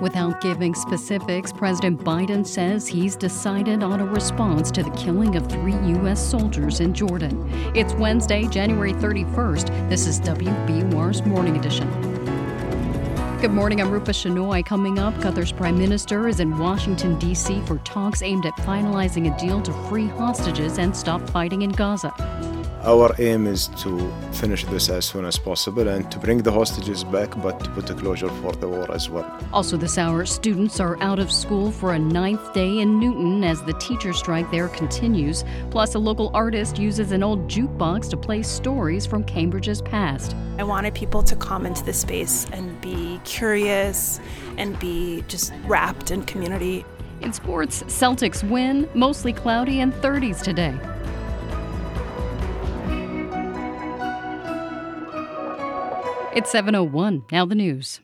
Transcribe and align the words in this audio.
Without 0.00 0.42
giving 0.42 0.74
specifics, 0.74 1.50
President 1.50 1.98
Biden 2.04 2.46
says 2.46 2.86
he's 2.86 3.16
decided 3.16 3.82
on 3.82 4.00
a 4.00 4.04
response 4.04 4.70
to 4.72 4.82
the 4.82 4.90
killing 4.90 5.36
of 5.36 5.50
three 5.50 5.72
U.S. 5.72 6.22
soldiers 6.22 6.80
in 6.80 6.92
Jordan. 6.92 7.50
It's 7.74 7.94
Wednesday, 7.94 8.46
January 8.46 8.92
31st. 8.92 9.88
This 9.88 10.06
is 10.06 10.20
WBUR's 10.20 11.24
Morning 11.24 11.56
Edition. 11.56 11.90
Good 13.40 13.52
morning. 13.52 13.80
I'm 13.80 13.90
Rupa 13.90 14.10
Shenoy. 14.10 14.66
Coming 14.66 14.98
up, 14.98 15.14
Qatar's 15.14 15.52
prime 15.52 15.78
minister 15.78 16.28
is 16.28 16.40
in 16.40 16.58
Washington, 16.58 17.18
D.C. 17.18 17.62
for 17.62 17.78
talks 17.78 18.20
aimed 18.20 18.44
at 18.44 18.54
finalizing 18.58 19.34
a 19.34 19.38
deal 19.38 19.62
to 19.62 19.72
free 19.88 20.08
hostages 20.08 20.78
and 20.78 20.94
stop 20.94 21.26
fighting 21.30 21.62
in 21.62 21.70
Gaza. 21.70 22.12
Our 22.86 23.16
aim 23.18 23.48
is 23.48 23.66
to 23.78 24.12
finish 24.30 24.64
this 24.66 24.88
as 24.90 25.06
soon 25.06 25.24
as 25.24 25.36
possible 25.38 25.88
and 25.88 26.08
to 26.12 26.20
bring 26.20 26.38
the 26.38 26.52
hostages 26.52 27.02
back, 27.02 27.30
but 27.42 27.58
to 27.64 27.70
put 27.70 27.90
a 27.90 27.94
closure 27.94 28.28
for 28.40 28.52
the 28.52 28.68
war 28.68 28.88
as 28.92 29.10
well. 29.10 29.28
Also, 29.52 29.76
this 29.76 29.98
hour, 29.98 30.24
students 30.24 30.78
are 30.78 30.96
out 31.02 31.18
of 31.18 31.32
school 31.32 31.72
for 31.72 31.94
a 31.94 31.98
ninth 31.98 32.54
day 32.54 32.78
in 32.78 33.00
Newton 33.00 33.42
as 33.42 33.60
the 33.64 33.72
teacher 33.72 34.12
strike 34.12 34.48
there 34.52 34.68
continues. 34.68 35.44
Plus, 35.72 35.96
a 35.96 35.98
local 35.98 36.30
artist 36.32 36.78
uses 36.78 37.10
an 37.10 37.24
old 37.24 37.48
jukebox 37.48 38.08
to 38.10 38.16
play 38.16 38.40
stories 38.44 39.04
from 39.04 39.24
Cambridge's 39.24 39.82
past. 39.82 40.36
I 40.56 40.62
wanted 40.62 40.94
people 40.94 41.24
to 41.24 41.34
come 41.34 41.66
into 41.66 41.82
the 41.82 41.92
space 41.92 42.46
and 42.52 42.80
be 42.80 43.20
curious 43.24 44.20
and 44.58 44.78
be 44.78 45.24
just 45.26 45.52
wrapped 45.64 46.12
in 46.12 46.22
community. 46.22 46.84
In 47.20 47.32
sports, 47.32 47.82
Celtics 47.84 48.48
win, 48.48 48.88
mostly 48.94 49.32
cloudy 49.32 49.80
and 49.80 49.92
30s 49.94 50.40
today. 50.40 50.78
It's 56.36 56.50
701. 56.50 57.24
Now 57.32 57.46
the 57.46 57.54
news. 57.54 58.00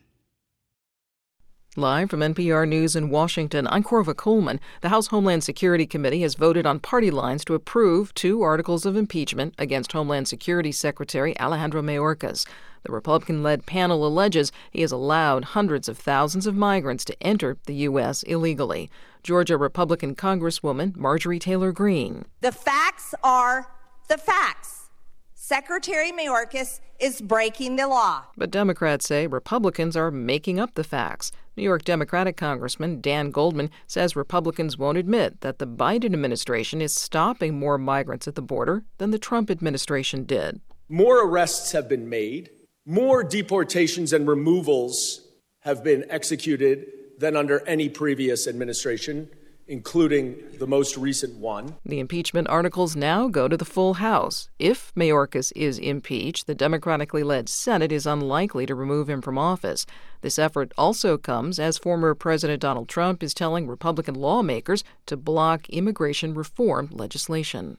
Live 1.77 2.09
from 2.09 2.21
NPR 2.21 2.67
News 2.67 2.97
in 2.97 3.11
Washington, 3.11 3.67
I'm 3.67 3.85
Korva 3.85 4.17
Coleman. 4.17 4.59
The 4.81 4.89
House 4.89 5.09
Homeland 5.09 5.45
Security 5.45 5.85
Committee 5.85 6.23
has 6.23 6.35
voted 6.35 6.65
on 6.65 6.81
party 6.81 7.11
lines 7.11 7.45
to 7.45 7.53
approve 7.53 8.15
two 8.15 8.41
articles 8.41 8.87
of 8.87 8.97
impeachment 8.97 9.55
against 9.59 9.93
Homeland 9.93 10.29
Security 10.29 10.73
Secretary 10.73 11.39
Alejandro 11.39 11.83
Mayorkas. 11.83 12.47
The 12.85 12.93
Republican 12.93 13.43
led 13.43 13.67
panel 13.67 14.07
alleges 14.07 14.51
he 14.71 14.81
has 14.81 14.93
allowed 14.93 15.45
hundreds 15.45 15.87
of 15.87 15.99
thousands 15.99 16.47
of 16.47 16.55
migrants 16.55 17.05
to 17.05 17.23
enter 17.23 17.59
the 17.67 17.75
U.S. 17.75 18.23
illegally. 18.23 18.91
Georgia 19.23 19.59
Republican 19.59 20.15
Congresswoman 20.15 20.97
Marjorie 20.97 21.39
Taylor 21.39 21.71
Greene. 21.71 22.25
The 22.41 22.51
facts 22.51 23.15
are 23.23 23.71
the 24.09 24.17
facts. 24.17 24.89
Secretary 25.35 26.11
Mayorkas 26.13 26.81
is 27.03 27.21
breaking 27.21 27.75
the 27.77 27.89
law. 27.89 28.23
But 28.37 28.53
Democrats 28.53 29.07
say 29.07 29.27
Republicans 29.27 29.97
are 29.97 30.13
making 30.13 30.61
up 30.61 30.75
the 30.75 30.85
facts. 30.85 31.33
New 31.57 31.65
York 31.65 31.85
Democratic 31.85 32.37
Congressman 32.37 33.01
Dan 33.01 33.31
Goldman 33.31 33.71
says 33.89 34.15
Republicans 34.15 34.79
won't 34.79 34.97
admit 34.97 35.41
that 35.41 35.59
the 35.59 35.67
Biden 35.67 36.15
administration 36.15 36.81
is 36.81 36.95
stopping 36.95 37.59
more 37.59 37.77
migrants 37.77 38.29
at 38.29 38.37
the 38.37 38.41
border 38.41 38.85
than 38.99 39.11
the 39.11 39.19
Trump 39.19 39.51
administration 39.51 40.25
did. 40.25 40.61
More 40.89 41.27
arrests 41.27 41.73
have 41.73 41.89
been 41.89 42.09
made, 42.09 42.51
more 42.87 43.25
deportations 43.25 44.13
and 44.13 44.27
removals 44.29 45.27
have 45.61 45.83
been 45.83 46.05
executed 46.09 46.87
than 47.19 47.37
under 47.37 47.67
any 47.67 47.89
previous 47.89 48.47
administration 48.47 49.29
including 49.73 50.37
the 50.59 50.67
most 50.67 50.99
recent 50.99 51.35
one. 51.39 51.75
The 51.83 51.99
impeachment 51.99 52.47
articles 52.49 52.95
now 52.95 53.27
go 53.27 53.49
to 53.49 53.57
the 53.57 53.65
full 53.65 53.95
House. 53.95 54.51
If 54.59 54.93
Mayorkas 54.95 55.51
is 55.57 55.79
impeached, 55.79 56.47
the 56.47 56.55
Democratically 56.55 57.23
led 57.23 57.49
Senate 57.49 57.91
is 57.91 58.07
unlikely 58.07 58.67
to 58.67 58.75
remove 58.75 59.09
him 59.09 59.23
from 59.23 59.39
office. 59.39 59.87
This 60.21 60.39
effort 60.39 60.73
also 60.77 61.17
comes 61.17 61.59
as 61.59 61.79
former 61.79 62.15
President 62.15 62.61
Donald 62.61 62.87
Trump 62.87 63.23
is 63.23 63.33
telling 63.33 63.67
Republican 63.67 64.15
lawmakers 64.15 64.85
to 65.07 65.17
block 65.17 65.71
immigration 65.71 66.35
reform 66.35 66.91
legislation. 66.93 67.79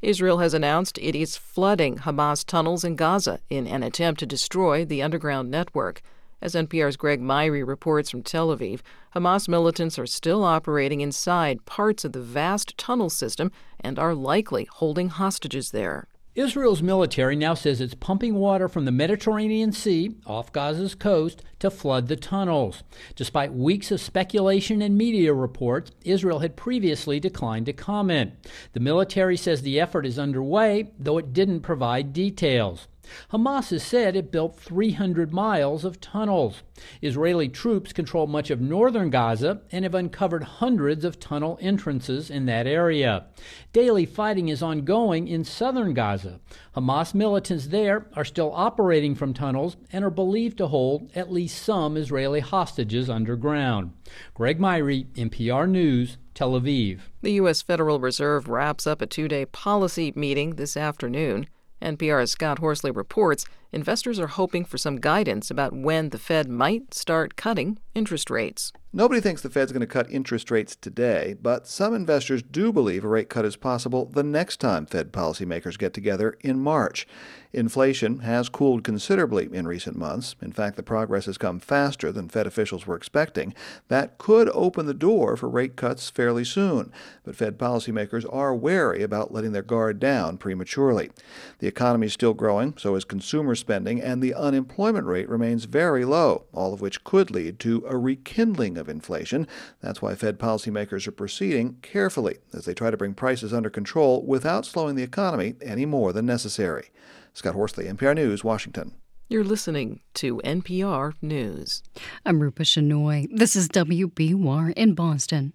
Israel 0.00 0.38
has 0.38 0.54
announced 0.54 0.96
it 0.96 1.14
is 1.14 1.36
flooding 1.36 1.98
Hamas 1.98 2.42
tunnels 2.42 2.84
in 2.84 2.96
Gaza 2.96 3.40
in 3.50 3.66
an 3.66 3.82
attempt 3.82 4.18
to 4.20 4.26
destroy 4.26 4.82
the 4.86 5.02
underground 5.02 5.50
network. 5.50 6.00
As 6.42 6.56
NPR's 6.56 6.96
Greg 6.96 7.20
Myre 7.20 7.64
reports 7.64 8.10
from 8.10 8.24
Tel 8.24 8.48
Aviv, 8.48 8.80
Hamas 9.14 9.46
militants 9.46 9.96
are 9.96 10.08
still 10.08 10.42
operating 10.42 11.00
inside 11.00 11.64
parts 11.66 12.04
of 12.04 12.12
the 12.12 12.20
vast 12.20 12.76
tunnel 12.76 13.10
system 13.10 13.52
and 13.78 13.96
are 13.96 14.12
likely 14.12 14.64
holding 14.64 15.08
hostages 15.08 15.70
there. 15.70 16.08
Israel's 16.34 16.82
military 16.82 17.36
now 17.36 17.54
says 17.54 17.80
it's 17.80 17.94
pumping 17.94 18.34
water 18.34 18.66
from 18.68 18.86
the 18.86 18.90
Mediterranean 18.90 19.70
Sea 19.70 20.16
off 20.26 20.52
Gaza's 20.52 20.96
coast 20.96 21.42
to 21.60 21.70
flood 21.70 22.08
the 22.08 22.16
tunnels. 22.16 22.82
Despite 23.14 23.54
weeks 23.54 23.92
of 23.92 24.00
speculation 24.00 24.82
and 24.82 24.98
media 24.98 25.32
reports, 25.32 25.92
Israel 26.04 26.40
had 26.40 26.56
previously 26.56 27.20
declined 27.20 27.66
to 27.66 27.72
comment. 27.72 28.32
The 28.72 28.80
military 28.80 29.36
says 29.36 29.62
the 29.62 29.78
effort 29.78 30.06
is 30.06 30.18
underway, 30.18 30.90
though 30.98 31.18
it 31.18 31.32
didn't 31.32 31.60
provide 31.60 32.12
details. 32.12 32.88
Hamas 33.32 33.70
has 33.70 33.82
said 33.82 34.16
it 34.16 34.30
built 34.30 34.58
300 34.58 35.32
miles 35.32 35.84
of 35.84 36.00
tunnels. 36.00 36.62
Israeli 37.00 37.48
troops 37.48 37.92
control 37.92 38.26
much 38.26 38.50
of 38.50 38.60
northern 38.60 39.10
Gaza 39.10 39.60
and 39.70 39.84
have 39.84 39.94
uncovered 39.94 40.42
hundreds 40.42 41.04
of 41.04 41.20
tunnel 41.20 41.58
entrances 41.60 42.30
in 42.30 42.46
that 42.46 42.66
area. 42.66 43.26
Daily 43.72 44.06
fighting 44.06 44.48
is 44.48 44.62
ongoing 44.62 45.28
in 45.28 45.44
southern 45.44 45.94
Gaza. 45.94 46.40
Hamas 46.76 47.14
militants 47.14 47.68
there 47.68 48.06
are 48.14 48.24
still 48.24 48.52
operating 48.54 49.14
from 49.14 49.34
tunnels 49.34 49.76
and 49.92 50.04
are 50.04 50.10
believed 50.10 50.58
to 50.58 50.68
hold 50.68 51.10
at 51.14 51.32
least 51.32 51.62
some 51.62 51.96
Israeli 51.96 52.40
hostages 52.40 53.10
underground. 53.10 53.92
Greg 54.34 54.58
Myre, 54.58 55.04
NPR 55.14 55.68
News, 55.68 56.18
Tel 56.34 56.52
Aviv. 56.52 57.00
The 57.20 57.32
U.S. 57.32 57.62
Federal 57.62 58.00
Reserve 58.00 58.48
wraps 58.48 58.86
up 58.86 59.02
a 59.02 59.06
two 59.06 59.28
day 59.28 59.44
policy 59.44 60.12
meeting 60.16 60.56
this 60.56 60.76
afternoon. 60.76 61.46
NPR's 61.82 62.30
Scott 62.30 62.58
Horsley 62.60 62.90
reports 62.90 63.44
investors 63.72 64.18
are 64.18 64.28
hoping 64.28 64.64
for 64.64 64.78
some 64.78 64.96
guidance 64.96 65.50
about 65.50 65.74
when 65.74 66.10
the 66.10 66.18
Fed 66.18 66.48
might 66.48 66.94
start 66.94 67.36
cutting 67.36 67.78
interest 67.94 68.30
rates. 68.30 68.72
Nobody 68.92 69.20
thinks 69.20 69.42
the 69.42 69.50
Fed's 69.50 69.72
going 69.72 69.80
to 69.80 69.86
cut 69.86 70.10
interest 70.10 70.50
rates 70.50 70.76
today, 70.76 71.34
but 71.40 71.66
some 71.66 71.94
investors 71.94 72.42
do 72.42 72.72
believe 72.72 73.04
a 73.04 73.08
rate 73.08 73.30
cut 73.30 73.44
is 73.44 73.56
possible 73.56 74.06
the 74.06 74.22
next 74.22 74.58
time 74.58 74.86
Fed 74.86 75.12
policymakers 75.12 75.78
get 75.78 75.94
together 75.94 76.36
in 76.40 76.58
March. 76.58 77.06
Inflation 77.54 78.20
has 78.20 78.48
cooled 78.48 78.82
considerably 78.82 79.48
in 79.52 79.68
recent 79.68 79.96
months. 79.96 80.36
In 80.40 80.52
fact, 80.52 80.76
the 80.76 80.82
progress 80.82 81.26
has 81.26 81.36
come 81.36 81.60
faster 81.60 82.10
than 82.10 82.30
Fed 82.30 82.46
officials 82.46 82.86
were 82.86 82.96
expecting. 82.96 83.54
That 83.88 84.16
could 84.16 84.48
open 84.54 84.86
the 84.86 84.94
door 84.94 85.36
for 85.36 85.50
rate 85.50 85.76
cuts 85.76 86.08
fairly 86.08 86.44
soon, 86.44 86.90
but 87.24 87.36
Fed 87.36 87.58
policymakers 87.58 88.24
are 88.32 88.54
wary 88.54 89.02
about 89.02 89.32
letting 89.32 89.52
their 89.52 89.62
guard 89.62 90.00
down 90.00 90.38
prematurely. 90.38 91.10
The 91.58 91.66
economy 91.66 92.06
is 92.06 92.14
still 92.14 92.32
growing, 92.32 92.74
so 92.78 92.94
is 92.94 93.04
consumer 93.04 93.54
spending, 93.54 94.00
and 94.00 94.22
the 94.22 94.32
unemployment 94.32 95.06
rate 95.06 95.28
remains 95.28 95.66
very 95.66 96.06
low, 96.06 96.46
all 96.54 96.72
of 96.72 96.80
which 96.80 97.04
could 97.04 97.30
lead 97.30 97.58
to 97.60 97.84
a 97.86 97.98
rekindling 97.98 98.78
of 98.78 98.88
inflation. 98.88 99.46
That's 99.82 100.00
why 100.00 100.14
Fed 100.14 100.38
policymakers 100.38 101.06
are 101.06 101.12
proceeding 101.12 101.76
carefully 101.82 102.38
as 102.54 102.64
they 102.64 102.72
try 102.72 102.90
to 102.90 102.96
bring 102.96 103.12
prices 103.12 103.52
under 103.52 103.68
control 103.68 104.24
without 104.24 104.64
slowing 104.64 104.96
the 104.96 105.02
economy 105.02 105.54
any 105.60 105.84
more 105.84 106.14
than 106.14 106.24
necessary. 106.24 106.90
Scott 107.34 107.54
Horsley, 107.54 107.86
NPR 107.86 108.14
News, 108.14 108.44
Washington. 108.44 108.92
You're 109.28 109.44
listening 109.44 110.00
to 110.14 110.42
NPR 110.44 111.14
News. 111.22 111.82
I'm 112.26 112.40
Rupa 112.40 112.64
Shenoy. 112.64 113.26
This 113.34 113.56
is 113.56 113.68
WBUR 113.68 114.74
in 114.74 114.94
Boston. 114.94 115.54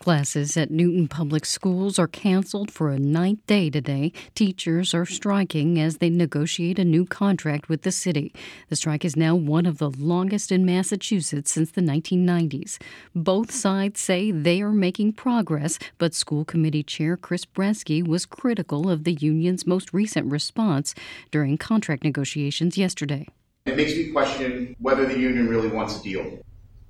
Classes 0.00 0.56
at 0.56 0.70
Newton 0.70 1.08
Public 1.08 1.44
Schools 1.44 1.98
are 1.98 2.08
canceled 2.08 2.70
for 2.70 2.88
a 2.88 2.98
ninth 2.98 3.46
day 3.46 3.68
today. 3.68 4.14
Teachers 4.34 4.94
are 4.94 5.04
striking 5.04 5.78
as 5.78 5.98
they 5.98 6.08
negotiate 6.08 6.78
a 6.78 6.86
new 6.86 7.04
contract 7.04 7.68
with 7.68 7.82
the 7.82 7.92
city. 7.92 8.32
The 8.70 8.76
strike 8.76 9.04
is 9.04 9.14
now 9.14 9.34
one 9.34 9.66
of 9.66 9.76
the 9.76 9.90
longest 9.90 10.50
in 10.50 10.64
Massachusetts 10.64 11.52
since 11.52 11.70
the 11.70 11.82
1990s. 11.82 12.78
Both 13.14 13.50
sides 13.50 14.00
say 14.00 14.30
they 14.30 14.62
are 14.62 14.72
making 14.72 15.12
progress, 15.12 15.78
but 15.98 16.14
school 16.14 16.46
committee 16.46 16.82
chair 16.82 17.18
Chris 17.18 17.44
Brezski 17.44 18.02
was 18.02 18.24
critical 18.24 18.88
of 18.88 19.04
the 19.04 19.12
union's 19.12 19.66
most 19.66 19.92
recent 19.92 20.32
response 20.32 20.94
during 21.30 21.58
contract 21.58 22.04
negotiations 22.04 22.78
yesterday. 22.78 23.28
It 23.66 23.76
makes 23.76 23.94
me 23.94 24.12
question 24.12 24.76
whether 24.78 25.04
the 25.04 25.18
union 25.18 25.46
really 25.46 25.68
wants 25.68 26.00
a 26.00 26.02
deal. 26.02 26.38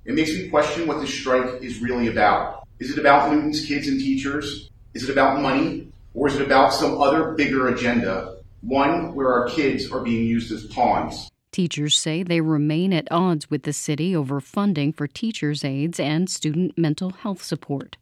It 0.05 0.15
makes 0.15 0.31
me 0.31 0.47
question 0.47 0.87
what 0.87 1.01
this 1.01 1.13
strike 1.13 1.61
is 1.61 1.81
really 1.81 2.07
about. 2.07 2.60
Is 2.81 2.89
it 2.89 2.97
about 2.97 3.31
Newton's 3.31 3.63
kids 3.63 3.87
and 3.87 3.99
teachers? 3.99 4.71
Is 4.95 5.07
it 5.07 5.11
about 5.11 5.39
money? 5.39 5.87
Or 6.15 6.27
is 6.27 6.35
it 6.37 6.41
about 6.41 6.73
some 6.73 6.99
other 6.99 7.33
bigger 7.33 7.67
agenda? 7.67 8.37
One 8.61 9.13
where 9.13 9.31
our 9.31 9.47
kids 9.49 9.91
are 9.91 9.99
being 9.99 10.25
used 10.25 10.51
as 10.51 10.65
pawns. 10.65 11.29
Teachers 11.51 11.95
say 11.95 12.23
they 12.23 12.41
remain 12.41 12.91
at 12.91 13.07
odds 13.11 13.51
with 13.51 13.63
the 13.63 13.71
city 13.71 14.15
over 14.15 14.41
funding 14.41 14.93
for 14.93 15.05
teachers' 15.05 15.63
aides 15.63 15.99
and 15.99 16.27
student 16.27 16.75
mental 16.75 17.11
health 17.11 17.43
support. 17.43 17.97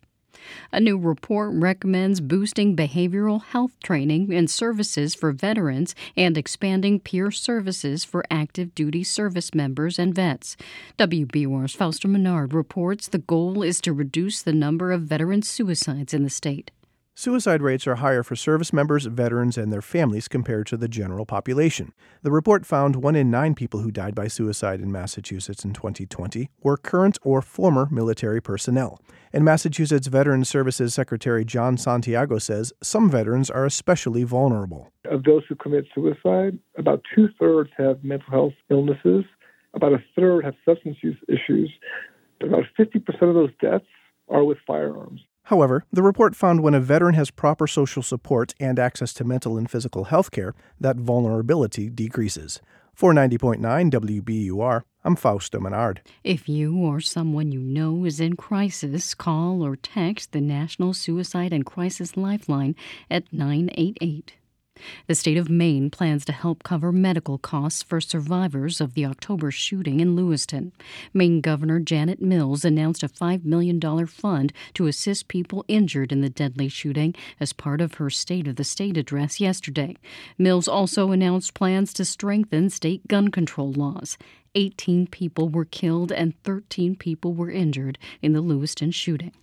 A 0.72 0.80
new 0.80 0.98
report 0.98 1.52
recommends 1.54 2.22
boosting 2.22 2.76
behavioral 2.76 3.44
health 3.44 3.74
training 3.84 4.34
and 4.34 4.50
services 4.50 5.16
for 5.16 5.32
veterans 5.32 5.96
and 6.16 6.38
expanding 6.38 7.00
peer 7.00 7.32
services 7.32 8.04
for 8.04 8.24
active 8.30 8.74
duty 8.76 9.04
service 9.04 9.54
members 9.54 10.00
and 10.00 10.14
vets. 10.14 10.58
WBUR's 10.98 11.76
Fausto 11.76 12.08
Menard 12.08 12.54
reports 12.54 13.08
the 13.08 13.18
goal 13.18 13.64
is 13.64 13.82
to 13.82 13.94
reduce 13.94 14.42
the 14.42 14.54
number 14.54 14.92
of 14.92 15.02
veteran 15.02 15.42
suicides 15.42 16.14
in 16.14 16.24
the 16.24 16.30
state. 16.30 16.72
Suicide 17.20 17.62
rates 17.62 17.86
are 17.86 17.96
higher 17.96 18.24
for 18.24 18.38
service 18.38 18.72
members, 18.72 19.06
veterans, 19.08 19.58
and 19.58 19.74
their 19.74 19.82
families 19.82 20.30
compared 20.30 20.66
to 20.68 20.78
the 20.78 20.88
general 20.88 21.26
population. 21.26 21.92
The 22.22 22.32
report 22.32 22.66
found 22.66 22.96
one 22.96 23.18
in 23.18 23.30
nine 23.30 23.56
people 23.56 23.82
who 23.82 23.92
died 23.92 24.16
by 24.16 24.30
suicide 24.30 24.80
in 24.80 24.90
Massachusetts 24.90 25.66
in 25.66 25.74
2020 25.74 26.50
were 26.64 26.78
current 26.78 27.18
or 27.22 27.42
former 27.42 27.90
military 27.92 28.42
personnel. 28.42 29.02
And 29.34 29.44
Massachusetts 29.44 30.08
Veterans 30.08 30.48
Services 30.48 30.94
Secretary 30.94 31.44
John 31.44 31.76
Santiago 31.76 32.38
says 32.38 32.72
some 32.82 33.12
veterans 33.12 33.50
are 33.50 33.66
especially 33.66 34.24
vulnerable. 34.24 34.90
Of 35.04 35.26
those 35.26 35.44
who 35.50 35.56
commit 35.56 35.88
suicide, 35.94 36.58
about 36.78 37.04
two 37.14 37.28
thirds 37.38 37.70
have 37.76 38.02
mental 38.02 38.32
health 38.32 38.54
illnesses, 38.70 39.26
about 39.74 39.92
a 39.92 40.02
third 40.16 40.46
have 40.46 40.56
substance 40.64 40.96
use 41.04 41.18
issues. 41.28 41.70
About 42.42 42.64
50% 42.80 42.96
of 43.24 43.36
those 43.36 43.52
deaths 43.60 43.84
are 44.30 44.46
with 44.46 44.60
firearms. 44.66 45.20
However, 45.50 45.84
the 45.92 46.04
report 46.04 46.36
found 46.36 46.62
when 46.62 46.76
a 46.76 46.80
veteran 46.80 47.16
has 47.16 47.32
proper 47.32 47.66
social 47.66 48.04
support 48.04 48.54
and 48.60 48.78
access 48.78 49.14
to 49.14 49.24
mental 49.24 49.58
and 49.58 49.68
physical 49.68 50.04
health 50.04 50.30
care, 50.30 50.54
that 50.80 50.98
vulnerability 50.98 51.90
decreases. 51.90 52.62
For 52.94 53.14
90.9 53.14 53.58
WBUR, 53.90 54.84
I'm 55.04 55.16
Fausto 55.16 55.60
Menard. 55.60 56.02
If 56.24 56.48
you 56.48 56.78
or 56.78 57.02
someone 57.02 57.52
you 57.52 57.62
know 57.62 58.06
is 58.06 58.20
in 58.20 58.36
crisis, 58.36 59.16
call 59.16 59.64
or 59.64 59.76
text 59.76 60.34
the 60.34 60.42
National 60.42 60.94
Suicide 60.94 61.52
and 61.52 61.66
Crisis 61.66 62.16
Lifeline 62.16 62.76
at 63.10 63.34
988. 63.34 64.34
The 65.08 65.16
state 65.16 65.38
of 65.38 65.50
Maine 65.50 65.90
plans 65.90 66.26
to 66.26 66.32
help 66.32 66.64
cover 66.64 66.92
medical 66.92 67.38
costs 67.38 67.84
for 67.84 68.00
survivors 68.00 68.80
of 68.80 68.94
the 68.94 69.06
October 69.06 69.52
shooting 69.52 70.00
in 70.00 70.16
Lewiston. 70.16 70.72
Maine 71.14 71.42
Governor 71.42 71.80
Janet 71.80 72.22
Mills 72.22 72.64
announced 72.64 73.04
a 73.04 73.10
$5 73.10 73.46
million 73.46 73.80
fund 74.08 74.54
to 74.74 74.88
assist 74.88 75.28
people 75.28 75.66
injured 75.68 76.12
in 76.12 76.22
the 76.22 76.30
deadly 76.30 76.70
shooting 76.70 77.16
as 77.40 77.54
part 77.54 77.82
of 77.82 77.96
her 77.96 78.10
State 78.10 78.48
of 78.48 78.56
the 78.56 78.64
State 78.64 78.98
address 78.98 79.40
yesterday. 79.40 79.96
Mills 80.38 80.68
also 80.68 81.12
announced 81.12 81.54
plans 81.54 81.94
to 81.94 82.06
strengthen 82.06 82.70
state 82.70 83.08
gun 83.08 83.30
control 83.30 83.72
laws. 83.72 84.18
18 84.56 85.08
people 85.08 85.50
were 85.50 85.66
killed 85.66 86.12
and 86.12 86.42
13 86.44 86.96
people 86.96 87.34
were 87.34 87.52
injured 87.52 87.98
in 88.22 88.34
the 88.34 88.42
Lewiston 88.42 88.92
shooting. 88.92 89.34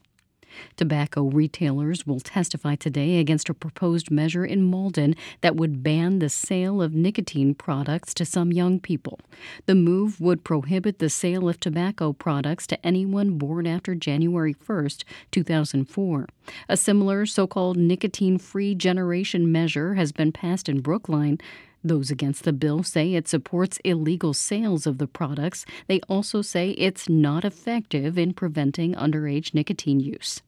Tobacco 0.76 1.24
retailers 1.24 2.06
will 2.06 2.20
testify 2.20 2.74
today 2.74 3.18
against 3.18 3.48
a 3.48 3.54
proposed 3.54 4.10
measure 4.10 4.44
in 4.44 4.62
Malden 4.62 5.14
that 5.40 5.56
would 5.56 5.82
ban 5.82 6.18
the 6.18 6.28
sale 6.28 6.82
of 6.82 6.94
nicotine 6.94 7.54
products 7.54 8.14
to 8.14 8.24
some 8.24 8.52
young 8.52 8.80
people. 8.80 9.18
The 9.66 9.74
move 9.74 10.20
would 10.20 10.44
prohibit 10.44 10.98
the 10.98 11.10
sale 11.10 11.48
of 11.48 11.60
tobacco 11.60 12.12
products 12.12 12.66
to 12.68 12.86
anyone 12.86 13.38
born 13.38 13.66
after 13.66 13.94
January 13.94 14.54
1, 14.66 14.88
2004. 15.30 16.26
A 16.68 16.76
similar 16.76 17.26
so 17.26 17.46
called 17.46 17.76
nicotine 17.76 18.38
free 18.38 18.74
generation 18.74 19.50
measure 19.50 19.94
has 19.94 20.12
been 20.12 20.32
passed 20.32 20.68
in 20.68 20.80
Brookline. 20.80 21.38
Those 21.86 22.10
against 22.10 22.42
the 22.42 22.52
bill 22.52 22.82
say 22.82 23.14
it 23.14 23.28
supports 23.28 23.78
illegal 23.84 24.34
sales 24.34 24.88
of 24.88 24.98
the 24.98 25.06
products. 25.06 25.64
They 25.86 26.00
also 26.08 26.42
say 26.42 26.70
it's 26.70 27.08
not 27.08 27.44
effective 27.44 28.18
in 28.18 28.34
preventing 28.34 28.96
underage 28.96 29.54
nicotine 29.54 30.00
use. 30.00 30.42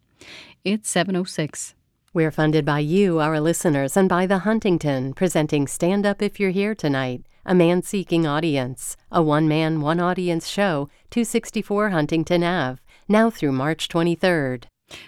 It's 0.65 0.91
706. 0.91 1.77
We're 2.13 2.33
funded 2.33 2.65
by 2.65 2.81
you, 2.81 3.21
our 3.21 3.39
listeners, 3.39 3.97
and 3.97 4.09
by 4.09 4.27
The 4.27 4.41
Huntington, 4.41 5.15
presenting 5.15 5.69
Stand 5.69 6.05
Up 6.05 6.21
If 6.23 6.41
You're 6.41 6.51
Here 6.51 6.75
Tonight, 6.75 7.23
a 7.47 7.55
man 7.55 7.83
seeking 7.83 8.27
audience, 8.27 8.97
a 9.13 9.23
one 9.23 9.47
man, 9.47 9.81
one 9.81 10.01
audience 10.01 10.49
show, 10.49 10.91
264 11.11 11.91
Huntington 11.91 12.43
Ave, 12.43 12.81
now 13.07 13.31
through 13.31 13.53
March 13.53 13.89
23rd. 13.89 14.65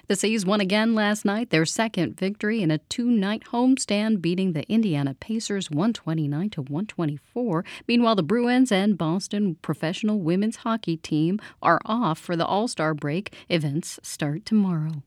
The 0.09 0.17
C's 0.17 0.45
won 0.45 0.61
again 0.61 0.95
last 0.95 1.25
night, 1.25 1.51
their 1.51 1.65
second 1.65 2.19
victory 2.19 2.63
in 2.63 2.71
a 2.71 2.79
two-night 2.79 3.45
homestand, 3.53 4.21
beating 4.21 4.53
the 4.53 4.71
Indiana 4.71 5.15
Pacers 5.15 5.71
129 5.71 6.51
to 6.51 6.63
124. 6.63 7.65
Meanwhile, 7.89 8.17
the 8.17 8.23
Bruins 8.23 8.73
and 8.73 8.99
Boston 8.99 9.57
professional 9.63 10.21
women's 10.21 10.57
hockey 10.57 10.97
team 10.97 11.39
are 11.63 11.81
off 11.85 12.19
for 12.19 12.37
the 12.37 12.47
All-Star 12.47 12.95
break. 12.95 13.35
Events 13.49 13.99
start 14.03 14.45
tomorrow. 14.45 15.03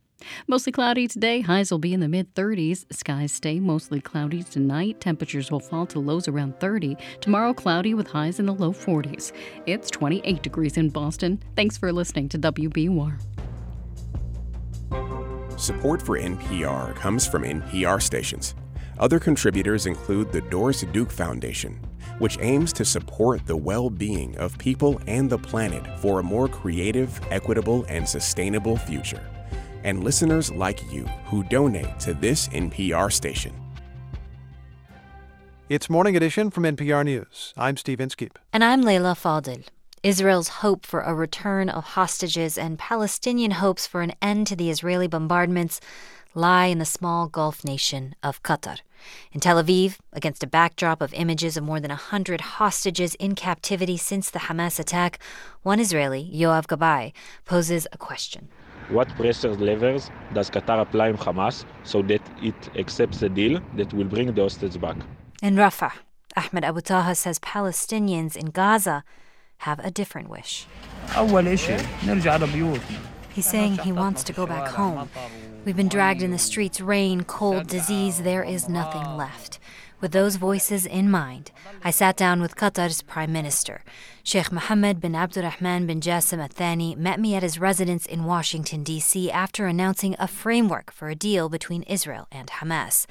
Mostly 0.47 0.71
cloudy 0.71 1.07
today. 1.07 1.41
Highs 1.41 1.71
will 1.71 1.79
be 1.79 1.93
in 1.93 1.99
the 1.99 2.07
mid 2.07 2.33
30s. 2.33 2.85
Skies 2.91 3.33
stay 3.33 3.59
mostly 3.59 3.99
cloudy 3.99 4.43
tonight. 4.43 5.01
Temperatures 5.01 5.51
will 5.51 5.59
fall 5.59 5.85
to 5.87 5.99
lows 5.99 6.27
around 6.27 6.59
30. 6.59 6.97
Tomorrow, 7.21 7.53
cloudy 7.53 7.93
with 7.93 8.07
highs 8.07 8.39
in 8.39 8.45
the 8.45 8.53
low 8.53 8.71
40s. 8.71 9.31
It's 9.65 9.91
28 9.91 10.41
degrees 10.41 10.77
in 10.77 10.89
Boston. 10.89 11.41
Thanks 11.55 11.77
for 11.77 11.91
listening 11.91 12.29
to 12.29 12.39
WBUR. 12.39 13.19
Support 15.63 16.01
for 16.01 16.19
NPR 16.19 16.93
comes 16.93 17.25
from 17.25 17.43
NPR 17.43 18.01
stations. 18.01 18.53
Other 18.99 19.17
contributors 19.17 19.85
include 19.85 20.29
the 20.29 20.41
Doris 20.41 20.81
Duke 20.81 21.09
Foundation, 21.09 21.79
which 22.19 22.37
aims 22.41 22.73
to 22.73 22.83
support 22.83 23.45
the 23.45 23.55
well 23.55 23.89
being 23.89 24.35
of 24.39 24.57
people 24.57 24.99
and 25.07 25.29
the 25.29 25.37
planet 25.37 25.97
for 26.01 26.19
a 26.19 26.23
more 26.23 26.49
creative, 26.49 27.17
equitable, 27.31 27.85
and 27.87 28.05
sustainable 28.05 28.75
future. 28.75 29.25
And 29.85 30.03
listeners 30.03 30.51
like 30.51 30.91
you 30.91 31.05
who 31.27 31.45
donate 31.45 31.97
to 32.01 32.13
this 32.13 32.49
NPR 32.49 33.09
station. 33.09 33.53
It's 35.69 35.89
Morning 35.89 36.17
Edition 36.17 36.51
from 36.51 36.63
NPR 36.63 37.05
News. 37.05 37.53
I'm 37.55 37.77
Steve 37.77 38.01
Inskeep. 38.01 38.37
And 38.51 38.65
I'm 38.65 38.81
Leila 38.81 39.15
Fadel. 39.15 39.63
Israel's 40.03 40.49
hope 40.59 40.85
for 40.85 40.99
a 40.99 41.15
return 41.15 41.69
of 41.69 41.85
hostages 41.95 42.57
and 42.57 42.77
Palestinian 42.77 43.51
hopes 43.51 43.87
for 43.87 44.01
an 44.01 44.11
end 44.21 44.45
to 44.47 44.55
the 44.55 44.69
Israeli 44.69 45.07
bombardments 45.07 45.79
lie 46.35 46.65
in 46.65 46.79
the 46.79 46.85
small 46.85 47.29
Gulf 47.29 47.63
nation 47.63 48.13
of 48.21 48.43
Qatar. 48.43 48.79
In 49.31 49.39
Tel 49.39 49.63
Aviv, 49.63 49.99
against 50.11 50.43
a 50.43 50.47
backdrop 50.47 51.01
of 51.01 51.13
images 51.13 51.55
of 51.55 51.63
more 51.63 51.79
than 51.79 51.87
100 51.87 52.41
hostages 52.41 53.15
in 53.15 53.33
captivity 53.33 53.95
since 53.95 54.29
the 54.29 54.39
Hamas 54.39 54.77
attack, 54.77 55.19
one 55.61 55.79
Israeli, 55.79 56.29
Yoav 56.33 56.65
Gabay, 56.67 57.13
poses 57.45 57.87
a 57.93 57.97
question. 57.97 58.49
What 58.89 59.07
pressure 59.15 59.55
levels 59.55 60.11
does 60.33 60.49
Qatar 60.49 60.81
apply 60.81 61.11
on 61.11 61.17
Hamas 61.17 61.63
so 61.83 62.01
that 62.01 62.21
it 62.41 62.77
accepts 62.77 63.21
a 63.21 63.29
deal 63.29 63.61
that 63.77 63.93
will 63.93 64.03
bring 64.03 64.33
the 64.33 64.41
hostages 64.41 64.75
back? 64.75 64.97
In 65.41 65.55
Rafah, 65.55 65.93
Ahmed 66.35 66.65
Abu 66.65 66.81
Taha 66.81 67.15
says 67.15 67.39
Palestinians 67.39 68.35
in 68.35 68.47
Gaza 68.47 69.05
have 69.63 69.79
a 69.79 69.89
different 69.89 70.29
wish. 70.29 70.65
He's 73.33 73.45
saying 73.45 73.77
he 73.77 73.93
wants 73.93 74.21
to 74.23 74.33
go 74.33 74.45
back 74.45 74.67
home. 74.67 75.09
We've 75.63 75.77
been 75.77 75.87
dragged 75.87 76.21
in 76.21 76.31
the 76.31 76.37
streets, 76.37 76.81
rain, 76.81 77.23
cold, 77.23 77.67
disease. 77.67 78.23
There 78.23 78.43
is 78.43 78.67
nothing 78.67 79.15
left. 79.15 79.59
With 80.01 80.11
those 80.11 80.35
voices 80.35 80.85
in 80.85 81.09
mind, 81.09 81.51
I 81.81 81.91
sat 81.91 82.17
down 82.17 82.41
with 82.41 82.57
Qatar's 82.57 83.01
Prime 83.01 83.31
Minister. 83.31 83.83
Sheikh 84.25 84.53
Mohammed 84.53 85.01
bin 85.01 85.15
Abdurrahman 85.15 85.85
bin 85.85 85.99
Jassim 85.99 86.39
Al 86.39 86.47
Thani 86.47 86.95
met 86.95 87.19
me 87.19 87.35
at 87.35 87.43
his 87.43 87.59
residence 87.59 88.05
in 88.05 88.23
Washington, 88.23 88.81
D.C., 88.81 89.29
after 89.29 89.67
announcing 89.67 90.15
a 90.17 90.29
framework 90.29 90.93
for 90.93 91.09
a 91.09 91.15
deal 91.15 91.49
between 91.49 91.83
Israel 91.83 92.27
and 92.31 92.47
Hamas. 92.47 93.05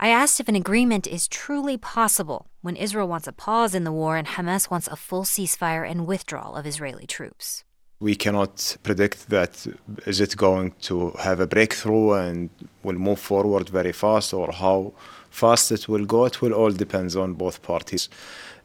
I 0.00 0.08
asked 0.08 0.40
if 0.40 0.48
an 0.48 0.56
agreement 0.56 1.06
is 1.06 1.28
truly 1.28 1.76
possible 1.76 2.46
when 2.62 2.76
Israel 2.76 3.08
wants 3.08 3.26
a 3.26 3.32
pause 3.32 3.74
in 3.74 3.84
the 3.84 3.92
war 3.92 4.16
and 4.16 4.26
Hamas 4.26 4.70
wants 4.70 4.88
a 4.88 4.96
full 4.96 5.24
ceasefire 5.24 5.86
and 5.86 6.06
withdrawal 6.06 6.56
of 6.56 6.66
Israeli 6.66 7.06
troops. 7.06 7.62
We 8.00 8.16
cannot 8.16 8.78
predict 8.82 9.28
that 9.28 9.66
is 10.06 10.20
it 10.22 10.34
going 10.34 10.72
to 10.88 11.10
have 11.20 11.40
a 11.40 11.46
breakthrough 11.46 12.12
and 12.12 12.48
will 12.82 12.98
move 13.08 13.20
forward 13.20 13.68
very 13.68 13.92
fast 13.92 14.32
or 14.32 14.50
how 14.50 14.94
fast 15.30 15.72
it 15.72 15.88
will 15.88 16.06
go. 16.06 16.24
It 16.24 16.40
will 16.40 16.54
all 16.54 16.70
depend 16.70 17.14
on 17.16 17.34
both 17.34 17.62
parties. 17.62 18.08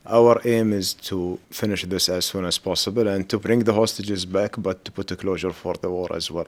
Our 0.10 0.42
aim 0.46 0.74
is 0.74 0.94
to 1.10 1.40
finish 1.52 1.86
this 1.86 2.10
as 2.10 2.26
soon 2.26 2.46
as 2.46 2.58
possible 2.58 3.08
and 3.08 3.30
to 3.30 3.38
bring 3.38 3.60
the 3.60 3.74
hostages 3.74 4.26
back, 4.26 4.56
but 4.58 4.84
to 4.86 4.92
put 4.92 5.12
a 5.12 5.16
closure 5.16 5.52
for 5.52 5.76
the 5.76 5.90
war 5.90 6.08
as 6.16 6.32
well. 6.32 6.48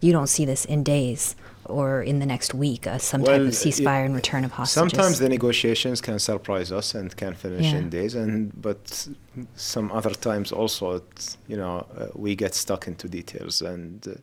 You 0.00 0.12
don't 0.12 0.28
see 0.28 0.44
this 0.44 0.64
in 0.64 0.84
days 0.84 1.34
or 1.64 2.02
in 2.02 2.18
the 2.18 2.26
next 2.26 2.54
week, 2.54 2.86
uh, 2.86 2.98
some 2.98 3.22
well, 3.22 3.38
type 3.38 3.48
of 3.48 3.54
ceasefire 3.54 4.02
it, 4.02 4.06
and 4.06 4.14
return 4.14 4.44
of 4.44 4.52
hostages. 4.52 4.74
Sometimes 4.74 5.18
the 5.18 5.28
negotiations 5.28 6.00
can 6.00 6.18
surprise 6.18 6.72
us 6.72 6.94
and 6.94 7.16
can 7.16 7.34
finish 7.34 7.66
yeah. 7.66 7.78
in 7.78 7.88
days, 7.88 8.14
and 8.14 8.52
but 8.60 9.08
some 9.54 9.90
other 9.92 10.10
times 10.10 10.52
also, 10.52 10.96
it, 10.96 11.36
you 11.48 11.56
know, 11.56 11.86
uh, 11.96 12.06
we 12.14 12.34
get 12.34 12.54
stuck 12.54 12.86
into 12.86 13.08
details 13.08 13.62
and. 13.62 14.06
Uh, 14.06 14.14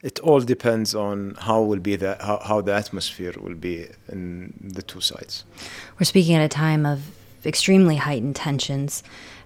it 0.00 0.20
all 0.20 0.38
depends 0.38 0.94
on 0.94 1.34
how 1.40 1.60
will 1.60 1.80
be 1.80 1.96
the 1.96 2.16
how, 2.20 2.38
how 2.44 2.60
the 2.60 2.72
atmosphere 2.72 3.34
will 3.40 3.56
be 3.56 3.88
in 4.08 4.54
the 4.62 4.80
two 4.80 5.00
sides. 5.00 5.44
We're 5.98 6.04
speaking 6.04 6.36
at 6.36 6.44
a 6.44 6.48
time 6.48 6.86
of 6.86 7.10
extremely 7.44 7.96
heightened 7.96 8.36
tensions 8.36 9.02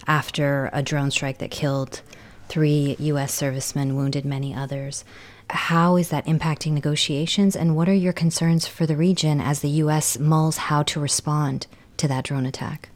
after 0.07 0.71
a 0.73 0.83
drone 0.83 1.11
strike 1.11 1.39
that 1.39 1.51
killed 1.51 2.03
three 2.49 2.97
U.S. 2.99 3.33
servicemen, 3.33 3.97
wounded 3.97 4.25
many 4.25 4.55
others. 4.55 5.05
How 5.51 5.97
is 5.97 6.09
that 6.11 6.27
impacting 6.27 6.73
negotiations, 6.73 7.57
and 7.57 7.77
what 7.77 7.89
are 7.89 7.95
your 7.95 8.13
concerns 8.13 8.67
for 8.67 8.87
the 8.87 8.97
region 8.97 9.41
as 9.41 9.61
the 9.61 9.69
U.S. 9.85 10.19
mulls 10.19 10.57
how 10.57 10.83
to 10.85 11.01
respond 11.01 11.67
to 11.99 12.09
that 12.09 12.25
drone 12.25 12.47
attack? 12.47 12.89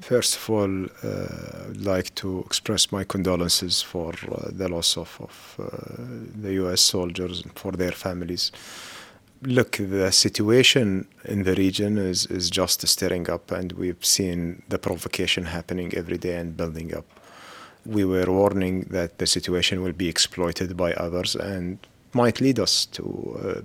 First 0.00 0.36
of 0.36 0.50
all, 0.50 0.84
uh, 1.04 1.68
I'd 1.68 1.76
like 1.76 2.14
to 2.16 2.40
express 2.40 2.90
my 2.90 3.04
condolences 3.04 3.82
for 3.82 4.14
uh, 4.32 4.48
the 4.50 4.68
loss 4.68 4.96
of, 4.96 5.14
of 5.20 5.56
uh, 5.58 6.02
the 6.40 6.54
U.S. 6.54 6.80
soldiers 6.80 7.42
and 7.42 7.52
for 7.52 7.72
their 7.72 7.92
families. 7.92 8.50
Look, 9.42 9.78
the 9.78 10.12
situation 10.12 11.08
in 11.24 11.44
the 11.44 11.54
region 11.54 11.96
is, 11.96 12.26
is 12.26 12.50
just 12.50 12.86
stirring 12.86 13.30
up, 13.30 13.50
and 13.50 13.72
we've 13.72 14.04
seen 14.04 14.62
the 14.68 14.78
provocation 14.78 15.46
happening 15.46 15.94
every 15.94 16.18
day 16.18 16.36
and 16.36 16.54
building 16.54 16.94
up. 16.94 17.06
We 17.86 18.04
were 18.04 18.30
warning 18.30 18.82
that 18.90 19.16
the 19.16 19.26
situation 19.26 19.82
will 19.82 19.94
be 19.94 20.08
exploited 20.08 20.76
by 20.76 20.92
others 20.92 21.34
and 21.36 21.78
might 22.12 22.42
lead 22.42 22.58
us 22.58 22.84
to 22.86 23.64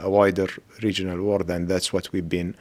uh, 0.00 0.04
a 0.04 0.10
wider 0.10 0.48
regional 0.82 1.22
war. 1.22 1.44
Then 1.44 1.68
that's 1.68 1.92
what 1.92 2.12
we've 2.12 2.28
been 2.28 2.56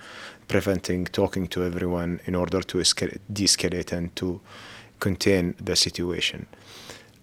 preventing, 0.48 1.06
talking 1.06 1.48
to 1.48 1.64
everyone 1.64 2.20
in 2.26 2.36
order 2.36 2.62
to 2.62 2.78
de 2.78 3.44
escalate 3.44 3.92
and 3.92 4.16
to 4.18 4.40
contain 5.00 5.56
the 5.60 5.76
situation. 5.76 6.46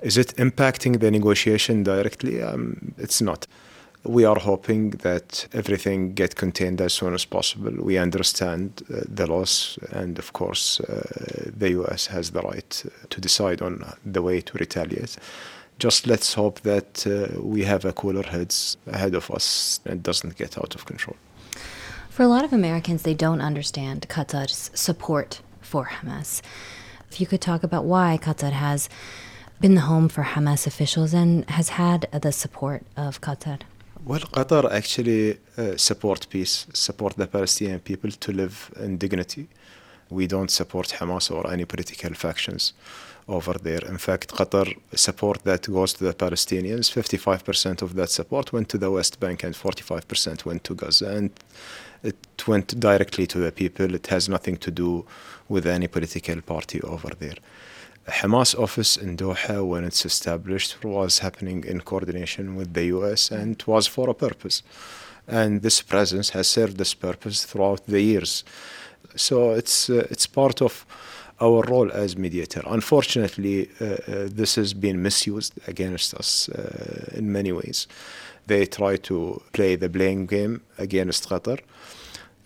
Is 0.02 0.16
it 0.16 0.35
impacting 0.37 0.99
the 0.99 1.12
negotiation 1.12 1.85
directly? 1.85 2.42
Um, 2.42 2.95
it's 2.99 3.21
not. 3.21 3.47
We 4.05 4.25
are 4.25 4.38
hoping 4.38 4.90
that 5.02 5.49
everything 5.52 6.14
get 6.14 6.37
contained 6.37 6.81
as 6.81 6.95
soon 6.95 7.14
as 7.14 7.25
possible. 7.25 7.73
We 7.73 7.99
understand 7.99 8.83
uh, 8.83 9.00
the 9.07 9.26
loss, 9.26 9.78
and 9.90 10.19
of 10.19 10.33
course, 10.33 10.81
uh, 10.81 11.50
the 11.57 11.71
U.S. 11.71 12.07
has 12.07 12.31
the 12.31 12.40
right 12.40 12.85
to 13.11 13.21
decide 13.21 13.61
on 13.61 13.85
the 14.07 14.23
way 14.23 14.40
to 14.40 14.59
retaliate 14.59 15.19
just 15.78 16.07
let's 16.07 16.35
hope 16.35 16.61
that 16.62 17.07
uh, 17.07 17.40
we 17.40 17.62
have 17.62 17.85
a 17.85 17.93
cooler 17.93 18.25
heads 18.25 18.76
ahead 18.87 19.14
of 19.14 19.31
us 19.31 19.81
and 19.85 20.02
doesn't 20.02 20.37
get 20.37 20.59
out 20.59 20.75
of 20.75 20.85
control. 20.87 21.17
For 22.11 22.25
a 22.25 22.28
lot 22.28 22.45
of 22.45 22.52
Americans, 22.52 23.02
they 23.02 23.14
don't 23.14 23.40
understand 23.40 24.09
Qatar's 24.09 24.71
support 24.75 25.40
for 25.61 25.87
Hamas. 25.87 26.43
If 27.11 27.21
you 27.21 27.26
could 27.26 27.40
talk 27.40 27.62
about 27.62 27.85
why 27.85 28.19
Qatar 28.21 28.52
has 28.52 28.88
been 29.61 29.76
the 29.76 29.83
home 29.83 30.09
for 30.09 30.25
Hamas 30.25 30.67
officials 30.67 31.14
and 31.14 31.49
has 31.50 31.71
had 31.71 32.09
the 32.12 32.33
support 32.33 32.83
of 32.97 33.21
Qatar. 33.21 33.61
Well, 34.09 34.21
Qatar 34.21 34.73
actually 34.73 35.38
uh, 35.59 35.77
support 35.77 36.31
peace, 36.31 36.67
support 36.73 37.17
the 37.17 37.27
Palestinian 37.27 37.81
people 37.81 38.11
to 38.11 38.33
live 38.33 38.71
in 38.81 38.97
dignity. 38.97 39.49
We 40.09 40.27
don't 40.27 40.50
support 40.50 40.88
Hamas 40.99 41.31
or 41.31 41.53
any 41.53 41.67
political 41.67 42.15
factions 42.15 42.73
over 43.27 43.53
there. 43.62 43.85
In 43.87 43.99
fact, 43.99 44.31
Qatar 44.31 44.75
support 44.95 45.45
that 45.45 45.71
goes 45.71 45.93
to 45.93 46.05
the 46.05 46.15
Palestinians, 46.15 46.91
55% 46.91 47.83
of 47.83 47.97
that 47.97 48.09
support 48.09 48.50
went 48.50 48.71
to 48.71 48.79
the 48.79 48.91
West 48.91 49.21
Bank 49.21 49.45
and 49.45 49.55
45% 49.55 50.47
went 50.47 50.65
to 50.65 50.75
Gaza. 50.75 51.11
And 51.11 51.31
it 52.03 52.49
went 52.49 52.81
directly 52.81 53.27
to 53.27 53.38
the 53.38 53.53
people. 53.53 53.95
It 53.95 54.07
has 54.07 54.27
nothing 54.27 54.57
to 54.57 54.71
do 54.71 55.05
with 55.50 55.67
any 55.67 55.87
political 55.87 56.41
party 56.41 56.81
over 56.81 57.11
there. 57.19 57.37
Hamas 58.09 58.59
office 58.59 58.97
in 58.97 59.17
Doha, 59.17 59.67
when 59.67 59.85
it's 59.85 60.05
established, 60.05 60.83
was 60.85 61.19
happening 61.19 61.65
in 61.65 61.81
coordination 61.81 62.57
with 62.57 62.73
the 62.75 62.85
US 62.87 63.31
and 63.31 63.62
was 63.67 63.87
for 63.87 64.09
a 64.09 64.15
purpose. 64.15 64.62
And 65.27 65.62
this 65.62 65.83
presence 65.83 66.31
has 66.31 66.49
served 66.49 66.79
this 66.79 66.95
purpose 66.95 67.45
throughout 67.45 67.87
the 67.87 68.00
years. 68.00 68.45
So 69.15 69.53
it's 69.53 69.91
uh, 69.91 70.07
it's 70.11 70.27
part 70.27 70.62
of 70.62 70.87
our 71.41 71.62
role 71.62 71.93
as 71.93 72.17
mediator. 72.17 72.62
Unfortunately, 72.67 73.69
uh, 73.81 73.85
uh, 73.85 74.29
this 74.31 74.57
has 74.57 74.75
been 74.75 75.03
misused 75.03 75.53
against 75.69 76.15
us 76.15 76.49
uh, 76.49 77.11
in 77.15 77.31
many 77.31 77.53
ways. 77.53 77.87
They 78.47 78.67
try 78.67 78.97
to 78.97 79.41
play 79.53 79.77
the 79.77 79.88
blame 79.88 80.27
game 80.27 80.62
against 80.79 81.29
Qatar. 81.29 81.61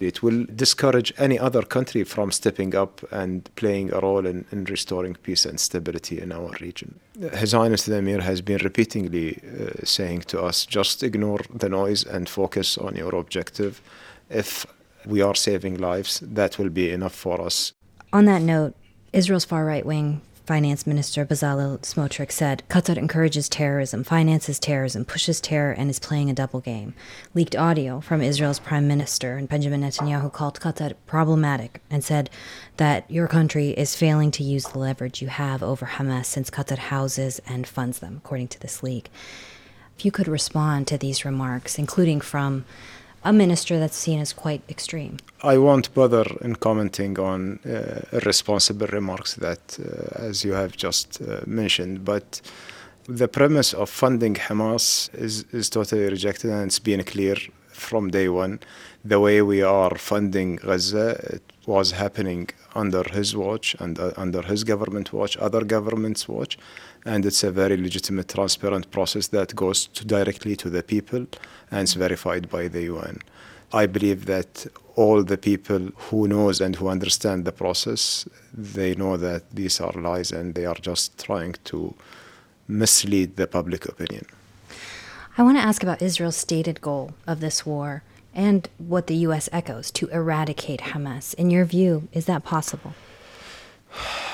It 0.07 0.23
will 0.23 0.45
discourage 0.55 1.13
any 1.19 1.39
other 1.39 1.63
country 1.63 2.05
from 2.05 2.31
stepping 2.33 2.75
up 2.75 3.03
and 3.11 3.49
playing 3.57 3.93
a 3.93 4.01
role 4.01 4.27
in, 4.27 4.45
in 4.53 4.65
restoring 4.65 5.15
peace 5.23 5.47
and 5.47 5.59
stability 5.59 6.21
in 6.21 6.33
our 6.33 6.51
region. 6.61 7.01
His 7.33 7.53
Highness 7.53 7.85
the 7.85 7.97
Emir 7.97 8.21
has 8.21 8.41
been 8.41 8.59
repeatedly 8.59 9.41
uh, 9.43 9.85
saying 9.85 10.23
to 10.23 10.43
us 10.43 10.67
just 10.67 11.03
ignore 11.03 11.41
the 11.55 11.69
noise 11.69 12.05
and 12.05 12.29
focus 12.29 12.79
on 12.79 12.97
your 12.97 13.15
objective. 13.15 13.81
If 14.31 14.67
we 15.07 15.21
are 15.23 15.35
saving 15.35 15.79
lives, 15.79 16.21
that 16.21 16.59
will 16.59 16.71
be 16.71 16.91
enough 16.91 17.15
for 17.15 17.41
us. 17.41 17.73
On 18.13 18.25
that 18.27 18.43
note, 18.43 18.75
Israel's 19.13 19.45
far 19.45 19.65
right 19.65 19.85
wing 19.85 20.21
Finance 20.53 20.87
Minister 20.87 21.25
Bezalel 21.25 21.81
Smotrich 21.81 22.31
said 22.31 22.63
Qatar 22.69 22.99
encourages 22.99 23.49
terrorism, 23.49 24.05
finances 24.05 24.59
terrorism, 24.59 25.03
pushes 25.03 25.41
terror, 25.41 25.73
and 25.73 25.89
is 25.89 25.99
playing 25.99 26.29
a 26.29 26.35
double 26.35 26.61
game. 26.61 26.93
Leaked 27.33 27.57
audio 27.57 28.01
from 28.01 28.21
Israel's 28.21 28.59
Prime 28.59 28.87
Minister 28.87 29.41
Benjamin 29.49 29.81
Netanyahu 29.81 30.31
called 30.31 30.61
Qatar 30.61 30.93
problematic 31.07 31.81
and 31.89 32.05
said 32.05 32.29
that 32.77 33.11
your 33.11 33.29
country 33.29 33.71
is 33.71 33.97
failing 33.97 34.31
to 34.33 34.45
use 34.45 34.65
the 34.65 34.79
leverage 34.79 35.23
you 35.23 35.29
have 35.29 35.63
over 35.63 35.87
Hamas 35.87 36.27
since 36.27 36.51
Qatar 36.51 36.77
houses 36.77 37.41
and 37.47 37.67
funds 37.67 38.01
them, 38.01 38.21
according 38.23 38.49
to 38.49 38.61
this 38.61 38.83
leak. 38.83 39.11
If 39.97 40.05
you 40.05 40.13
could 40.13 40.29
respond 40.29 40.87
to 40.89 40.99
these 40.99 41.25
remarks, 41.25 41.79
including 41.79 42.21
from 42.21 42.67
a 43.25 43.33
minister 43.33 43.79
that's 43.79 43.97
seen 43.97 44.21
as 44.21 44.33
quite 44.33 44.63
extreme. 44.69 45.17
I 45.43 45.59
won't 45.59 45.95
bother 45.95 46.27
in 46.41 46.57
commenting 46.57 47.19
on 47.19 47.59
uh, 47.65 48.01
irresponsible 48.13 48.89
remarks 48.89 49.35
that, 49.35 49.79
uh, 49.79 50.29
as 50.29 50.45
you 50.45 50.53
have 50.53 50.77
just 50.77 51.21
uh, 51.23 51.41
mentioned, 51.47 52.05
but 52.05 52.41
the 53.09 53.29
premise 53.29 53.75
of 53.75 53.91
funding 53.91 54.35
Hamas 54.35 55.13
is, 55.15 55.45
is 55.53 55.69
totally 55.69 56.05
rejected 56.05 56.51
and 56.51 56.67
it's 56.67 56.79
been 56.79 57.03
clear 57.05 57.37
from 57.69 58.11
day 58.11 58.29
one. 58.29 58.61
The 59.05 59.19
way 59.19 59.43
we 59.43 59.63
are 59.63 59.97
funding 59.97 60.57
Gaza, 60.57 61.11
it 61.33 61.43
was 61.67 61.93
happening 61.93 62.51
under 62.75 63.03
his 63.03 63.37
watch 63.37 63.75
and 63.81 63.99
uh, 63.99 64.13
under 64.17 64.43
his 64.43 64.65
government 64.65 65.13
watch, 65.13 65.37
other 65.39 65.65
governments' 65.65 66.29
watch, 66.29 66.59
and 67.05 67.27
it's 67.27 67.43
a 67.43 67.51
very 67.51 67.77
legitimate, 67.77 68.29
transparent 68.29 68.91
process 68.91 69.29
that 69.29 69.55
goes 69.55 69.87
to 69.87 70.05
directly 70.05 70.55
to 70.57 70.71
the 70.71 70.83
people 70.83 71.27
and 71.73 71.81
it's 71.81 71.95
verified 71.95 72.49
by 72.49 72.69
the 72.69 72.83
UN. 72.83 73.19
I 73.73 73.87
believe 73.87 74.27
that 74.27 74.67
all 74.95 75.25
the 75.25 75.39
people 75.39 75.89
who 75.97 76.29
knows 76.29 76.61
and 76.61 76.77
who 76.77 76.89
understand 76.89 77.47
the 77.47 77.53
process, 77.53 78.29
they 78.53 78.95
know 78.95 79.17
that 79.17 79.51
these 79.51 79.81
are 79.81 79.93
lies 79.93 80.31
and 80.31 80.55
they 80.55 80.67
are 80.67 80.75
just 80.75 81.19
trying 81.19 81.55
to 81.65 81.95
mislead 82.69 83.37
the 83.37 83.47
public 83.47 83.87
opinion. 83.87 84.27
I 85.39 85.43
want 85.43 85.57
to 85.57 85.63
ask 85.63 85.83
about 85.83 86.03
Israel's 86.03 86.37
stated 86.37 86.83
goal 86.83 87.15
of 87.27 87.41
this 87.41 87.65
war 87.65 88.03
and 88.35 88.69
what 88.77 89.07
the 89.07 89.17
U.S. 89.29 89.49
echoes 89.51 89.91
to 89.93 90.09
eradicate 90.09 90.81
Hamas. 90.81 91.35
In 91.35 91.51
your 91.51 91.65
view, 91.65 92.09
is 92.13 92.27
that 92.27 92.45
possible? 92.45 92.93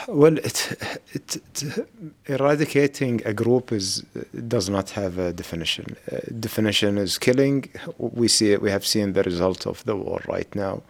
Well, 0.07 0.39
it, 0.39 0.77
it, 1.13 1.37
it, 1.37 1.89
eradicating 2.27 3.21
a 3.25 3.35
group 3.35 3.73
is 3.73 4.05
does 4.47 4.69
not 4.69 4.91
have 4.91 5.19
a 5.19 5.33
definition. 5.33 5.97
Uh, 6.11 6.19
definition 6.41 6.99
is 6.99 7.19
killing. 7.19 7.69
We 7.99 8.29
see 8.29 8.53
it. 8.53 8.63
We 8.63 8.71
have 8.71 8.87
seen 8.87 9.13
the 9.13 9.23
result 9.23 9.67
of 9.67 9.85
the 9.85 9.97
war 9.97 10.21
right 10.27 10.55
now. 10.55 10.83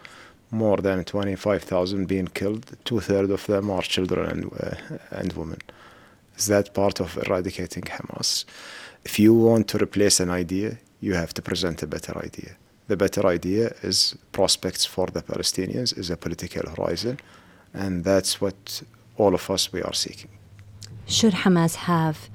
More 0.50 0.78
than 0.78 1.04
twenty 1.04 1.36
five 1.36 1.62
thousand 1.62 2.06
being 2.06 2.28
killed. 2.28 2.64
Two 2.84 3.00
thirds 3.00 3.30
of 3.30 3.46
them 3.46 3.70
are 3.70 3.82
children 3.82 4.30
and 4.30 4.44
uh, 4.52 4.98
and 5.10 5.32
women. 5.32 5.60
Is 6.36 6.46
that 6.46 6.72
part 6.72 7.00
of 7.00 7.18
eradicating 7.26 7.82
Hamas? 7.82 8.44
If 9.04 9.18
you 9.18 9.34
want 9.34 9.68
to 9.68 9.78
replace 9.78 10.20
an 10.20 10.30
idea, 10.30 10.78
you 11.00 11.14
have 11.14 11.32
to 11.34 11.42
present 11.42 11.82
a 11.82 11.86
better 11.86 12.16
idea. 12.24 12.50
The 12.86 12.96
better 12.96 13.26
idea 13.26 13.74
is 13.82 14.16
prospects 14.32 14.86
for 14.86 15.06
the 15.08 15.22
Palestinians, 15.22 15.96
is 15.98 16.10
a 16.10 16.16
political 16.16 16.70
horizon, 16.70 17.18
and 17.74 18.04
that's 18.04 18.40
what 18.40 18.82
all 19.16 19.34
of 19.34 19.50
us 19.50 19.72
we 19.72 19.82
are 19.82 19.94
seeking. 19.94 20.30
Should 21.06 21.32
Hamas 21.32 21.74
have 21.74 22.28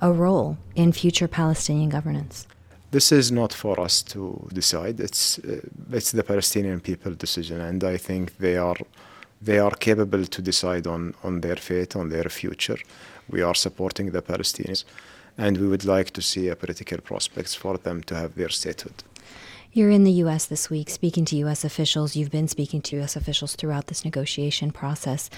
a 0.00 0.12
role 0.12 0.58
in 0.74 0.92
future 0.92 1.28
Palestinian 1.28 1.88
governance? 1.88 2.46
This 2.90 3.12
is 3.12 3.30
not 3.30 3.52
for 3.52 3.80
us 3.80 4.02
to 4.02 4.48
decide. 4.52 5.00
It's 5.00 5.38
uh, 5.38 5.60
it's 5.92 6.12
the 6.12 6.22
Palestinian 6.22 6.80
people 6.80 7.14
decision, 7.14 7.60
and 7.60 7.84
I 7.84 7.98
think 7.98 8.38
they 8.38 8.56
are 8.56 8.76
they 9.42 9.58
are 9.58 9.76
capable 9.76 10.24
to 10.24 10.42
decide 10.42 10.86
on 10.86 11.14
on 11.22 11.40
their 11.40 11.56
fate, 11.56 11.96
on 11.96 12.08
their 12.08 12.30
future. 12.30 12.78
We 13.30 13.42
are 13.42 13.54
supporting 13.54 14.12
the 14.12 14.22
Palestinians, 14.22 14.84
and 15.36 15.56
we 15.56 15.66
would 15.66 15.84
like 15.84 16.10
to 16.12 16.22
see 16.22 16.48
a 16.48 16.56
political 16.56 16.98
prospects 16.98 17.54
for 17.54 17.78
them 17.78 18.02
to 18.02 18.14
have 18.14 18.34
their 18.34 18.50
statehood. 18.50 19.02
You're 19.70 19.90
in 19.90 20.04
the 20.04 20.12
U.S. 20.24 20.46
this 20.46 20.70
week 20.70 20.88
speaking 20.88 21.26
to 21.26 21.36
U.S. 21.36 21.62
officials. 21.62 22.16
You've 22.16 22.30
been 22.30 22.48
speaking 22.48 22.80
to 22.82 22.96
U.S. 22.96 23.16
officials 23.16 23.54
throughout 23.54 23.88
this 23.88 24.02
negotiation 24.02 24.70
process. 24.70 25.28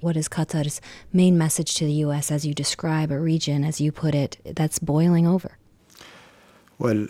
What 0.00 0.14
is 0.14 0.28
Qatar's 0.28 0.82
main 1.10 1.38
message 1.38 1.74
to 1.76 1.86
the 1.86 1.92
U.S. 2.04 2.30
as 2.30 2.44
you 2.44 2.52
describe 2.52 3.10
a 3.10 3.18
region, 3.18 3.64
as 3.64 3.80
you 3.80 3.90
put 3.90 4.14
it, 4.14 4.36
that's 4.44 4.78
boiling 4.78 5.26
over? 5.26 5.56
Well, 6.78 7.06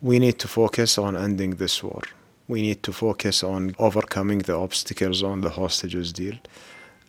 we 0.00 0.18
need 0.18 0.38
to 0.38 0.48
focus 0.48 0.96
on 0.96 1.16
ending 1.16 1.56
this 1.56 1.82
war. 1.82 2.00
We 2.48 2.62
need 2.62 2.82
to 2.84 2.92
focus 2.92 3.44
on 3.44 3.76
overcoming 3.78 4.38
the 4.38 4.56
obstacles 4.56 5.22
on 5.22 5.42
the 5.42 5.50
hostages 5.50 6.14
deal. 6.14 6.38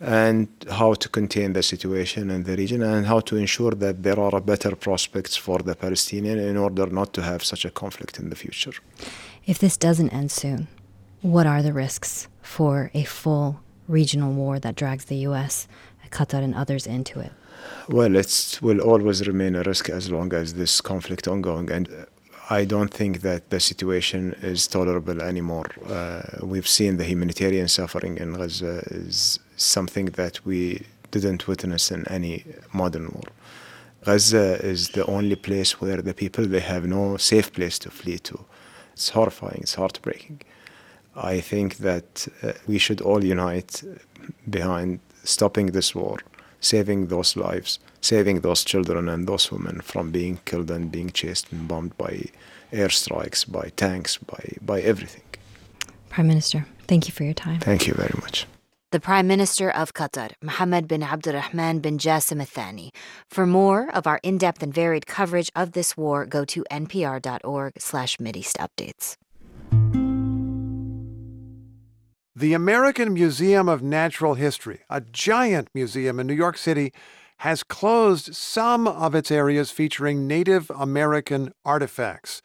And 0.04 0.48
how 0.70 0.92
to 0.94 1.08
contain 1.08 1.54
the 1.54 1.62
situation 1.62 2.30
in 2.30 2.42
the 2.44 2.56
region 2.56 2.82
and 2.82 3.06
how 3.06 3.20
to 3.20 3.36
ensure 3.36 3.70
that 3.72 4.02
there 4.02 4.20
are 4.20 4.40
better 4.40 4.76
prospects 4.76 5.34
for 5.36 5.58
the 5.58 5.74
Palestinian 5.74 6.38
in 6.38 6.56
order 6.56 6.86
not 6.86 7.14
to 7.14 7.22
have 7.22 7.42
such 7.42 7.64
a 7.64 7.70
conflict 7.70 8.18
in 8.18 8.28
the 8.28 8.36
future. 8.36 8.74
If 9.46 9.58
this 9.58 9.76
doesn't 9.76 10.10
end 10.10 10.30
soon, 10.30 10.68
what 11.22 11.46
are 11.46 11.62
the 11.62 11.72
risks 11.72 12.28
for 12.42 12.90
a 12.92 13.04
full 13.04 13.60
regional 13.88 14.32
war 14.32 14.58
that 14.58 14.76
drags 14.76 15.06
the 15.06 15.16
U.S., 15.28 15.68
Qatar, 16.10 16.42
and 16.44 16.54
others 16.54 16.86
into 16.86 17.18
it? 17.20 17.32
Well, 17.88 18.14
it 18.14 18.58
will 18.62 18.80
always 18.80 19.26
remain 19.26 19.54
a 19.56 19.62
risk 19.62 19.88
as 19.88 20.10
long 20.10 20.32
as 20.32 20.54
this 20.54 20.80
conflict 20.80 21.26
ongoing, 21.26 21.70
and 21.70 21.88
I 22.50 22.66
don't 22.66 22.92
think 22.92 23.22
that 23.22 23.48
the 23.48 23.58
situation 23.58 24.34
is 24.42 24.66
tolerable 24.66 25.22
anymore. 25.22 25.66
Uh, 25.88 26.22
we've 26.42 26.68
seen 26.68 26.98
the 26.98 27.04
humanitarian 27.04 27.68
suffering 27.68 28.18
in 28.18 28.34
Gaza 28.34 28.82
is 28.90 29.38
something 29.56 30.06
that 30.06 30.44
we 30.44 30.82
didn't 31.10 31.48
witness 31.48 31.90
in 31.90 32.06
any 32.08 32.44
modern 32.72 33.06
war. 33.12 33.28
Gaza 34.04 34.62
is 34.62 34.90
the 34.90 35.06
only 35.06 35.36
place 35.36 35.80
where 35.80 36.02
the 36.02 36.12
people 36.12 36.44
they 36.44 36.60
have 36.60 36.84
no 36.84 37.16
safe 37.16 37.50
place 37.50 37.78
to 37.78 37.90
flee 37.90 38.18
to. 38.18 38.44
It's 38.92 39.08
horrifying. 39.08 39.60
It's 39.62 39.76
heartbreaking. 39.76 40.42
I 41.16 41.40
think 41.40 41.78
that 41.78 42.28
uh, 42.42 42.52
we 42.66 42.76
should 42.76 43.00
all 43.00 43.24
unite 43.24 43.82
behind 44.50 45.00
stopping 45.22 45.66
this 45.68 45.94
war, 45.94 46.18
saving 46.60 47.06
those 47.06 47.36
lives, 47.36 47.78
saving 48.04 48.40
those 48.40 48.64
children 48.64 49.08
and 49.08 49.26
those 49.26 49.50
women 49.50 49.80
from 49.80 50.10
being 50.10 50.38
killed 50.44 50.70
and 50.70 50.92
being 50.92 51.10
chased 51.10 51.50
and 51.52 51.66
bombed 51.66 51.96
by 51.96 52.24
airstrikes, 52.72 53.50
by 53.50 53.70
tanks, 53.76 54.18
by, 54.18 54.56
by 54.60 54.80
everything. 54.80 55.22
Prime 56.10 56.28
Minister, 56.28 56.66
thank 56.86 57.08
you 57.08 57.12
for 57.12 57.24
your 57.24 57.34
time. 57.34 57.60
Thank 57.60 57.86
you 57.86 57.94
very 57.94 58.14
much. 58.20 58.46
The 58.92 59.00
Prime 59.00 59.26
Minister 59.26 59.70
of 59.70 59.92
Qatar, 59.92 60.30
Mohammed 60.40 60.86
bin 60.86 61.02
Abdulrahman 61.02 61.80
bin 61.80 61.98
Jassim 61.98 62.38
Al 62.38 62.46
Thani. 62.46 62.90
For 63.28 63.44
more 63.44 63.90
of 63.90 64.06
our 64.06 64.20
in-depth 64.22 64.62
and 64.62 64.72
varied 64.72 65.06
coverage 65.06 65.50
of 65.56 65.72
this 65.72 65.96
war, 65.96 66.26
go 66.26 66.44
to 66.44 66.64
npr.org/slash 66.70 68.18
Mideast 68.18 68.56
updates. 68.58 69.16
The 72.36 72.52
American 72.52 73.14
Museum 73.14 73.68
of 73.68 73.82
Natural 73.82 74.34
History, 74.34 74.80
a 74.88 75.00
giant 75.00 75.68
museum 75.74 76.20
in 76.20 76.28
New 76.28 76.34
York 76.34 76.56
City, 76.56 76.92
has 77.44 77.62
closed 77.62 78.34
some 78.34 78.88
of 78.88 79.14
its 79.14 79.30
areas 79.30 79.70
featuring 79.70 80.26
Native 80.26 80.70
American 80.70 81.52
artifacts. 81.62 82.40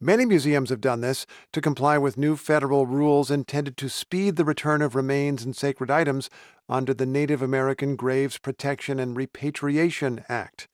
Many 0.00 0.24
museums 0.24 0.70
have 0.70 0.80
done 0.80 1.02
this 1.02 1.26
to 1.52 1.60
comply 1.60 1.98
with 1.98 2.16
new 2.16 2.34
federal 2.34 2.86
rules 2.86 3.30
intended 3.30 3.76
to 3.76 3.90
speed 3.90 4.36
the 4.36 4.46
return 4.46 4.80
of 4.80 4.94
remains 4.94 5.44
and 5.44 5.54
sacred 5.54 5.90
items 5.90 6.30
under 6.66 6.94
the 6.94 7.04
Native 7.04 7.42
American 7.42 7.94
Graves 7.94 8.38
Protection 8.38 8.98
and 8.98 9.14
Repatriation 9.14 10.24
Act. 10.30 10.66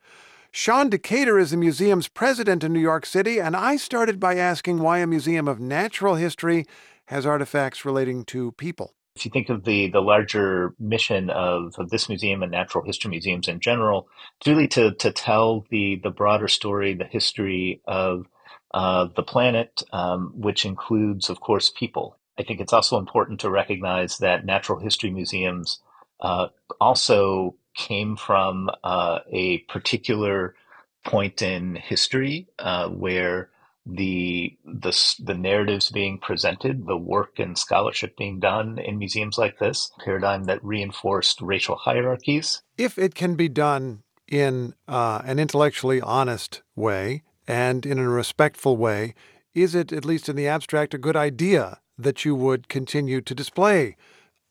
Sean 0.52 0.88
Decatur 0.88 1.36
is 1.36 1.50
the 1.50 1.56
museum's 1.56 2.06
president 2.06 2.62
in 2.62 2.72
New 2.72 2.78
York 2.78 3.04
City, 3.04 3.40
and 3.40 3.56
I 3.56 3.74
started 3.74 4.20
by 4.20 4.36
asking 4.36 4.78
why 4.78 4.98
a 4.98 5.06
museum 5.08 5.48
of 5.48 5.58
natural 5.58 6.14
history 6.14 6.64
has 7.06 7.26
artifacts 7.26 7.84
relating 7.84 8.24
to 8.26 8.52
people. 8.52 8.94
If 9.16 9.24
you 9.24 9.30
think 9.30 9.48
of 9.48 9.64
the 9.64 9.88
the 9.88 10.02
larger 10.02 10.74
mission 10.78 11.30
of, 11.30 11.74
of 11.78 11.90
this 11.90 12.08
museum 12.08 12.42
and 12.42 12.50
natural 12.50 12.84
history 12.84 13.10
museums 13.10 13.46
in 13.46 13.60
general, 13.60 14.08
it's 14.40 14.48
really 14.48 14.68
to 14.68 14.92
to 14.92 15.12
tell 15.12 15.64
the 15.70 16.00
the 16.02 16.10
broader 16.10 16.48
story, 16.48 16.94
the 16.94 17.04
history 17.04 17.80
of 17.86 18.26
uh, 18.72 19.06
the 19.14 19.22
planet, 19.22 19.84
um, 19.92 20.32
which 20.34 20.66
includes, 20.66 21.30
of 21.30 21.40
course, 21.40 21.70
people. 21.70 22.18
I 22.38 22.42
think 22.42 22.58
it's 22.60 22.72
also 22.72 22.98
important 22.98 23.38
to 23.40 23.50
recognize 23.50 24.18
that 24.18 24.44
natural 24.44 24.80
history 24.80 25.10
museums 25.10 25.78
uh, 26.20 26.48
also 26.80 27.54
came 27.76 28.16
from 28.16 28.68
uh, 28.82 29.20
a 29.30 29.58
particular 29.68 30.56
point 31.04 31.40
in 31.40 31.76
history 31.76 32.48
uh, 32.58 32.88
where 32.88 33.50
the 33.86 34.56
the 34.64 35.14
the 35.20 35.34
narratives 35.34 35.90
being 35.90 36.18
presented, 36.18 36.86
the 36.86 36.96
work 36.96 37.38
and 37.38 37.58
scholarship 37.58 38.16
being 38.16 38.40
done 38.40 38.78
in 38.78 38.98
museums 38.98 39.36
like 39.36 39.58
this, 39.58 39.90
paradigm 40.04 40.44
that 40.44 40.64
reinforced 40.64 41.40
racial 41.40 41.76
hierarchies. 41.76 42.62
If 42.78 42.98
it 42.98 43.14
can 43.14 43.34
be 43.34 43.48
done 43.48 44.02
in 44.26 44.74
uh, 44.88 45.22
an 45.24 45.38
intellectually 45.38 46.00
honest 46.00 46.62
way 46.74 47.22
and 47.46 47.84
in 47.84 47.98
a 47.98 48.08
respectful 48.08 48.76
way, 48.76 49.14
is 49.54 49.74
it, 49.74 49.92
at 49.92 50.04
least 50.04 50.28
in 50.28 50.36
the 50.36 50.48
abstract, 50.48 50.94
a 50.94 50.98
good 50.98 51.16
idea 51.16 51.80
that 51.98 52.24
you 52.24 52.34
would 52.34 52.68
continue 52.68 53.20
to 53.20 53.34
display 53.34 53.96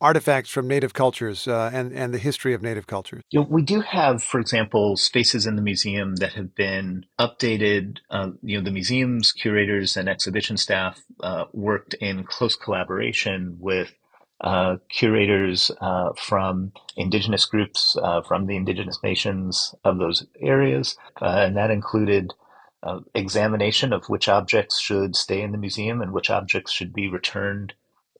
artifacts 0.03 0.49
from 0.49 0.67
native 0.67 0.93
cultures 0.93 1.47
uh, 1.47 1.71
and, 1.73 1.93
and 1.93 2.13
the 2.13 2.17
history 2.17 2.53
of 2.53 2.61
native 2.61 2.85
cultures? 2.85 3.23
You 3.31 3.39
know, 3.39 3.47
we 3.49 3.61
do 3.61 3.79
have, 3.81 4.21
for 4.21 4.39
example, 4.39 4.97
spaces 4.97 5.47
in 5.47 5.55
the 5.55 5.61
museum 5.61 6.17
that 6.17 6.33
have 6.33 6.53
been 6.53 7.05
updated. 7.19 7.99
Uh, 8.09 8.31
you 8.43 8.57
know, 8.57 8.63
the 8.63 8.71
museum's 8.71 9.31
curators 9.31 9.95
and 9.95 10.09
exhibition 10.09 10.57
staff 10.57 11.01
uh, 11.21 11.45
worked 11.53 11.93
in 11.95 12.25
close 12.25 12.55
collaboration 12.55 13.55
with 13.59 13.93
uh, 14.41 14.75
curators 14.89 15.71
uh, 15.79 16.09
from 16.17 16.73
indigenous 16.97 17.45
groups, 17.45 17.95
uh, 18.03 18.21
from 18.21 18.45
the 18.45 18.57
indigenous 18.57 18.99
nations 19.01 19.73
of 19.85 19.99
those 19.99 20.25
areas, 20.41 20.97
and 21.21 21.55
that 21.55 21.71
included 21.71 22.33
uh, 22.83 22.99
examination 23.15 23.93
of 23.93 24.05
which 24.09 24.27
objects 24.27 24.79
should 24.79 25.15
stay 25.15 25.41
in 25.41 25.53
the 25.53 25.57
museum 25.57 26.01
and 26.01 26.11
which 26.11 26.29
objects 26.29 26.73
should 26.73 26.93
be 26.93 27.07
returned 27.07 27.73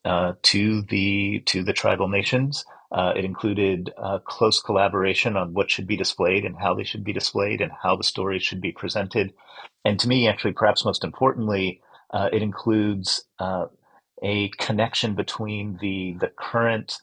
uh, 0.06 0.34
to 0.42 0.82
the 0.84 1.42
to 1.46 1.64
the 1.64 1.74
tribal 1.74 2.10
nations. 2.10 2.66
Uh, 2.92 3.14
it 3.16 3.26
included 3.26 3.92
uh, 3.98 4.20
close 4.20 4.62
collaboration 4.62 5.36
on 5.36 5.54
what 5.54 5.72
should 5.72 5.88
be 5.88 5.98
displayed 5.98 6.46
and 6.46 6.58
how 6.58 6.74
they 6.76 6.84
should 6.84 7.04
be 7.04 7.14
displayed 7.14 7.62
and 7.62 7.72
how 7.82 7.96
the 7.96 8.04
stories 8.04 8.44
should 8.44 8.62
be 8.62 8.72
presented. 8.72 9.34
And 9.84 10.00
to 10.00 10.08
me, 10.08 10.28
actually, 10.28 10.54
perhaps 10.54 10.86
most 10.86 11.04
importantly, 11.04 11.82
uh, 12.12 12.30
it 12.32 12.44
includes 12.44 13.26
uh, 13.40 13.66
a 14.22 14.50
connection 14.60 15.16
between 15.16 15.78
the 15.82 16.18
the 16.20 16.32
current 16.38 17.00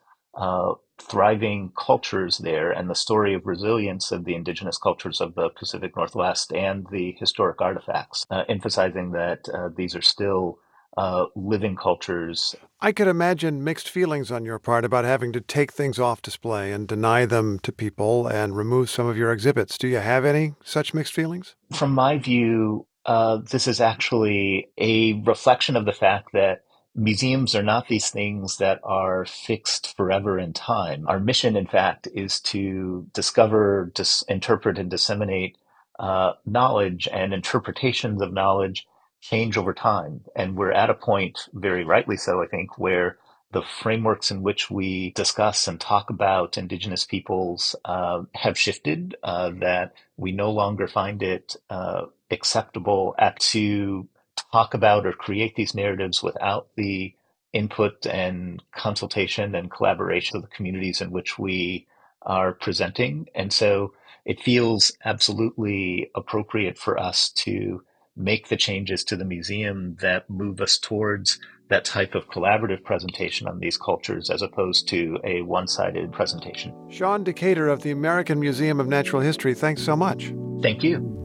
thriving 1.01 1.73
cultures 1.79 2.37
there 2.39 2.71
and 2.71 2.91
the 2.91 2.95
story 2.95 3.33
of 3.33 3.47
resilience 3.47 4.13
of 4.13 4.27
the 4.27 4.35
indigenous 4.35 4.77
cultures 4.77 5.23
of 5.23 5.35
the 5.35 5.49
Pacific 5.49 5.97
Northwest 5.97 6.53
and 6.53 6.87
the 6.93 7.17
historic 7.19 7.63
artifacts, 7.63 8.27
emphasizing 8.49 9.13
that 9.13 9.49
these 9.77 9.97
are 9.97 10.03
still 10.03 10.59
uh, 10.97 11.27
living 11.37 11.77
cultures. 11.77 12.55
I 12.81 12.93
could 12.93 13.09
imagine 13.09 13.63
mixed 13.63 13.89
feelings 13.89 14.31
on 14.31 14.45
your 14.45 14.59
part 14.59 14.85
about 14.85 15.05
having 15.05 15.33
to 15.33 15.41
take 15.41 15.73
things 15.73 15.99
off 15.99 16.23
display 16.23 16.73
and 16.73 16.89
deny 16.89 17.27
them 17.27 17.59
to 17.61 17.73
people 17.73 18.27
and 18.27 18.57
remove 18.57 18.91
some 18.91 19.07
of 19.07 19.17
your 19.17 19.33
exhibits. 19.33 19.79
Do 19.79 19.89
you 19.89 19.99
have 19.99 20.25
any 20.25 20.55
such 20.65 20.95
mixed 20.95 21.13
feelings? 21.13 21.55
From 21.73 21.95
my 21.95 22.19
view, 22.19 22.87
uh, 23.07 23.39
this 23.39 23.67
is 23.67 23.81
actually 23.81 24.71
a 24.79 25.15
reflection 25.23 25.77
of 25.77 25.85
the 25.85 25.93
fact 25.93 26.31
that 26.33 26.65
museums 26.95 27.55
are 27.55 27.63
not 27.63 27.89
these 27.89 28.11
things 28.11 28.57
that 28.57 28.81
are 28.83 29.25
fixed 29.25 29.97
forever 29.97 30.39
in 30.39 30.53
time. 30.53 31.07
Our 31.07 31.21
mission, 31.21 31.57
in 31.57 31.67
fact, 31.67 32.09
is 32.15 32.41
to 32.41 33.07
discover, 33.15 33.93
dis- 33.95 34.25
interpret, 34.29 34.79
and 34.79 34.91
disseminate 34.91 35.57
uh, 35.99 36.33
knowledge 36.47 37.09
and 37.13 37.33
interpretations 37.33 38.21
of 38.23 38.33
knowledge 38.33 38.87
change 39.21 39.57
over 39.57 39.75
time. 39.75 40.25
And 40.35 40.57
we're 40.57 40.73
at 40.73 40.91
a 40.91 40.95
point, 40.95 41.49
very 41.53 41.85
rightly 41.85 42.17
so, 42.17 42.43
I 42.43 42.47
think, 42.47 42.79
where 42.79 43.19
the 43.53 43.63
frameworks 43.63 44.31
in 44.31 44.43
which 44.43 44.71
we 44.71 45.11
discuss 45.11 45.67
and 45.67 45.81
talk 45.81 46.09
about 46.09 46.57
Indigenous 46.57 47.05
peoples 47.05 47.75
uh, 47.85 48.23
have 48.35 48.59
shifted, 48.59 49.17
uh, 49.23 49.51
that 49.61 49.93
we 50.17 50.31
no 50.31 50.51
longer 50.51 50.87
find 50.87 51.23
it 51.23 51.57
uh, 51.69 52.07
acceptable 52.31 53.15
to 53.39 54.09
talk 54.53 54.75
about 54.75 55.07
or 55.07 55.13
create 55.13 55.57
these 55.57 55.75
narratives 55.75 56.23
without 56.23 56.69
the 56.77 57.13
input 57.53 58.07
and 58.07 58.63
consultation 58.73 59.55
and 59.55 59.71
collaboration 59.71 60.37
of 60.37 60.43
the 60.43 60.49
communities 60.49 61.01
in 61.01 61.11
which 61.11 61.39
we 61.39 61.87
are 62.23 62.53
presenting. 62.53 63.27
And 63.35 63.53
so 63.53 63.93
it 64.25 64.41
feels 64.41 64.93
absolutely 65.05 66.11
appropriate 66.15 66.79
for 66.79 66.99
us 66.99 67.31
to 67.31 67.83
make 68.17 68.49
the 68.49 68.57
changes 68.57 69.05
to 69.05 69.17
the 69.17 69.25
museum 69.25 69.97
that 70.01 70.29
move 70.29 70.61
us 70.61 70.79
towards 70.79 71.39
that 71.69 71.85
type 71.85 72.15
of 72.15 72.29
collaborative 72.29 72.83
presentation 72.83 73.47
on 73.47 73.61
these 73.61 73.79
cultures 73.79 74.29
as 74.29 74.43
opposed 74.43 74.89
to 74.89 75.19
a 75.25 75.43
one 75.43 75.69
sided 75.69 76.13
presentation. 76.13 76.75
Sean 76.91 77.23
Decatur 77.23 77.69
of 77.69 77.83
the 77.83 77.93
American 77.93 78.41
Museum 78.41 78.81
of 78.81 78.89
Natural 78.89 79.23
History, 79.23 79.55
thanks 79.55 79.83
so 79.83 79.95
much. 79.95 80.33
Thank 80.63 80.83
you. 80.83 81.17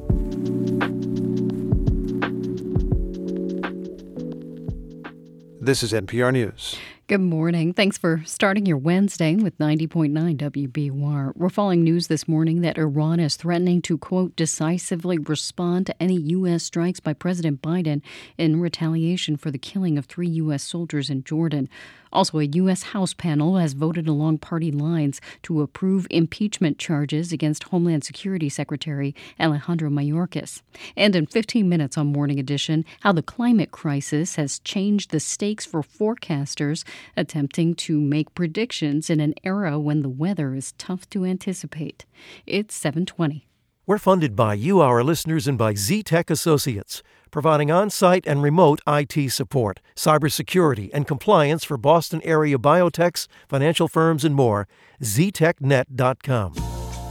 This 5.60 5.82
is 5.82 5.94
NPR 5.94 6.32
News. 6.32 6.78
Good 7.08 7.22
morning. 7.22 7.72
Thanks 7.72 8.00
for 8.00 8.24
starting 8.26 8.66
your 8.66 8.80
Wednesday 8.80 9.36
with 9.36 9.56
90.9 9.60 10.12
WBUR. 10.38 11.34
We're 11.36 11.50
following 11.50 11.84
news 11.84 12.08
this 12.08 12.28
morning 12.28 12.62
that 12.62 12.80
Iran 12.80 13.20
is 13.20 13.36
threatening 13.36 13.84
to, 13.84 14.00
quote, 14.00 14.36
decisively 14.36 15.20
respond 15.20 15.86
to 15.86 16.02
any 16.02 16.16
U.S. 16.16 16.64
strikes 16.64 17.00
by 17.00 17.14
President 17.14 17.62
Biden 17.62 18.02
in 18.40 18.60
retaliation 18.60 19.38
for 19.38 19.52
the 19.52 19.60
killing 19.60 20.00
of 20.00 20.08
three 20.08 20.30
U.S. 20.30 20.64
soldiers 20.64 21.12
in 21.12 21.24
Jordan. 21.24 21.70
Also, 22.12 22.40
a 22.40 22.44
U.S. 22.44 22.84
House 22.84 23.14
panel 23.14 23.58
has 23.58 23.74
voted 23.74 24.08
along 24.08 24.40
party 24.40 24.72
lines 24.72 25.20
to 25.44 25.62
approve 25.62 26.08
impeachment 26.10 26.78
charges 26.78 27.32
against 27.32 27.66
Homeland 27.66 28.04
Security 28.04 28.50
Secretary 28.50 29.16
Alejandro 29.40 29.90
Mayorkas. 29.90 30.62
And 30.96 31.16
in 31.16 31.26
15 31.26 31.68
minutes 31.68 31.98
on 31.98 32.08
Morning 32.08 32.40
Edition, 32.40 32.86
how 33.02 33.12
the 33.12 33.24
climate 33.24 33.72
crisis 33.72 34.36
has 34.36 34.60
changed 34.60 35.12
the 35.12 35.20
stakes 35.20 35.66
for 35.66 35.82
forecasters 35.82 36.84
attempting 37.18 37.76
to 37.76 38.00
make 38.00 38.36
predictions 38.36 39.10
in 39.10 39.20
an 39.20 39.34
era 39.44 39.80
when 39.80 40.02
the 40.02 40.10
weather 40.10 40.56
is 40.56 40.74
tough 40.74 41.10
to 41.10 41.26
anticipate. 41.26 42.06
It's 42.46 42.76
720. 42.76 43.48
We're 43.88 44.00
funded 44.00 44.36
by 44.36 44.56
you, 44.56 44.82
our 44.82 45.04
listeners, 45.04 45.48
and 45.48 45.60
by 45.60 45.76
Z 45.76 46.02
Tech 46.02 46.32
Associates, 46.32 47.04
providing 47.30 47.70
on 47.70 47.92
site 47.92 48.26
and 48.26 48.42
remote 48.42 48.82
IT 48.88 49.32
support, 49.32 49.80
cybersecurity, 49.96 50.90
and 50.92 51.08
compliance 51.08 51.64
for 51.64 51.78
Boston 51.78 52.20
area 52.24 52.58
biotechs, 52.58 53.28
financial 53.48 53.88
firms, 53.88 54.26
and 54.26 54.34
more. 54.34 54.68
ZTechNet.com. 55.04 56.56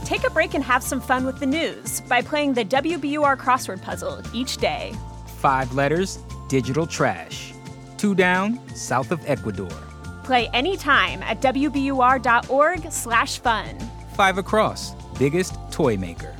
Take 0.03 0.25
a 0.25 0.29
break 0.29 0.53
and 0.53 0.63
have 0.65 0.83
some 0.83 0.99
fun 0.99 1.25
with 1.25 1.39
the 1.39 1.45
news 1.45 2.01
by 2.01 2.21
playing 2.21 2.53
the 2.53 2.65
WBUR 2.65 3.37
crossword 3.37 3.81
puzzle 3.81 4.21
each 4.33 4.57
day. 4.57 4.93
Five 5.37 5.73
letters, 5.73 6.19
digital 6.49 6.85
trash. 6.85 7.53
Two 7.95 8.15
down, 8.15 8.59
south 8.75 9.11
of 9.11 9.21
Ecuador. 9.25 9.71
Play 10.25 10.49
anytime 10.53 11.23
at 11.23 11.41
WBUR.org 11.41 12.91
slash 12.91 13.39
fun. 13.39 13.79
Five 14.15 14.37
across, 14.37 14.93
biggest 15.17 15.55
toy 15.71 15.95
maker. 15.95 16.35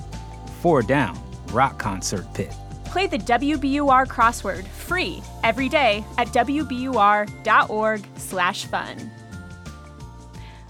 Four 0.66 0.82
down, 0.82 1.16
rock 1.52 1.78
concert 1.78 2.26
pit. 2.34 2.52
Play 2.86 3.06
the 3.06 3.20
WBUR 3.20 4.08
crossword 4.08 4.66
free 4.66 5.22
every 5.44 5.70
day 5.70 6.04
at 6.18 6.30
WBUR.org/fun. 6.30 9.12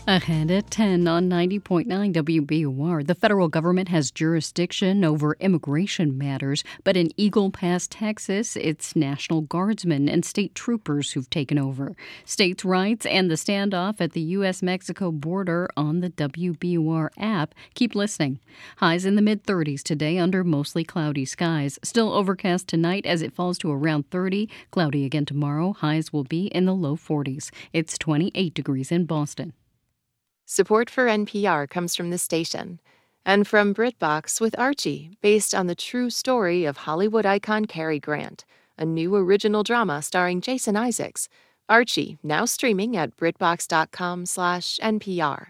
Ahead 0.08 0.52
at 0.52 0.70
10 0.70 1.08
on 1.08 1.28
90.9 1.32 1.88
WBUR, 2.14 3.08
the 3.08 3.16
federal 3.16 3.48
government 3.48 3.90
has 3.90 4.12
jurisdiction 4.12 5.04
over 5.04 5.36
immigration 5.40 6.16
matters, 6.16 6.64
but 6.84 6.96
in 6.96 7.10
Eagle 7.18 7.50
Pass, 7.50 7.88
Texas, 7.88 8.56
it's 8.56 8.96
National 8.96 9.42
Guardsmen 9.42 10.08
and 10.08 10.24
state 10.24 10.54
troopers 10.54 11.14
who've 11.14 11.30
taken 11.32 11.58
over. 11.58 11.96
States' 12.24 12.64
rights 12.64 13.08
and 13.08 13.32
the 13.32 13.36
standoff 13.36 14.00
at 14.00 14.12
the 14.12 14.22
U.S. 14.22 14.62
Mexico 14.62 15.12
border 15.12 15.68
on 15.76 16.02
the 16.02 16.12
WBUR 16.12 17.10
app. 17.18 17.56
Keep 17.74 17.96
listening. 17.96 18.40
Highs 18.78 19.06
in 19.06 19.16
the 19.16 19.24
mid 19.24 19.44
30s 19.44 19.82
today 19.82 20.20
under 20.20 20.44
mostly 20.44 20.84
cloudy 20.84 21.26
skies. 21.26 21.80
Still 21.82 22.14
overcast 22.14 22.68
tonight 22.68 23.08
as 23.08 23.24
it 23.24 23.34
falls 23.34 23.58
to 23.58 23.72
around 23.72 24.12
30. 24.12 24.52
Cloudy 24.70 25.04
again 25.04 25.26
tomorrow. 25.26 25.74
Highs 25.74 26.14
will 26.14 26.26
be 26.26 26.46
in 26.46 26.66
the 26.66 26.76
low 26.76 26.96
40s. 26.96 27.50
It's 27.74 27.98
28 27.98 28.54
degrees 28.54 28.92
in 28.92 29.06
Boston. 29.06 29.54
Support 30.48 30.92
for 30.92 31.08
NPR 31.08 31.68
comes 31.68 31.96
from 31.96 32.12
the 32.12 32.20
station 32.20 32.80
and 33.26 33.48
from 33.48 33.74
BritBox 33.74 34.40
with 34.40 34.54
Archie, 34.60 35.10
based 35.20 35.56
on 35.56 35.66
the 35.66 35.74
true 35.74 36.12
story 36.12 36.66
of 36.66 36.78
Hollywood 36.78 37.26
icon 37.26 37.66
Cary 37.66 38.00
Grant, 38.00 38.46
a 38.78 38.86
new 38.86 39.16
original 39.16 39.64
drama 39.64 40.04
starring 40.04 40.42
Jason 40.42 40.78
Isaacs. 40.78 41.28
Archie, 41.68 42.20
now 42.22 42.46
streaming 42.46 42.96
at 42.96 43.18
britbox.com/npr. 43.18 45.48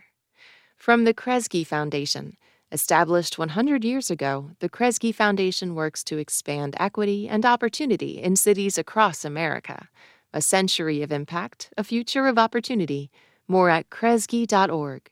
From 0.78 1.04
the 1.04 1.14
Kresge 1.14 1.68
Foundation, 1.68 2.38
established 2.72 3.38
100 3.38 3.84
years 3.84 4.10
ago, 4.10 4.52
the 4.60 4.70
Kresge 4.70 5.14
Foundation 5.14 5.76
works 5.76 6.06
to 6.06 6.18
expand 6.18 6.78
equity 6.80 7.28
and 7.28 7.46
opportunity 7.46 8.22
in 8.22 8.38
cities 8.38 8.78
across 8.78 9.26
America. 9.26 9.90
A 10.32 10.42
century 10.42 11.02
of 11.02 11.12
impact, 11.12 11.74
a 11.76 11.84
future 11.84 12.28
of 12.28 12.38
opportunity. 12.38 13.12
More 13.48 13.70
at 13.70 13.90
kresge.org. 13.90 15.10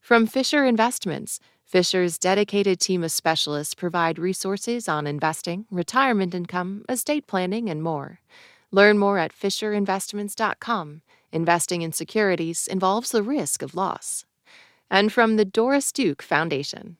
From 0.00 0.26
Fisher 0.26 0.64
Investments, 0.64 1.40
Fisher's 1.64 2.16
dedicated 2.16 2.78
team 2.78 3.02
of 3.02 3.10
specialists 3.10 3.74
provide 3.74 4.20
resources 4.20 4.88
on 4.88 5.06
investing, 5.06 5.66
retirement 5.68 6.32
income, 6.32 6.84
estate 6.88 7.26
planning, 7.26 7.68
and 7.68 7.82
more. 7.82 8.20
Learn 8.70 8.98
more 8.98 9.18
at 9.18 9.32
FisherInvestments.com. 9.32 11.02
Investing 11.32 11.82
in 11.82 11.92
securities 11.92 12.68
involves 12.68 13.10
the 13.10 13.22
risk 13.22 13.62
of 13.62 13.74
loss. 13.74 14.24
And 14.90 15.12
from 15.12 15.36
the 15.36 15.44
Doris 15.44 15.90
Duke 15.90 16.22
Foundation. 16.22 16.98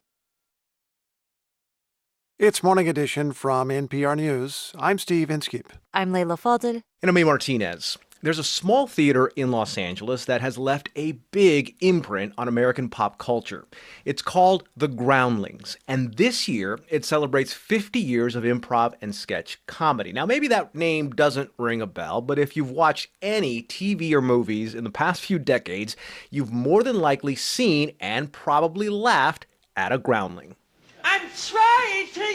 It's 2.38 2.62
Morning 2.62 2.88
Edition 2.88 3.33
from 3.33 3.69
NPR 3.69 4.16
News. 4.16 4.73
I'm 4.79 4.99
Steve 4.99 5.31
Inskeep. 5.31 5.73
I'm 5.95 6.12
Leila 6.12 6.37
Fadel. 6.37 6.83
And 7.01 7.09
I'm 7.09 7.16
A. 7.16 7.25
Martinez. 7.25 7.97
There's 8.27 8.41
a 8.41 8.43
small 8.43 8.89
theater 8.89 9.29
in 9.37 9.53
Los 9.53 9.79
Angeles 9.79 10.25
that 10.25 10.41
has 10.41 10.59
left 10.59 10.89
a 10.97 11.12
big 11.31 11.77
imprint 11.79 12.33
on 12.37 12.49
American 12.49 12.89
pop 12.89 13.19
culture. 13.19 13.69
It's 14.05 14.21
called 14.21 14.69
The 14.77 14.89
Groundlings, 14.89 15.77
and 15.87 16.12
this 16.15 16.49
year 16.49 16.81
it 16.89 17.05
celebrates 17.05 17.53
50 17.53 18.01
years 18.01 18.35
of 18.35 18.43
improv 18.43 18.95
and 19.01 19.15
sketch 19.15 19.65
comedy. 19.69 20.12
Now, 20.12 20.27
maybe 20.27 20.49
that 20.49 20.75
name 20.75 21.11
doesn't 21.11 21.53
ring 21.57 21.81
a 21.81 21.87
bell, 21.87 22.21
but 22.21 22.37
if 22.37 22.57
you've 22.57 22.73
watched 22.73 23.11
any 23.23 23.62
TV 23.62 24.11
or 24.12 24.21
movies 24.21 24.75
in 24.75 24.83
the 24.83 24.91
past 24.91 25.23
few 25.23 25.39
decades, 25.39 25.95
you've 26.29 26.53
more 26.53 26.83
than 26.83 26.99
likely 26.99 27.37
seen 27.37 27.93
and 28.01 28.33
probably 28.33 28.89
laughed 28.89 29.47
at 29.77 29.93
a 29.93 29.99
groundling. 29.99 30.57
I'm 31.05 31.23
trying 31.37 32.09
to! 32.15 32.26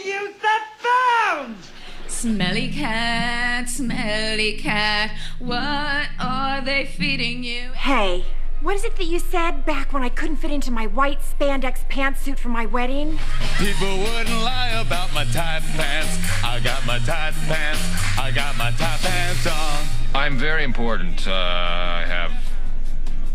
Smelly 2.22 2.68
cat, 2.68 3.68
smelly 3.68 4.54
cat, 4.54 5.10
what 5.40 6.08
are 6.20 6.62
they 6.62 6.86
feeding 6.86 7.44
you? 7.44 7.72
Hey, 7.72 8.24
what 8.62 8.76
is 8.76 8.84
it 8.84 8.96
that 8.98 9.06
you 9.06 9.18
said 9.18 9.66
back 9.66 9.92
when 9.92 10.04
I 10.04 10.10
couldn't 10.10 10.36
fit 10.36 10.52
into 10.52 10.70
my 10.70 10.86
white 10.86 11.22
spandex 11.22 11.84
pantsuit 11.90 12.38
for 12.38 12.50
my 12.50 12.68
wedding? 12.68 13.18
People 13.58 13.98
wouldn't 13.98 14.40
lie 14.44 14.70
about 14.86 15.12
my 15.16 15.24
tight 15.34 15.64
pants. 15.76 16.16
I 16.44 16.60
got 16.60 16.86
my 16.86 17.00
tight 17.00 17.34
pants. 17.48 17.82
I 18.20 18.30
got 18.30 18.56
my 18.56 18.70
tight 18.70 19.00
pants 19.02 19.48
on. 19.48 19.88
I'm 20.14 20.38
very 20.38 20.64
important. 20.64 21.28
Uh, 21.28 21.32
I 21.34 22.06
have 22.06 22.34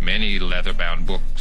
many 0.00 0.38
leather-bound 0.38 1.06
books. 1.06 1.35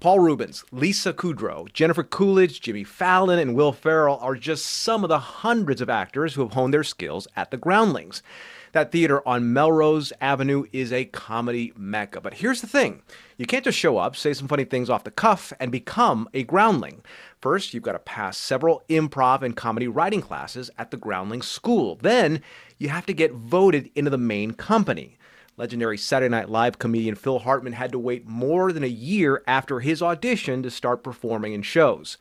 Paul 0.00 0.20
Reubens, 0.20 0.64
Lisa 0.70 1.12
Kudrow, 1.12 1.72
Jennifer 1.72 2.04
Coolidge, 2.04 2.60
Jimmy 2.60 2.84
Fallon, 2.84 3.40
and 3.40 3.56
Will 3.56 3.72
Ferrell 3.72 4.18
are 4.18 4.36
just 4.36 4.64
some 4.64 5.02
of 5.02 5.08
the 5.08 5.18
hundreds 5.18 5.80
of 5.80 5.90
actors 5.90 6.34
who 6.34 6.42
have 6.42 6.52
honed 6.52 6.72
their 6.72 6.84
skills 6.84 7.26
at 7.34 7.50
the 7.50 7.56
Groundlings. 7.56 8.22
That 8.70 8.92
theater 8.92 9.26
on 9.26 9.52
Melrose 9.52 10.12
Avenue 10.20 10.66
is 10.72 10.92
a 10.92 11.06
comedy 11.06 11.72
mecca. 11.76 12.20
But 12.20 12.34
here's 12.34 12.60
the 12.60 12.68
thing 12.68 13.02
you 13.38 13.44
can't 13.44 13.64
just 13.64 13.76
show 13.76 13.98
up, 13.98 14.14
say 14.14 14.32
some 14.34 14.46
funny 14.46 14.64
things 14.64 14.88
off 14.88 15.02
the 15.02 15.10
cuff, 15.10 15.52
and 15.58 15.72
become 15.72 16.28
a 16.32 16.44
groundling. 16.44 17.02
First, 17.40 17.74
you've 17.74 17.82
got 17.82 17.92
to 17.92 17.98
pass 17.98 18.38
several 18.38 18.84
improv 18.88 19.42
and 19.42 19.56
comedy 19.56 19.88
writing 19.88 20.20
classes 20.22 20.70
at 20.78 20.92
the 20.92 20.96
Groundling 20.96 21.42
School. 21.42 21.96
Then, 21.96 22.40
you 22.76 22.88
have 22.90 23.06
to 23.06 23.12
get 23.12 23.32
voted 23.32 23.90
into 23.96 24.10
the 24.10 24.18
main 24.18 24.52
company. 24.52 25.17
Legendary 25.58 25.98
Saturday 25.98 26.30
Night 26.30 26.48
Live 26.48 26.78
comedian 26.78 27.16
Phil 27.16 27.40
Hartman 27.40 27.72
had 27.72 27.90
to 27.90 27.98
wait 27.98 28.24
more 28.24 28.70
than 28.70 28.84
a 28.84 28.86
year 28.86 29.42
after 29.48 29.80
his 29.80 30.00
audition 30.00 30.62
to 30.62 30.70
start 30.70 31.02
performing 31.02 31.52
in 31.52 31.62
shows. 31.62 32.16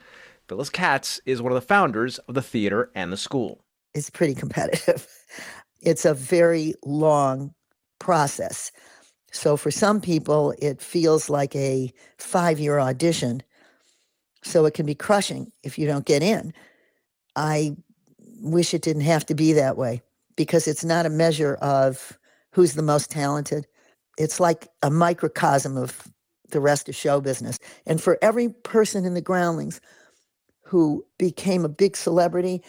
Phyllis 0.49 0.71
Katz 0.71 1.21
is 1.23 1.39
one 1.39 1.51
of 1.51 1.55
the 1.55 1.61
founders 1.61 2.17
of 2.19 2.33
the 2.33 2.41
theater 2.41 2.89
and 2.95 3.13
the 3.13 3.17
school. 3.17 3.63
It's 3.93 4.09
pretty 4.09 4.35
competitive. 4.35 5.07
It's 5.79 6.05
a 6.05 6.15
very 6.15 6.73
long 6.83 7.53
process. 7.99 8.71
So 9.31 9.57
for 9.57 9.69
some 9.69 10.01
people, 10.01 10.55
it 10.57 10.81
feels 10.81 11.29
like 11.29 11.55
a 11.55 11.93
five 12.17 12.59
year 12.59 12.79
audition. 12.79 13.43
So 14.43 14.65
it 14.65 14.73
can 14.73 14.87
be 14.87 14.95
crushing 14.95 15.51
if 15.63 15.77
you 15.77 15.85
don't 15.85 16.03
get 16.03 16.23
in. 16.23 16.51
I 17.35 17.75
wish 18.41 18.73
it 18.73 18.81
didn't 18.81 19.03
have 19.03 19.27
to 19.27 19.35
be 19.35 19.53
that 19.53 19.77
way 19.77 20.01
because 20.35 20.67
it's 20.67 20.83
not 20.83 21.05
a 21.05 21.11
measure 21.11 21.53
of 21.61 22.17
who's 22.57 22.73
the 22.73 22.81
most 22.81 23.11
talented. 23.11 23.67
It's 24.17 24.39
like 24.39 24.67
a 24.81 24.89
microcosm 24.89 25.77
of 25.77 26.07
the 26.49 26.59
rest 26.59 26.89
of 26.89 26.95
show 26.95 27.21
business. 27.21 27.59
And 27.85 28.01
for 28.01 28.17
every 28.19 28.49
person 28.49 29.05
in 29.05 29.13
the 29.13 29.21
groundlings 29.21 29.79
who 30.63 31.05
became 31.19 31.63
a 31.63 31.69
big 31.69 31.95
celebrity, 31.95 32.63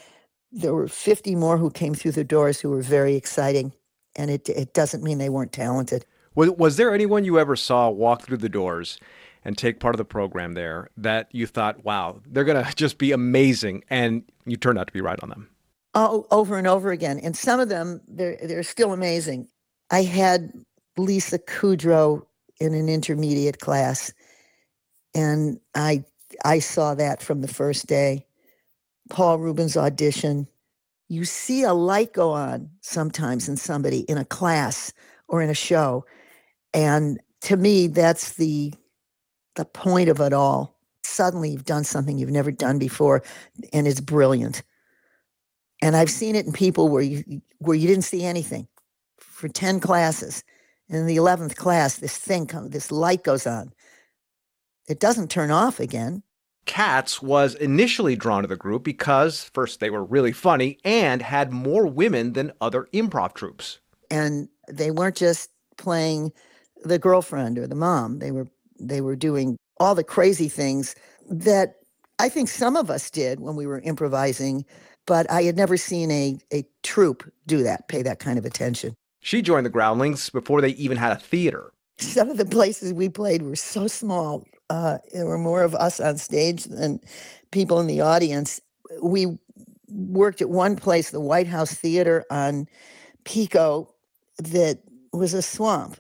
there 0.53 0.75
were 0.75 0.89
50 0.89 1.35
more 1.37 1.57
who 1.57 1.71
came 1.71 1.95
through 1.95 2.13
the 2.13 2.23
doors 2.23 2.61
who 2.61 2.69
were 2.69 2.83
very 2.83 3.15
exciting. 3.15 3.73
And 4.15 4.31
it, 4.31 4.51
it 4.51 4.75
doesn't 4.75 5.03
mean 5.03 5.17
they 5.17 5.31
weren't 5.31 5.53
talented. 5.53 6.05
Was, 6.35 6.51
was 6.51 6.77
there 6.77 6.93
anyone 6.93 7.25
you 7.25 7.39
ever 7.39 7.57
saw 7.57 7.89
walk 7.89 8.21
through 8.21 8.37
the 8.37 8.51
doors 8.51 8.99
and 9.43 9.57
take 9.57 9.81
part 9.81 9.95
of 9.95 9.99
the 9.99 10.05
program 10.05 10.53
there 10.53 10.91
that 10.99 11.29
you 11.33 11.47
thought, 11.47 11.83
wow, 11.83 12.21
they're 12.27 12.45
going 12.45 12.63
to 12.67 12.75
just 12.75 12.99
be 12.99 13.11
amazing? 13.11 13.85
And 13.89 14.25
you 14.45 14.59
turned 14.59 14.79
out 14.79 14.89
to 14.89 14.93
be 14.93 15.01
right 15.01 15.19
on 15.23 15.31
them? 15.31 15.49
Oh, 15.95 16.27
over 16.31 16.59
and 16.59 16.67
over 16.67 16.91
again. 16.91 17.19
And 17.19 17.35
some 17.35 17.59
of 17.59 17.71
them, 17.71 18.03
they're, 18.07 18.37
they're 18.43 18.63
still 18.63 18.93
amazing. 18.93 19.49
I 19.91 20.03
had 20.03 20.53
Lisa 20.97 21.39
Kudrow 21.39 22.25
in 22.61 22.75
an 22.75 22.89
intermediate 22.89 23.61
class. 23.61 24.13
And 25.15 25.61
I 25.75 26.05
I 26.45 26.59
saw 26.59 26.95
that 26.95 27.23
from 27.23 27.41
the 27.41 27.49
first 27.49 27.87
day. 27.87 28.27
Paul 29.09 29.39
Reubens 29.39 29.77
audition. 29.77 30.47
You 31.09 31.25
see 31.25 31.63
a 31.63 31.73
light 31.73 32.13
go 32.13 32.31
on 32.33 32.69
sometimes 32.83 33.49
in 33.49 33.57
somebody 33.57 34.01
in 34.01 34.19
a 34.19 34.27
class 34.27 34.93
or 35.27 35.41
in 35.41 35.49
a 35.49 35.55
show. 35.55 36.05
And 36.75 37.19
to 37.43 37.57
me, 37.57 37.87
that's 37.87 38.35
the 38.35 38.75
the 39.57 39.65
point 39.65 40.11
of 40.11 40.21
it 40.21 40.35
all. 40.35 40.77
Suddenly 41.03 41.51
you've 41.51 41.65
done 41.65 41.85
something 41.85 42.19
you've 42.19 42.31
never 42.31 42.51
done 42.51 42.79
before, 42.79 43.23
and 43.73 43.89
it's 43.89 44.01
brilliant. 44.01 44.63
And 45.81 45.97
I've 45.97 46.11
seen 46.11 46.37
it 46.37 46.45
in 46.45 46.53
people 46.53 46.89
where 46.89 47.03
you 47.03 47.41
where 47.59 47.77
you 47.77 47.89
didn't 47.89 48.05
see 48.05 48.25
anything 48.25 48.69
for 49.39 49.49
10 49.49 49.79
classes. 49.79 50.43
And 50.89 50.99
in 50.99 51.07
the 51.07 51.17
11th 51.17 51.55
class, 51.55 51.99
this 51.99 52.17
thing 52.17 52.47
comes, 52.47 52.71
this 52.71 52.91
light 52.91 53.23
goes 53.23 53.47
on. 53.47 53.73
It 54.89 55.01
doesn't 55.01 55.31
turn 55.31 55.51
off 55.51 55.79
again. 55.79 56.23
Katz 56.67 57.23
was 57.23 57.55
initially 57.55 58.17
drawn 58.17 58.43
to 58.43 58.49
the 58.49 58.57
group 58.57 58.83
because, 58.83 59.45
first, 59.55 59.81
they 59.81 59.91
were 59.91 60.05
really 60.05 60.33
funny 60.33 60.79
and 60.85 61.23
had 61.23 61.53
more 61.53 61.87
women 61.87 62.33
than 62.33 62.53
other 62.61 62.89
improv 62.93 63.35
troupes. 63.35 63.79
And 64.11 64.49
they 64.69 64.91
weren't 64.91 65.17
just 65.17 65.51
playing 65.77 66.33
the 66.85 66.99
girlfriend 66.99 67.59
or 67.59 67.67
the 67.67 67.75
mom. 67.75 68.19
They 68.19 68.33
were 68.33 68.49
they 68.81 69.01
were 69.01 69.17
doing 69.17 69.57
all 69.81 69.95
the 69.95 70.05
crazy 70.05 70.49
things 70.49 70.95
that 71.31 71.77
I 72.19 72.29
think 72.29 72.49
some 72.49 72.77
of 72.77 72.91
us 72.91 73.11
did 73.11 73.41
when 73.41 73.57
we 73.57 73.67
were 73.67 73.81
improvising, 73.81 74.65
but 75.07 75.29
I 75.31 75.43
had 75.43 75.57
never 75.57 75.77
seen 75.77 76.11
a 76.11 76.39
a 76.53 76.65
troupe 76.83 77.25
do 77.47 77.63
that, 77.63 77.89
pay 77.89 78.03
that 78.03 78.19
kind 78.19 78.39
of 78.39 78.45
attention. 78.45 78.95
She 79.29 79.43
joined 79.43 79.67
the 79.67 79.71
Groundlings 79.71 80.31
before 80.31 80.63
they 80.63 80.71
even 80.71 80.97
had 80.97 81.13
a 81.13 81.17
theater. 81.17 81.75
Some 81.99 82.31
of 82.31 82.39
the 82.39 82.47
places 82.47 82.95
we 82.95 83.11
played 83.11 83.43
were 83.43 83.57
so 83.57 83.87
small. 83.87 84.47
Uh, 84.71 84.97
there 85.13 85.27
were 85.27 85.37
more 85.37 85.63
of 85.63 85.75
us 85.75 86.01
on 86.01 86.17
stage 86.17 86.65
than 86.65 86.99
people 87.51 87.79
in 87.79 87.89
the 87.89 88.01
audience. 88.01 88.59
We 89.03 89.37
worked 89.91 90.41
at 90.41 90.49
one 90.49 90.77
place, 90.77 91.11
the 91.11 91.21
White 91.21 91.47
House 91.47 91.75
Theater 91.75 92.25
on 92.31 92.69
Pico, 93.25 93.95
that 94.39 94.79
was 95.13 95.35
a 95.35 95.43
swamp. 95.43 95.99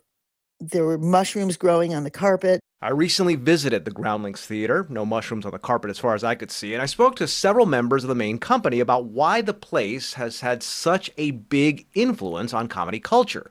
There 0.59 0.87
were 0.87 0.97
mushrooms 0.97 1.59
growing 1.59 1.95
on 1.95 2.05
the 2.05 2.11
carpet. 2.11 2.63
I 2.81 2.91
recently 2.91 3.35
visited 3.35 3.85
the 3.85 3.91
Groundlings 3.91 4.47
Theater, 4.47 4.87
no 4.89 5.05
mushrooms 5.05 5.45
on 5.45 5.51
the 5.51 5.59
carpet 5.59 5.91
as 5.91 5.99
far 5.99 6.15
as 6.15 6.23
I 6.23 6.37
could 6.37 6.53
see, 6.53 6.75
and 6.75 6.83
I 6.83 6.87
spoke 6.87 7.17
to 7.17 7.27
several 7.27 7.67
members 7.67 8.05
of 8.05 8.09
the 8.09 8.15
main 8.15 8.39
company 8.39 8.79
about 8.79 9.07
why 9.07 9.41
the 9.41 9.53
place 9.53 10.15
has 10.15 10.43
had 10.43 10.63
such 10.63 11.11
a 11.17 11.33
big 11.33 11.89
influence 11.95 12.55
on 12.55 12.69
comedy 12.69 13.01
culture. 13.01 13.51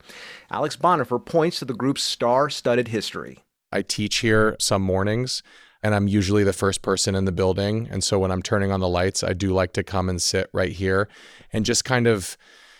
Alex 0.49 0.77
Bonifer 0.77 1.23
points 1.23 1.59
to 1.59 1.65
the 1.65 1.73
group's 1.73 2.03
star 2.03 2.49
studded 2.49 2.87
history. 2.87 3.39
I 3.69 3.81
teach 3.81 4.19
here 4.19 4.55
some 4.61 4.81
mornings, 4.81 5.43
and 5.83 5.93
I'm 5.93 6.07
usually 6.07 6.45
the 6.45 6.53
first 6.53 6.81
person 6.81 7.13
in 7.13 7.25
the 7.25 7.33
building. 7.33 7.89
And 7.91 8.05
so 8.05 8.17
when 8.19 8.31
I'm 8.31 8.41
turning 8.41 8.71
on 8.71 8.79
the 8.79 8.87
lights, 8.87 9.23
I 9.23 9.33
do 9.33 9.51
like 9.51 9.73
to 9.73 9.83
come 9.83 10.07
and 10.07 10.21
sit 10.21 10.49
right 10.53 10.71
here 10.71 11.09
and 11.51 11.65
just 11.65 11.83
kind 11.83 12.07
of 12.07 12.37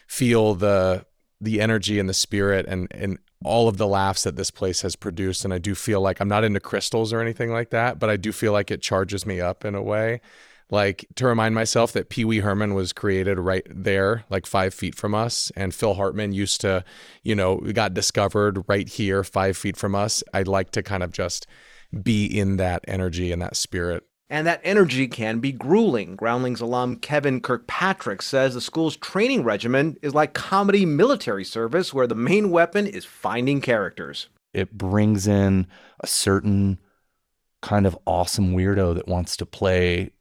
feel 0.08 0.56
the 0.56 1.06
the 1.40 1.62
energy 1.62 2.00
and 2.00 2.10
the 2.10 2.16
spirit 2.16 2.66
and 2.68 2.88
and 2.92 3.20
all 3.44 3.68
of 3.68 3.78
the 3.78 3.88
laughs 3.88 4.24
that 4.24 4.36
this 4.36 4.52
place 4.52 4.82
has 4.82 4.96
produced. 4.96 5.46
And 5.46 5.54
I 5.54 5.58
do 5.58 5.76
feel 5.76 6.02
like 6.02 6.20
I'm 6.20 6.28
not 6.28 6.44
into 6.44 6.60
crystals 6.60 7.14
or 7.14 7.22
anything 7.22 7.52
like 7.52 7.70
that, 7.70 8.00
but 8.00 8.10
I 8.10 8.18
do 8.18 8.32
feel 8.32 8.52
like 8.52 8.72
it 8.72 8.82
charges 8.82 9.26
me 9.26 9.40
up 9.40 9.64
in 9.64 9.76
a 9.76 9.82
way. 9.82 10.22
Like 10.70 11.06
to 11.16 11.26
remind 11.26 11.56
myself 11.56 11.94
that 11.94 12.10
Pee 12.10 12.26
Wee 12.26 12.40
Herman 12.40 12.74
was 12.74 12.92
created 12.92 13.40
right 13.40 13.66
there, 13.70 14.26
like 14.30 14.46
five 14.46 14.74
feet 14.74 14.96
from 14.96 15.16
us. 15.16 15.52
And 15.56 15.74
Phil 15.74 15.94
Hartman 15.94 16.34
used 16.34 16.62
to, 16.62 16.84
you 17.24 17.36
know, 17.36 17.58
got 17.58 17.94
discovered 17.94 18.64
right 18.68 18.88
here, 18.88 19.24
five 19.24 19.56
feet 19.56 19.78
from 19.78 19.96
us. 19.96 20.24
I'd 20.34 20.48
like 20.48 20.72
to 20.72 20.84
kind 20.84 21.04
of 21.04 21.14
just 21.14 21.48
be 22.04 22.26
in 22.26 22.58
that 22.58 22.84
energy 22.88 23.32
and 23.32 23.42
that 23.42 23.56
spirit. 23.56 24.07
And 24.30 24.46
that 24.46 24.62
energy 24.64 25.08
can 25.08 25.40
be 25.40 25.54
grueling. 25.54 26.18
Groundlings 26.18 26.60
alum 26.60 26.98
Kevin 26.98 27.40
Kirkpatrick 27.40 28.22
says 28.22 28.54
the 28.54 28.62
school's 28.62 28.98
training 28.98 29.44
regimen 29.44 29.98
is 30.02 30.14
like 30.14 30.34
comedy 30.34 30.86
military 30.86 31.46
service, 31.46 31.94
where 31.94 32.08
the 32.08 32.16
main 32.16 32.52
weapon 32.52 32.88
is 32.88 33.06
finding 33.06 33.62
characters. 33.62 34.28
It 34.54 34.78
brings 34.78 35.28
in 35.28 35.68
a 36.02 36.08
certain 36.08 36.80
kind 37.62 37.88
of 37.88 37.98
awesome 38.06 38.54
weirdo 38.54 38.96
that 38.96 39.08
wants 39.08 39.38
to 39.38 39.46
play 39.46 40.12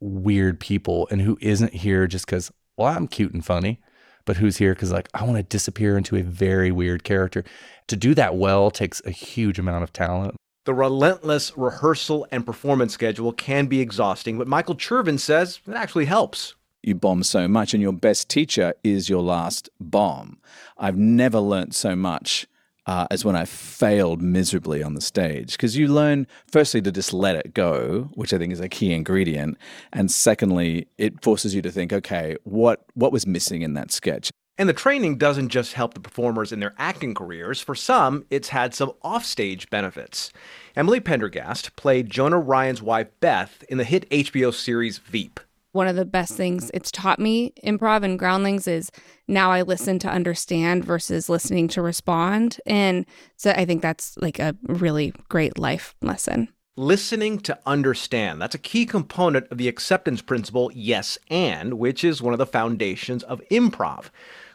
weird 0.00 0.58
people 0.58 1.08
and 1.10 1.20
who 1.20 1.38
isn't 1.40 1.74
here 1.74 2.06
just 2.06 2.26
because, 2.26 2.50
well, 2.76 2.94
I'm 2.94 3.08
cute 3.08 3.32
and 3.34 3.44
funny, 3.44 3.80
but 4.24 4.38
who's 4.38 4.56
here 4.56 4.74
because, 4.74 4.92
like, 4.92 5.08
I 5.14 5.24
want 5.24 5.36
to 5.36 5.42
disappear 5.42 5.98
into 5.98 6.16
a 6.16 6.22
very 6.22 6.72
weird 6.72 7.04
character. 7.04 7.44
To 7.88 7.96
do 7.96 8.14
that 8.14 8.36
well 8.36 8.70
takes 8.70 9.02
a 9.04 9.10
huge 9.10 9.58
amount 9.58 9.84
of 9.84 9.92
talent. 9.92 10.34
The 10.64 10.74
relentless 10.74 11.52
rehearsal 11.56 12.26
and 12.30 12.46
performance 12.46 12.94
schedule 12.94 13.32
can 13.32 13.66
be 13.66 13.80
exhausting, 13.80 14.38
but 14.38 14.48
Michael 14.48 14.74
Churven 14.74 15.20
says 15.20 15.60
it 15.66 15.74
actually 15.74 16.06
helps. 16.06 16.54
You 16.82 16.94
bomb 16.94 17.22
so 17.22 17.46
much, 17.48 17.74
and 17.74 17.82
your 17.82 17.92
best 17.92 18.30
teacher 18.30 18.72
is 18.82 19.10
your 19.10 19.22
last 19.22 19.68
bomb. 19.78 20.38
I've 20.78 20.96
never 20.96 21.38
learnt 21.38 21.74
so 21.74 21.94
much 21.94 22.46
uh, 22.86 23.06
as 23.10 23.24
when 23.24 23.36
I 23.36 23.44
failed 23.44 24.22
miserably 24.22 24.82
on 24.82 24.94
the 24.94 25.00
stage. 25.00 25.52
Because 25.52 25.76
you 25.76 25.88
learn, 25.88 26.26
firstly, 26.50 26.80
to 26.82 26.92
just 26.92 27.12
let 27.12 27.36
it 27.36 27.52
go, 27.54 28.10
which 28.14 28.32
I 28.32 28.38
think 28.38 28.52
is 28.52 28.60
a 28.60 28.68
key 28.68 28.92
ingredient. 28.92 29.58
And 29.92 30.10
secondly, 30.10 30.88
it 30.96 31.22
forces 31.22 31.54
you 31.54 31.62
to 31.62 31.70
think, 31.70 31.92
okay, 31.92 32.36
what, 32.44 32.84
what 32.94 33.12
was 33.12 33.26
missing 33.26 33.62
in 33.62 33.74
that 33.74 33.92
sketch? 33.92 34.30
And 34.56 34.68
the 34.68 34.72
training 34.72 35.18
doesn't 35.18 35.48
just 35.48 35.72
help 35.72 35.94
the 35.94 36.00
performers 36.00 36.52
in 36.52 36.60
their 36.60 36.74
acting 36.78 37.12
careers. 37.12 37.60
For 37.60 37.74
some, 37.74 38.24
it's 38.30 38.50
had 38.50 38.72
some 38.72 38.92
offstage 39.02 39.68
benefits. 39.68 40.32
Emily 40.76 41.00
Pendergast 41.00 41.74
played 41.74 42.08
Jonah 42.08 42.38
Ryan's 42.38 42.80
wife 42.80 43.08
Beth 43.18 43.64
in 43.68 43.78
the 43.78 43.84
hit 43.84 44.08
HBO 44.10 44.54
series 44.54 44.98
Veep. 44.98 45.40
One 45.72 45.88
of 45.88 45.96
the 45.96 46.04
best 46.04 46.36
things 46.36 46.70
it's 46.72 46.92
taught 46.92 47.18
me, 47.18 47.52
improv 47.64 48.04
and 48.04 48.16
groundlings, 48.16 48.68
is 48.68 48.92
now 49.26 49.50
I 49.50 49.62
listen 49.62 49.98
to 50.00 50.08
understand 50.08 50.84
versus 50.84 51.28
listening 51.28 51.66
to 51.68 51.82
respond. 51.82 52.60
And 52.64 53.06
so 53.36 53.50
I 53.50 53.64
think 53.64 53.82
that's 53.82 54.16
like 54.18 54.38
a 54.38 54.54
really 54.62 55.12
great 55.28 55.58
life 55.58 55.96
lesson. 56.00 56.48
Listening 56.76 57.40
to 57.40 57.58
understand. 57.66 58.40
That's 58.40 58.54
a 58.54 58.58
key 58.58 58.86
component 58.86 59.48
of 59.48 59.58
the 59.58 59.66
acceptance 59.66 60.22
principle, 60.22 60.70
yes 60.72 61.18
and, 61.28 61.74
which 61.74 62.04
is 62.04 62.22
one 62.22 62.32
of 62.34 62.38
the 62.38 62.46
foundations 62.46 63.24
of 63.24 63.42
improv. 63.50 64.10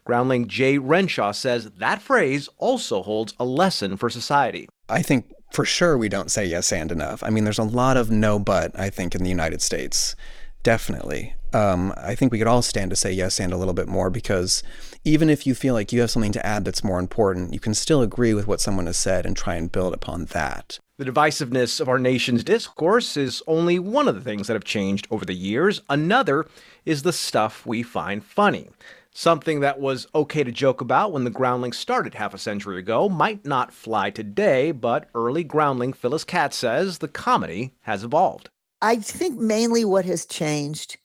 Groundling 0.10 0.48
Jay 0.48 0.80
Renshaw 0.80 1.32
says 1.34 1.70
that 1.78 2.02
phrase 2.02 2.50
also 2.58 3.04
holds 3.04 3.36
a 3.40 3.46
lesson 3.46 3.96
for 3.96 4.10
society. 4.10 4.68
I 4.90 5.04
think 5.04 5.32
for 5.52 5.66
sure 5.66 6.00
we 6.00 6.10
don't 6.10 6.32
say 6.32 6.48
yes 6.48 6.74
and 6.74 6.92
enough. 6.92 7.22
I 7.22 7.30
mean, 7.30 7.44
there's 7.44 7.60
a 7.60 7.64
lot 7.64 7.96
of 7.96 8.10
no 8.10 8.40
but, 8.40 8.72
I 8.74 8.90
think, 8.90 9.14
in 9.14 9.22
the 9.22 9.30
United 9.30 9.62
States. 9.62 10.16
Definitely. 10.64 11.36
Um, 11.54 11.94
I 11.96 12.16
think 12.16 12.32
we 12.32 12.40
could 12.40 12.48
all 12.48 12.64
stand 12.64 12.90
to 12.90 12.96
say 12.96 13.12
yes 13.12 13.40
and 13.40 13.54
a 13.54 13.58
little 13.58 13.76
bit 13.76 13.88
more 13.88 14.10
because 14.10 14.64
even 15.06 15.30
if 15.30 15.46
you 15.46 15.54
feel 15.54 15.76
like 15.76 15.94
you 15.94 16.02
have 16.02 16.10
something 16.10 16.32
to 16.32 16.44
add 16.44 16.66
that's 16.66 16.84
more 16.84 16.98
important, 16.98 17.54
you 17.54 17.60
can 17.60 17.76
still 17.76 18.02
agree 18.02 18.34
with 18.34 18.48
what 18.48 18.62
someone 18.62 18.88
has 18.88 18.98
said 18.98 19.28
and 19.28 19.38
try 19.38 19.54
and 19.54 19.72
build 19.72 19.94
upon 19.94 20.26
that. 20.26 20.80
The 20.98 21.06
divisiveness 21.06 21.80
of 21.80 21.88
our 21.88 22.00
nation's 22.00 22.44
discourse 22.44 23.16
is 23.16 23.44
only 23.46 23.78
one 23.78 24.08
of 24.08 24.16
the 24.16 24.22
things 24.22 24.48
that 24.48 24.54
have 24.54 24.64
changed 24.64 25.08
over 25.12 25.24
the 25.24 25.36
years. 25.36 25.84
Another 25.88 26.48
is 26.84 27.04
the 27.04 27.14
stuff 27.14 27.64
we 27.64 27.84
find 27.84 28.24
funny. 28.24 28.70
Something 29.12 29.60
that 29.62 29.80
was 29.80 30.08
okay 30.14 30.44
to 30.44 30.52
joke 30.52 30.82
about 30.82 31.12
when 31.12 31.24
the 31.24 31.30
groundling 31.30 31.74
started 31.74 32.14
half 32.14 32.34
a 32.34 32.38
century 32.38 32.80
ago 32.80 33.10
might 33.10 33.46
not 33.46 33.74
fly 33.74 34.12
today, 34.12 34.72
but 34.72 35.10
early 35.16 35.44
groundling 35.44 35.94
Phyllis 35.94 36.24
Katz 36.24 36.58
says 36.58 37.00
the 37.00 37.08
comedy 37.08 37.74
has 37.82 38.04
evolved. 38.04 38.50
I 38.82 38.98
think 38.98 39.40
mainly 39.40 39.84
what 39.84 40.06
has 40.06 40.26
changed 40.26 40.98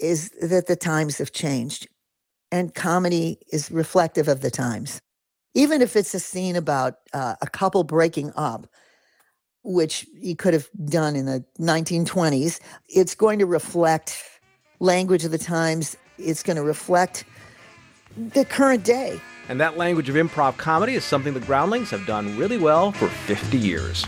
is 0.00 0.30
that 0.40 0.66
the 0.66 0.76
times 0.76 1.18
have 1.18 1.32
changed 1.32 1.86
and 2.50 2.74
comedy 2.74 3.38
is 3.52 3.70
reflective 3.70 4.28
of 4.28 4.40
the 4.40 4.50
times. 4.50 5.00
Even 5.54 5.82
if 5.82 5.96
it's 5.96 6.14
a 6.14 6.20
scene 6.20 6.56
about 6.56 6.94
uh, 7.12 7.34
a 7.42 7.46
couple 7.46 7.84
breaking 7.84 8.32
up, 8.36 8.66
which 9.64 10.06
you 10.14 10.36
could 10.36 10.54
have 10.54 10.68
done 10.86 11.16
in 11.16 11.26
the 11.26 11.44
1920s, 11.58 12.60
it's 12.88 13.14
going 13.14 13.38
to 13.38 13.46
reflect 13.46 14.22
language 14.80 15.24
of 15.24 15.30
the 15.30 15.38
times. 15.38 15.96
It's 16.18 16.42
going 16.42 16.56
to 16.56 16.62
reflect 16.62 17.24
the 18.16 18.44
current 18.44 18.84
day. 18.84 19.20
And 19.48 19.60
that 19.60 19.76
language 19.76 20.08
of 20.08 20.14
improv 20.14 20.56
comedy 20.56 20.94
is 20.94 21.04
something 21.04 21.32
the 21.32 21.40
Groundlings 21.40 21.90
have 21.90 22.04
done 22.06 22.36
really 22.36 22.58
well 22.58 22.92
for 22.92 23.08
50 23.08 23.56
years. 23.56 24.04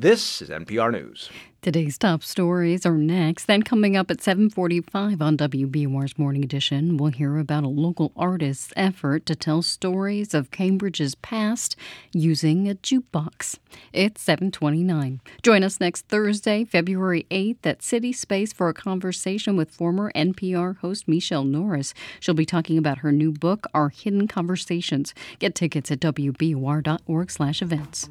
This 0.00 0.40
is 0.40 0.48
NPR 0.48 0.92
News. 0.92 1.28
Today's 1.60 1.98
top 1.98 2.22
stories 2.22 2.86
are 2.86 2.96
next. 2.96 3.44
Then 3.44 3.62
coming 3.62 3.98
up 3.98 4.10
at 4.10 4.22
7:45 4.22 5.20
on 5.20 5.36
WBUR's 5.36 6.18
Morning 6.18 6.42
Edition, 6.42 6.96
we'll 6.96 7.10
hear 7.10 7.36
about 7.36 7.64
a 7.64 7.68
local 7.68 8.10
artist's 8.16 8.72
effort 8.76 9.26
to 9.26 9.36
tell 9.36 9.60
stories 9.60 10.32
of 10.32 10.50
Cambridge's 10.50 11.16
past 11.16 11.76
using 12.14 12.66
a 12.66 12.76
jukebox. 12.76 13.58
It's 13.92 14.22
7:29. 14.22 15.20
Join 15.42 15.62
us 15.62 15.80
next 15.80 16.08
Thursday, 16.08 16.64
February 16.64 17.26
8th 17.30 17.66
at 17.66 17.82
City 17.82 18.14
Space 18.14 18.54
for 18.54 18.70
a 18.70 18.74
conversation 18.74 19.54
with 19.54 19.70
former 19.70 20.10
NPR 20.14 20.78
host 20.78 21.06
Michele 21.06 21.44
Norris. 21.44 21.92
She'll 22.20 22.32
be 22.32 22.46
talking 22.46 22.78
about 22.78 23.00
her 23.00 23.12
new 23.12 23.32
book, 23.32 23.66
Our 23.74 23.90
Hidden 23.90 24.28
Conversations. 24.28 25.12
Get 25.38 25.54
tickets 25.54 25.90
at 25.90 26.00
wbur.org/events. 26.00 28.08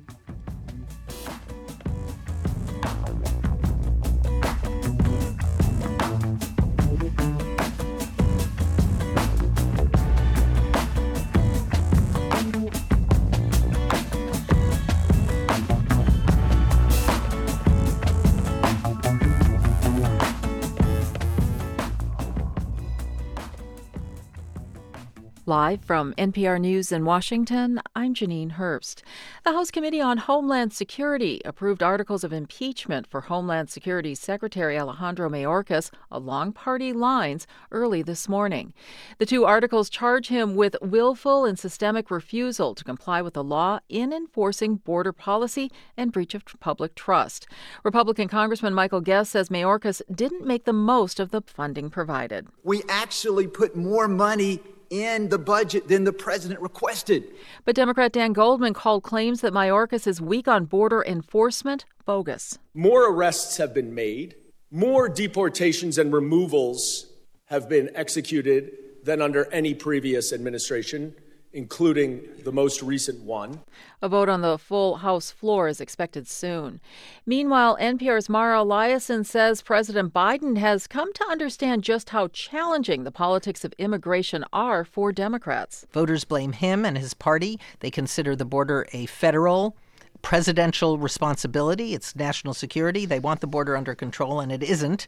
Live 25.49 25.83
from 25.83 26.13
NPR 26.13 26.61
News 26.61 26.91
in 26.91 27.05
Washington, 27.05 27.81
I'm 27.95 28.13
Janine 28.13 28.57
Herbst. 28.57 29.01
The 29.43 29.53
House 29.53 29.71
Committee 29.71 29.99
on 29.99 30.19
Homeland 30.19 30.73
Security 30.73 31.41
approved 31.43 31.81
articles 31.81 32.23
of 32.23 32.31
impeachment 32.31 33.07
for 33.07 33.21
Homeland 33.21 33.71
Security 33.71 34.13
Secretary 34.13 34.77
Alejandro 34.77 35.27
Mayorkas 35.27 35.89
along 36.11 36.51
party 36.51 36.93
lines 36.93 37.47
early 37.71 38.03
this 38.03 38.29
morning. 38.29 38.73
The 39.17 39.25
two 39.25 39.43
articles 39.43 39.89
charge 39.89 40.27
him 40.27 40.55
with 40.55 40.75
willful 40.83 41.45
and 41.45 41.57
systemic 41.57 42.11
refusal 42.11 42.75
to 42.75 42.83
comply 42.83 43.23
with 43.23 43.33
the 43.33 43.43
law 43.43 43.79
in 43.89 44.13
enforcing 44.13 44.75
border 44.75 45.11
policy 45.11 45.71
and 45.97 46.11
breach 46.11 46.35
of 46.35 46.43
public 46.59 46.93
trust. 46.93 47.47
Republican 47.83 48.27
Congressman 48.27 48.75
Michael 48.75 49.01
Guest 49.01 49.31
says 49.31 49.49
Mayorkas 49.49 50.03
didn't 50.13 50.45
make 50.45 50.65
the 50.65 50.73
most 50.73 51.19
of 51.19 51.31
the 51.31 51.41
funding 51.41 51.89
provided. 51.89 52.45
We 52.63 52.83
actually 52.87 53.47
put 53.47 53.75
more 53.75 54.07
money 54.07 54.61
in 54.89 55.29
the 55.29 55.37
budget 55.37 55.87
than 55.87 56.03
the 56.03 56.13
president 56.13 56.59
requested. 56.61 57.23
But 57.65 57.75
Democrat 57.75 58.11
Dan 58.11 58.33
Goldman 58.33 58.73
called 58.73 59.03
claims 59.03 59.41
that 59.41 59.53
Mayorkas 59.53 60.07
is 60.07 60.21
weak 60.21 60.47
on 60.47 60.65
border 60.65 61.03
enforcement 61.03 61.85
bogus. 62.05 62.57
More 62.73 63.11
arrests 63.11 63.57
have 63.57 63.73
been 63.73 63.93
made, 63.93 64.35
more 64.71 65.09
deportations 65.09 65.97
and 65.97 66.13
removals 66.13 67.07
have 67.45 67.67
been 67.67 67.89
executed 67.95 68.71
than 69.03 69.21
under 69.21 69.51
any 69.51 69.73
previous 69.73 70.33
administration 70.33 71.15
including 71.53 72.21
the 72.43 72.51
most 72.51 72.81
recent 72.83 73.21
one. 73.21 73.61
A 74.01 74.09
vote 74.09 74.29
on 74.29 74.41
the 74.41 74.57
full 74.57 74.97
House 74.97 75.31
floor 75.31 75.67
is 75.67 75.81
expected 75.81 76.27
soon. 76.27 76.79
Meanwhile, 77.25 77.77
NPR's 77.81 78.29
Mara 78.29 78.59
Liasson 78.59 79.25
says 79.25 79.61
President 79.61 80.13
Biden 80.13 80.57
has 80.57 80.87
come 80.87 81.11
to 81.13 81.25
understand 81.27 81.83
just 81.83 82.09
how 82.11 82.27
challenging 82.27 83.03
the 83.03 83.11
politics 83.11 83.65
of 83.65 83.73
immigration 83.77 84.45
are 84.53 84.85
for 84.85 85.11
Democrats. 85.11 85.87
Voters 85.91 86.23
blame 86.23 86.51
him 86.51 86.85
and 86.85 86.97
his 86.97 87.13
party. 87.13 87.59
They 87.79 87.91
consider 87.91 88.35
the 88.35 88.45
border 88.45 88.87
a 88.93 89.07
federal 89.07 89.75
presidential 90.21 90.97
responsibility. 90.97 91.93
It's 91.93 92.15
national 92.15 92.53
security. 92.53 93.05
They 93.05 93.19
want 93.19 93.41
the 93.41 93.47
border 93.47 93.75
under 93.75 93.95
control, 93.95 94.39
and 94.39 94.51
it 94.51 94.63
isn't. 94.63 95.07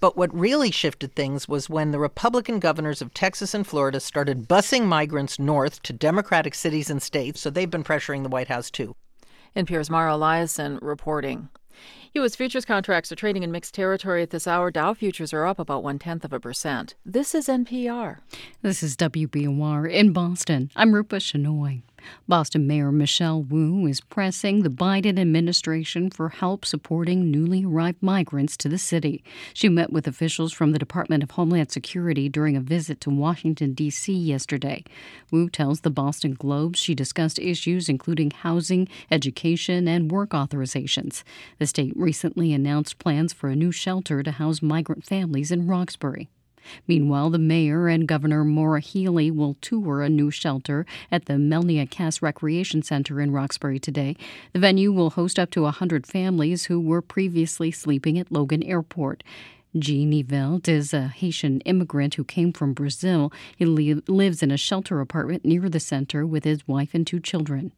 But 0.00 0.16
what 0.16 0.34
really 0.34 0.70
shifted 0.70 1.14
things 1.14 1.48
was 1.48 1.70
when 1.70 1.90
the 1.90 1.98
Republican 1.98 2.58
governors 2.58 3.02
of 3.02 3.14
Texas 3.14 3.54
and 3.54 3.66
Florida 3.66 4.00
started 4.00 4.48
busing 4.48 4.84
migrants 4.84 5.38
north 5.38 5.82
to 5.82 5.92
Democratic 5.92 6.54
cities 6.54 6.90
and 6.90 7.02
states. 7.02 7.40
So 7.40 7.50
they've 7.50 7.70
been 7.70 7.84
pressuring 7.84 8.22
the 8.22 8.28
White 8.28 8.48
House 8.48 8.70
too. 8.70 8.94
NPR's 9.56 9.90
Mara 9.90 10.12
Liasson 10.12 10.78
reporting. 10.82 11.48
U.S. 12.14 12.34
futures 12.34 12.64
contracts 12.64 13.12
are 13.12 13.16
trading 13.16 13.42
in 13.42 13.52
mixed 13.52 13.74
territory 13.74 14.22
at 14.22 14.30
this 14.30 14.46
hour. 14.46 14.70
Dow 14.70 14.94
futures 14.94 15.32
are 15.32 15.46
up 15.46 15.58
about 15.58 15.82
one 15.82 15.98
tenth 15.98 16.24
of 16.24 16.32
a 16.32 16.40
percent. 16.40 16.94
This 17.04 17.34
is 17.34 17.48
NPR. 17.48 18.18
This 18.62 18.82
is 18.82 18.96
WBUR 18.96 19.90
in 19.90 20.12
Boston. 20.12 20.70
I'm 20.74 20.94
Rupa 20.94 21.16
Shenoy. 21.16 21.82
Boston 22.26 22.66
Mayor 22.66 22.92
Michelle 22.92 23.42
Wu 23.42 23.86
is 23.86 24.00
pressing 24.00 24.62
the 24.62 24.68
Biden 24.68 25.18
administration 25.18 26.10
for 26.10 26.28
help 26.28 26.64
supporting 26.64 27.30
newly 27.30 27.64
arrived 27.64 28.02
migrants 28.02 28.56
to 28.58 28.68
the 28.68 28.78
city. 28.78 29.22
She 29.54 29.68
met 29.68 29.92
with 29.92 30.06
officials 30.06 30.52
from 30.52 30.72
the 30.72 30.78
Department 30.78 31.22
of 31.22 31.32
Homeland 31.32 31.70
Security 31.70 32.28
during 32.28 32.56
a 32.56 32.60
visit 32.60 33.00
to 33.02 33.10
Washington, 33.10 33.74
D.C. 33.74 34.12
yesterday. 34.12 34.84
Wu 35.30 35.48
tells 35.48 35.80
the 35.80 35.90
Boston 35.90 36.34
Globe 36.34 36.76
she 36.76 36.94
discussed 36.94 37.38
issues 37.38 37.88
including 37.88 38.30
housing, 38.30 38.88
education, 39.10 39.88
and 39.88 40.10
work 40.10 40.30
authorizations. 40.30 41.22
The 41.58 41.66
state 41.66 41.92
recently 41.96 42.52
announced 42.52 42.98
plans 42.98 43.32
for 43.32 43.48
a 43.48 43.56
new 43.56 43.72
shelter 43.72 44.22
to 44.22 44.32
house 44.32 44.62
migrant 44.62 45.04
families 45.04 45.50
in 45.50 45.66
Roxbury. 45.66 46.28
Meanwhile, 46.86 47.30
the 47.30 47.38
mayor 47.38 47.88
and 47.88 48.06
Governor 48.06 48.44
Maura 48.44 48.80
Healey 48.80 49.30
will 49.30 49.56
tour 49.60 50.02
a 50.02 50.08
new 50.08 50.30
shelter 50.30 50.86
at 51.10 51.26
the 51.26 51.34
Melnia 51.34 51.88
Cass 51.90 52.22
Recreation 52.22 52.82
Center 52.82 53.20
in 53.20 53.30
Roxbury 53.30 53.78
today. 53.78 54.16
The 54.52 54.58
venue 54.58 54.92
will 54.92 55.10
host 55.10 55.38
up 55.38 55.50
to 55.50 55.62
100 55.62 56.06
families 56.06 56.66
who 56.66 56.80
were 56.80 57.02
previously 57.02 57.70
sleeping 57.70 58.18
at 58.18 58.32
Logan 58.32 58.62
Airport. 58.62 59.22
Jean 59.78 60.12
Yvelt 60.12 60.66
is 60.68 60.94
a 60.94 61.08
Haitian 61.08 61.60
immigrant 61.60 62.14
who 62.14 62.24
came 62.24 62.52
from 62.52 62.72
Brazil. 62.72 63.32
He 63.56 63.64
li- 63.66 64.02
lives 64.08 64.42
in 64.42 64.50
a 64.50 64.56
shelter 64.56 65.00
apartment 65.00 65.44
near 65.44 65.68
the 65.68 65.80
center 65.80 66.26
with 66.26 66.44
his 66.44 66.66
wife 66.66 66.94
and 66.94 67.06
two 67.06 67.20
children. 67.20 67.72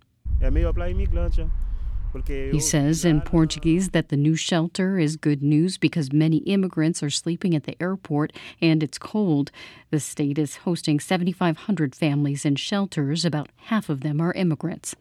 He 2.27 2.61
says 2.61 3.05
in 3.05 3.21
Portuguese 3.21 3.91
that 3.91 4.09
the 4.09 4.17
new 4.17 4.35
shelter 4.35 4.99
is 4.99 5.17
good 5.17 5.43
news 5.43 5.79
because 5.79 6.13
many 6.13 6.39
immigrants 6.39 7.03
are 7.03 7.11
sleeping 7.11 7.55
at 7.55 7.65
the 7.65 7.81
airport 7.81 8.33
and 8.61 8.83
it's 8.83 8.99
cold. 8.99 9.51
The 9.91 10.01
state 10.01 10.39
is 10.39 10.57
hosting 10.57 10.99
7,500 10.99 11.95
families 11.95 12.45
in 12.45 12.57
shelters, 12.57 13.25
about 13.25 13.51
half 13.57 13.89
of 13.89 14.01
them 14.01 14.21
are 14.21 14.33
immigrants. 14.33 14.97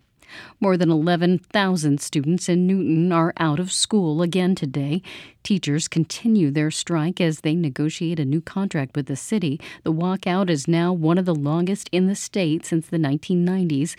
More 0.59 0.77
than 0.77 0.91
11,000 0.91 1.99
students 1.99 2.47
in 2.49 2.67
Newton 2.67 3.11
are 3.11 3.33
out 3.37 3.59
of 3.59 3.71
school 3.71 4.21
again 4.21 4.53
today. 4.53 5.01
Teachers 5.41 5.87
continue 5.87 6.51
their 6.51 6.69
strike 6.69 7.19
as 7.19 7.41
they 7.41 7.55
negotiate 7.55 8.19
a 8.19 8.25
new 8.25 8.41
contract 8.41 8.95
with 8.95 9.07
the 9.07 9.15
city. 9.15 9.59
The 9.83 9.93
walkout 9.93 10.49
is 10.49 10.67
now 10.67 10.93
one 10.93 11.17
of 11.17 11.25
the 11.25 11.33
longest 11.33 11.89
in 11.91 12.05
the 12.05 12.15
state 12.15 12.65
since 12.65 12.87
the 12.87 12.97
1990s. 12.97 13.95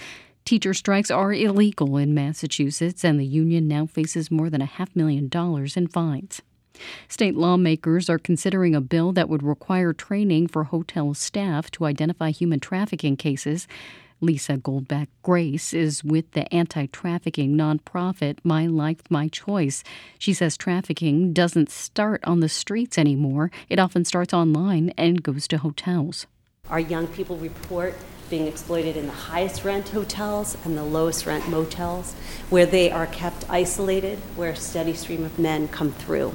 Teacher 0.50 0.74
strikes 0.74 1.12
are 1.12 1.32
illegal 1.32 1.96
in 1.96 2.12
Massachusetts, 2.12 3.04
and 3.04 3.20
the 3.20 3.24
union 3.24 3.68
now 3.68 3.86
faces 3.86 4.32
more 4.32 4.50
than 4.50 4.60
a 4.60 4.64
half 4.64 4.96
million 4.96 5.28
dollars 5.28 5.76
in 5.76 5.86
fines. 5.86 6.42
State 7.06 7.36
lawmakers 7.36 8.10
are 8.10 8.18
considering 8.18 8.74
a 8.74 8.80
bill 8.80 9.12
that 9.12 9.28
would 9.28 9.44
require 9.44 9.92
training 9.92 10.48
for 10.48 10.64
hotel 10.64 11.14
staff 11.14 11.70
to 11.70 11.84
identify 11.84 12.32
human 12.32 12.58
trafficking 12.58 13.16
cases. 13.16 13.68
Lisa 14.20 14.56
Goldblatt 14.56 15.06
Grace 15.22 15.72
is 15.72 16.02
with 16.02 16.28
the 16.32 16.52
anti 16.52 16.86
trafficking 16.86 17.54
nonprofit 17.56 18.38
My 18.42 18.66
Life, 18.66 19.08
My 19.08 19.28
Choice. 19.28 19.84
She 20.18 20.32
says 20.32 20.56
trafficking 20.56 21.32
doesn't 21.32 21.70
start 21.70 22.24
on 22.24 22.40
the 22.40 22.48
streets 22.48 22.98
anymore, 22.98 23.52
it 23.68 23.78
often 23.78 24.04
starts 24.04 24.34
online 24.34 24.92
and 24.98 25.22
goes 25.22 25.46
to 25.46 25.58
hotels. 25.58 26.26
Our 26.70 26.80
young 26.80 27.08
people 27.08 27.36
report 27.36 27.94
being 28.30 28.46
exploited 28.46 28.96
in 28.96 29.06
the 29.06 29.12
highest 29.12 29.64
rent 29.64 29.88
hotels 29.88 30.56
and 30.64 30.78
the 30.78 30.84
lowest 30.84 31.26
rent 31.26 31.48
motels, 31.48 32.14
where 32.48 32.64
they 32.64 32.90
are 32.90 33.08
kept 33.08 33.44
isolated, 33.50 34.18
where 34.36 34.50
a 34.50 34.56
steady 34.56 34.94
stream 34.94 35.24
of 35.24 35.36
men 35.38 35.66
come 35.66 35.90
through. 35.90 36.32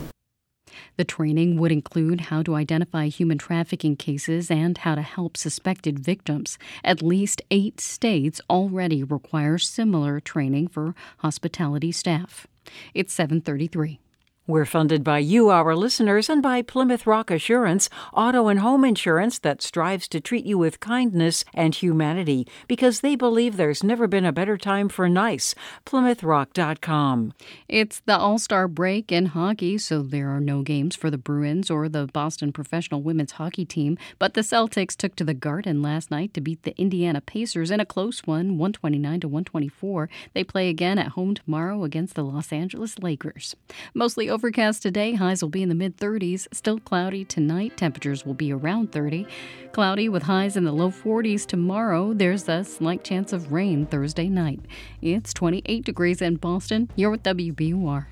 The 0.97 1.05
training 1.05 1.57
would 1.57 1.71
include 1.71 2.21
how 2.21 2.43
to 2.43 2.55
identify 2.55 3.07
human 3.07 3.37
trafficking 3.37 3.95
cases 3.95 4.51
and 4.51 4.77
how 4.77 4.95
to 4.95 5.01
help 5.01 5.37
suspected 5.37 5.99
victims. 5.99 6.57
At 6.83 7.01
least 7.01 7.41
eight 7.49 7.79
states 7.79 8.41
already 8.49 9.03
require 9.03 9.57
similar 9.57 10.19
training 10.19 10.67
for 10.67 10.95
hospitality 11.19 11.91
staff. 11.91 12.47
It's 12.93 13.13
733. 13.13 13.99
We're 14.47 14.65
funded 14.65 15.03
by 15.03 15.17
you, 15.19 15.49
our 15.49 15.75
listeners, 15.75 16.29
and 16.29 16.39
by 16.39 16.61
Plymouth 16.61 17.07
Rock 17.07 17.31
Assurance, 17.31 17.89
auto 18.13 18.47
and 18.47 18.59
home 18.59 18.85
insurance 18.85 19.39
that 19.39 19.63
strives 19.63 20.07
to 20.09 20.21
treat 20.21 20.45
you 20.45 20.59
with 20.59 20.79
kindness 20.79 21.43
and 21.55 21.73
humanity 21.73 22.45
because 22.67 23.01
they 23.01 23.15
believe 23.15 23.57
there's 23.57 23.83
never 23.83 24.05
been 24.05 24.23
a 24.23 24.31
better 24.31 24.55
time 24.55 24.87
for 24.87 25.09
nice. 25.09 25.55
PlymouthRock.com. 25.87 27.33
It's 27.67 28.01
the 28.01 28.19
All 28.19 28.37
Star 28.37 28.67
break 28.67 29.11
in 29.11 29.25
hockey, 29.27 29.79
so 29.79 30.03
there 30.03 30.29
are 30.29 30.39
no 30.39 30.61
games 30.61 30.95
for 30.95 31.09
the 31.09 31.17
Bruins 31.17 31.71
or 31.71 31.89
the 31.89 32.05
Boston 32.05 32.53
professional 32.53 33.01
women's 33.01 33.31
hockey 33.31 33.65
team. 33.65 33.97
But 34.19 34.35
the 34.35 34.41
Celtics 34.41 34.95
took 34.95 35.15
to 35.15 35.23
the 35.23 35.33
Garden 35.33 35.81
last 35.81 36.11
night 36.11 36.35
to 36.35 36.41
beat 36.41 36.61
the 36.61 36.79
Indiana 36.79 37.19
Pacers 37.19 37.71
in 37.71 37.79
a 37.79 37.85
close 37.85 38.19
one, 38.27 38.59
129 38.59 39.21
to 39.21 39.27
124. 39.27 40.07
They 40.35 40.43
play 40.43 40.69
again 40.69 40.99
at 40.99 41.13
home 41.13 41.33
tomorrow 41.33 41.83
against 41.83 42.13
the 42.13 42.23
Los 42.23 42.53
Angeles 42.53 42.99
Lakers. 42.99 43.55
Mostly 43.95 44.34
overcast 44.35 44.81
today. 44.81 45.13
Highs 45.13 45.41
will 45.41 45.49
be 45.49 45.63
in 45.63 45.69
the 45.69 45.75
mid 45.75 45.95
30s. 45.95 46.45
Still 46.51 46.77
cloudy 46.77 47.23
tonight. 47.23 47.77
Temperatures 47.77 48.25
will 48.25 48.33
be 48.33 48.51
around 48.51 48.91
30. 48.91 49.25
Cloudy 49.71 50.09
with 50.09 50.23
highs 50.23 50.57
in 50.57 50.65
the 50.65 50.73
low 50.73 50.91
40s 50.91 51.45
tomorrow. 51.45 52.13
There's 52.13 52.49
a 52.49 52.65
slight 52.65 53.05
chance 53.05 53.31
of 53.31 53.53
rain 53.53 53.85
Thursday 53.85 54.27
night. 54.27 54.59
It's 55.01 55.33
28 55.33 55.85
degrees 55.85 56.21
in 56.21 56.35
Boston. 56.35 56.91
You're 56.97 57.11
with 57.11 57.23
WBUR. 57.23 58.07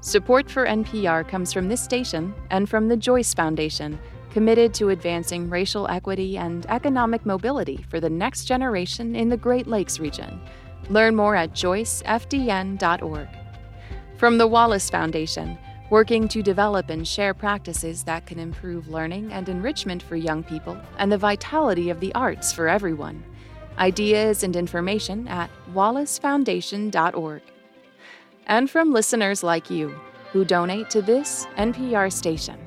Support 0.00 0.50
for 0.50 0.66
NPR 0.66 1.28
comes 1.28 1.52
from 1.52 1.68
this 1.68 1.80
station 1.80 2.34
and 2.50 2.68
from 2.68 2.88
the 2.88 2.96
Joyce 2.96 3.32
Foundation, 3.32 4.00
committed 4.32 4.74
to 4.74 4.88
advancing 4.88 5.48
racial 5.48 5.86
equity 5.86 6.36
and 6.36 6.66
economic 6.66 7.24
mobility 7.24 7.86
for 7.88 8.00
the 8.00 8.10
next 8.10 8.46
generation 8.46 9.14
in 9.14 9.28
the 9.28 9.36
Great 9.36 9.68
Lakes 9.68 10.00
region. 10.00 10.40
Learn 10.90 11.14
more 11.14 11.36
at 11.36 11.52
joycefdn.org. 11.52 13.28
From 14.22 14.38
the 14.38 14.46
Wallace 14.46 14.88
Foundation, 14.88 15.58
working 15.90 16.28
to 16.28 16.44
develop 16.44 16.90
and 16.90 17.08
share 17.08 17.34
practices 17.34 18.04
that 18.04 18.24
can 18.24 18.38
improve 18.38 18.86
learning 18.86 19.32
and 19.32 19.48
enrichment 19.48 20.00
for 20.00 20.14
young 20.14 20.44
people 20.44 20.80
and 20.98 21.10
the 21.10 21.18
vitality 21.18 21.90
of 21.90 21.98
the 21.98 22.14
arts 22.14 22.52
for 22.52 22.68
everyone. 22.68 23.24
Ideas 23.78 24.44
and 24.44 24.54
information 24.54 25.26
at 25.26 25.50
wallacefoundation.org. 25.74 27.42
And 28.46 28.70
from 28.70 28.92
listeners 28.92 29.42
like 29.42 29.70
you 29.70 29.88
who 30.30 30.44
donate 30.44 30.88
to 30.90 31.02
this 31.02 31.48
NPR 31.56 32.12
station. 32.12 32.60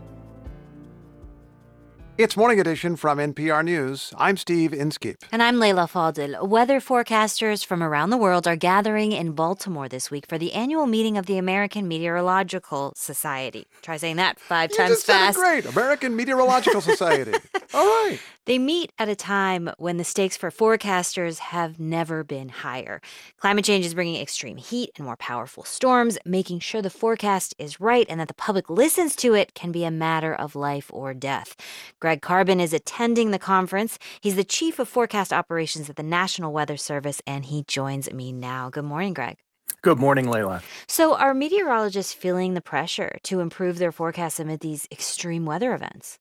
It's 2.17 2.37
Morning 2.37 2.61
Edition 2.61 2.95
from 2.95 3.17
NPR 3.17 3.61
News. 3.65 4.13
I'm 4.17 4.37
Steve 4.37 4.73
Inskeep. 4.73 5.17
And 5.33 5.43
I'm 5.43 5.59
Leila 5.59 5.85
Fadel. 5.91 6.47
Weather 6.47 6.79
forecasters 6.79 7.65
from 7.65 7.83
around 7.83 8.09
the 8.09 8.15
world 8.17 8.47
are 8.47 8.55
gathering 8.55 9.11
in 9.11 9.33
Baltimore 9.33 9.89
this 9.89 10.09
week 10.09 10.25
for 10.25 10.37
the 10.37 10.53
annual 10.53 10.85
meeting 10.87 11.17
of 11.17 11.25
the 11.25 11.37
American 11.37 11.89
Meteorological 11.89 12.93
Society. 12.95 13.67
Try 13.81 13.97
saying 13.97 14.15
that 14.15 14.39
five 14.39 14.71
You 14.71 14.77
times 14.77 14.89
just 14.91 15.05
said 15.07 15.15
it 15.15 15.25
fast. 15.25 15.37
great. 15.37 15.65
American 15.65 16.15
Meteorological 16.15 16.79
Society. 16.79 17.33
All 17.73 17.85
right. 17.85 18.19
They 18.45 18.59
meet 18.59 18.91
at 18.99 19.09
a 19.09 19.15
time 19.15 19.71
when 19.77 19.97
the 19.97 20.03
stakes 20.03 20.37
for 20.37 20.51
forecasters 20.51 21.39
have 21.39 21.79
never 21.79 22.23
been 22.23 22.49
higher. 22.49 23.01
Climate 23.37 23.65
change 23.65 23.85
is 23.85 23.95
bringing 23.95 24.21
extreme 24.21 24.57
heat 24.57 24.91
and 24.95 25.05
more 25.05 25.15
powerful 25.17 25.63
storms. 25.63 26.17
Making 26.25 26.59
sure 26.59 26.81
the 26.81 26.91
forecast 26.91 27.55
is 27.57 27.81
right 27.81 28.05
and 28.07 28.19
that 28.19 28.27
the 28.27 28.35
public 28.35 28.69
listens 28.69 29.15
to 29.17 29.33
it 29.33 29.55
can 29.55 29.71
be 29.71 29.83
a 29.83 29.91
matter 29.91 30.33
of 30.33 30.55
life 30.55 30.91
or 30.93 31.13
death. 31.13 31.55
Greg 31.99 32.21
Carbin 32.21 32.59
is 32.59 32.71
attending 32.71 33.31
the 33.31 33.39
conference. 33.39 33.97
He's 34.21 34.35
the 34.35 34.43
chief 34.43 34.77
of 34.77 34.87
forecast 34.87 35.33
operations 35.33 35.89
at 35.89 35.95
the 35.95 36.03
National 36.03 36.53
Weather 36.53 36.77
Service, 36.77 37.21
and 37.25 37.45
he 37.45 37.63
joins 37.67 38.11
me 38.11 38.31
now. 38.31 38.69
Good 38.69 38.85
morning, 38.85 39.13
Greg. 39.13 39.37
Good 39.81 39.97
morning, 39.97 40.29
Leila. 40.29 40.61
So, 40.87 41.15
are 41.15 41.33
meteorologists 41.33 42.13
feeling 42.13 42.53
the 42.53 42.61
pressure 42.61 43.17
to 43.23 43.39
improve 43.39 43.79
their 43.79 43.91
forecasts 43.91 44.39
amid 44.39 44.59
these 44.59 44.87
extreme 44.91 45.45
weather 45.45 45.73
events? 45.73 46.19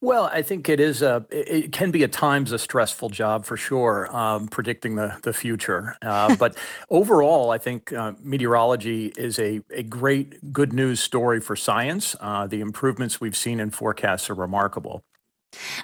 Well, 0.00 0.26
I 0.32 0.42
think 0.42 0.68
it 0.68 0.78
is 0.78 1.02
a. 1.02 1.26
It 1.30 1.72
can 1.72 1.90
be 1.90 2.04
at 2.04 2.12
times 2.12 2.52
a 2.52 2.58
stressful 2.58 3.08
job 3.08 3.44
for 3.44 3.56
sure, 3.56 4.14
um, 4.16 4.46
predicting 4.46 4.94
the 4.94 5.18
the 5.24 5.32
future. 5.32 5.96
Uh, 6.02 6.36
but 6.36 6.56
overall, 6.90 7.50
I 7.50 7.58
think 7.58 7.92
uh, 7.92 8.12
meteorology 8.22 9.12
is 9.16 9.40
a 9.40 9.60
a 9.70 9.82
great 9.82 10.52
good 10.52 10.72
news 10.72 11.00
story 11.00 11.40
for 11.40 11.56
science. 11.56 12.14
Uh, 12.20 12.46
the 12.46 12.60
improvements 12.60 13.20
we've 13.20 13.36
seen 13.36 13.58
in 13.58 13.70
forecasts 13.70 14.30
are 14.30 14.34
remarkable. 14.34 15.02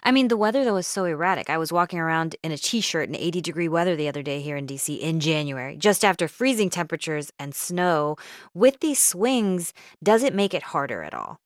I 0.04 0.12
mean, 0.12 0.28
the 0.28 0.36
weather, 0.36 0.64
though, 0.64 0.76
is 0.76 0.86
so 0.86 1.04
erratic. 1.06 1.50
I 1.50 1.58
was 1.58 1.72
walking 1.72 1.98
around 1.98 2.36
in 2.44 2.52
a 2.52 2.58
t 2.58 2.80
shirt 2.80 3.08
in 3.08 3.16
80 3.16 3.40
degree 3.40 3.68
weather 3.68 3.96
the 3.96 4.08
other 4.08 4.22
day 4.22 4.40
here 4.40 4.56
in 4.56 4.66
DC 4.66 4.96
in 5.00 5.18
January, 5.20 5.76
just 5.76 6.04
after 6.04 6.28
freezing 6.28 6.70
temperatures 6.70 7.32
and 7.40 7.52
snow. 7.54 8.16
With 8.54 8.78
these 8.80 9.02
swings, 9.02 9.72
does 10.02 10.22
it 10.22 10.34
make 10.34 10.54
it 10.54 10.62
harder 10.62 11.02
at 11.02 11.14
all? 11.14 11.40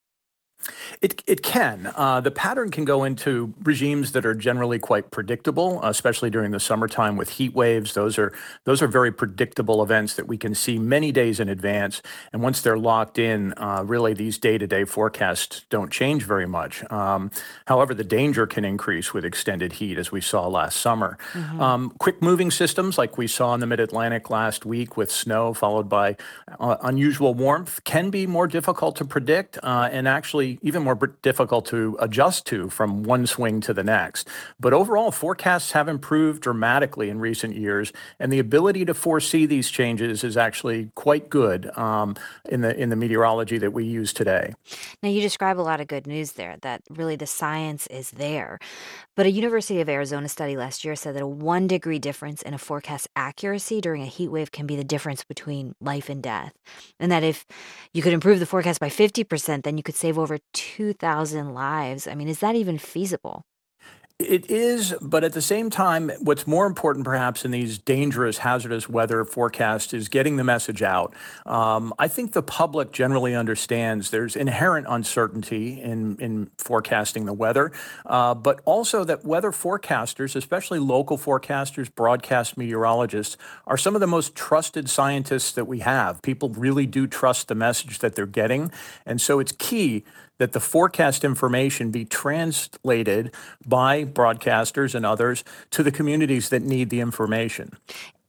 It 1.00 1.22
it 1.26 1.42
can. 1.42 1.92
Uh, 1.94 2.20
the 2.20 2.30
pattern 2.30 2.70
can 2.70 2.84
go 2.84 3.04
into 3.04 3.54
regimes 3.62 4.12
that 4.12 4.26
are 4.26 4.34
generally 4.34 4.78
quite 4.78 5.10
predictable, 5.10 5.80
especially 5.82 6.30
during 6.30 6.50
the 6.50 6.60
summertime 6.60 7.16
with 7.16 7.30
heat 7.30 7.54
waves. 7.54 7.94
Those 7.94 8.18
are 8.18 8.32
those 8.64 8.82
are 8.82 8.88
very 8.88 9.12
predictable 9.12 9.82
events 9.82 10.14
that 10.14 10.26
we 10.26 10.36
can 10.36 10.54
see 10.54 10.78
many 10.78 11.12
days 11.12 11.40
in 11.40 11.48
advance. 11.48 12.02
And 12.32 12.42
once 12.42 12.60
they're 12.60 12.78
locked 12.78 13.18
in, 13.18 13.54
uh, 13.56 13.82
really 13.84 14.14
these 14.14 14.38
day-to-day 14.38 14.84
forecasts 14.84 15.64
don't 15.70 15.92
change 15.92 16.24
very 16.24 16.46
much. 16.46 16.82
Um, 16.90 17.30
however, 17.66 17.94
the 17.94 18.04
danger 18.04 18.46
can 18.46 18.64
increase 18.64 19.14
with 19.14 19.24
extended 19.24 19.74
heat, 19.74 19.98
as 19.98 20.10
we 20.10 20.20
saw 20.20 20.48
last 20.48 20.80
summer. 20.80 21.18
Mhm. 21.32 21.60
Um, 21.60 21.92
quick 21.98 22.20
moving 22.20 22.50
systems, 22.50 22.98
like 22.98 23.16
we 23.16 23.26
saw 23.26 23.54
in 23.54 23.60
the 23.60 23.66
Mid-Atlantic 23.66 24.30
last 24.30 24.66
week 24.66 24.96
with 24.96 25.10
snow 25.10 25.54
followed 25.54 25.88
by 25.88 26.16
uh, 26.58 26.76
unusual 26.82 27.34
warmth, 27.34 27.82
can 27.84 28.10
be 28.10 28.26
more 28.26 28.46
difficult 28.46 28.96
to 28.96 29.04
predict 29.04 29.58
uh, 29.62 29.88
and 29.92 30.08
actually 30.08 30.47
even 30.62 30.82
more 30.82 30.94
difficult 31.22 31.66
to 31.66 31.96
adjust 32.00 32.46
to 32.46 32.70
from 32.70 33.02
one 33.02 33.26
swing 33.26 33.60
to 33.60 33.74
the 33.74 33.84
next. 33.84 34.28
But 34.58 34.72
overall, 34.72 35.10
forecasts 35.10 35.72
have 35.72 35.88
improved 35.88 36.42
dramatically 36.42 37.10
in 37.10 37.18
recent 37.18 37.56
years, 37.56 37.92
and 38.18 38.32
the 38.32 38.38
ability 38.38 38.84
to 38.86 38.94
foresee 38.94 39.46
these 39.46 39.70
changes 39.70 40.24
is 40.24 40.36
actually 40.36 40.90
quite 40.94 41.28
good 41.28 41.70
um, 41.76 42.16
in 42.48 42.60
the 42.62 42.76
in 42.76 42.88
the 42.90 42.96
meteorology 42.96 43.58
that 43.58 43.72
we 43.72 43.84
use 43.84 44.12
today. 44.12 44.54
Now, 45.02 45.08
you 45.08 45.20
describe 45.20 45.60
a 45.60 45.62
lot 45.62 45.80
of 45.80 45.88
good 45.88 46.06
news 46.06 46.32
there, 46.32 46.56
that 46.62 46.82
really 46.88 47.16
the 47.16 47.26
science 47.26 47.86
is 47.88 48.10
there. 48.12 48.58
But 49.16 49.26
a 49.26 49.30
University 49.30 49.80
of 49.80 49.88
Arizona 49.88 50.28
study 50.28 50.56
last 50.56 50.84
year 50.84 50.94
said 50.94 51.14
that 51.16 51.22
a 51.22 51.26
one 51.26 51.66
degree 51.66 51.98
difference 51.98 52.42
in 52.42 52.54
a 52.54 52.58
forecast 52.58 53.08
accuracy 53.16 53.80
during 53.80 54.02
a 54.02 54.06
heat 54.06 54.28
wave 54.28 54.52
can 54.52 54.66
be 54.66 54.76
the 54.76 54.84
difference 54.84 55.24
between 55.24 55.74
life 55.80 56.08
and 56.08 56.22
death. 56.22 56.52
And 57.00 57.10
that 57.10 57.24
if 57.24 57.44
you 57.92 58.02
could 58.02 58.12
improve 58.12 58.38
the 58.40 58.46
forecast 58.46 58.80
by 58.80 58.88
50%, 58.88 59.64
then 59.64 59.76
you 59.76 59.82
could 59.82 59.96
save 59.96 60.18
over 60.18 60.37
2,000 60.52 61.54
lives. 61.54 62.06
I 62.06 62.14
mean, 62.14 62.28
is 62.28 62.40
that 62.40 62.54
even 62.54 62.78
feasible? 62.78 63.44
It 64.18 64.50
is, 64.50 64.96
but 65.00 65.22
at 65.22 65.32
the 65.32 65.40
same 65.40 65.70
time, 65.70 66.10
what's 66.18 66.44
more 66.44 66.66
important 66.66 67.04
perhaps 67.04 67.44
in 67.44 67.52
these 67.52 67.78
dangerous, 67.78 68.38
hazardous 68.38 68.88
weather 68.88 69.24
forecasts 69.24 69.94
is 69.94 70.08
getting 70.08 70.34
the 70.34 70.42
message 70.42 70.82
out. 70.82 71.14
Um, 71.46 71.94
I 72.00 72.08
think 72.08 72.32
the 72.32 72.42
public 72.42 72.90
generally 72.90 73.36
understands 73.36 74.10
there's 74.10 74.34
inherent 74.34 74.88
uncertainty 74.90 75.80
in, 75.80 76.16
in 76.16 76.50
forecasting 76.58 77.26
the 77.26 77.32
weather, 77.32 77.70
uh, 78.06 78.34
but 78.34 78.60
also 78.64 79.04
that 79.04 79.24
weather 79.24 79.52
forecasters, 79.52 80.34
especially 80.34 80.80
local 80.80 81.16
forecasters, 81.16 81.88
broadcast 81.94 82.56
meteorologists, 82.56 83.36
are 83.68 83.76
some 83.76 83.94
of 83.94 84.00
the 84.00 84.08
most 84.08 84.34
trusted 84.34 84.90
scientists 84.90 85.52
that 85.52 85.66
we 85.66 85.78
have. 85.78 86.20
People 86.22 86.48
really 86.48 86.86
do 86.86 87.06
trust 87.06 87.46
the 87.46 87.54
message 87.54 88.00
that 88.00 88.16
they're 88.16 88.26
getting. 88.26 88.72
And 89.06 89.20
so 89.20 89.38
it's 89.38 89.52
key 89.52 90.02
that 90.38 90.52
the 90.52 90.60
forecast 90.60 91.24
information 91.24 91.90
be 91.90 92.04
translated 92.04 93.34
by 93.66 94.04
broadcasters 94.04 94.94
and 94.94 95.04
others 95.04 95.44
to 95.70 95.82
the 95.82 95.92
communities 95.92 96.48
that 96.48 96.62
need 96.62 96.90
the 96.90 97.00
information. 97.00 97.76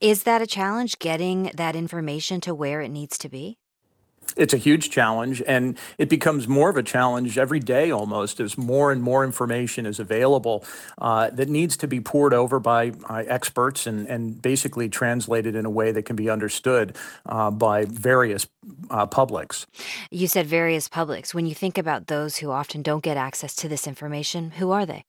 Is 0.01 0.23
that 0.23 0.41
a 0.41 0.47
challenge 0.47 0.99
getting 0.99 1.51
that 1.55 1.75
information 1.75 2.41
to 2.41 2.55
where 2.55 2.81
it 2.81 2.89
needs 2.89 3.17
to 3.19 3.29
be? 3.29 3.57
It's 4.35 4.53
a 4.53 4.57
huge 4.57 4.89
challenge, 4.89 5.41
and 5.47 5.77
it 5.97 6.09
becomes 6.09 6.47
more 6.47 6.69
of 6.69 6.77
a 6.77 6.83
challenge 6.83 7.37
every 7.37 7.59
day 7.59 7.91
almost 7.91 8.39
as 8.39 8.57
more 8.57 8.91
and 8.91 9.01
more 9.01 9.23
information 9.23 9.85
is 9.85 9.99
available 9.99 10.63
uh, 10.97 11.29
that 11.31 11.49
needs 11.49 11.77
to 11.77 11.87
be 11.87 11.99
poured 11.99 12.33
over 12.33 12.59
by 12.59 12.91
uh, 13.09 13.23
experts 13.27 13.87
and, 13.87 14.07
and 14.07 14.41
basically 14.41 14.89
translated 14.89 15.55
in 15.55 15.65
a 15.65 15.69
way 15.69 15.91
that 15.91 16.03
can 16.03 16.15
be 16.15 16.29
understood 16.29 16.95
uh, 17.25 17.51
by 17.51 17.85
various 17.85 18.47
uh, 18.89 19.05
publics. 19.05 19.65
You 20.11 20.27
said 20.27 20.45
various 20.45 20.87
publics. 20.87 21.33
When 21.33 21.45
you 21.45 21.55
think 21.55 21.77
about 21.77 22.07
those 22.07 22.37
who 22.37 22.51
often 22.51 22.81
don't 22.81 23.03
get 23.03 23.17
access 23.17 23.55
to 23.57 23.67
this 23.67 23.87
information, 23.87 24.51
who 24.51 24.71
are 24.71 24.85
they? 24.85 25.03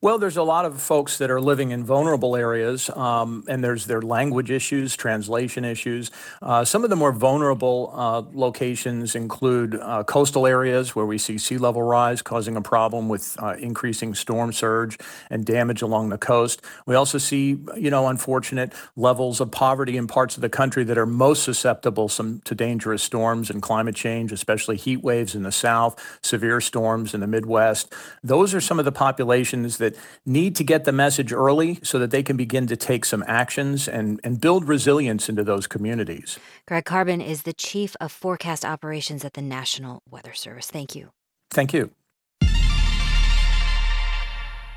Well, 0.00 0.18
there's 0.18 0.38
a 0.38 0.42
lot 0.42 0.64
of 0.64 0.80
folks 0.80 1.18
that 1.18 1.30
are 1.30 1.40
living 1.40 1.72
in 1.72 1.84
vulnerable 1.84 2.34
areas, 2.34 2.88
um, 2.90 3.44
and 3.48 3.62
there's 3.62 3.84
their 3.84 4.00
language 4.00 4.50
issues, 4.50 4.96
translation 4.96 5.64
issues. 5.64 6.10
Uh, 6.40 6.64
some 6.64 6.84
of 6.84 6.90
the 6.90 6.96
more 6.96 7.12
vulnerable 7.12 7.92
uh, 7.94 8.22
locations 8.32 9.14
include 9.14 9.74
uh, 9.74 10.02
coastal 10.04 10.46
areas 10.46 10.96
where 10.96 11.04
we 11.04 11.18
see 11.18 11.36
sea 11.36 11.58
level 11.58 11.82
rise 11.82 12.22
causing 12.22 12.56
a 12.56 12.62
problem 12.62 13.10
with 13.10 13.36
uh, 13.42 13.56
increasing 13.58 14.14
storm 14.14 14.52
surge 14.52 14.96
and 15.28 15.44
damage 15.44 15.82
along 15.82 16.08
the 16.08 16.18
coast. 16.18 16.62
We 16.86 16.94
also 16.94 17.18
see, 17.18 17.58
you 17.76 17.90
know, 17.90 18.08
unfortunate 18.08 18.72
levels 18.96 19.38
of 19.40 19.50
poverty 19.50 19.98
in 19.98 20.06
parts 20.06 20.36
of 20.36 20.40
the 20.40 20.48
country 20.48 20.84
that 20.84 20.96
are 20.96 21.06
most 21.06 21.42
susceptible 21.42 22.08
some, 22.08 22.40
to 22.46 22.54
dangerous 22.54 23.02
storms 23.02 23.50
and 23.50 23.60
climate 23.60 23.96
change, 23.96 24.32
especially 24.32 24.76
heat 24.76 25.02
waves 25.02 25.34
in 25.34 25.42
the 25.42 25.52
south, 25.52 26.02
severe 26.22 26.62
storms 26.62 27.12
in 27.12 27.20
the 27.20 27.26
Midwest. 27.26 27.92
Those 28.24 28.54
are 28.54 28.60
some 28.62 28.78
of 28.78 28.86
the 28.86 28.92
populations 28.92 29.49
that 29.50 29.96
need 30.24 30.56
to 30.56 30.64
get 30.64 30.84
the 30.84 30.92
message 30.92 31.32
early 31.32 31.78
so 31.82 31.98
that 31.98 32.10
they 32.10 32.22
can 32.22 32.36
begin 32.36 32.66
to 32.68 32.76
take 32.76 33.04
some 33.04 33.24
actions 33.26 33.88
and, 33.88 34.20
and 34.24 34.40
build 34.40 34.68
resilience 34.68 35.28
into 35.28 35.44
those 35.44 35.66
communities. 35.66 36.38
Greg 36.66 36.84
Carbin 36.84 37.20
is 37.20 37.42
the 37.42 37.52
Chief 37.52 37.96
of 38.00 38.12
Forecast 38.12 38.64
Operations 38.64 39.24
at 39.24 39.34
the 39.34 39.42
National 39.42 40.02
Weather 40.08 40.32
Service. 40.32 40.70
Thank 40.70 40.94
you. 40.94 41.10
Thank 41.50 41.72
you. 41.72 41.90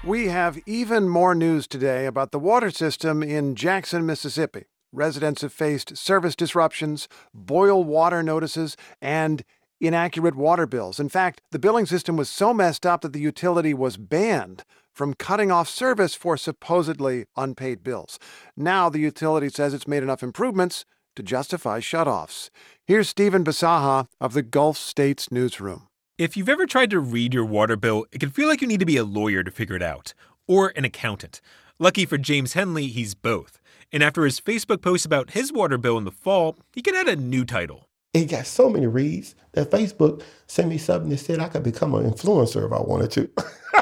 We 0.05 0.27
have 0.27 0.59
even 0.65 1.07
more 1.07 1.33
news 1.33 1.65
today 1.65 2.05
about 2.05 2.31
the 2.31 2.39
water 2.39 2.71
system 2.71 3.23
in 3.23 3.55
Jackson, 3.55 4.05
Mississippi. 4.05 4.65
Residents 4.91 5.41
have 5.43 5.53
faced 5.53 5.95
service 5.95 6.35
disruptions, 6.35 7.07
boil 7.33 7.83
water 7.83 8.21
notices, 8.21 8.75
and 9.01 9.43
inaccurate 9.87 10.35
water 10.35 10.65
bills. 10.65 10.99
In 10.99 11.09
fact, 11.09 11.41
the 11.51 11.59
billing 11.59 11.85
system 11.85 12.15
was 12.15 12.29
so 12.29 12.53
messed 12.53 12.85
up 12.85 13.01
that 13.01 13.13
the 13.13 13.19
utility 13.19 13.73
was 13.73 13.97
banned 13.97 14.63
from 14.93 15.13
cutting 15.13 15.51
off 15.51 15.67
service 15.67 16.15
for 16.15 16.37
supposedly 16.37 17.25
unpaid 17.35 17.83
bills. 17.83 18.19
Now 18.55 18.89
the 18.89 18.99
utility 18.99 19.49
says 19.49 19.73
it's 19.73 19.87
made 19.87 20.03
enough 20.03 20.23
improvements 20.23 20.85
to 21.15 21.23
justify 21.23 21.79
shutoffs. 21.79 22.49
Here's 22.85 23.09
Stephen 23.09 23.43
Bisaha 23.43 24.07
of 24.19 24.33
the 24.33 24.41
Gulf 24.41 24.77
States 24.77 25.31
Newsroom. 25.31 25.87
If 26.17 26.37
you've 26.37 26.49
ever 26.49 26.65
tried 26.65 26.91
to 26.91 26.99
read 26.99 27.33
your 27.33 27.45
water 27.45 27.75
bill, 27.75 28.05
it 28.11 28.19
can 28.19 28.29
feel 28.29 28.47
like 28.47 28.61
you 28.61 28.67
need 28.67 28.79
to 28.79 28.85
be 28.85 28.97
a 28.97 29.03
lawyer 29.03 29.43
to 29.43 29.51
figure 29.51 29.75
it 29.75 29.81
out, 29.81 30.13
or 30.47 30.71
an 30.75 30.85
accountant. 30.85 31.41
Lucky 31.79 32.05
for 32.05 32.17
James 32.19 32.53
Henley, 32.53 32.87
he's 32.87 33.15
both. 33.15 33.59
And 33.91 34.03
after 34.03 34.23
his 34.23 34.39
Facebook 34.39 34.81
post 34.81 35.05
about 35.05 35.31
his 35.31 35.51
water 35.51 35.77
bill 35.77 35.97
in 35.97 36.03
the 36.03 36.11
fall, 36.11 36.57
he 36.71 36.81
can 36.81 36.95
add 36.95 37.07
a 37.07 37.15
new 37.15 37.45
title. 37.45 37.89
It 38.13 38.25
got 38.25 38.45
so 38.45 38.69
many 38.69 38.85
reads 38.85 39.35
that 39.53 39.71
Facebook 39.71 40.21
sent 40.45 40.69
me 40.69 40.77
something 40.77 41.09
that 41.09 41.17
said 41.17 41.39
I 41.39 41.49
could 41.49 41.63
become 41.63 41.95
an 41.95 42.09
influencer 42.09 42.65
if 42.65 42.71
I 42.71 42.79
wanted 42.79 43.11
to. 43.11 43.29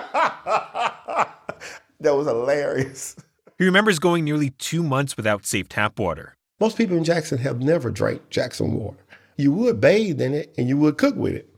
that 1.99 2.15
was 2.15 2.27
hilarious. 2.27 3.17
He 3.57 3.65
remembers 3.65 3.99
going 3.99 4.23
nearly 4.23 4.51
two 4.51 4.83
months 4.83 5.17
without 5.17 5.45
safe 5.45 5.67
tap 5.67 5.99
water. 5.99 6.35
Most 6.59 6.77
people 6.77 6.95
in 6.95 7.03
Jackson 7.03 7.39
have 7.39 7.59
never 7.59 7.91
drank 7.91 8.29
Jackson 8.29 8.73
water. 8.73 8.97
You 9.35 9.51
would 9.51 9.81
bathe 9.81 10.21
in 10.21 10.33
it 10.33 10.53
and 10.57 10.69
you 10.69 10.77
would 10.77 10.97
cook 10.97 11.15
with 11.15 11.33
it. 11.33 11.49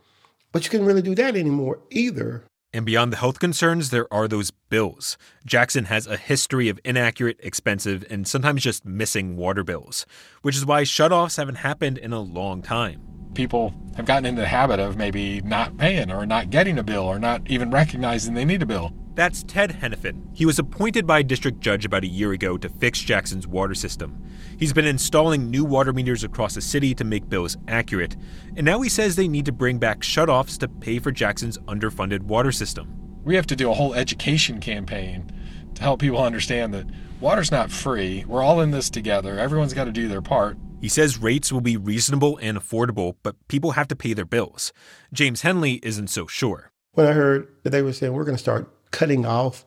But 0.51 0.63
you 0.63 0.69
couldn't 0.69 0.86
really 0.86 1.01
do 1.01 1.15
that 1.15 1.36
anymore 1.36 1.80
either. 1.91 2.43
And 2.76 2.88
beyond 2.88 3.13
the 3.13 3.17
health 3.17 3.39
concerns, 3.39 3.91
there 3.91 4.11
are 4.11 4.28
those 4.28 4.49
bills. 4.49 5.15
Jackson 5.45 5.86
has 5.86 6.07
a 6.07 6.17
history 6.17 6.69
of 6.69 6.80
inaccurate, 6.84 7.38
expensive, 7.41 8.03
and 8.09 8.28
sometimes 8.28 8.63
just 8.63 8.84
missing 8.84 9.38
water 9.38 9.63
bills, 9.63 10.07
which 10.41 10.55
is 10.55 10.65
why 10.65 10.82
shutoffs 10.82 11.38
haven't 11.38 11.55
happened 11.55 11.99
in 11.99 12.13
a 12.13 12.19
long 12.19 12.63
time. 12.63 13.01
People 13.36 13.74
have 13.95 14.05
gotten 14.05 14.26
into 14.26 14.41
the 14.41 14.47
habit 14.47 14.80
of 14.80 14.97
maybe 14.97 15.41
not 15.41 15.78
paying 15.78 16.11
or 16.11 16.26
not 16.26 16.49
getting 16.49 16.80
a 16.80 16.84
bill 16.84 17.03
or 17.03 17.19
not 17.19 17.41
even 17.45 17.69
recognizing 17.69 18.34
they 18.34 18.45
need 18.45 18.63
a 18.63 18.65
bill. 18.65 18.91
That's 19.16 19.43
Ted 19.43 19.70
Henifin. 19.70 20.26
He 20.34 20.45
was 20.45 20.57
appointed 20.57 21.05
by 21.05 21.20
a 21.20 21.24
district 21.24 21.59
judge 21.59 21.86
about 21.86 22.03
a 22.03 22.07
year 22.07 22.32
ago 22.32 22.57
to 22.57 22.68
fix 22.68 22.99
Jackson's 22.99 23.45
water 23.45 23.76
system. 23.76 24.20
He's 24.57 24.74
been 24.74 24.88
installing 24.88 25.51
new 25.51 25.64
water 25.64 25.93
meters 25.93 26.24
across 26.24 26.55
the 26.55 26.61
city 26.61 26.95
to 26.95 27.03
make 27.03 27.30
bills 27.30 27.55
accurate, 27.68 28.16
and 28.55 28.66
now 28.66 28.82
he 28.82 28.89
says 28.89 29.16
they 29.16 29.28
need 29.28 29.45
to 29.45 29.51
bring 29.51 29.78
back 29.78 29.99
shutoffs 29.99 30.57
to 30.59 30.68
pay 30.68 30.97
for 30.97 31.11
Jackson's 31.11 31.59
underfunded 31.59 32.24
water 32.24 32.51
system. 32.51 32.91
We 33.24 33.36
have 33.36 33.45
to 33.47 33.55
do 33.55 33.70
a 33.70 33.76
whole 33.76 33.93
education 33.93 34.59
campaign 34.59 35.32
to 35.76 35.84
help 35.84 36.01
people 36.01 36.22
understand 36.22 36.74
that 36.74 36.88
water's 37.20 37.51
not 37.51 37.70
free. 37.72 38.26
We're 38.28 38.43
all 38.43 38.61
in 38.61 38.72
this 38.72 38.89
together. 38.89 39.38
Everyone's 39.38 39.74
got 39.74 39.86
to 39.86 39.91
do 39.91 40.07
their 40.07 40.24
part. 40.24 40.57
He 40.82 40.89
says 40.89 41.20
rates 41.20 41.51
will 41.51 41.61
be 41.61 41.78
reasonable 41.78 42.38
and 42.41 42.57
affordable, 42.57 43.16
but 43.22 43.36
people 43.47 43.72
have 43.72 43.88
to 43.89 43.95
pay 43.95 44.14
their 44.14 44.26
bills. 44.26 44.74
James 45.14 45.41
Henley 45.41 45.80
isn't 45.84 46.09
so 46.09 46.26
sure. 46.26 46.72
When 46.93 47.05
I 47.07 47.14
heard 47.14 47.47
that 47.64 47.70
they 47.70 47.82
were 47.82 47.93
saying 47.93 48.14
we're 48.14 48.26
going 48.26 48.36
to 48.36 48.41
start 48.41 48.70
cutting 48.93 49.25
off 49.25 49.65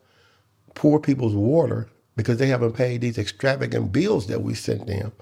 poor 0.74 0.98
people's 0.98 1.34
water 1.34 1.88
because 2.16 2.38
they 2.38 2.46
haven't 2.46 2.72
paid 2.72 3.02
these 3.02 3.18
extravagant 3.18 3.92
bills 3.92 4.28
that 4.28 4.40
we 4.40 4.54
sent 4.54 4.86
them. 4.86 5.12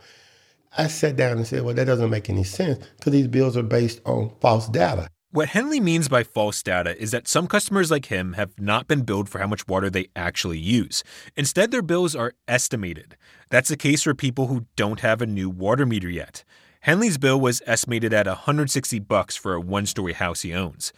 I 0.78 0.86
sat 0.86 1.16
down 1.16 1.38
and 1.38 1.46
said, 1.46 1.62
well, 1.62 1.74
that 1.74 1.86
doesn't 1.86 2.10
make 2.10 2.30
any 2.30 2.44
sense 2.44 2.84
because 2.96 3.12
these 3.12 3.26
bills 3.26 3.56
are 3.56 3.62
based 3.62 4.00
on 4.04 4.30
false 4.40 4.68
data. 4.68 5.08
What 5.30 5.48
Henley 5.48 5.80
means 5.80 6.08
by 6.08 6.22
false 6.22 6.62
data 6.62 6.96
is 7.00 7.10
that 7.10 7.26
some 7.26 7.48
customers 7.48 7.90
like 7.90 8.06
him 8.06 8.34
have 8.34 8.60
not 8.60 8.86
been 8.86 9.02
billed 9.02 9.28
for 9.28 9.40
how 9.40 9.48
much 9.48 9.66
water 9.66 9.90
they 9.90 10.06
actually 10.14 10.60
use. 10.60 11.02
Instead, 11.36 11.72
their 11.72 11.82
bills 11.82 12.14
are 12.14 12.34
estimated. 12.46 13.16
That's 13.50 13.68
the 13.68 13.76
case 13.76 14.02
for 14.02 14.14
people 14.14 14.46
who 14.46 14.66
don't 14.76 15.00
have 15.00 15.20
a 15.20 15.26
new 15.26 15.50
water 15.50 15.86
meter 15.86 16.08
yet. 16.08 16.44
Henley's 16.82 17.18
bill 17.18 17.40
was 17.40 17.62
estimated 17.66 18.12
at 18.12 18.26
160 18.26 19.00
bucks 19.00 19.34
for 19.34 19.54
a 19.54 19.60
one-story 19.60 20.12
house 20.12 20.42
he 20.42 20.54
owns. 20.54 20.92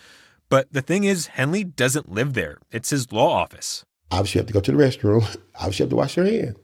But 0.48 0.72
the 0.72 0.82
thing 0.82 1.04
is, 1.04 1.26
Henley 1.26 1.64
doesn't 1.64 2.10
live 2.10 2.34
there. 2.34 2.58
It's 2.70 2.90
his 2.90 3.10
law 3.10 3.32
office. 3.32 3.84
Obviously, 4.12 4.38
you 4.38 4.40
have 4.42 4.46
to 4.46 4.52
go 4.52 4.60
to 4.60 4.72
the 4.72 4.78
restroom. 4.78 5.36
Obviously, 5.56 5.82
you 5.82 5.84
have 5.84 5.90
to 5.90 5.96
wash 5.96 6.16
your 6.16 6.26
hands. 6.26 6.56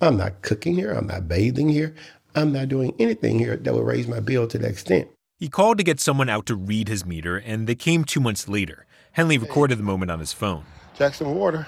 I'm 0.00 0.16
not 0.16 0.42
cooking 0.42 0.74
here. 0.74 0.92
I'm 0.92 1.06
not 1.06 1.28
bathing 1.28 1.68
here. 1.68 1.94
I'm 2.34 2.52
not 2.52 2.68
doing 2.68 2.94
anything 2.98 3.38
here 3.38 3.56
that 3.56 3.74
would 3.74 3.86
raise 3.86 4.06
my 4.06 4.20
bill 4.20 4.46
to 4.48 4.58
that 4.58 4.70
extent. 4.70 5.08
He 5.38 5.48
called 5.48 5.76
to 5.78 5.84
get 5.84 6.00
someone 6.00 6.30
out 6.30 6.46
to 6.46 6.54
read 6.54 6.88
his 6.88 7.04
meter, 7.04 7.36
and 7.36 7.66
they 7.66 7.74
came 7.74 8.04
two 8.04 8.20
months 8.20 8.48
later. 8.48 8.86
Henley 9.12 9.36
recorded 9.36 9.78
the 9.78 9.82
moment 9.82 10.10
on 10.10 10.18
his 10.18 10.32
phone. 10.32 10.64
Jackson 10.96 11.34
Water 11.34 11.66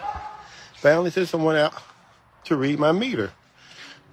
finally 0.76 1.10
sent 1.10 1.28
someone 1.28 1.56
out 1.56 1.74
to 2.44 2.56
read 2.56 2.78
my 2.78 2.92
meter. 2.92 3.30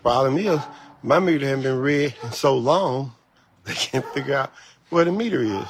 Problem 0.01 0.37
is, 0.37 0.59
my 1.03 1.19
meter 1.19 1.45
hasn't 1.45 1.63
been 1.63 1.79
read 1.79 2.15
in 2.21 2.31
so 2.31 2.57
long, 2.57 3.13
they 3.63 3.73
can't 3.73 4.05
figure 4.07 4.35
out 4.35 4.51
where 4.89 5.05
the 5.05 5.11
meter 5.11 5.41
is. 5.41 5.67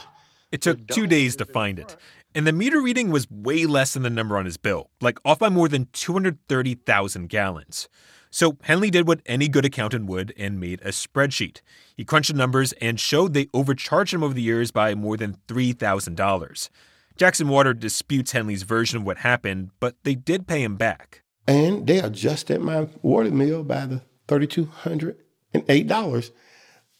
It 0.51 0.61
took 0.61 0.87
two 0.87 1.07
days 1.07 1.35
to 1.37 1.45
find 1.45 1.79
it. 1.79 1.95
And 2.33 2.45
the 2.45 2.53
meter 2.53 2.81
reading 2.81 3.11
was 3.11 3.29
way 3.29 3.65
less 3.65 3.93
than 3.93 4.03
the 4.03 4.09
number 4.09 4.37
on 4.37 4.45
his 4.45 4.57
bill, 4.57 4.89
like 5.01 5.19
off 5.23 5.39
by 5.39 5.49
more 5.49 5.67
than 5.67 5.87
230,000 5.93 7.29
gallons. 7.29 7.87
So 8.29 8.57
Henley 8.63 8.89
did 8.89 9.07
what 9.07 9.21
any 9.25 9.47
good 9.47 9.63
accountant 9.63 10.07
would 10.07 10.33
and 10.37 10.59
made 10.59 10.81
a 10.81 10.89
spreadsheet. 10.89 11.61
He 11.95 12.03
crunched 12.03 12.31
the 12.31 12.37
numbers 12.37 12.73
and 12.73 12.99
showed 12.99 13.33
they 13.33 13.47
overcharged 13.53 14.13
him 14.13 14.23
over 14.23 14.33
the 14.33 14.41
years 14.41 14.71
by 14.71 14.93
more 14.93 15.15
than 15.15 15.37
$3,000. 15.47 16.69
Jackson 17.15 17.47
Water 17.47 17.73
disputes 17.73 18.33
Henley's 18.33 18.63
version 18.63 18.97
of 18.97 19.05
what 19.05 19.19
happened, 19.19 19.69
but 19.79 19.95
they 20.03 20.15
did 20.15 20.47
pay 20.47 20.61
him 20.61 20.75
back. 20.75 21.23
And 21.47 21.87
they 21.87 21.99
adjusted 21.99 22.59
my 22.59 22.89
water 23.01 23.31
bill 23.31 23.63
by 23.63 23.85
the 23.85 24.01
$3,208. 24.27 26.31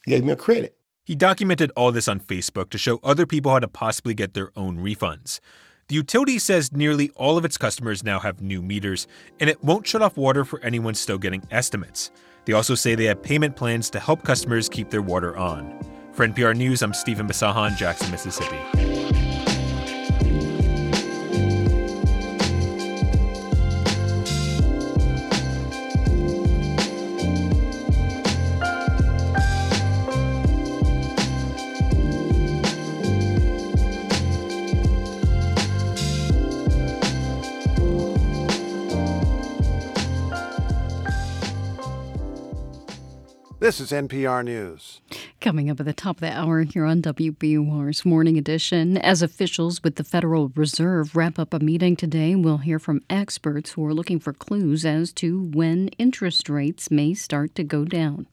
Gave 0.06 0.24
me 0.24 0.32
a 0.32 0.36
credit. 0.36 0.75
He 1.06 1.14
documented 1.14 1.70
all 1.76 1.92
this 1.92 2.08
on 2.08 2.18
Facebook 2.18 2.68
to 2.70 2.78
show 2.78 2.98
other 3.04 3.26
people 3.26 3.52
how 3.52 3.60
to 3.60 3.68
possibly 3.68 4.12
get 4.12 4.34
their 4.34 4.50
own 4.56 4.78
refunds. 4.78 5.38
The 5.86 5.94
utility 5.94 6.40
says 6.40 6.72
nearly 6.72 7.10
all 7.10 7.38
of 7.38 7.44
its 7.44 7.56
customers 7.56 8.02
now 8.02 8.18
have 8.18 8.42
new 8.42 8.60
meters, 8.60 9.06
and 9.38 9.48
it 9.48 9.62
won't 9.62 9.86
shut 9.86 10.02
off 10.02 10.16
water 10.16 10.44
for 10.44 10.60
anyone 10.64 10.94
still 10.94 11.16
getting 11.16 11.44
estimates. 11.52 12.10
They 12.44 12.54
also 12.54 12.74
say 12.74 12.96
they 12.96 13.04
have 13.04 13.22
payment 13.22 13.54
plans 13.54 13.88
to 13.90 14.00
help 14.00 14.24
customers 14.24 14.68
keep 14.68 14.90
their 14.90 15.00
water 15.00 15.36
on. 15.36 15.78
For 16.12 16.26
NPR 16.26 16.56
News, 16.56 16.82
I'm 16.82 16.92
Stephen 16.92 17.28
Bisaha, 17.28 17.76
Jackson, 17.76 18.10
Mississippi. 18.10 18.95
This 43.66 43.80
is 43.80 43.90
NPR 43.90 44.44
News. 44.44 45.00
Coming 45.40 45.68
up 45.68 45.80
at 45.80 45.86
the 45.86 45.92
top 45.92 46.18
of 46.18 46.20
the 46.20 46.30
hour 46.30 46.62
here 46.62 46.84
on 46.84 47.02
WBUR's 47.02 48.04
Morning 48.04 48.38
Edition, 48.38 48.96
as 48.96 49.22
officials 49.22 49.82
with 49.82 49.96
the 49.96 50.04
Federal 50.04 50.52
Reserve 50.54 51.16
wrap 51.16 51.36
up 51.36 51.52
a 51.52 51.58
meeting 51.58 51.96
today, 51.96 52.36
we'll 52.36 52.58
hear 52.58 52.78
from 52.78 53.02
experts 53.10 53.72
who 53.72 53.84
are 53.84 53.92
looking 53.92 54.20
for 54.20 54.32
clues 54.32 54.84
as 54.86 55.12
to 55.14 55.50
when 55.52 55.88
interest 55.98 56.48
rates 56.48 56.92
may 56.92 57.12
start 57.12 57.56
to 57.56 57.64
go 57.64 57.84
down. 57.84 58.28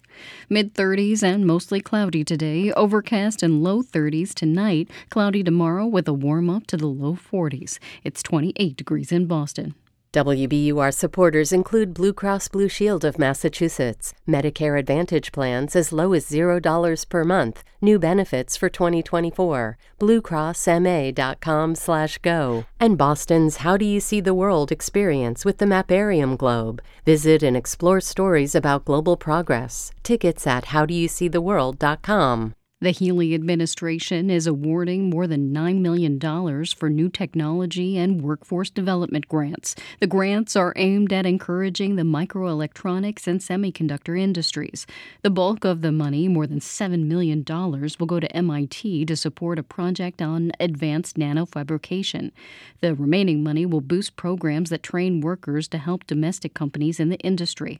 Mid 0.49 0.75
30s 0.75 1.23
and 1.23 1.47
mostly 1.47 1.81
cloudy 1.81 2.23
today, 2.23 2.71
overcast 2.73 3.41
and 3.41 3.63
low 3.63 3.81
30s 3.81 4.35
tonight, 4.35 4.87
cloudy 5.09 5.43
tomorrow 5.43 5.87
with 5.87 6.07
a 6.07 6.13
warm 6.13 6.47
up 6.47 6.67
to 6.67 6.77
the 6.77 6.85
low 6.85 7.15
40s. 7.15 7.79
It's 8.03 8.21
28 8.21 8.77
degrees 8.77 9.11
in 9.11 9.25
Boston. 9.25 9.73
WBUR 10.13 10.93
supporters 10.93 11.51
include 11.51 11.95
Blue 11.95 12.13
Cross 12.13 12.49
Blue 12.49 12.69
Shield 12.69 13.03
of 13.03 13.17
Massachusetts, 13.17 14.13
Medicare 14.29 14.77
Advantage 14.77 15.31
plans 15.31 15.75
as 15.75 15.91
low 15.91 16.13
as 16.13 16.29
$0 16.29 17.09
per 17.09 17.23
month, 17.23 17.63
new 17.81 17.97
benefits 17.97 18.55
for 18.55 18.69
2024, 18.69 19.75
bluecrossma.com/go, 19.99 22.65
and 22.79 22.97
Boston's 22.97 23.57
How 23.57 23.75
Do 23.75 23.85
You 23.85 23.99
See 23.99 24.21
the 24.21 24.35
World 24.35 24.71
experience 24.71 25.45
with 25.45 25.57
the 25.57 25.65
Mapparium 25.65 26.37
Globe. 26.37 26.79
Visit 27.05 27.41
and 27.41 27.57
explore 27.57 27.99
stories 27.99 28.53
about 28.53 28.85
global 28.85 29.17
progress. 29.17 29.89
Tickets 30.03 30.45
at 30.45 30.65
howdoyouseetheworld.com. 30.65 32.53
The 32.83 32.91
Healey 32.91 33.33
administration 33.33 34.29
is 34.29 34.45
awarding 34.45 35.09
more 35.09 35.25
than 35.25 35.53
$9 35.53 35.79
million 35.79 36.19
for 36.65 36.89
new 36.89 37.07
technology 37.07 37.97
and 37.97 38.21
workforce 38.21 38.69
development 38.69 39.29
grants. 39.29 39.73
The 40.01 40.07
grants 40.07 40.57
are 40.57 40.73
aimed 40.75 41.13
at 41.13 41.25
encouraging 41.25 41.95
the 41.95 42.03
microelectronics 42.03 43.25
and 43.25 43.39
semiconductor 43.39 44.19
industries. 44.19 44.85
The 45.21 45.29
bulk 45.29 45.63
of 45.63 45.79
the 45.79 45.93
money, 45.93 46.27
more 46.27 46.45
than 46.45 46.59
$7 46.59 47.05
million, 47.05 47.45
will 47.47 48.05
go 48.05 48.19
to 48.19 48.35
MIT 48.35 49.05
to 49.05 49.15
support 49.15 49.59
a 49.59 49.63
project 49.63 50.21
on 50.21 50.51
advanced 50.59 51.15
nanofabrication. 51.15 52.31
The 52.81 52.95
remaining 52.95 53.45
money 53.45 53.65
will 53.65 53.79
boost 53.79 54.17
programs 54.17 54.71
that 54.71 54.83
train 54.83 55.21
workers 55.21 55.69
to 55.69 55.77
help 55.77 56.05
domestic 56.05 56.53
companies 56.53 56.99
in 56.99 57.07
the 57.07 57.19
industry. 57.19 57.79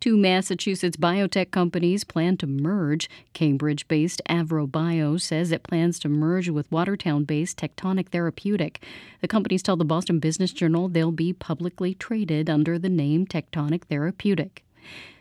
Two 0.00 0.16
Massachusetts 0.16 0.96
biotech 0.96 1.50
companies 1.50 2.04
plan 2.04 2.36
to 2.38 2.46
merge. 2.46 3.08
Cambridge 3.32 3.88
based 3.88 4.22
AvroBio 4.28 5.20
says 5.20 5.52
it 5.52 5.62
plans 5.62 5.98
to 6.00 6.08
merge 6.08 6.48
with 6.48 6.70
Watertown 6.70 7.24
based 7.24 7.58
Tectonic 7.58 8.08
Therapeutic. 8.08 8.82
The 9.20 9.28
companies 9.28 9.62
tell 9.62 9.76
the 9.76 9.84
Boston 9.84 10.18
Business 10.18 10.52
Journal 10.52 10.88
they'll 10.88 11.12
be 11.12 11.32
publicly 11.32 11.94
traded 11.94 12.48
under 12.48 12.78
the 12.78 12.88
name 12.88 13.26
Tectonic 13.26 13.84
Therapeutic. 13.84 14.62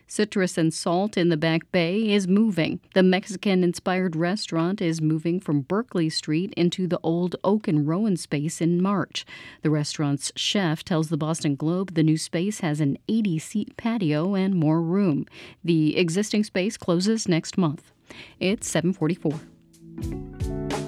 Citrus 0.07 0.57
and 0.57 0.73
Salt 0.73 1.17
in 1.17 1.29
the 1.29 1.37
Back 1.37 1.71
Bay 1.71 2.11
is 2.11 2.27
moving. 2.27 2.79
The 2.93 3.03
Mexican 3.03 3.63
inspired 3.63 4.15
restaurant 4.15 4.81
is 4.81 5.01
moving 5.01 5.39
from 5.39 5.61
Berkeley 5.61 6.09
Street 6.09 6.53
into 6.55 6.87
the 6.87 6.99
old 7.03 7.35
Oak 7.43 7.67
and 7.67 7.87
Rowan 7.87 8.17
space 8.17 8.61
in 8.61 8.81
March. 8.81 9.25
The 9.61 9.69
restaurant's 9.69 10.31
chef 10.35 10.83
tells 10.83 11.09
the 11.09 11.17
Boston 11.17 11.55
Globe 11.55 11.95
the 11.95 12.03
new 12.03 12.17
space 12.17 12.59
has 12.59 12.79
an 12.79 12.97
80 13.07 13.39
seat 13.39 13.77
patio 13.77 14.35
and 14.35 14.55
more 14.55 14.81
room. 14.81 15.25
The 15.63 15.97
existing 15.97 16.43
space 16.43 16.77
closes 16.77 17.27
next 17.27 17.57
month. 17.57 17.91
It's 18.39 18.69
744. 18.69 20.84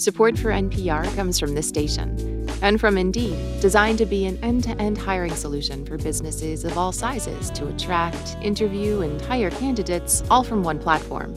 Support 0.00 0.38
for 0.38 0.48
NPR 0.48 1.14
comes 1.14 1.38
from 1.38 1.54
this 1.54 1.68
station 1.68 2.48
and 2.62 2.80
from 2.80 2.96
Indeed, 2.96 3.36
designed 3.60 3.98
to 3.98 4.06
be 4.06 4.24
an 4.24 4.38
end 4.42 4.64
to 4.64 4.70
end 4.80 4.96
hiring 4.96 5.34
solution 5.34 5.84
for 5.84 5.98
businesses 5.98 6.64
of 6.64 6.78
all 6.78 6.90
sizes 6.90 7.50
to 7.50 7.68
attract, 7.68 8.38
interview, 8.40 9.02
and 9.02 9.20
hire 9.20 9.50
candidates 9.50 10.24
all 10.30 10.42
from 10.42 10.62
one 10.62 10.78
platform. 10.78 11.36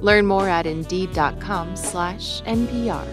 Learn 0.00 0.24
more 0.24 0.48
at 0.48 0.66
Indeed.com/slash 0.66 2.42
NPR. 2.42 3.04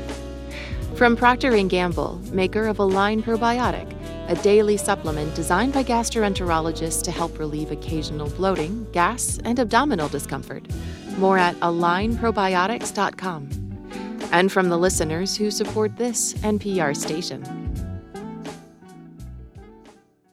From 0.95 1.15
Procter 1.15 1.59
& 1.63 1.67
Gamble, 1.67 2.21
maker 2.31 2.67
of 2.67 2.77
Align 2.77 3.23
Probiotic, 3.23 3.97
a 4.29 4.35
daily 4.43 4.77
supplement 4.77 5.33
designed 5.33 5.73
by 5.73 5.83
gastroenterologists 5.83 7.01
to 7.01 7.09
help 7.09 7.39
relieve 7.39 7.71
occasional 7.71 8.29
bloating, 8.29 8.85
gas, 8.91 9.39
and 9.43 9.57
abdominal 9.57 10.07
discomfort. 10.07 10.67
More 11.17 11.39
at 11.39 11.55
alignprobiotics.com 11.61 13.62
and 14.33 14.51
from 14.51 14.69
the 14.69 14.77
listeners 14.77 15.37
who 15.37 15.51
support 15.51 15.95
this 15.95 16.33
NPR 16.33 16.97
station. 16.97 17.43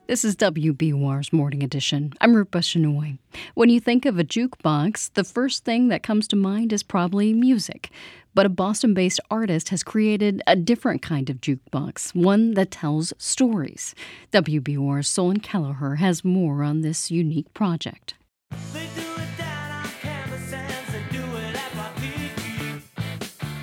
This 0.07 0.25
is 0.25 0.35
WBUR's 0.35 1.31
Morning 1.31 1.63
Edition. 1.63 2.11
I'm 2.19 2.35
Rupa 2.35 2.57
Shenoy. 2.57 3.19
When 3.53 3.69
you 3.69 3.79
think 3.79 4.05
of 4.05 4.19
a 4.19 4.25
jukebox, 4.25 5.13
the 5.13 5.23
first 5.23 5.63
thing 5.63 5.87
that 5.87 6.03
comes 6.03 6.27
to 6.29 6.35
mind 6.35 6.73
is 6.73 6.83
probably 6.83 7.31
music. 7.31 7.91
But 8.33 8.45
a 8.45 8.49
Boston 8.49 8.93
based 8.93 9.21
artist 9.29 9.69
has 9.69 9.83
created 9.83 10.41
a 10.47 10.55
different 10.55 11.01
kind 11.01 11.29
of 11.29 11.39
jukebox, 11.39 12.15
one 12.15 12.55
that 12.55 12.71
tells 12.71 13.13
stories. 13.19 13.93
WBUR's 14.33 15.07
Solon 15.07 15.39
Kelleher 15.39 15.95
has 15.95 16.25
more 16.25 16.63
on 16.63 16.81
this 16.81 17.11
unique 17.11 17.53
project. 17.53 18.15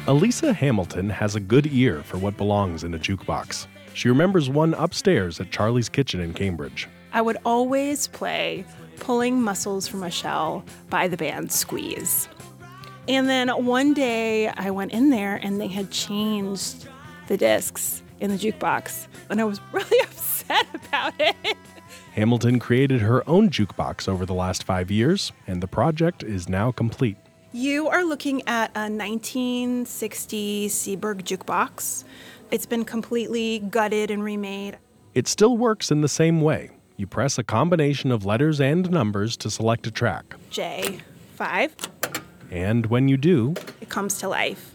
Elisa 0.08 0.54
Hamilton 0.54 1.10
has 1.10 1.36
a 1.36 1.40
good 1.40 1.66
ear 1.66 2.02
for 2.02 2.16
what 2.16 2.34
belongs 2.38 2.82
in 2.82 2.94
a 2.94 2.98
jukebox. 2.98 3.66
She 3.92 4.08
remembers 4.08 4.48
one 4.48 4.72
upstairs 4.72 5.38
at 5.38 5.50
Charlie's 5.50 5.90
Kitchen 5.90 6.18
in 6.18 6.32
Cambridge. 6.32 6.88
I 7.12 7.20
would 7.20 7.36
always 7.44 8.06
play 8.06 8.64
Pulling 9.00 9.42
Muscles 9.42 9.86
from 9.86 10.02
a 10.02 10.10
Shell 10.10 10.64
by 10.88 11.08
the 11.08 11.18
band 11.18 11.52
Squeeze. 11.52 12.26
And 13.06 13.28
then 13.28 13.50
one 13.66 13.92
day 13.92 14.48
I 14.48 14.70
went 14.70 14.92
in 14.92 15.10
there 15.10 15.36
and 15.42 15.60
they 15.60 15.68
had 15.68 15.90
changed 15.90 16.88
the 17.26 17.36
discs 17.36 18.02
in 18.18 18.30
the 18.30 18.38
jukebox. 18.38 19.08
And 19.28 19.42
I 19.42 19.44
was 19.44 19.60
really 19.72 20.00
upset 20.00 20.66
about 20.74 21.12
it. 21.18 21.58
Hamilton 22.12 22.58
created 22.58 23.02
her 23.02 23.28
own 23.28 23.50
jukebox 23.50 24.08
over 24.08 24.24
the 24.24 24.32
last 24.32 24.64
five 24.64 24.90
years, 24.90 25.32
and 25.46 25.62
the 25.62 25.68
project 25.68 26.22
is 26.22 26.48
now 26.48 26.72
complete. 26.72 27.18
You 27.52 27.88
are 27.88 28.04
looking 28.04 28.42
at 28.46 28.70
a 28.76 28.90
1960 28.90 30.68
Seeburg 30.68 31.22
jukebox. 31.22 32.04
It's 32.50 32.66
been 32.66 32.84
completely 32.84 33.60
gutted 33.70 34.10
and 34.10 34.22
remade. 34.22 34.76
It 35.14 35.26
still 35.26 35.56
works 35.56 35.90
in 35.90 36.02
the 36.02 36.08
same 36.08 36.42
way. 36.42 36.72
You 36.98 37.06
press 37.06 37.38
a 37.38 37.42
combination 37.42 38.12
of 38.12 38.26
letters 38.26 38.60
and 38.60 38.90
numbers 38.90 39.34
to 39.38 39.50
select 39.50 39.86
a 39.86 39.90
track. 39.90 40.36
J5. 40.50 41.70
And 42.50 42.84
when 42.84 43.08
you 43.08 43.16
do, 43.16 43.54
it 43.80 43.88
comes 43.88 44.18
to 44.18 44.28
life. 44.28 44.74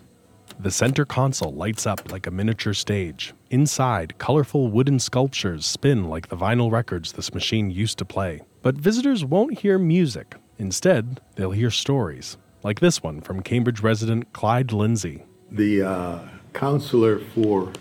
The 0.60 0.72
center 0.72 1.06
console 1.06 1.54
lights 1.54 1.86
up 1.86 2.12
like 2.12 2.26
a 2.26 2.32
miniature 2.32 2.74
stage. 2.74 3.36
Inside, 3.52 4.18
colorful 4.18 4.70
wooden 4.70 4.98
sculptures 4.98 5.68
spin 5.68 6.06
like 6.06 6.30
the 6.30 6.38
vinyl 6.38 6.72
records 6.72 7.12
this 7.12 7.36
machine 7.36 7.70
used 7.70 8.00
to 8.00 8.06
play. 8.06 8.42
But 8.64 8.78
visitors 8.78 9.24
won't 9.24 9.60
hear 9.60 9.78
music. 9.78 10.38
Instead, 10.58 11.22
they'll 11.36 11.52
hear 11.52 11.70
stories 11.70 12.38
like 12.64 12.80
this 12.80 13.04
one 13.04 13.22
from 13.22 13.44
Cambridge 13.44 13.82
resident 13.82 14.32
Clyde 14.34 14.72
Lindsay. 14.72 15.24
The 15.52 15.84
uh, 15.84 16.20
counselor 16.54 17.20
for 17.20 17.72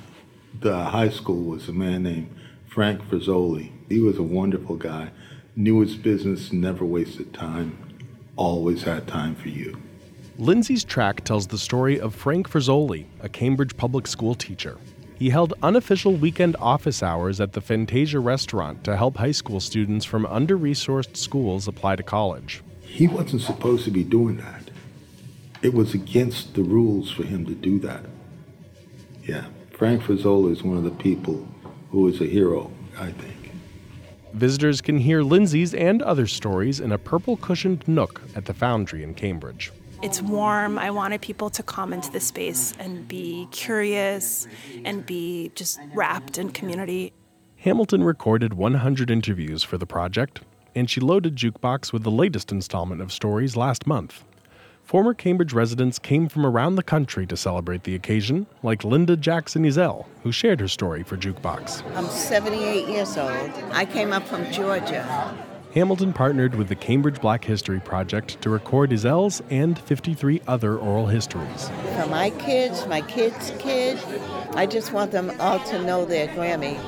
the 0.60 0.84
high 0.84 1.08
school 1.08 1.42
was 1.42 1.68
a 1.68 1.72
man 1.72 2.02
named 2.02 2.34
Frank 2.68 3.02
Frisoli. 3.02 3.72
He 3.88 4.00
was 4.00 4.18
a 4.18 4.22
wonderful 4.22 4.76
guy, 4.76 5.10
knew 5.56 5.80
his 5.80 5.96
business, 5.96 6.52
never 6.52 6.84
wasted 6.84 7.32
time, 7.32 7.78
always 8.36 8.82
had 8.82 9.06
time 9.06 9.34
for 9.34 9.48
you. 9.48 9.80
Lindsay's 10.38 10.82
track 10.82 11.24
tells 11.24 11.46
the 11.46 11.58
story 11.58 12.00
of 12.00 12.14
Frank 12.14 12.48
Frisoli, 12.48 13.06
a 13.20 13.28
Cambridge 13.28 13.76
public 13.76 14.06
school 14.06 14.34
teacher. 14.34 14.78
He 15.18 15.30
held 15.30 15.54
unofficial 15.62 16.14
weekend 16.14 16.56
office 16.58 17.02
hours 17.02 17.40
at 17.40 17.52
the 17.52 17.60
Fantasia 17.60 18.18
restaurant 18.18 18.82
to 18.84 18.96
help 18.96 19.16
high 19.16 19.30
school 19.30 19.60
students 19.60 20.04
from 20.04 20.26
under 20.26 20.58
resourced 20.58 21.16
schools 21.16 21.68
apply 21.68 21.96
to 21.96 22.02
college. 22.02 22.62
He 22.80 23.06
wasn't 23.06 23.42
supposed 23.42 23.84
to 23.84 23.90
be 23.90 24.02
doing 24.02 24.38
that 24.38 24.71
it 25.62 25.72
was 25.72 25.94
against 25.94 26.54
the 26.54 26.62
rules 26.62 27.10
for 27.10 27.22
him 27.22 27.46
to 27.46 27.54
do 27.54 27.78
that. 27.80 28.04
Yeah, 29.24 29.46
Frank 29.70 30.02
Frizzola 30.02 30.50
is 30.50 30.62
one 30.62 30.76
of 30.76 30.84
the 30.84 30.90
people 30.90 31.46
who 31.90 32.08
is 32.08 32.20
a 32.20 32.26
hero, 32.26 32.70
I 32.98 33.12
think. 33.12 33.52
Visitors 34.32 34.80
can 34.80 34.98
hear 34.98 35.22
Lindsay's 35.22 35.74
and 35.74 36.02
other 36.02 36.26
stories 36.26 36.80
in 36.80 36.90
a 36.90 36.98
purple 36.98 37.36
cushioned 37.36 37.86
nook 37.86 38.22
at 38.34 38.46
the 38.46 38.54
Foundry 38.54 39.02
in 39.02 39.14
Cambridge. 39.14 39.70
It's 40.02 40.20
warm. 40.20 40.78
I 40.78 40.90
wanted 40.90 41.20
people 41.20 41.48
to 41.50 41.62
come 41.62 41.92
into 41.92 42.10
the 42.10 42.18
space 42.18 42.74
and 42.80 43.06
be 43.06 43.46
curious 43.52 44.48
and 44.84 45.06
be 45.06 45.52
just 45.54 45.78
wrapped 45.94 46.38
in 46.38 46.50
community. 46.50 47.12
Hamilton 47.56 48.02
recorded 48.02 48.54
100 48.54 49.10
interviews 49.10 49.62
for 49.62 49.78
the 49.78 49.86
project, 49.86 50.40
and 50.74 50.90
she 50.90 51.00
loaded 51.00 51.36
Jukebox 51.36 51.92
with 51.92 52.02
the 52.02 52.10
latest 52.10 52.50
installment 52.50 53.00
of 53.00 53.12
stories 53.12 53.56
last 53.56 53.86
month. 53.86 54.24
Former 54.92 55.14
Cambridge 55.14 55.54
residents 55.54 55.98
came 55.98 56.28
from 56.28 56.44
around 56.44 56.74
the 56.74 56.82
country 56.82 57.26
to 57.28 57.34
celebrate 57.34 57.84
the 57.84 57.94
occasion, 57.94 58.46
like 58.62 58.84
Linda 58.84 59.16
Jackson 59.16 59.64
Ezel, 59.64 60.04
who 60.22 60.30
shared 60.30 60.60
her 60.60 60.68
story 60.68 61.02
for 61.02 61.16
Jukebox. 61.16 61.82
I'm 61.96 62.04
78 62.04 62.86
years 62.86 63.16
old. 63.16 63.50
I 63.72 63.86
came 63.86 64.12
up 64.12 64.22
from 64.28 64.44
Georgia. 64.52 65.02
Hamilton 65.72 66.12
partnered 66.12 66.54
with 66.54 66.68
the 66.68 66.74
Cambridge 66.74 67.22
Black 67.22 67.42
History 67.42 67.80
Project 67.80 68.38
to 68.42 68.50
record 68.50 68.90
Ezelle's 68.90 69.40
and 69.48 69.78
53 69.78 70.42
other 70.46 70.76
oral 70.76 71.06
histories. 71.06 71.70
For 71.96 72.06
my 72.08 72.28
kids, 72.28 72.86
my 72.86 73.00
kids' 73.00 73.50
kids, 73.58 74.04
I 74.56 74.66
just 74.66 74.92
want 74.92 75.10
them 75.10 75.32
all 75.40 75.58
to 75.70 75.82
know 75.82 76.04
their 76.04 76.28
Grammy. 76.28 76.78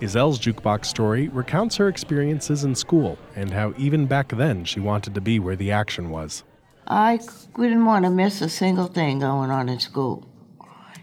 Ezelle's 0.00 0.40
jukebox 0.40 0.86
story 0.86 1.28
recounts 1.28 1.76
her 1.76 1.86
experiences 1.86 2.64
in 2.64 2.74
school 2.74 3.16
and 3.36 3.52
how 3.52 3.72
even 3.78 4.06
back 4.06 4.30
then 4.30 4.64
she 4.64 4.80
wanted 4.80 5.14
to 5.14 5.20
be 5.20 5.38
where 5.38 5.54
the 5.54 5.70
action 5.70 6.10
was. 6.10 6.42
I 6.86 7.18
didn't 7.56 7.86
want 7.86 8.04
to 8.04 8.10
miss 8.10 8.40
a 8.42 8.48
single 8.48 8.88
thing 8.88 9.20
going 9.20 9.50
on 9.50 9.68
in 9.68 9.80
school. 9.80 10.28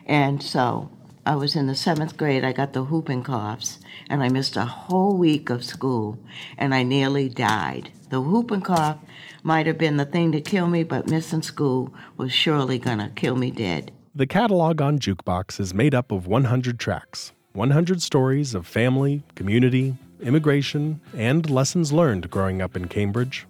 And 0.06 0.42
so 0.44 0.92
I 1.26 1.36
was 1.36 1.56
in 1.56 1.68
the 1.68 1.76
seventh 1.76 2.18
grade, 2.18 2.44
I 2.44 2.52
got 2.52 2.74
the 2.74 2.84
whooping 2.84 3.24
coughs, 3.24 3.80
and 4.10 4.22
I 4.22 4.30
missed 4.30 4.58
a 4.58 4.66
whole 4.66 5.18
week 5.18 5.50
of 5.50 5.64
school, 5.64 6.20
and 6.58 6.74
I 6.74 6.84
nearly 6.84 7.30
died. 7.30 7.92
The 8.10 8.22
whooping 8.22 8.62
cough 8.62 8.98
might 9.44 9.66
have 9.68 9.78
been 9.78 9.98
the 9.98 10.06
thing 10.06 10.32
to 10.34 10.42
kill 10.42 10.68
me, 10.68 10.84
but 10.84 11.10
missing 11.10 11.42
school 11.42 11.94
was 12.18 12.32
surely 12.32 12.78
gonna 12.78 13.12
kill 13.16 13.36
me 13.36 13.50
dead. 13.52 13.92
The 14.14 14.28
catalog 14.28 14.82
on 14.82 15.00
Jukebox 15.00 15.60
is 15.60 15.74
made 15.74 15.96
up 15.96 16.12
of 16.12 16.28
100 16.28 16.80
tracks, 16.80 17.32
100 17.54 18.02
stories 18.02 18.54
of 18.54 18.68
family, 18.68 19.24
community, 19.36 19.96
immigration, 20.22 21.02
and 21.16 21.50
lessons 21.50 21.92
learned 21.92 22.30
growing 22.30 22.62
up 22.62 22.76
in 22.76 22.88
Cambridge. 22.88 23.48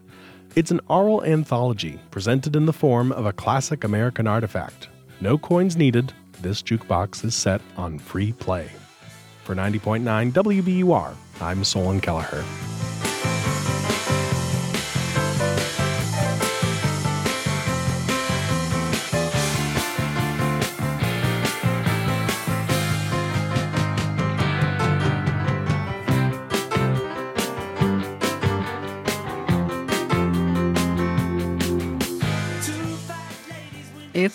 It's 0.54 0.70
an 0.70 0.82
oral 0.90 1.24
anthology 1.24 1.98
presented 2.12 2.58
in 2.58 2.66
the 2.66 2.74
form 2.74 3.14
of 3.14 3.26
a 3.26 3.32
classic 3.32 3.86
American 3.86 4.28
artifact. 4.28 4.90
No 5.22 5.38
coins 5.38 5.78
needed, 5.78 6.12
this 6.42 6.62
jukebox 6.62 7.24
is 7.24 7.36
set 7.36 7.62
on 7.78 7.98
free 7.98 8.34
play. 8.34 8.70
For 9.46 9.56
90.9 9.56 10.34
WBUR, 10.34 11.16
I'm 11.40 11.64
Solon 11.64 12.02
Kelleher. 12.02 12.44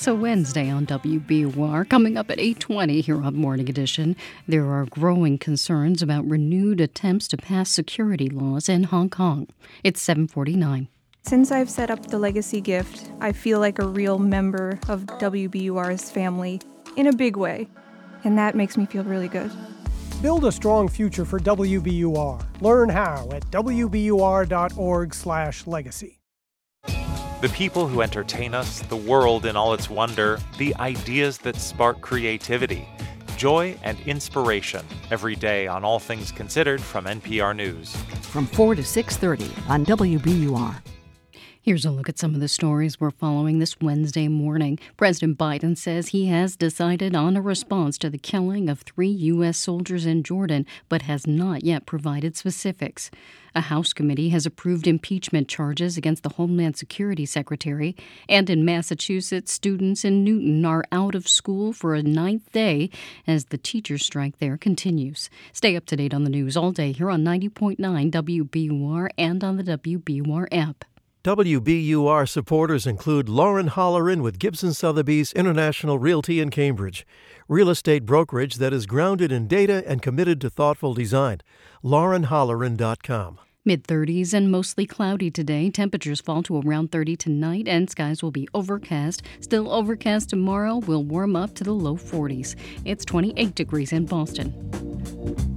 It's 0.06 0.12
a 0.12 0.14
Wednesday 0.14 0.70
on 0.70 0.86
WBUR. 0.86 1.88
Coming 1.88 2.16
up 2.16 2.30
at 2.30 2.38
8:20 2.38 3.00
here 3.00 3.20
on 3.20 3.34
Morning 3.34 3.68
Edition, 3.68 4.14
there 4.46 4.66
are 4.66 4.86
growing 4.86 5.36
concerns 5.36 6.00
about 6.00 6.30
renewed 6.30 6.80
attempts 6.80 7.26
to 7.26 7.36
pass 7.36 7.70
security 7.70 8.28
laws 8.28 8.68
in 8.68 8.84
Hong 8.84 9.10
Kong. 9.10 9.48
It's 9.82 10.00
7:49. 10.00 10.86
Since 11.22 11.50
I've 11.50 11.68
set 11.68 11.90
up 11.90 12.06
the 12.06 12.20
legacy 12.20 12.60
gift, 12.60 13.10
I 13.20 13.32
feel 13.32 13.58
like 13.58 13.80
a 13.80 13.88
real 13.88 14.20
member 14.20 14.78
of 14.88 15.06
WBUR's 15.18 16.12
family 16.12 16.60
in 16.94 17.08
a 17.08 17.12
big 17.12 17.36
way, 17.36 17.66
and 18.22 18.38
that 18.38 18.54
makes 18.54 18.76
me 18.76 18.86
feel 18.86 19.02
really 19.02 19.26
good. 19.26 19.50
Build 20.22 20.44
a 20.44 20.52
strong 20.52 20.86
future 20.86 21.24
for 21.24 21.40
WBUR. 21.40 22.40
Learn 22.60 22.90
how 22.90 23.28
at 23.32 23.50
wbur.org/legacy. 23.50 26.20
The 27.42 27.50
people 27.50 27.86
who 27.86 28.00
entertain 28.00 28.54
us, 28.54 28.80
the 28.80 28.96
world 28.96 29.44
in 29.44 29.56
all 29.56 29.74
its 29.74 29.90
wonder, 29.90 30.40
the 30.56 30.74
ideas 30.76 31.36
that 31.38 31.56
spark 31.56 32.00
creativity, 32.00 32.88
joy 33.36 33.76
and 33.82 34.00
inspiration 34.06 34.82
every 35.10 35.36
day 35.36 35.66
on 35.66 35.84
All 35.84 35.98
Things 35.98 36.32
Considered 36.32 36.80
from 36.80 37.04
NPR 37.04 37.54
News. 37.54 37.94
From 38.22 38.46
4 38.46 38.76
to 38.76 38.82
6:30 38.82 39.50
on 39.68 39.84
WBUR. 39.84 40.82
Here's 41.60 41.84
a 41.84 41.90
look 41.90 42.08
at 42.08 42.16
some 42.16 42.32
of 42.32 42.40
the 42.40 42.46
stories 42.46 43.00
we're 43.00 43.10
following 43.10 43.58
this 43.58 43.80
Wednesday 43.80 44.28
morning. 44.28 44.78
President 44.96 45.36
Biden 45.36 45.76
says 45.76 46.08
he 46.08 46.28
has 46.28 46.56
decided 46.56 47.16
on 47.16 47.36
a 47.36 47.42
response 47.42 47.98
to 47.98 48.08
the 48.08 48.18
killing 48.18 48.68
of 48.68 48.82
three 48.82 49.08
U.S. 49.08 49.58
soldiers 49.58 50.06
in 50.06 50.22
Jordan, 50.22 50.64
but 50.88 51.02
has 51.02 51.26
not 51.26 51.64
yet 51.64 51.84
provided 51.84 52.36
specifics. 52.36 53.10
A 53.56 53.62
House 53.62 53.94
committee 53.94 54.28
has 54.28 54.44
approved 54.44 54.86
impeachment 54.86 55.48
charges 55.48 55.96
against 55.96 56.22
the 56.22 56.28
Homeland 56.28 56.76
Security 56.76 57.24
Secretary. 57.24 57.96
And 58.28 58.50
in 58.50 58.66
Massachusetts, 58.66 59.50
students 59.50 60.04
in 60.04 60.22
Newton 60.22 60.66
are 60.66 60.84
out 60.92 61.14
of 61.14 61.26
school 61.26 61.72
for 61.72 61.94
a 61.94 62.02
ninth 62.02 62.52
day 62.52 62.90
as 63.26 63.46
the 63.46 63.56
teacher 63.56 63.96
strike 63.96 64.40
there 64.40 64.58
continues. 64.58 65.30
Stay 65.54 65.74
up 65.74 65.86
to 65.86 65.96
date 65.96 66.12
on 66.12 66.24
the 66.24 66.30
news 66.30 66.54
all 66.54 66.70
day 66.70 66.92
here 66.92 67.10
on 67.10 67.24
90.9 67.24 67.78
WBUR 68.10 69.08
and 69.16 69.42
on 69.42 69.56
the 69.56 69.64
WBUR 69.64 70.46
app. 70.52 70.84
WBUR 71.24 72.28
supporters 72.28 72.86
include 72.86 73.28
Lauren 73.28 73.70
Holleran 73.70 74.20
with 74.20 74.38
Gibson 74.38 74.74
Sotheby's 74.74 75.32
International 75.32 75.98
Realty 75.98 76.40
in 76.40 76.50
Cambridge, 76.50 77.06
real 77.48 77.70
estate 77.70 78.04
brokerage 78.04 78.56
that 78.56 78.74
is 78.74 78.84
grounded 78.84 79.32
in 79.32 79.48
data 79.48 79.82
and 79.86 80.02
committed 80.02 80.42
to 80.42 80.50
thoughtful 80.50 80.92
design. 80.92 81.40
LaurenHolleran.com. 81.82 83.38
Mid 83.66 83.82
30s 83.82 84.32
and 84.32 84.48
mostly 84.48 84.86
cloudy 84.86 85.28
today. 85.28 85.70
Temperatures 85.70 86.20
fall 86.20 86.40
to 86.44 86.60
around 86.60 86.92
30 86.92 87.16
tonight, 87.16 87.66
and 87.66 87.90
skies 87.90 88.22
will 88.22 88.30
be 88.30 88.48
overcast. 88.54 89.22
Still 89.40 89.72
overcast 89.72 90.30
tomorrow, 90.30 90.76
will 90.76 91.02
warm 91.02 91.34
up 91.34 91.52
to 91.56 91.64
the 91.64 91.72
low 91.72 91.96
40s. 91.96 92.54
It's 92.84 93.04
28 93.04 93.56
degrees 93.56 93.92
in 93.92 94.06
Boston. 94.06 95.55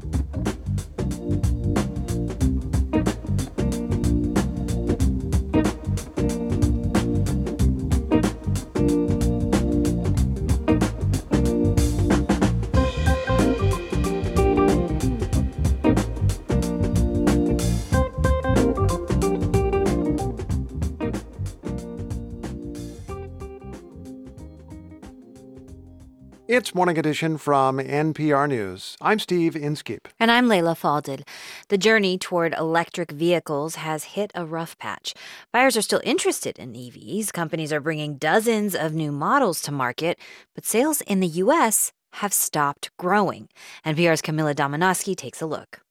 It's 26.50 26.74
Morning 26.74 26.98
Edition 26.98 27.38
from 27.38 27.78
NPR 27.78 28.50
News. 28.50 28.98
I'm 29.00 29.20
Steve 29.20 29.56
Inskeep. 29.56 30.08
And 30.20 30.32
I'm 30.32 30.48
Leila 30.48 30.74
Fadel. 30.74 31.22
The 31.68 31.78
journey 31.78 32.18
toward 32.18 32.56
electric 32.56 33.12
vehicles 33.12 33.76
has 33.76 34.16
hit 34.16 34.32
a 34.34 34.48
rough 34.48 34.76
patch. 34.80 35.14
Buyers 35.54 35.78
are 35.78 35.84
still 35.84 36.02
interested 36.04 36.58
in 36.58 36.74
EVs. 36.74 37.32
Companies 37.32 37.72
are 37.72 37.80
bringing 37.80 38.18
dozens 38.18 38.74
of 38.74 38.96
new 38.96 39.12
models 39.12 39.62
to 39.62 39.72
market, 39.72 40.18
but 40.56 40.66
sales 40.66 41.02
in 41.02 41.20
the 41.20 41.28
U.S. 41.28 41.92
have 42.14 42.34
stopped 42.34 42.90
growing. 42.98 43.48
And 43.86 43.96
NPR's 43.96 44.24
Camila 44.24 44.56
Domonoske 44.56 45.16
takes 45.16 45.44
a 45.44 45.46
look. 45.46 45.82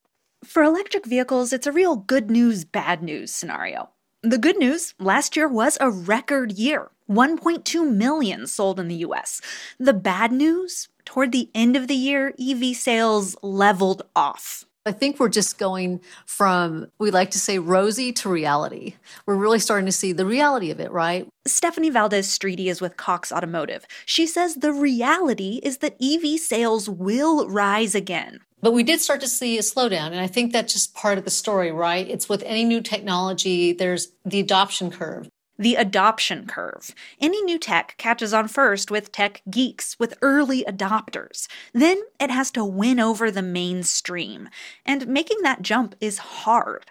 For 0.42 0.64
electric 0.64 1.06
vehicles, 1.06 1.52
it's 1.52 1.68
a 1.68 1.72
real 1.72 1.94
good 1.94 2.32
news, 2.32 2.64
bad 2.64 3.00
news 3.00 3.30
scenario. 3.30 3.90
The 4.24 4.38
good 4.38 4.58
news 4.58 4.94
last 4.98 5.36
year 5.36 5.46
was 5.46 5.78
a 5.80 5.88
record 5.88 6.50
year 6.50 6.90
1.2 7.08 7.90
million 7.90 8.46
sold 8.46 8.78
in 8.78 8.88
the 8.88 8.96
US. 8.96 9.40
The 9.78 9.94
bad 9.94 10.32
news 10.32 10.88
toward 11.04 11.32
the 11.32 11.50
end 11.54 11.76
of 11.76 11.88
the 11.88 11.94
year, 11.94 12.34
EV 12.38 12.76
sales 12.76 13.36
leveled 13.42 14.02
off. 14.14 14.66
I 14.88 14.92
think 14.92 15.20
we're 15.20 15.28
just 15.28 15.58
going 15.58 16.00
from, 16.24 16.90
we 16.98 17.10
like 17.10 17.30
to 17.32 17.38
say, 17.38 17.58
rosy 17.58 18.10
to 18.12 18.28
reality. 18.28 18.94
We're 19.26 19.36
really 19.36 19.58
starting 19.58 19.84
to 19.86 19.92
see 19.92 20.12
the 20.12 20.24
reality 20.24 20.70
of 20.70 20.80
it, 20.80 20.90
right? 20.90 21.28
Stephanie 21.46 21.90
Valdez 21.90 22.26
Streety 22.26 22.66
is 22.66 22.80
with 22.80 22.96
Cox 22.96 23.30
Automotive. 23.30 23.86
She 24.06 24.26
says 24.26 24.54
the 24.54 24.72
reality 24.72 25.60
is 25.62 25.78
that 25.78 25.96
EV 26.02 26.40
sales 26.40 26.88
will 26.88 27.48
rise 27.48 27.94
again. 27.94 28.40
But 28.62 28.72
we 28.72 28.82
did 28.82 29.00
start 29.00 29.20
to 29.20 29.28
see 29.28 29.58
a 29.58 29.62
slowdown. 29.62 30.08
And 30.08 30.20
I 30.20 30.26
think 30.26 30.52
that's 30.52 30.72
just 30.72 30.94
part 30.94 31.18
of 31.18 31.24
the 31.24 31.30
story, 31.30 31.70
right? 31.70 32.08
It's 32.08 32.28
with 32.28 32.42
any 32.44 32.64
new 32.64 32.80
technology, 32.80 33.72
there's 33.72 34.08
the 34.24 34.40
adoption 34.40 34.90
curve 34.90 35.28
the 35.58 35.74
adoption 35.74 36.46
curve. 36.46 36.94
Any 37.20 37.42
new 37.42 37.58
tech 37.58 37.94
catches 37.98 38.32
on 38.32 38.48
first 38.48 38.90
with 38.90 39.12
tech 39.12 39.42
geeks, 39.50 39.98
with 39.98 40.16
early 40.22 40.64
adopters. 40.64 41.48
Then 41.72 42.00
it 42.20 42.30
has 42.30 42.50
to 42.52 42.64
win 42.64 43.00
over 43.00 43.30
the 43.30 43.42
mainstream. 43.42 44.48
And 44.86 45.08
making 45.08 45.42
that 45.42 45.62
jump 45.62 45.94
is 46.00 46.18
hard. 46.18 46.90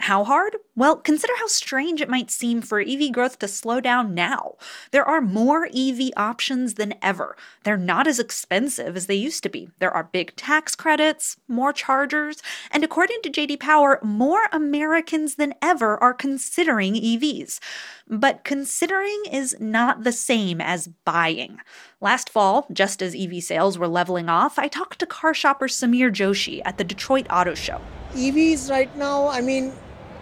How 0.00 0.22
hard? 0.22 0.56
Well, 0.76 0.96
consider 0.96 1.32
how 1.38 1.48
strange 1.48 2.00
it 2.00 2.08
might 2.08 2.30
seem 2.30 2.62
for 2.62 2.80
EV 2.80 3.10
growth 3.10 3.40
to 3.40 3.48
slow 3.48 3.80
down 3.80 4.14
now. 4.14 4.54
There 4.92 5.04
are 5.04 5.20
more 5.20 5.68
EV 5.74 6.10
options 6.16 6.74
than 6.74 6.94
ever. 7.02 7.36
They're 7.64 7.76
not 7.76 8.06
as 8.06 8.20
expensive 8.20 8.96
as 8.96 9.06
they 9.06 9.16
used 9.16 9.42
to 9.42 9.48
be. 9.48 9.70
There 9.80 9.90
are 9.90 10.04
big 10.04 10.36
tax 10.36 10.76
credits, 10.76 11.36
more 11.48 11.72
chargers, 11.72 12.40
and 12.70 12.84
according 12.84 13.18
to 13.22 13.30
JD 13.30 13.58
Power, 13.58 13.98
more 14.04 14.42
Americans 14.52 15.34
than 15.34 15.52
ever 15.60 16.02
are 16.02 16.14
considering 16.14 16.94
EVs. 16.94 17.58
But 18.06 18.44
considering 18.44 19.20
is 19.30 19.56
not 19.58 20.04
the 20.04 20.12
same 20.12 20.60
as 20.60 20.88
buying. 21.04 21.58
Last 22.00 22.30
fall, 22.30 22.68
just 22.72 23.02
as 23.02 23.16
EV 23.16 23.42
sales 23.42 23.76
were 23.76 23.88
leveling 23.88 24.28
off, 24.28 24.60
I 24.60 24.68
talked 24.68 25.00
to 25.00 25.06
car 25.06 25.34
shopper 25.34 25.66
Samir 25.66 26.10
Joshi 26.10 26.62
at 26.64 26.78
the 26.78 26.84
Detroit 26.84 27.26
Auto 27.30 27.54
Show. 27.54 27.80
EVs 28.14 28.70
right 28.70 28.94
now, 28.96 29.28
I 29.28 29.40
mean, 29.40 29.72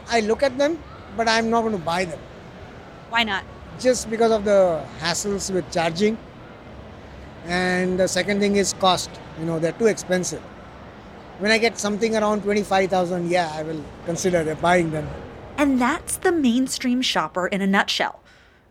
I 0.09 0.21
look 0.21 0.43
at 0.43 0.57
them, 0.59 0.83
but 1.17 1.29
I'm 1.29 1.51
not 1.51 1.63
going 1.63 1.73
to 1.73 1.79
buy 1.79 2.05
them. 2.05 2.19
Why 3.11 3.25
not? 3.25 3.45
Just 3.79 4.09
because 4.11 4.33
of 4.33 4.45
the 4.45 4.85
hassles 5.01 5.53
with 5.53 5.71
charging. 5.73 6.19
And 7.45 7.99
the 7.99 8.09
second 8.09 8.41
thing 8.41 8.57
is 8.57 8.73
cost. 8.75 9.11
You 9.39 9.47
know, 9.47 9.59
they're 9.59 9.73
too 9.73 9.87
expensive. 9.87 10.43
When 11.39 11.51
I 11.51 11.59
get 11.59 11.79
something 11.79 12.17
around 12.17 12.43
25,000, 12.43 13.29
yeah, 13.31 13.51
I 13.53 13.63
will 13.63 13.85
consider 14.07 14.55
buying 14.57 14.91
them. 14.91 15.09
And 15.59 15.81
that's 15.81 16.17
the 16.19 16.33
mainstream 16.33 17.03
shopper 17.03 17.47
in 17.47 17.61
a 17.61 17.67
nutshell. 17.67 18.23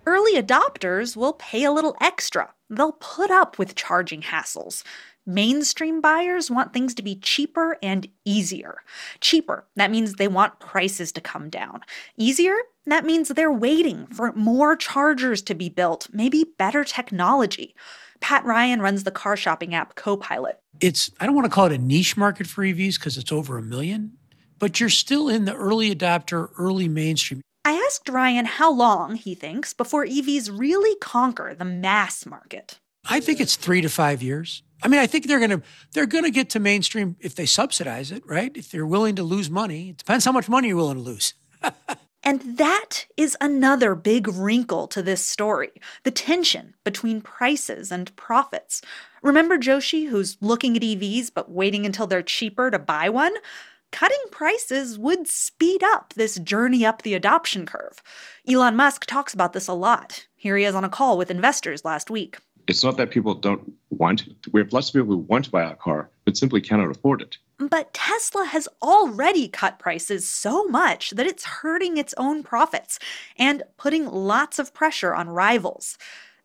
Early 0.06 0.42
adopters 0.42 1.16
will 1.16 1.34
pay 1.34 1.64
a 1.64 1.72
little 1.72 1.96
extra. 2.02 2.54
They'll 2.70 2.94
put 2.94 3.32
up 3.32 3.58
with 3.58 3.76
charging 3.76 4.22
hassles. 4.22 4.84
Mainstream 5.26 6.02
buyers 6.02 6.52
want 6.52 6.72
things 6.72 6.94
to 6.94 7.02
be 7.02 7.16
cheaper 7.16 7.78
and 7.82 8.08
easier. 8.26 8.84
Cheaper, 9.22 9.66
that 9.76 9.90
means 9.90 10.14
they 10.14 10.28
want 10.28 10.60
prices 10.60 11.12
to 11.14 11.22
come 11.22 11.50
down. 11.50 11.82
Easier, 12.16 12.56
that 12.86 13.06
means 13.06 13.30
they're 13.30 13.52
waiting 13.52 14.06
for 14.08 14.32
more 14.34 14.76
chargers 14.76 15.42
to 15.44 15.56
be 15.56 15.68
built, 15.68 16.08
maybe 16.14 16.46
better 16.60 16.84
technology. 16.84 17.76
Pat 18.20 18.46
Ryan 18.46 18.82
runs 18.82 19.04
the 19.04 19.10
car 19.10 19.36
shopping 19.36 19.74
app 19.74 19.96
Copilot. 19.96 20.60
It's, 20.80 21.10
I 21.20 21.26
don't 21.26 21.36
want 21.36 21.46
to 21.46 21.52
call 21.52 21.66
it 21.66 21.72
a 21.72 21.78
niche 21.80 22.16
market 22.16 22.46
for 22.46 22.64
EVs 22.64 23.00
because 23.00 23.18
it's 23.18 23.32
over 23.32 23.58
a 23.58 23.64
million, 23.64 24.18
but 24.60 24.80
you're 24.80 24.90
still 24.90 25.28
in 25.28 25.46
the 25.46 25.56
early 25.56 25.94
adopter, 25.94 26.50
early 26.60 26.88
mainstream. 26.88 27.42
I 27.64 27.74
asked 27.74 28.10
Ryan 28.10 28.46
how 28.46 28.72
long 28.72 29.16
he 29.16 29.34
thinks 29.34 29.74
before 29.74 30.06
EVs 30.06 30.56
really 30.56 30.96
conquer 31.00 31.56
the 31.56 31.66
mass 31.66 32.28
market. 32.28 32.80
I 33.10 33.20
think 33.20 33.40
it's 33.40 33.56
three 33.56 33.82
to 33.82 33.90
five 33.90 34.22
years. 34.22 34.64
I 34.84 34.88
mean, 34.88 35.00
I 35.00 35.08
think 35.08 35.28
they're 35.28 35.40
gonna 35.40 35.62
they're 35.94 36.06
gonna 36.06 36.32
get 36.32 36.50
to 36.52 36.60
mainstream 36.60 37.16
if 37.20 37.36
they 37.36 37.46
subsidize 37.46 38.12
it, 38.12 38.24
right? 38.26 38.52
If 38.56 38.72
they're 38.72 38.86
willing 38.86 39.16
to 39.16 39.24
lose 39.24 39.50
money, 39.50 39.90
it 39.90 39.98
depends 39.98 40.26
how 40.26 40.32
much 40.32 40.50
money 40.50 40.70
you're 40.70 40.78
willing 40.78 40.98
to 40.98 41.04
lose. 41.04 41.34
and 42.24 42.58
that 42.58 43.06
is 43.18 43.38
another 43.42 43.96
big 43.96 44.28
wrinkle 44.28 44.88
to 44.88 45.02
this 45.02 45.26
story 45.26 45.72
the 46.04 46.12
tension 46.12 46.76
between 46.84 47.22
prices 47.22 47.92
and 47.92 48.16
profits. 48.16 48.82
Remember 49.22 49.58
Joshi, 49.58 50.10
who's 50.10 50.38
looking 50.42 50.76
at 50.76 50.84
EVs 50.84 51.32
but 51.34 51.50
waiting 51.50 51.86
until 51.86 52.08
they're 52.08 52.22
cheaper 52.22 52.70
to 52.70 52.80
buy 52.80 53.10
one? 53.10 53.34
Cutting 53.92 54.24
prices 54.30 55.00
would 55.00 55.28
speed 55.28 55.82
up 55.82 56.14
this 56.16 56.38
journey 56.40 56.86
up 56.86 57.02
the 57.02 57.14
adoption 57.14 57.66
curve. 57.66 58.04
Elon 58.48 58.76
Musk 58.76 59.06
talks 59.06 59.34
about 59.34 59.54
this 59.54 59.68
a 59.68 59.74
lot. 59.74 60.28
Here 60.36 60.58
he 60.58 60.66
is 60.66 60.76
on 60.76 60.84
a 60.84 60.90
call 60.90 61.18
with 61.18 61.32
investors 61.32 61.86
last 61.86 62.10
week 62.10 62.38
it's 62.68 62.84
not 62.84 62.98
that 62.98 63.12
people 63.12 63.34
don't 63.34 63.74
want. 63.90 64.24
We 64.52 64.62
have 64.62 64.74
lots 64.74 64.90
of 64.90 64.94
people 64.94 65.16
who 65.16 65.18
want 65.18 65.46
to 65.46 65.52
buy 65.52 65.64
a 65.64 65.76
car, 65.76 66.10
but 66.26 66.38
simply 66.38 66.62
cannot 66.62 66.90
afford 66.90 67.22
it. 67.22 67.38
But 67.58 67.94
Tesla 67.94 68.46
has 68.46 68.68
already 68.82 69.48
cut 69.48 69.80
prices 69.80 70.28
so 70.28 70.66
much 70.66 71.12
that 71.12 71.28
it's 71.28 71.46
hurting 71.46 71.98
its 71.98 72.14
own 72.18 72.44
profits 72.44 73.00
and 73.38 73.64
putting 73.78 74.08
lots 74.08 74.60
of 74.60 74.74
pressure 74.74 75.16
on 75.16 75.30
rivals. 75.30 75.98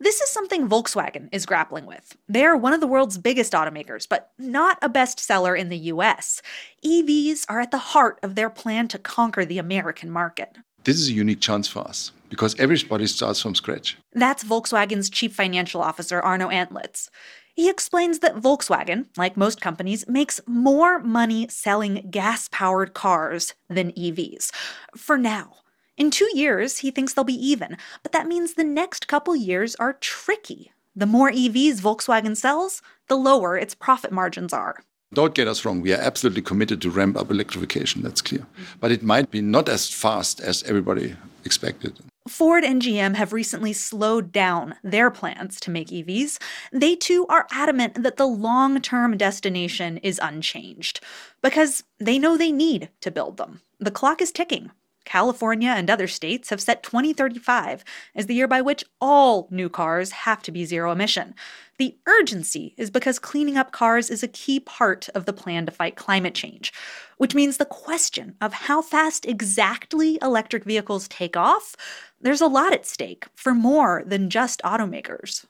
This 0.03 0.23
is 0.23 0.31
something 0.31 0.67
Volkswagen 0.67 1.29
is 1.31 1.45
grappling 1.45 1.85
with. 1.85 2.17
They're 2.27 2.57
one 2.57 2.73
of 2.73 2.81
the 2.81 2.87
world's 2.87 3.19
biggest 3.19 3.53
automakers, 3.53 4.09
but 4.09 4.31
not 4.39 4.79
a 4.81 4.89
bestseller 4.89 5.59
in 5.59 5.69
the 5.69 5.77
US. 5.77 6.41
EVs 6.83 7.45
are 7.51 7.61
at 7.61 7.71
the 7.71 7.77
heart 7.77 8.19
of 8.23 8.35
their 8.35 8.49
plan 8.49 8.89
to 8.89 8.99
conquer 8.99 9.45
the 9.45 9.59
American 9.59 10.11
market. 10.11 10.57
This 10.85 10.97
is 10.97 11.09
a 11.09 11.13
unique 11.13 11.41
chance 11.41 11.69
for 11.69 11.81
us 11.81 12.13
because 12.31 12.59
everybody 12.59 13.07
starts 13.07 13.43
from 13.43 13.55
scratch. 13.55 13.99
That's 14.13 14.45
Volkswagen's 14.45 15.11
chief 15.11 15.35
financial 15.35 15.83
officer, 15.83 16.21
Arno 16.21 16.49
Antlitz. 16.49 17.11
He 17.55 17.69
explains 17.69 18.21
that 18.21 18.37
Volkswagen, 18.37 19.07
like 19.17 19.37
most 19.37 19.61
companies, 19.61 20.07
makes 20.09 20.41
more 20.47 20.99
money 21.01 21.49
selling 21.49 22.09
gas 22.11 22.49
powered 22.49 22.95
cars 22.95 23.55
than 23.69 23.93
EVs. 23.93 24.51
For 24.97 25.19
now. 25.19 25.57
In 25.99 26.11
two 26.11 26.31
years, 26.33 26.79
he 26.79 26.91
thinks 26.91 27.13
they'll 27.13 27.25
be 27.25 27.35
even, 27.35 27.77
but 28.03 28.13
that 28.13 28.27
means 28.27 28.55
the 28.55 28.65
next 28.65 29.07
couple 29.07 29.37
years 29.37 29.75
are 29.75 29.93
tricky. 29.93 30.73
The 30.97 31.05
more 31.05 31.31
EVs 31.31 31.81
Volkswagen 31.83 32.37
sells, 32.37 32.81
the 33.09 33.17
lower 33.17 33.59
its 33.59 33.75
profit 33.75 34.11
margins 34.11 34.55
are. 34.55 34.83
Don't 35.13 35.35
get 35.35 35.49
us 35.49 35.65
wrong, 35.65 35.81
we 35.81 35.93
are 35.93 36.01
absolutely 36.01 36.43
committed 36.43 36.81
to 36.83 36.91
ramp 36.91 37.17
up 37.17 37.33
electrification, 37.33 38.03
that's 38.03 38.23
clear. 38.23 38.47
But 38.79 38.93
it 38.93 39.03
might 39.03 39.29
be 39.33 39.41
not 39.41 39.69
as 39.69 39.91
fast 39.91 40.41
as 40.41 40.63
everybody 40.63 41.17
expected. 41.45 41.99
Ford 42.29 42.63
and 42.63 42.81
GM 42.81 43.17
have 43.17 43.33
recently 43.33 43.73
slowed 43.73 44.31
down 44.31 44.77
their 44.85 45.11
plans 45.11 45.59
to 45.61 45.71
make 45.73 45.89
EVs. 45.89 46.39
They 46.71 46.95
too 46.95 47.27
are 47.29 47.49
adamant 47.51 48.01
that 48.05 48.19
the 48.19 48.27
long 48.27 48.81
term 48.81 49.17
destination 49.17 49.97
is 49.99 50.21
unchanged 50.23 51.01
because 51.43 51.83
they 51.99 52.17
know 52.17 52.37
they 52.37 52.53
need 52.53 52.91
to 53.01 53.11
build 53.11 53.37
them. 53.37 53.63
The 53.81 53.91
clock 53.91 54.23
is 54.23 54.31
ticking. 54.31 54.71
California 55.05 55.71
and 55.71 55.89
other 55.89 56.07
states 56.07 56.51
have 56.51 56.61
set 56.61 56.83
2035 56.83 57.85
as 58.15 58.27
the 58.27 58.35
year 58.35 58.47
by 58.47 58.61
which 58.61 58.85
all 59.01 59.49
new 59.51 59.69
cars 59.69 60.11
have 60.11 60.43
to 60.43 60.53
be 60.53 60.65
zero 60.65 60.93
emission. 60.93 61.35
The 61.79 61.97
urgency 62.07 62.75
is 62.77 62.91
because 62.91 63.19
cleaning 63.19 63.57
up 63.57 63.73
cars 63.73 64.11
is 64.11 64.23
a 64.23 64.29
key 64.29 64.61
part 64.61 65.09
of 65.11 65.25
the 65.25 65.33
plan 65.33 65.65
to 65.67 65.73
fight 65.73 65.97
climate 65.97 66.35
change, 66.35 66.73
which 67.17 67.35
means 67.35 67.57
the 67.57 67.65
question 67.65 68.35
of 68.41 68.53
how 68.53 68.83
fast 68.83 69.25
exactly 69.27 70.19
electric 70.21 70.65
vehicles 70.65 71.09
take 71.09 71.37
off, 71.37 71.75
there's 72.21 72.43
a 72.43 72.47
lot 72.47 72.73
at 72.73 72.87
stake 72.87 73.27
for 73.35 73.55
more 73.55 74.03
than 74.05 74.29
just 74.29 74.61
automakers. 74.63 75.47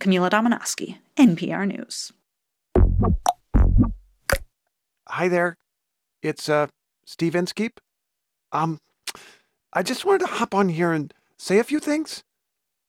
Camila 0.00 0.30
Domonoske, 0.30 0.98
NPR 1.16 1.66
News. 1.66 2.12
Hi 5.08 5.28
there. 5.28 5.56
It's 6.22 6.48
uh 6.48 6.68
Steve 7.04 7.34
Inskeep. 7.34 7.80
Um 8.54 8.78
I 9.72 9.82
just 9.82 10.04
wanted 10.04 10.20
to 10.20 10.32
hop 10.34 10.54
on 10.54 10.68
here 10.68 10.92
and 10.92 11.12
say 11.36 11.58
a 11.58 11.64
few 11.64 11.80
things. 11.80 12.22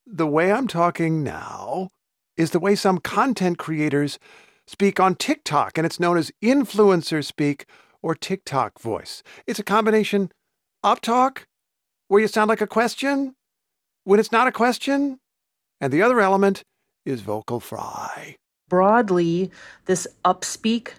The 0.06 0.28
way 0.28 0.52
I'm 0.52 0.68
talking 0.68 1.24
now 1.24 1.90
is 2.38 2.52
the 2.52 2.60
way 2.60 2.76
some 2.76 3.00
content 3.00 3.58
creators 3.58 4.20
speak 4.68 5.00
on 5.00 5.16
TikTok, 5.16 5.78
and 5.78 5.86
it's 5.86 6.00
known 6.00 6.18
as 6.18 6.32
influencer 6.44 7.26
speak 7.26 7.66
or 8.04 8.14
TikTok 8.14 8.80
voice. 8.80 9.24
It's 9.48 9.60
a 9.60 9.64
combination 9.64 10.32
up 10.84 11.02
talk, 11.02 11.48
where 12.08 12.22
you 12.22 12.28
sound 12.28 12.50
like 12.50 12.62
a 12.62 12.68
question, 12.68 13.36
when 14.04 14.20
it's 14.20 14.32
not 14.32 14.48
a 14.48 14.52
question, 14.52 15.20
and 15.82 15.92
the 15.92 16.04
other 16.04 16.22
element 16.22 16.64
is 17.04 17.22
vocal 17.22 17.60
fry. 17.60 18.36
Broadly, 18.70 19.50
this 19.86 20.06
upspeak, 20.24 20.90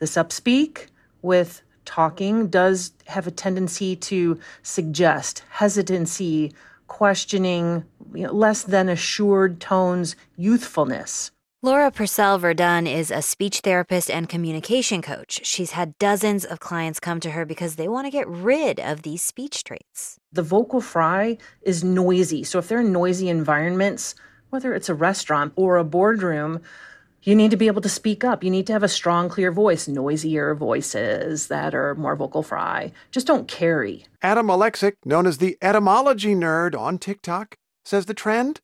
this 0.00 0.16
upspeak 0.16 0.86
with 1.22 1.62
talking 1.86 2.48
does 2.48 2.92
have 3.06 3.26
a 3.26 3.30
tendency 3.30 3.96
to 3.96 4.38
suggest 4.62 5.42
hesitancy, 5.50 6.52
questioning, 6.88 7.84
you 8.14 8.24
know, 8.26 8.32
less 8.32 8.62
than 8.62 8.88
assured 8.88 9.60
tones, 9.60 10.16
youthfulness. 10.36 11.30
Laura 11.62 11.90
Purcell 11.90 12.38
Verdun 12.38 12.86
is 12.86 13.10
a 13.10 13.22
speech 13.22 13.60
therapist 13.60 14.10
and 14.10 14.28
communication 14.28 15.02
coach. 15.02 15.40
She's 15.42 15.72
had 15.72 15.98
dozens 15.98 16.44
of 16.44 16.60
clients 16.60 17.00
come 17.00 17.18
to 17.20 17.30
her 17.30 17.44
because 17.44 17.76
they 17.76 17.88
want 17.88 18.06
to 18.06 18.10
get 18.10 18.28
rid 18.28 18.78
of 18.78 19.02
these 19.02 19.22
speech 19.22 19.64
traits. 19.64 20.20
The 20.32 20.42
vocal 20.42 20.80
fry 20.80 21.38
is 21.62 21.82
noisy. 21.82 22.44
So 22.44 22.58
if 22.58 22.68
they're 22.68 22.80
in 22.80 22.92
noisy 22.92 23.30
environments, 23.30 24.14
whether 24.50 24.74
it's 24.74 24.88
a 24.88 24.94
restaurant 24.94 25.54
or 25.56 25.78
a 25.78 25.84
boardroom, 25.84 26.60
you 27.26 27.34
need 27.34 27.50
to 27.50 27.56
be 27.56 27.66
able 27.66 27.82
to 27.82 27.88
speak 27.88 28.24
up. 28.24 28.42
You 28.44 28.50
need 28.50 28.66
to 28.68 28.72
have 28.72 28.84
a 28.84 28.88
strong, 28.88 29.28
clear 29.28 29.50
voice. 29.50 29.88
Noisier 29.88 30.54
voices 30.54 31.48
that 31.48 31.74
are 31.74 31.96
more 31.96 32.14
vocal 32.14 32.42
fry 32.42 32.92
just 33.10 33.26
don't 33.26 33.48
carry. 33.48 34.06
Adam 34.22 34.46
Aleksic, 34.46 34.94
known 35.04 35.26
as 35.26 35.38
the 35.38 35.58
etymology 35.60 36.34
nerd 36.34 36.78
on 36.78 36.98
TikTok, 36.98 37.56
says 37.84 38.06
the 38.06 38.14
trend 38.14 38.60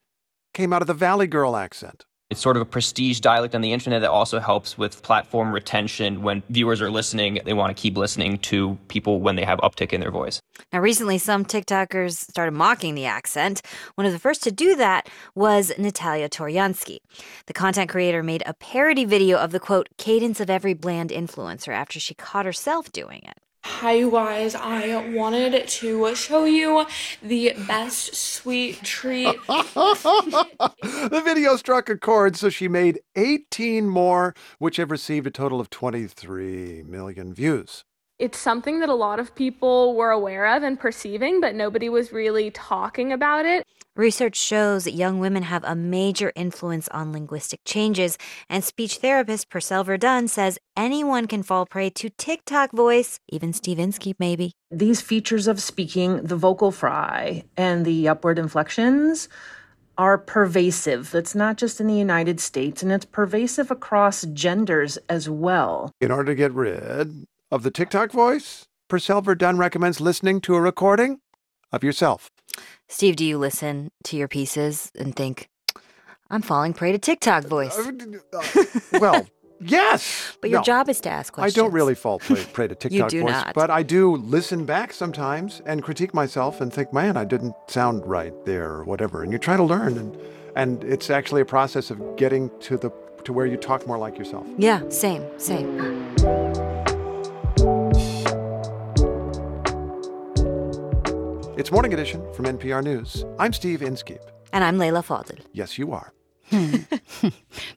came 0.54 0.72
out 0.72 0.80
of 0.80 0.86
the 0.86 0.94
Valley 0.94 1.26
Girl 1.26 1.56
accent. 1.56 2.04
It's 2.32 2.40
sort 2.40 2.56
of 2.56 2.62
a 2.62 2.64
prestige 2.64 3.20
dialect 3.20 3.54
on 3.54 3.60
the 3.60 3.74
internet 3.74 4.00
that 4.00 4.10
also 4.10 4.40
helps 4.40 4.78
with 4.78 5.02
platform 5.02 5.52
retention. 5.52 6.22
When 6.22 6.42
viewers 6.48 6.80
are 6.80 6.90
listening, 6.90 7.40
they 7.44 7.52
want 7.52 7.76
to 7.76 7.78
keep 7.78 7.94
listening 7.94 8.38
to 8.38 8.78
people 8.88 9.20
when 9.20 9.36
they 9.36 9.44
have 9.44 9.58
uptick 9.58 9.92
in 9.92 10.00
their 10.00 10.10
voice. 10.10 10.40
Now, 10.72 10.80
recently, 10.80 11.18
some 11.18 11.44
TikTokers 11.44 12.14
started 12.30 12.52
mocking 12.52 12.94
the 12.94 13.04
accent. 13.04 13.60
One 13.96 14.06
of 14.06 14.14
the 14.14 14.18
first 14.18 14.42
to 14.44 14.50
do 14.50 14.74
that 14.76 15.10
was 15.34 15.72
Natalia 15.76 16.30
Toryansky. 16.30 17.00
The 17.44 17.52
content 17.52 17.90
creator 17.90 18.22
made 18.22 18.42
a 18.46 18.54
parody 18.54 19.04
video 19.04 19.36
of 19.36 19.52
the 19.52 19.60
quote, 19.60 19.90
cadence 19.98 20.40
of 20.40 20.48
every 20.48 20.72
bland 20.72 21.10
influencer 21.10 21.74
after 21.74 22.00
she 22.00 22.14
caught 22.14 22.46
herself 22.46 22.90
doing 22.92 23.20
it. 23.24 23.41
Hi, 23.64 23.92
you 23.92 24.10
guys. 24.10 24.56
I 24.56 25.08
wanted 25.12 25.68
to 25.68 26.14
show 26.16 26.44
you 26.44 26.84
the 27.22 27.52
best 27.68 28.14
sweet 28.14 28.82
treat. 28.82 29.36
the 29.46 31.22
video 31.24 31.56
struck 31.56 31.88
a 31.88 31.96
chord, 31.96 32.36
so 32.36 32.48
she 32.48 32.66
made 32.66 33.00
18 33.14 33.88
more, 33.88 34.34
which 34.58 34.78
have 34.78 34.90
received 34.90 35.28
a 35.28 35.30
total 35.30 35.60
of 35.60 35.70
23 35.70 36.82
million 36.88 37.32
views. 37.32 37.84
It's 38.18 38.38
something 38.38 38.80
that 38.80 38.88
a 38.88 38.94
lot 38.94 39.20
of 39.20 39.34
people 39.34 39.94
were 39.94 40.10
aware 40.10 40.46
of 40.56 40.64
and 40.64 40.78
perceiving, 40.78 41.40
but 41.40 41.54
nobody 41.54 41.88
was 41.88 42.12
really 42.12 42.50
talking 42.50 43.12
about 43.12 43.46
it. 43.46 43.64
Research 43.94 44.36
shows 44.36 44.84
that 44.84 44.94
young 44.94 45.18
women 45.18 45.42
have 45.42 45.62
a 45.64 45.74
major 45.74 46.32
influence 46.34 46.88
on 46.88 47.12
linguistic 47.12 47.60
changes, 47.66 48.16
and 48.48 48.64
speech 48.64 48.96
therapist 48.96 49.50
Purcell 49.50 49.84
Verdun 49.84 50.28
says 50.28 50.58
anyone 50.74 51.26
can 51.26 51.42
fall 51.42 51.66
prey 51.66 51.90
to 51.90 52.08
TikTok 52.08 52.72
voice, 52.72 53.20
even 53.28 53.52
Steve 53.52 53.78
Inskeep 53.78 54.16
maybe. 54.18 54.52
These 54.70 55.02
features 55.02 55.46
of 55.46 55.60
speaking, 55.60 56.22
the 56.22 56.36
vocal 56.36 56.70
fry 56.70 57.44
and 57.54 57.84
the 57.84 58.08
upward 58.08 58.38
inflections, 58.38 59.28
are 59.98 60.16
pervasive. 60.16 61.14
It's 61.14 61.34
not 61.34 61.58
just 61.58 61.78
in 61.78 61.86
the 61.86 61.92
United 61.92 62.40
States, 62.40 62.82
and 62.82 62.90
it's 62.90 63.04
pervasive 63.04 63.70
across 63.70 64.22
genders 64.22 64.96
as 65.10 65.28
well. 65.28 65.92
In 66.00 66.10
order 66.10 66.32
to 66.32 66.34
get 66.34 66.54
rid 66.54 67.26
of 67.50 67.62
the 67.62 67.70
TikTok 67.70 68.10
voice, 68.10 68.64
Purcell 68.88 69.20
Verdun 69.20 69.58
recommends 69.58 70.00
listening 70.00 70.40
to 70.40 70.54
a 70.54 70.62
recording 70.62 71.20
of 71.70 71.84
yourself. 71.84 72.30
Steve, 72.88 73.16
do 73.16 73.24
you 73.24 73.38
listen 73.38 73.90
to 74.04 74.16
your 74.16 74.28
pieces 74.28 74.90
and 74.98 75.14
think, 75.16 75.48
I'm 76.30 76.42
falling 76.42 76.72
prey 76.74 76.92
to 76.92 76.98
TikTok 76.98 77.44
uh, 77.44 77.48
voice? 77.48 77.78
Uh, 78.34 78.64
well, 78.98 79.26
yes. 79.60 80.36
But 80.40 80.50
your 80.50 80.60
No. 80.60 80.64
job 80.64 80.88
is 80.88 81.00
to 81.02 81.10
ask 81.10 81.32
questions. 81.32 81.56
I 81.56 81.60
don't 81.62 81.72
really 81.72 81.94
fall 81.94 82.18
prey, 82.18 82.44
prey 82.52 82.68
to 82.68 82.74
TikTok 82.82 83.10
do 83.10 83.20
voice, 83.20 83.30
not. 83.32 83.54
but 83.54 83.70
I 83.70 83.82
do 83.82 84.16
listen 84.16 84.64
back 84.64 84.92
sometimes 84.92 85.60
and 85.66 85.82
critique 85.82 86.12
myself 86.14 86.60
and 86.60 86.72
think, 86.72 86.92
man, 86.92 87.16
I 87.16 87.24
didn't 87.24 87.54
sound 87.68 88.06
right 88.06 88.34
there 88.46 88.70
or 88.70 88.84
whatever. 88.84 89.22
And 89.22 89.32
you 89.32 89.38
try 89.38 89.56
to 89.56 89.62
learn, 89.64 89.96
and 89.98 90.18
and 90.56 90.82
it's 90.84 91.08
actually 91.10 91.40
a 91.42 91.46
process 91.46 91.90
of 91.90 92.16
getting 92.16 92.50
to 92.60 92.76
the 92.76 92.90
to 93.24 93.32
where 93.32 93.46
you 93.46 93.56
talk 93.56 93.86
more 93.86 93.98
like 93.98 94.18
yourself. 94.18 94.46
Yeah, 94.58 94.80
same, 94.88 95.24
same. 95.38 95.68
It's 101.62 101.70
Morning 101.70 101.94
Edition 101.94 102.20
from 102.34 102.46
NPR 102.46 102.82
News. 102.82 103.24
I'm 103.38 103.52
Steve 103.52 103.82
Inskeep. 103.82 104.18
And 104.52 104.64
I'm 104.64 104.78
Leila 104.78 105.00
Fadel. 105.04 105.38
Yes, 105.52 105.78
you 105.78 105.92
are. 105.92 106.12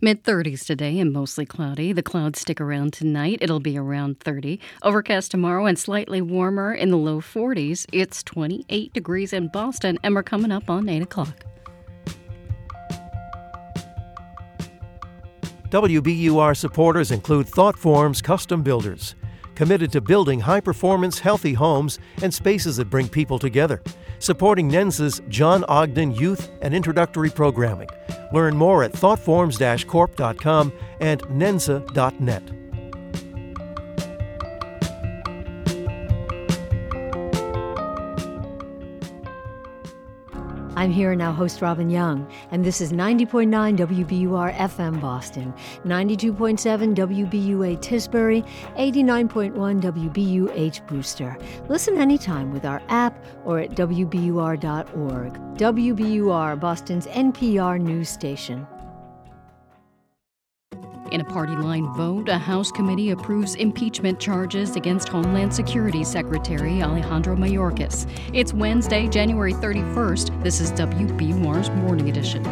Mid 0.01 0.23
30s 0.23 0.65
today 0.65 0.99
and 0.99 1.13
mostly 1.13 1.45
cloudy. 1.45 1.93
The 1.93 2.01
clouds 2.01 2.39
stick 2.39 2.59
around 2.59 2.93
tonight. 2.93 3.37
It'll 3.41 3.59
be 3.59 3.77
around 3.77 4.19
30. 4.21 4.59
Overcast 4.81 5.29
tomorrow 5.29 5.67
and 5.67 5.77
slightly 5.77 6.19
warmer 6.19 6.73
in 6.73 6.89
the 6.89 6.97
low 6.97 7.21
40s. 7.21 7.85
It's 7.93 8.23
28 8.23 8.91
degrees 8.91 9.33
in 9.33 9.49
Boston, 9.49 9.99
and 10.01 10.15
we're 10.15 10.23
coming 10.23 10.51
up 10.51 10.67
on 10.67 10.89
8 10.89 11.03
o'clock. 11.03 11.45
WBUR 15.69 16.57
supporters 16.57 17.11
include 17.11 17.45
ThoughtForms 17.45 18.23
Custom 18.23 18.63
Builders, 18.63 19.13
committed 19.55 19.91
to 19.93 20.01
building 20.01 20.39
high 20.39 20.59
performance, 20.59 21.19
healthy 21.19 21.53
homes 21.53 21.99
and 22.21 22.33
spaces 22.33 22.77
that 22.77 22.89
bring 22.89 23.07
people 23.07 23.39
together. 23.39 23.81
Supporting 24.19 24.69
NENSA's 24.69 25.21
John 25.29 25.63
Ogden 25.65 26.13
Youth 26.13 26.49
and 26.61 26.73
Introductory 26.73 27.29
Programming. 27.29 27.89
Learn 28.33 28.55
more 28.55 28.83
at 28.83 28.93
thoughtforms 28.93 29.57
corp.com 29.87 30.73
and 30.99 31.21
nensa.net. 31.23 32.64
I'm 40.75 40.91
here 40.91 41.15
now, 41.15 41.31
host 41.31 41.61
Robin 41.61 41.89
Young, 41.89 42.29
and 42.51 42.65
this 42.65 42.81
is 42.81 42.91
90.9 42.91 43.77
WBUR 43.77 44.53
FM 44.55 44.99
Boston, 44.99 45.53
92.7 45.85 46.93
WBUA 46.93 47.77
Tisbury, 47.77 48.45
89.1 48.77 49.53
WBUH 49.81 50.85
Brewster. 50.85 51.37
Listen 51.69 51.97
anytime 51.97 52.51
with 52.51 52.65
our 52.65 52.81
app 52.89 53.23
or 53.45 53.59
at 53.59 53.71
WBUR.org. 53.71 55.33
WBUR, 55.57 56.59
Boston's 56.59 57.07
NPR 57.07 57.79
news 57.79 58.09
station. 58.09 58.67
In 61.15 61.21
a 61.21 61.23
party 61.23 61.55
line 61.55 61.87
vote, 61.93 62.27
a 62.27 62.37
House 62.37 62.73
committee 62.73 63.11
approves 63.11 63.55
impeachment 63.55 64.19
charges 64.19 64.75
against 64.75 65.07
Homeland 65.07 65.55
Security 65.55 66.03
Secretary 66.03 66.83
Alejandro 66.83 67.37
Mayorkas. 67.37 68.05
It's 68.33 68.53
Wednesday, 68.53 69.07
January 69.07 69.53
31st. 69.53 70.43
This 70.43 70.59
is 70.59 70.73
WBUR's 70.73 71.69
Morning 71.69 72.09
Edition. 72.09 72.43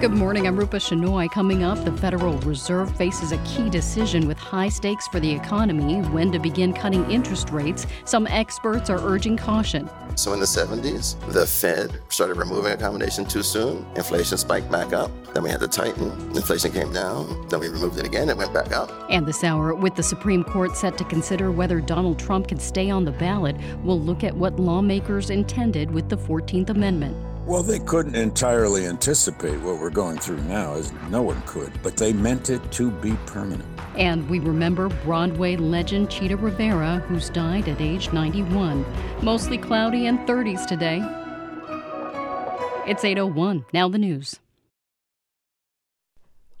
Good 0.00 0.12
morning. 0.12 0.46
I'm 0.46 0.56
Rupa 0.56 0.76
Shenoy. 0.76 1.32
Coming 1.32 1.64
up, 1.64 1.84
the 1.84 1.96
Federal 1.96 2.38
Reserve 2.38 2.96
faces 2.96 3.32
a 3.32 3.38
key 3.38 3.68
decision 3.68 4.28
with 4.28 4.38
high 4.38 4.68
stakes 4.68 5.08
for 5.08 5.18
the 5.18 5.32
economy 5.32 5.96
when 6.10 6.30
to 6.30 6.38
begin 6.38 6.72
cutting 6.72 7.10
interest 7.10 7.50
rates. 7.50 7.88
Some 8.04 8.28
experts 8.28 8.88
are 8.88 9.00
urging 9.00 9.36
caution. 9.36 9.90
So 10.14 10.32
in 10.32 10.40
the 10.40 10.46
70s, 10.46 11.18
the 11.32 11.46
Fed 11.46 11.90
started 12.08 12.36
removing 12.36 12.72
accommodation 12.72 13.24
too 13.24 13.42
soon. 13.42 13.86
Inflation 13.96 14.38
spiked 14.38 14.70
back 14.70 14.92
up. 14.92 15.10
Then 15.34 15.42
we 15.42 15.50
had 15.50 15.60
to 15.60 15.68
tighten. 15.68 16.10
Inflation 16.36 16.70
came 16.70 16.92
down. 16.92 17.48
Then 17.48 17.60
we 17.60 17.68
removed 17.68 17.98
it 17.98 18.06
again. 18.06 18.28
It 18.28 18.36
went 18.36 18.52
back 18.52 18.72
up. 18.72 18.90
And 19.10 19.26
this 19.26 19.42
hour, 19.42 19.74
with 19.74 19.94
the 19.96 20.02
Supreme 20.02 20.44
Court 20.44 20.76
set 20.76 20.98
to 20.98 21.04
consider 21.04 21.50
whether 21.50 21.80
Donald 21.80 22.18
Trump 22.18 22.48
can 22.48 22.58
stay 22.58 22.90
on 22.90 23.04
the 23.04 23.12
ballot, 23.12 23.56
we'll 23.82 24.00
look 24.00 24.22
at 24.24 24.36
what 24.36 24.58
lawmakers 24.58 25.30
intended 25.30 25.90
with 25.90 26.08
the 26.08 26.16
14th 26.16 26.70
Amendment. 26.70 27.31
Well, 27.44 27.64
they 27.64 27.80
couldn't 27.80 28.14
entirely 28.14 28.86
anticipate 28.86 29.60
what 29.60 29.78
we're 29.78 29.90
going 29.90 30.18
through 30.18 30.40
now, 30.42 30.74
as 30.74 30.92
no 31.10 31.22
one 31.22 31.42
could, 31.42 31.72
but 31.82 31.96
they 31.96 32.12
meant 32.12 32.50
it 32.50 32.70
to 32.72 32.90
be 32.90 33.14
permanent. 33.26 33.68
And 33.98 34.28
we 34.30 34.38
remember 34.38 34.88
Broadway 35.04 35.56
legend 35.56 36.08
Chita 36.08 36.36
Rivera, 36.36 37.00
who's 37.08 37.30
died 37.30 37.68
at 37.68 37.80
age 37.80 38.12
91. 38.12 38.86
Mostly 39.22 39.58
cloudy 39.58 40.06
and 40.06 40.20
30s 40.20 40.66
today. 40.66 41.02
It's 42.86 43.04
801. 43.04 43.64
Now 43.72 43.88
the 43.88 43.98
news. 43.98 44.38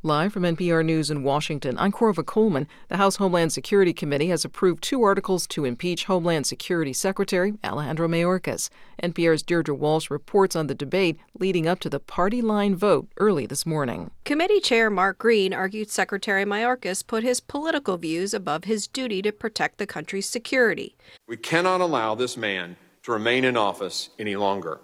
Live 0.04 0.32
from 0.32 0.42
NPR 0.42 0.84
News 0.84 1.12
in 1.12 1.22
Washington, 1.22 1.78
I'm 1.78 1.92
Korva 1.92 2.26
Coleman. 2.26 2.66
The 2.88 2.96
House 2.96 3.14
Homeland 3.18 3.52
Security 3.52 3.92
Committee 3.92 4.30
has 4.30 4.44
approved 4.44 4.82
two 4.82 5.00
articles 5.04 5.46
to 5.46 5.64
impeach 5.64 6.06
Homeland 6.06 6.44
Security 6.44 6.92
Secretary 6.92 7.52
Alejandro 7.62 8.08
Mayorkas. 8.08 8.68
NPR's 9.00 9.44
Deirdre 9.44 9.76
Walsh 9.76 10.10
reports 10.10 10.56
on 10.56 10.66
the 10.66 10.74
debate 10.74 11.20
leading 11.38 11.68
up 11.68 11.78
to 11.78 11.88
the 11.88 12.00
party 12.00 12.42
line 12.42 12.74
vote 12.74 13.06
early 13.18 13.46
this 13.46 13.64
morning. 13.64 14.10
Committee 14.24 14.58
Chair 14.58 14.90
Mark 14.90 15.18
Green 15.18 15.54
argued 15.54 15.88
Secretary 15.88 16.44
Mayorkas 16.44 17.06
put 17.06 17.22
his 17.22 17.38
political 17.38 17.96
views 17.96 18.34
above 18.34 18.64
his 18.64 18.88
duty 18.88 19.22
to 19.22 19.30
protect 19.30 19.78
the 19.78 19.86
country's 19.86 20.28
security. 20.28 20.96
We 21.28 21.36
cannot 21.36 21.80
allow 21.80 22.16
this 22.16 22.36
man 22.36 22.74
to 23.04 23.12
remain 23.12 23.44
in 23.44 23.56
office 23.56 24.10
any 24.18 24.34
longer. 24.34 24.80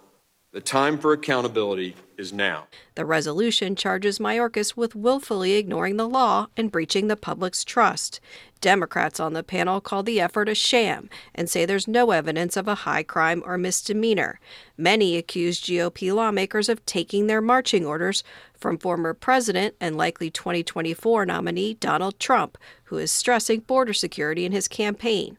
The 0.58 0.64
time 0.64 0.98
for 0.98 1.12
accountability 1.12 1.94
is 2.16 2.32
now. 2.32 2.66
The 2.96 3.06
resolution 3.06 3.76
charges 3.76 4.18
Mayorkas 4.18 4.76
with 4.76 4.96
willfully 4.96 5.52
ignoring 5.52 5.98
the 5.98 6.08
law 6.08 6.48
and 6.56 6.72
breaching 6.72 7.06
the 7.06 7.14
public's 7.14 7.62
trust. 7.62 8.18
Democrats 8.60 9.20
on 9.20 9.34
the 9.34 9.44
panel 9.44 9.80
call 9.80 10.02
the 10.02 10.20
effort 10.20 10.48
a 10.48 10.56
sham 10.56 11.08
and 11.32 11.48
say 11.48 11.64
there's 11.64 11.86
no 11.86 12.10
evidence 12.10 12.56
of 12.56 12.66
a 12.66 12.74
high 12.74 13.04
crime 13.04 13.40
or 13.46 13.56
misdemeanor. 13.56 14.40
Many 14.76 15.16
accuse 15.16 15.60
GOP 15.60 16.12
lawmakers 16.12 16.68
of 16.68 16.84
taking 16.86 17.28
their 17.28 17.40
marching 17.40 17.86
orders 17.86 18.24
from 18.52 18.78
former 18.78 19.14
president 19.14 19.76
and 19.80 19.96
likely 19.96 20.28
2024 20.28 21.24
nominee 21.24 21.74
Donald 21.74 22.18
Trump, 22.18 22.58
who 22.86 22.98
is 22.98 23.12
stressing 23.12 23.60
border 23.60 23.94
security 23.94 24.44
in 24.44 24.50
his 24.50 24.66
campaign. 24.66 25.38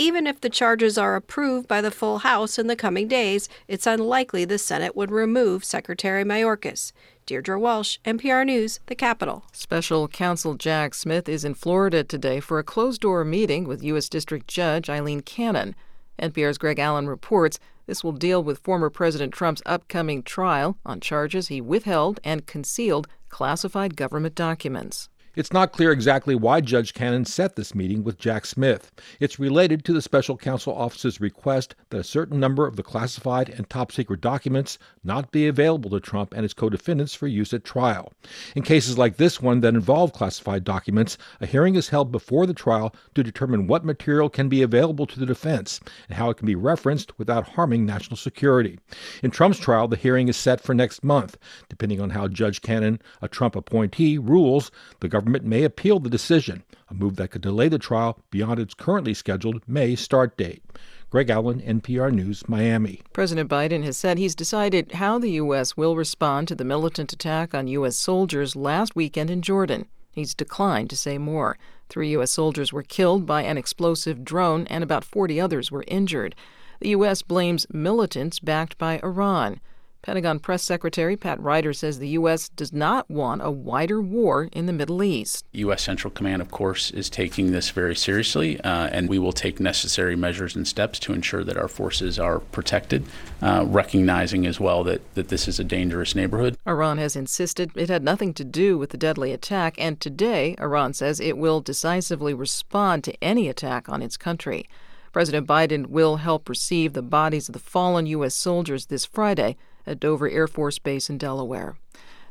Even 0.00 0.26
if 0.26 0.40
the 0.40 0.48
charges 0.48 0.96
are 0.96 1.14
approved 1.14 1.68
by 1.68 1.82
the 1.82 1.90
full 1.90 2.20
House 2.20 2.58
in 2.58 2.68
the 2.68 2.74
coming 2.74 3.06
days, 3.06 3.50
it's 3.68 3.86
unlikely 3.86 4.46
the 4.46 4.56
Senate 4.56 4.96
would 4.96 5.10
remove 5.10 5.62
Secretary 5.62 6.24
Mayorkas. 6.24 6.92
Deirdre 7.26 7.60
Walsh, 7.60 7.98
NPR 8.06 8.46
News, 8.46 8.80
the 8.86 8.94
Capitol. 8.94 9.44
Special 9.52 10.08
counsel 10.08 10.54
Jack 10.54 10.94
Smith 10.94 11.28
is 11.28 11.44
in 11.44 11.52
Florida 11.52 12.02
today 12.02 12.40
for 12.40 12.58
a 12.58 12.64
closed 12.64 13.02
door 13.02 13.26
meeting 13.26 13.68
with 13.68 13.84
U.S. 13.84 14.08
District 14.08 14.48
Judge 14.48 14.88
Eileen 14.88 15.20
Cannon. 15.20 15.74
NPR's 16.18 16.56
Greg 16.56 16.78
Allen 16.78 17.06
reports 17.06 17.58
this 17.84 18.02
will 18.02 18.12
deal 18.12 18.42
with 18.42 18.60
former 18.60 18.88
President 18.88 19.34
Trump's 19.34 19.60
upcoming 19.66 20.22
trial 20.22 20.78
on 20.86 21.00
charges 21.00 21.48
he 21.48 21.60
withheld 21.60 22.20
and 22.24 22.46
concealed 22.46 23.06
classified 23.28 23.96
government 23.96 24.34
documents. 24.34 25.09
It's 25.36 25.52
not 25.52 25.70
clear 25.70 25.92
exactly 25.92 26.34
why 26.34 26.60
Judge 26.60 26.92
Cannon 26.92 27.24
set 27.24 27.54
this 27.54 27.72
meeting 27.72 28.02
with 28.02 28.18
Jack 28.18 28.44
Smith. 28.44 28.90
It's 29.20 29.38
related 29.38 29.84
to 29.84 29.92
the 29.92 30.02
special 30.02 30.36
counsel 30.36 30.74
office's 30.74 31.20
request 31.20 31.76
that 31.90 32.00
a 32.00 32.04
certain 32.04 32.40
number 32.40 32.66
of 32.66 32.74
the 32.74 32.82
classified 32.82 33.48
and 33.48 33.70
top 33.70 33.92
secret 33.92 34.20
documents 34.20 34.76
not 35.04 35.30
be 35.30 35.46
available 35.46 35.88
to 35.90 36.00
Trump 36.00 36.32
and 36.34 36.42
his 36.42 36.52
co 36.52 36.68
defendants 36.68 37.14
for 37.14 37.28
use 37.28 37.54
at 37.54 37.62
trial. 37.62 38.12
In 38.56 38.64
cases 38.64 38.98
like 38.98 39.18
this 39.18 39.40
one 39.40 39.60
that 39.60 39.74
involve 39.74 40.12
classified 40.12 40.64
documents, 40.64 41.16
a 41.40 41.46
hearing 41.46 41.76
is 41.76 41.90
held 41.90 42.10
before 42.10 42.44
the 42.44 42.52
trial 42.52 42.92
to 43.14 43.22
determine 43.22 43.68
what 43.68 43.84
material 43.84 44.28
can 44.28 44.48
be 44.48 44.62
available 44.62 45.06
to 45.06 45.20
the 45.20 45.26
defense 45.26 45.78
and 46.08 46.18
how 46.18 46.30
it 46.30 46.38
can 46.38 46.46
be 46.46 46.56
referenced 46.56 47.16
without 47.20 47.50
harming 47.50 47.86
national 47.86 48.16
security. 48.16 48.80
In 49.22 49.30
Trump's 49.30 49.60
trial, 49.60 49.86
the 49.86 49.94
hearing 49.94 50.26
is 50.26 50.36
set 50.36 50.60
for 50.60 50.74
next 50.74 51.04
month. 51.04 51.38
Depending 51.68 52.00
on 52.00 52.10
how 52.10 52.26
Judge 52.26 52.62
Cannon, 52.62 53.00
a 53.22 53.28
Trump 53.28 53.54
appointee, 53.54 54.18
rules, 54.18 54.72
the 54.98 55.06
government 55.06 55.19
may 55.26 55.64
appeal 55.64 55.98
the 56.00 56.10
decision, 56.10 56.62
a 56.88 56.94
move 56.94 57.16
that 57.16 57.30
could 57.30 57.42
delay 57.42 57.68
the 57.68 57.78
trial 57.78 58.18
beyond 58.30 58.60
its 58.60 58.74
currently 58.74 59.14
scheduled 59.14 59.62
May 59.66 59.94
start 59.96 60.36
date. 60.36 60.62
Greg 61.10 61.28
Allen, 61.28 61.60
NPR 61.60 62.12
News, 62.12 62.48
Miami. 62.48 63.02
President 63.12 63.50
Biden 63.50 63.82
has 63.82 63.96
said 63.96 64.16
he's 64.16 64.36
decided 64.36 64.92
how 64.92 65.18
the 65.18 65.32
U.S. 65.32 65.76
will 65.76 65.96
respond 65.96 66.46
to 66.48 66.54
the 66.54 66.64
militant 66.64 67.12
attack 67.12 67.52
on 67.52 67.66
U.S. 67.66 67.96
soldiers 67.96 68.54
last 68.54 68.94
weekend 68.94 69.28
in 69.28 69.42
Jordan. 69.42 69.86
He's 70.12 70.34
declined 70.34 70.88
to 70.90 70.96
say 70.96 71.18
more. 71.18 71.58
Three 71.88 72.10
U.S. 72.10 72.30
soldiers 72.30 72.72
were 72.72 72.84
killed 72.84 73.26
by 73.26 73.42
an 73.42 73.58
explosive 73.58 74.24
drone, 74.24 74.68
and 74.68 74.84
about 74.84 75.04
40 75.04 75.40
others 75.40 75.72
were 75.72 75.84
injured. 75.88 76.36
The 76.80 76.90
U.S. 76.90 77.22
blames 77.22 77.66
militants 77.72 78.38
backed 78.38 78.78
by 78.78 79.00
Iran. 79.02 79.60
Pentagon 80.02 80.38
Press 80.38 80.62
Secretary 80.62 81.14
Pat 81.14 81.38
Ryder 81.40 81.74
says 81.74 81.98
the 81.98 82.08
U.S. 82.08 82.48
does 82.48 82.72
not 82.72 83.10
want 83.10 83.42
a 83.42 83.50
wider 83.50 84.00
war 84.00 84.48
in 84.52 84.64
the 84.64 84.72
Middle 84.72 85.02
East. 85.02 85.44
U.S. 85.52 85.82
Central 85.82 86.10
Command, 86.10 86.40
of 86.40 86.50
course, 86.50 86.90
is 86.90 87.10
taking 87.10 87.52
this 87.52 87.68
very 87.68 87.94
seriously, 87.94 88.58
uh, 88.62 88.88
and 88.92 89.10
we 89.10 89.18
will 89.18 89.32
take 89.32 89.60
necessary 89.60 90.16
measures 90.16 90.56
and 90.56 90.66
steps 90.66 90.98
to 91.00 91.12
ensure 91.12 91.44
that 91.44 91.58
our 91.58 91.68
forces 91.68 92.18
are 92.18 92.38
protected, 92.38 93.04
uh, 93.42 93.64
recognizing 93.68 94.46
as 94.46 94.58
well 94.58 94.82
that, 94.84 95.02
that 95.14 95.28
this 95.28 95.46
is 95.46 95.60
a 95.60 95.64
dangerous 95.64 96.14
neighborhood. 96.14 96.56
Iran 96.66 96.96
has 96.96 97.14
insisted 97.14 97.70
it 97.74 97.90
had 97.90 98.02
nothing 98.02 98.32
to 98.34 98.44
do 98.44 98.78
with 98.78 98.90
the 98.90 98.96
deadly 98.96 99.32
attack, 99.32 99.74
and 99.76 100.00
today, 100.00 100.54
Iran 100.58 100.94
says 100.94 101.20
it 101.20 101.36
will 101.36 101.60
decisively 101.60 102.32
respond 102.32 103.04
to 103.04 103.22
any 103.22 103.48
attack 103.48 103.88
on 103.90 104.00
its 104.00 104.16
country. 104.16 104.66
President 105.12 105.46
Biden 105.46 105.88
will 105.88 106.16
help 106.16 106.48
receive 106.48 106.92
the 106.92 107.02
bodies 107.02 107.48
of 107.48 107.52
the 107.52 107.58
fallen 107.58 108.06
U.S. 108.06 108.34
soldiers 108.34 108.86
this 108.86 109.04
Friday 109.04 109.56
at 109.90 110.00
Dover 110.00 110.30
Air 110.30 110.46
Force 110.46 110.78
Base 110.78 111.10
in 111.10 111.18
Delaware. 111.18 111.76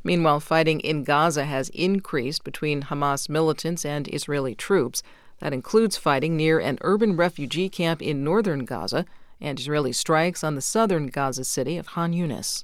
Meanwhile, 0.03 0.39
fighting 0.39 0.79
in 0.79 1.03
Gaza 1.03 1.45
has 1.45 1.69
increased 1.69 2.43
between 2.43 2.83
Hamas 2.83 3.27
militants 3.27 3.83
and 3.83 4.07
Israeli 4.07 4.55
troops. 4.55 5.03
That 5.39 5.53
includes 5.53 5.97
fighting 5.97 6.37
near 6.37 6.59
an 6.59 6.77
urban 6.81 7.15
refugee 7.15 7.69
camp 7.69 8.01
in 8.01 8.23
northern 8.23 8.65
Gaza 8.65 9.05
and 9.41 9.59
Israeli 9.59 9.91
strikes 9.91 10.43
on 10.43 10.55
the 10.55 10.61
southern 10.61 11.07
Gaza 11.07 11.43
city 11.43 11.77
of 11.77 11.87
Khan 11.87 12.13
Yunis. 12.13 12.63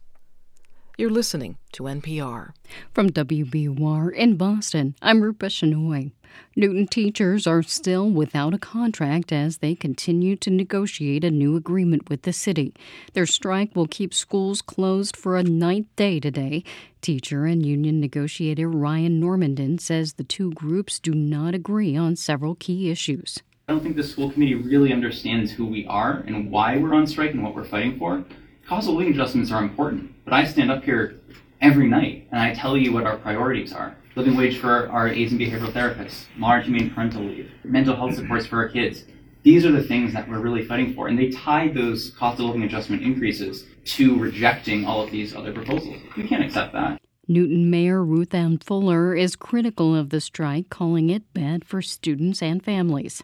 You're 0.97 1.09
listening 1.09 1.57
to 1.73 1.83
NPR. 1.83 2.53
From 2.93 3.09
WBUR 3.09 4.13
in 4.13 4.37
Boston, 4.37 4.95
I'm 5.01 5.19
Rupa 5.19 5.47
Shenoy. 5.47 6.13
Newton 6.55 6.87
teachers 6.87 7.45
are 7.45 7.61
still 7.61 8.09
without 8.09 8.53
a 8.53 8.57
contract 8.57 9.33
as 9.33 9.57
they 9.57 9.75
continue 9.75 10.37
to 10.37 10.49
negotiate 10.49 11.25
a 11.25 11.31
new 11.31 11.57
agreement 11.57 12.09
with 12.09 12.21
the 12.21 12.31
city. 12.31 12.73
Their 13.11 13.25
strike 13.25 13.75
will 13.75 13.87
keep 13.87 14.13
schools 14.13 14.61
closed 14.61 15.17
for 15.17 15.35
a 15.35 15.43
ninth 15.43 15.93
day 15.97 16.21
today. 16.21 16.63
Teacher 17.01 17.45
and 17.45 17.65
union 17.65 17.99
negotiator 17.99 18.69
Ryan 18.69 19.19
Normandin 19.19 19.81
says 19.81 20.13
the 20.13 20.23
two 20.23 20.53
groups 20.53 20.97
do 20.97 21.13
not 21.13 21.53
agree 21.53 21.97
on 21.97 22.15
several 22.15 22.55
key 22.55 22.89
issues. 22.89 23.39
I 23.67 23.73
don't 23.73 23.83
think 23.83 23.97
the 23.97 24.03
school 24.03 24.31
committee 24.31 24.55
really 24.55 24.93
understands 24.93 25.51
who 25.51 25.65
we 25.65 25.85
are 25.87 26.23
and 26.25 26.49
why 26.49 26.77
we're 26.77 26.93
on 26.93 27.05
strike 27.05 27.31
and 27.31 27.43
what 27.43 27.53
we're 27.53 27.65
fighting 27.65 27.99
for. 27.99 28.23
Cost 28.67 28.89
of 28.89 28.95
living 28.95 29.13
adjustments 29.13 29.51
are 29.51 29.61
important, 29.61 30.11
but 30.25 30.33
I 30.33 30.43
stand 30.43 30.71
up 30.71 30.83
here 30.83 31.19
every 31.61 31.87
night 31.87 32.27
and 32.31 32.41
I 32.41 32.53
tell 32.53 32.75
you 32.75 32.91
what 32.91 33.05
our 33.05 33.17
priorities 33.17 33.71
are 33.71 33.95
living 34.15 34.35
wage 34.35 34.57
for 34.57 34.89
our 34.89 35.07
aids 35.07 35.31
and 35.31 35.39
behavioral 35.39 35.71
therapists, 35.71 36.25
large 36.37 36.65
humane 36.65 36.89
parental 36.89 37.21
leave, 37.21 37.51
mental 37.63 37.95
health 37.95 38.15
supports 38.15 38.45
for 38.47 38.57
our 38.57 38.69
kids. 38.69 39.03
These 39.43 39.65
are 39.65 39.71
the 39.71 39.83
things 39.83 40.13
that 40.13 40.27
we're 40.27 40.39
really 40.39 40.65
fighting 40.65 40.95
for. 40.95 41.07
And 41.07 41.19
they 41.19 41.29
tied 41.29 41.75
those 41.75 42.11
cost 42.11 42.39
of 42.39 42.45
living 42.47 42.63
adjustment 42.63 43.03
increases 43.03 43.65
to 43.85 44.17
rejecting 44.17 44.85
all 44.85 45.01
of 45.01 45.11
these 45.11 45.35
other 45.35 45.53
proposals. 45.53 45.97
We 46.17 46.27
can't 46.27 46.43
accept 46.43 46.73
that. 46.73 46.99
Newton 47.27 47.69
Mayor 47.69 48.03
Ruthanne 48.03 48.63
Fuller 48.63 49.15
is 49.15 49.35
critical 49.35 49.95
of 49.95 50.09
the 50.09 50.21
strike, 50.21 50.69
calling 50.69 51.09
it 51.09 51.31
bad 51.33 51.65
for 51.65 51.81
students 51.81 52.41
and 52.41 52.63
families. 52.63 53.23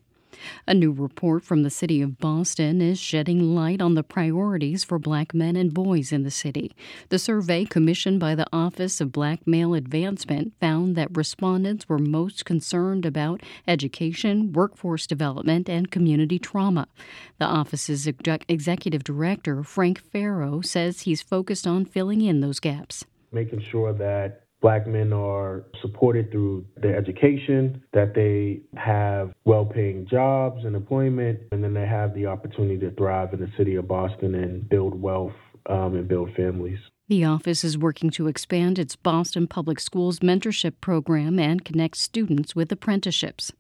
A 0.68 0.74
new 0.74 0.92
report 0.92 1.44
from 1.44 1.64
the 1.64 1.70
city 1.70 2.02
of 2.02 2.18
Boston 2.18 2.82
is 2.82 3.00
shedding 3.00 3.56
light 3.56 3.82
on 3.82 3.96
the 3.96 4.04
priorities 4.04 4.84
for 4.84 5.00
black 5.00 5.34
men 5.34 5.56
and 5.56 5.74
boys 5.74 6.12
in 6.12 6.24
the 6.24 6.32
city. 6.32 6.72
The 7.10 7.20
survey 7.20 7.66
commissioned 7.66 8.20
by 8.20 8.36
the 8.36 8.48
Office 8.54 9.02
of 9.02 9.12
Black 9.12 9.46
Male 9.46 9.74
Advancement 9.74 10.54
found 10.60 10.96
that 10.96 11.16
respondents 11.16 11.88
were 11.88 11.98
most 11.98 12.46
concerned 12.46 13.06
about 13.06 13.42
education, 13.68 14.54
workforce 14.54 15.08
development, 15.08 15.70
and 15.70 15.92
community 15.92 16.40
trauma. 16.40 16.88
The 17.40 17.46
office's 17.46 18.08
executive 18.08 19.04
director, 19.04 19.64
Frank 19.64 20.00
Farrow, 20.00 20.62
says 20.62 21.02
he's 21.02 21.22
focused 21.22 21.66
on 21.66 21.86
filling 21.86 22.22
in 22.22 22.42
those 22.42 22.60
gaps. 22.60 23.06
Making 23.32 23.62
sure 23.62 23.94
that 23.94 24.41
Black 24.62 24.86
men 24.86 25.12
are 25.12 25.66
supported 25.82 26.32
through 26.32 26.66
their 26.78 26.96
education, 26.96 27.82
that 27.94 28.14
they 28.14 28.62
have 28.78 29.34
well 29.44 29.66
paying 29.66 30.08
jobs 30.08 30.64
and 30.64 30.76
employment, 30.76 31.40
and 31.52 31.64
then 31.64 31.74
they 31.74 31.88
have 31.88 32.14
the 32.14 32.28
opportunity 32.28 32.78
to 32.80 32.92
thrive 32.92 33.34
in 33.34 33.40
the 33.40 33.52
city 33.58 33.76
of 33.76 33.88
Boston 33.88 34.36
and 34.36 34.70
build 34.70 35.00
wealth 35.02 35.34
um, 35.68 35.96
and 35.96 36.08
build 36.08 36.30
families. 36.36 36.80
The 37.08 37.26
office 37.26 37.64
is 37.64 37.78
working 37.78 38.10
to 38.12 38.28
expand 38.28 38.80
its 38.80 38.96
Boston 38.96 39.48
Public 39.48 39.80
Schools 39.80 40.20
mentorship 40.20 40.76
program 40.80 41.40
and 41.40 41.66
connect 41.66 41.98
students 41.98 42.56
with 42.56 42.72
apprenticeships. 42.72 43.52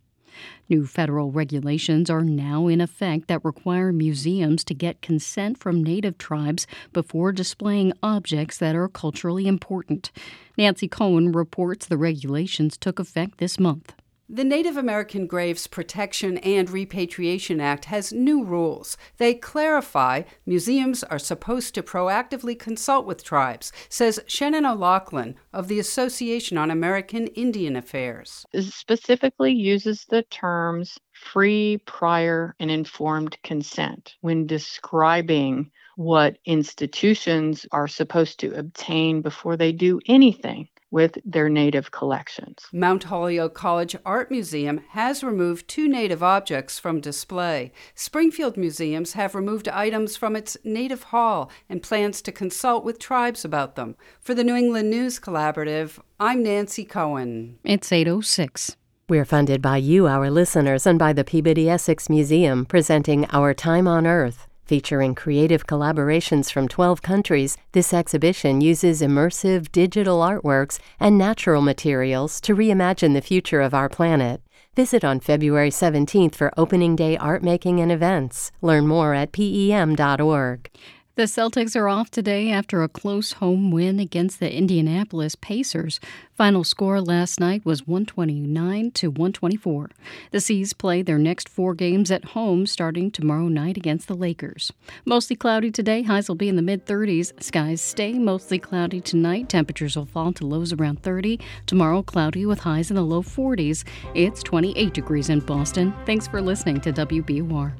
New 0.72 0.88
federal 0.88 1.32
regulations 1.32 2.10
are 2.10 2.24
now 2.24 2.68
in 2.68 2.80
effect 2.80 3.28
that 3.28 3.44
require 3.44 3.92
museums 3.92 4.64
to 4.64 4.74
get 4.74 5.02
consent 5.02 5.58
from 5.58 5.84
Native 5.84 6.18
tribes 6.18 6.66
before 6.94 7.34
displaying 7.34 7.92
objects 8.02 8.58
that 8.60 8.74
are 8.74 8.88
culturally 8.88 9.48
important. 9.48 10.12
Nancy 10.58 10.88
Cohen 10.88 11.34
reports 11.34 11.86
the 11.86 11.98
regulations 11.98 12.78
took 12.78 13.00
effect 13.00 13.38
this 13.38 13.60
month. 13.60 13.94
The 14.34 14.46
Native 14.46 14.78
American 14.78 15.28
Graves 15.28 15.68
Protection 15.68 16.38
and 16.38 16.70
Repatriation 16.70 17.60
Act 17.60 17.84
has 17.84 18.14
new 18.14 18.46
rules. 18.46 18.96
They 19.18 19.34
clarify 19.34 20.22
museums 20.46 21.04
are 21.04 21.20
supposed 21.20 21.76
to 21.76 21.84
proactively 21.84 22.58
consult 22.58 23.06
with 23.06 23.26
tribes, 23.26 23.74
says 23.90 24.22
Shannon 24.28 24.66
O'Loughlin 24.66 25.36
of 25.52 25.68
the 25.68 25.80
Association 25.80 26.58
on 26.58 26.72
American 26.72 27.28
Indian 27.28 27.76
Affairs. 27.76 28.46
It 28.54 28.72
specifically 28.72 29.52
uses 29.52 30.06
the 30.06 30.24
terms 30.24 30.98
free, 31.12 31.80
prior, 31.86 32.56
and 32.58 32.72
informed 32.72 33.38
consent 33.44 34.16
when 34.22 34.48
describing 34.48 35.70
what 35.98 36.38
institutions 36.46 37.66
are 37.74 37.90
supposed 37.90 38.40
to 38.40 38.58
obtain 38.58 39.22
before 39.22 39.58
they 39.58 39.74
do 39.74 40.00
anything 40.08 40.70
with 40.92 41.18
their 41.26 41.50
native 41.50 41.92
collections. 41.92 42.68
Mount 42.72 43.06
Holyoke 43.06 43.56
College 43.56 43.96
Art 44.06 44.30
Museum 44.30 44.84
has 44.89 45.24
removed 45.24 45.68
two 45.68 45.88
native 45.88 46.22
objects 46.22 46.78
from 46.78 47.02
display. 47.02 47.72
Springfield 47.96 48.58
Museums 48.58 49.14
have 49.14 49.34
removed 49.34 49.68
items 49.70 50.18
from 50.18 50.36
its 50.36 50.58
native 50.64 51.04
hall 51.04 51.50
and 51.70 51.82
plans 51.82 52.22
to 52.22 52.32
consult 52.32 52.84
with 52.84 53.00
tribes 53.00 53.44
about 53.44 53.76
them. 53.76 53.96
For 54.20 54.36
the 54.36 54.44
New 54.44 54.56
England 54.56 54.89
News 54.89 55.20
Collaborative, 55.20 56.00
I'm 56.20 56.44
Nancy 56.44 56.84
Cohen. 56.84 57.58
It's 57.64 57.92
806. 57.92 58.76
We're 59.10 59.26
funded 59.26 59.62
by 59.62 59.78
you, 59.78 60.08
our 60.08 60.30
listeners, 60.30 60.86
and 60.86 60.98
by 60.98 61.12
the 61.14 61.24
Peabody 61.24 61.70
Essex 61.70 62.10
Museum, 62.10 62.66
presenting 62.66 63.26
Our 63.32 63.54
Time 63.54 63.88
on 63.88 64.08
Earth. 64.08 64.48
Featuring 64.72 65.16
creative 65.16 65.68
collaborations 65.68 66.50
from 66.50 66.70
12 66.70 67.02
countries, 67.02 67.58
this 67.74 67.94
exhibition 67.94 68.62
uses 68.62 69.02
immersive 69.02 69.70
digital 69.74 70.22
artworks 70.22 70.80
and 70.98 71.18
natural 71.18 71.62
materials 71.62 72.40
to 72.40 72.56
reimagine 72.56 73.14
the 73.14 73.22
future 73.22 73.60
of 73.60 73.74
our 73.74 73.90
planet. 73.90 74.42
Visit 74.74 75.04
on 75.04 75.20
February 75.20 75.72
17th 75.72 76.36
for 76.36 76.54
opening 76.56 76.96
day 76.96 77.18
art 77.18 77.44
making 77.44 77.82
and 77.82 77.92
events. 77.92 78.54
Learn 78.62 78.88
more 78.88 79.14
at 79.14 79.34
pem.org. 79.34 80.70
The 81.16 81.24
Celtics 81.24 81.76
are 81.76 81.89
off 81.89 82.09
today 82.09 82.49
after 82.51 82.82
a 82.82 82.88
close 82.88 83.34
home 83.34 83.70
win 83.70 83.99
against 83.99 84.39
the 84.39 84.49
Indianapolis 84.49 85.36
Pacers. 85.36 85.99
Final 86.32 86.64
score 86.64 87.01
last 87.01 87.38
night 87.38 87.66
was 87.66 87.86
129 87.86 88.91
to 88.91 89.09
124. 89.09 89.89
The 90.32 90.39
C's 90.39 90.72
play 90.72 91.01
their 91.01 91.18
next 91.18 91.49
four 91.49 91.74
games 91.74 92.12
at 92.12 92.24
home 92.32 92.66
starting 92.66 93.12
tomorrow 93.12 93.49
night 93.49 93.76
against 93.76 94.07
the 94.07 94.14
Lakers. 94.14 94.72
Mostly 95.03 95.36
cloudy 95.36 95.70
today, 95.70 96.03
highs 96.03 96.30
will 96.30 96.38
be 96.38 96.47
in 96.47 96.55
the 96.55 96.62
mid 96.62 96.86
30s. 96.86 97.43
Skies 97.43 97.82
stay 97.82 98.14
mostly 98.14 98.57
cloudy 98.57 99.01
tonight. 99.01 99.49
Temperatures 99.49 99.97
will 99.97 100.05
fall 100.05 100.32
to 100.32 100.47
lows 100.47 100.72
around 100.72 101.03
30. 101.03 101.41
Tomorrow, 101.66 102.03
cloudy 102.03 102.45
with 102.45 102.59
highs 102.59 102.89
in 102.89 102.95
the 102.95 103.03
low 103.03 103.22
40s. 103.22 103.84
It's 104.16 104.41
28 104.43 104.93
degrees 104.93 105.28
in 105.28 105.41
Boston. 105.41 105.93
Thanks 106.05 106.30
for 106.30 106.41
listening 106.41 106.80
to 106.80 106.93
WBUR. 106.93 107.74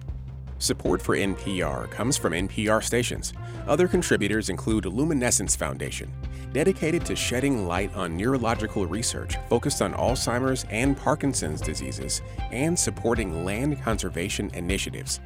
Support 0.62 1.02
for 1.02 1.18
NPR 1.18 1.90
comes 1.90 2.18
from 2.18 2.34
NPR 2.34 2.84
stations. 2.84 3.34
Other 3.68 3.88
contributors 3.88 4.50
include 4.50 4.86
Luminescence 4.86 5.56
Foundation, 5.56 6.14
dedicated 6.54 7.04
to 7.08 7.16
shedding 7.16 7.68
light 7.68 7.92
on 7.96 8.16
neurological 8.16 8.86
research 8.86 9.38
focused 9.50 9.82
on 9.82 9.96
Alzheimer's 9.96 10.68
and 10.70 10.96
Parkinson's 10.96 11.62
diseases 11.62 12.22
and 12.52 12.78
supporting 12.78 13.44
land 13.44 13.82
conservation 13.82 14.52
initiatives, 14.54 15.20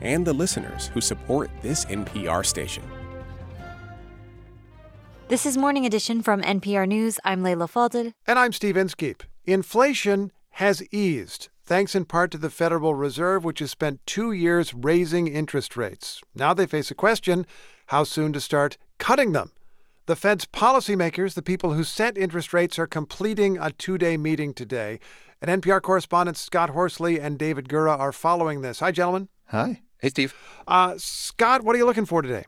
and 0.00 0.26
the 0.26 0.32
listeners 0.32 0.88
who 0.88 1.00
support 1.00 1.52
this 1.62 1.84
NPR 1.84 2.44
station. 2.44 2.82
This 5.28 5.46
is 5.46 5.56
Morning 5.56 5.86
Edition 5.86 6.20
from 6.20 6.42
NPR 6.42 6.88
News. 6.88 7.20
I'm 7.24 7.44
Leila 7.44 7.68
Fadel. 7.68 8.12
And 8.26 8.40
I'm 8.40 8.52
Steve 8.52 8.76
Inskeep. 8.76 9.22
Inflation 9.46 10.32
has 10.54 10.82
eased 10.90 11.48
thanks 11.70 11.94
in 11.94 12.04
part 12.04 12.32
to 12.32 12.36
the 12.36 12.50
Federal 12.50 12.96
Reserve, 12.96 13.44
which 13.44 13.60
has 13.60 13.70
spent 13.70 14.04
two 14.04 14.32
years 14.32 14.74
raising 14.74 15.28
interest 15.28 15.76
rates. 15.76 16.20
Now 16.34 16.52
they 16.52 16.66
face 16.66 16.90
a 16.90 16.96
question 16.96 17.46
how 17.86 18.02
soon 18.02 18.32
to 18.32 18.40
start 18.40 18.76
cutting 18.98 19.30
them. 19.30 19.52
The 20.06 20.16
Fed's 20.16 20.46
policymakers, 20.46 21.34
the 21.34 21.42
people 21.42 21.74
who 21.74 21.84
set 21.84 22.18
interest 22.18 22.52
rates, 22.52 22.76
are 22.76 22.88
completing 22.88 23.56
a 23.56 23.70
two 23.70 23.98
day 23.98 24.16
meeting 24.16 24.52
today. 24.52 24.98
And 25.40 25.62
NPR 25.62 25.80
correspondents 25.80 26.40
Scott 26.40 26.70
Horsley 26.70 27.20
and 27.20 27.38
David 27.38 27.68
Gura 27.68 27.96
are 27.96 28.10
following 28.10 28.62
this. 28.62 28.80
Hi, 28.80 28.90
gentlemen. 28.90 29.28
Hi. 29.50 29.82
Hey, 30.00 30.08
Steve. 30.08 30.34
Uh, 30.66 30.94
Scott, 30.96 31.62
what 31.62 31.76
are 31.76 31.78
you 31.78 31.86
looking 31.86 32.04
for 32.04 32.20
today? 32.20 32.46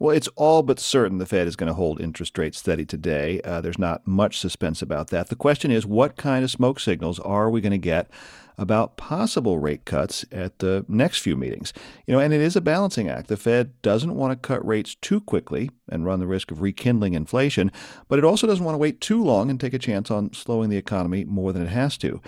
Well, 0.00 0.16
it's 0.16 0.28
all 0.28 0.62
but 0.62 0.80
certain 0.80 1.18
the 1.18 1.26
Fed 1.26 1.46
is 1.46 1.56
going 1.56 1.68
to 1.68 1.74
hold 1.74 2.00
interest 2.00 2.38
rates 2.38 2.56
steady 2.56 2.86
today. 2.86 3.42
Uh, 3.42 3.60
there's 3.60 3.78
not 3.78 4.06
much 4.06 4.38
suspense 4.38 4.80
about 4.80 5.08
that. 5.08 5.28
The 5.28 5.36
question 5.36 5.70
is, 5.70 5.84
what 5.84 6.16
kind 6.16 6.42
of 6.42 6.50
smoke 6.50 6.80
signals 6.80 7.20
are 7.20 7.50
we 7.50 7.60
going 7.60 7.72
to 7.72 7.78
get 7.78 8.10
about 8.56 8.96
possible 8.96 9.58
rate 9.58 9.84
cuts 9.84 10.24
at 10.32 10.60
the 10.60 10.86
next 10.88 11.18
few 11.18 11.36
meetings? 11.36 11.74
You 12.06 12.14
know, 12.14 12.18
and 12.18 12.32
it 12.32 12.40
is 12.40 12.56
a 12.56 12.62
balancing 12.62 13.10
act. 13.10 13.28
The 13.28 13.36
Fed 13.36 13.78
doesn't 13.82 14.14
want 14.14 14.32
to 14.32 14.36
cut 14.36 14.66
rates 14.66 14.94
too 14.94 15.20
quickly 15.20 15.70
and 15.86 16.06
run 16.06 16.18
the 16.18 16.26
risk 16.26 16.50
of 16.50 16.62
rekindling 16.62 17.12
inflation, 17.12 17.70
but 18.08 18.18
it 18.18 18.24
also 18.24 18.46
doesn't 18.46 18.64
want 18.64 18.72
to 18.72 18.78
wait 18.78 19.02
too 19.02 19.22
long 19.22 19.50
and 19.50 19.60
take 19.60 19.74
a 19.74 19.78
chance 19.78 20.10
on 20.10 20.32
slowing 20.32 20.70
the 20.70 20.78
economy 20.78 21.26
more 21.26 21.52
than 21.52 21.60
it 21.60 21.68
has 21.68 21.98
to. 21.98 22.22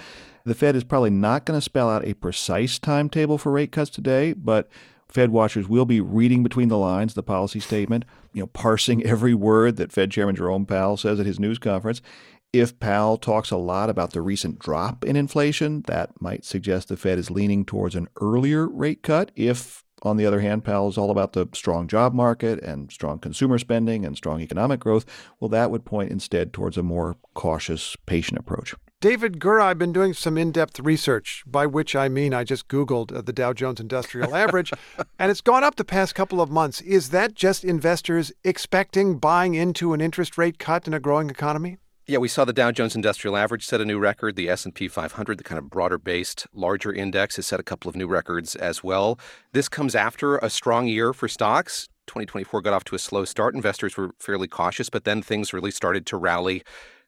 The 0.44 0.54
Fed 0.54 0.76
is 0.76 0.84
probably 0.84 1.08
not 1.08 1.46
going 1.46 1.56
to 1.56 1.64
spell 1.64 1.88
out 1.88 2.06
a 2.06 2.12
precise 2.12 2.78
timetable 2.78 3.38
for 3.38 3.50
rate 3.50 3.72
cuts 3.72 3.90
today, 3.90 4.34
but 4.34 4.68
Fed 5.12 5.30
watchers 5.30 5.68
will 5.68 5.84
be 5.84 6.00
reading 6.00 6.42
between 6.42 6.68
the 6.68 6.78
lines 6.78 7.12
the 7.12 7.22
policy 7.22 7.60
statement, 7.60 8.04
you 8.32 8.42
know, 8.42 8.46
parsing 8.46 9.04
every 9.04 9.34
word 9.34 9.76
that 9.76 9.92
Fed 9.92 10.10
Chairman 10.10 10.34
Jerome 10.34 10.64
Powell 10.64 10.96
says 10.96 11.20
at 11.20 11.26
his 11.26 11.38
news 11.38 11.58
conference. 11.58 12.00
If 12.52 12.78
Powell 12.80 13.18
talks 13.18 13.50
a 13.50 13.56
lot 13.56 13.90
about 13.90 14.12
the 14.12 14.22
recent 14.22 14.58
drop 14.58 15.04
in 15.04 15.16
inflation, 15.16 15.82
that 15.86 16.20
might 16.20 16.44
suggest 16.44 16.88
the 16.88 16.96
Fed 16.96 17.18
is 17.18 17.30
leaning 17.30 17.64
towards 17.64 17.94
an 17.94 18.08
earlier 18.20 18.66
rate 18.66 19.02
cut. 19.02 19.32
If, 19.36 19.84
on 20.02 20.16
the 20.16 20.26
other 20.26 20.40
hand, 20.40 20.64
Powell 20.64 20.88
is 20.88 20.98
all 20.98 21.10
about 21.10 21.34
the 21.34 21.46
strong 21.52 21.88
job 21.88 22.14
market 22.14 22.62
and 22.62 22.90
strong 22.90 23.18
consumer 23.18 23.58
spending 23.58 24.04
and 24.06 24.16
strong 24.16 24.40
economic 24.40 24.80
growth, 24.80 25.04
well, 25.40 25.48
that 25.50 25.70
would 25.70 25.84
point 25.84 26.10
instead 26.10 26.52
towards 26.52 26.78
a 26.78 26.82
more 26.82 27.16
cautious, 27.34 27.96
patient 28.06 28.38
approach. 28.38 28.74
David 29.02 29.40
Gura, 29.40 29.62
I've 29.62 29.80
been 29.80 29.92
doing 29.92 30.14
some 30.14 30.38
in 30.38 30.52
depth 30.52 30.78
research, 30.78 31.42
by 31.44 31.66
which 31.66 31.96
I 31.96 32.08
mean 32.08 32.32
I 32.32 32.44
just 32.44 32.68
Googled 32.68 33.12
uh, 33.12 33.20
the 33.20 33.32
Dow 33.32 33.52
Jones 33.52 33.80
Industrial 33.80 34.32
Average, 34.44 34.72
and 35.18 35.28
it's 35.28 35.40
gone 35.40 35.64
up 35.64 35.74
the 35.74 35.84
past 35.84 36.14
couple 36.14 36.40
of 36.40 36.52
months. 36.52 36.80
Is 36.82 37.10
that 37.10 37.34
just 37.34 37.64
investors 37.64 38.30
expecting 38.44 39.18
buying 39.18 39.56
into 39.56 39.92
an 39.92 40.00
interest 40.00 40.38
rate 40.38 40.60
cut 40.60 40.86
in 40.86 40.94
a 40.94 41.00
growing 41.00 41.30
economy? 41.30 41.78
Yeah, 42.06 42.18
we 42.18 42.28
saw 42.28 42.44
the 42.44 42.52
Dow 42.52 42.70
Jones 42.70 42.94
Industrial 42.94 43.36
Average 43.36 43.66
set 43.66 43.80
a 43.80 43.84
new 43.84 43.98
record. 43.98 44.36
The 44.36 44.48
S&P 44.48 44.86
500, 44.86 45.36
the 45.36 45.42
kind 45.42 45.58
of 45.58 45.68
broader-based, 45.68 46.46
larger 46.54 46.92
index, 46.92 47.34
has 47.34 47.46
set 47.48 47.58
a 47.58 47.64
couple 47.64 47.88
of 47.88 47.96
new 47.96 48.06
records 48.06 48.54
as 48.54 48.84
well. 48.84 49.18
This 49.52 49.68
comes 49.68 49.96
after 49.96 50.38
a 50.38 50.48
strong 50.48 50.86
year 50.86 51.12
for 51.12 51.26
stocks. 51.26 51.88
2024 52.06 52.62
got 52.62 52.72
off 52.72 52.84
to 52.84 52.94
a 52.94 53.00
slow 53.00 53.24
start. 53.24 53.56
Investors 53.56 53.96
were 53.96 54.12
fairly 54.20 54.46
cautious, 54.46 54.90
but 54.90 55.02
then 55.02 55.22
things 55.22 55.52
really 55.52 55.72
started 55.72 56.06
to 56.06 56.16
rally 56.16 56.62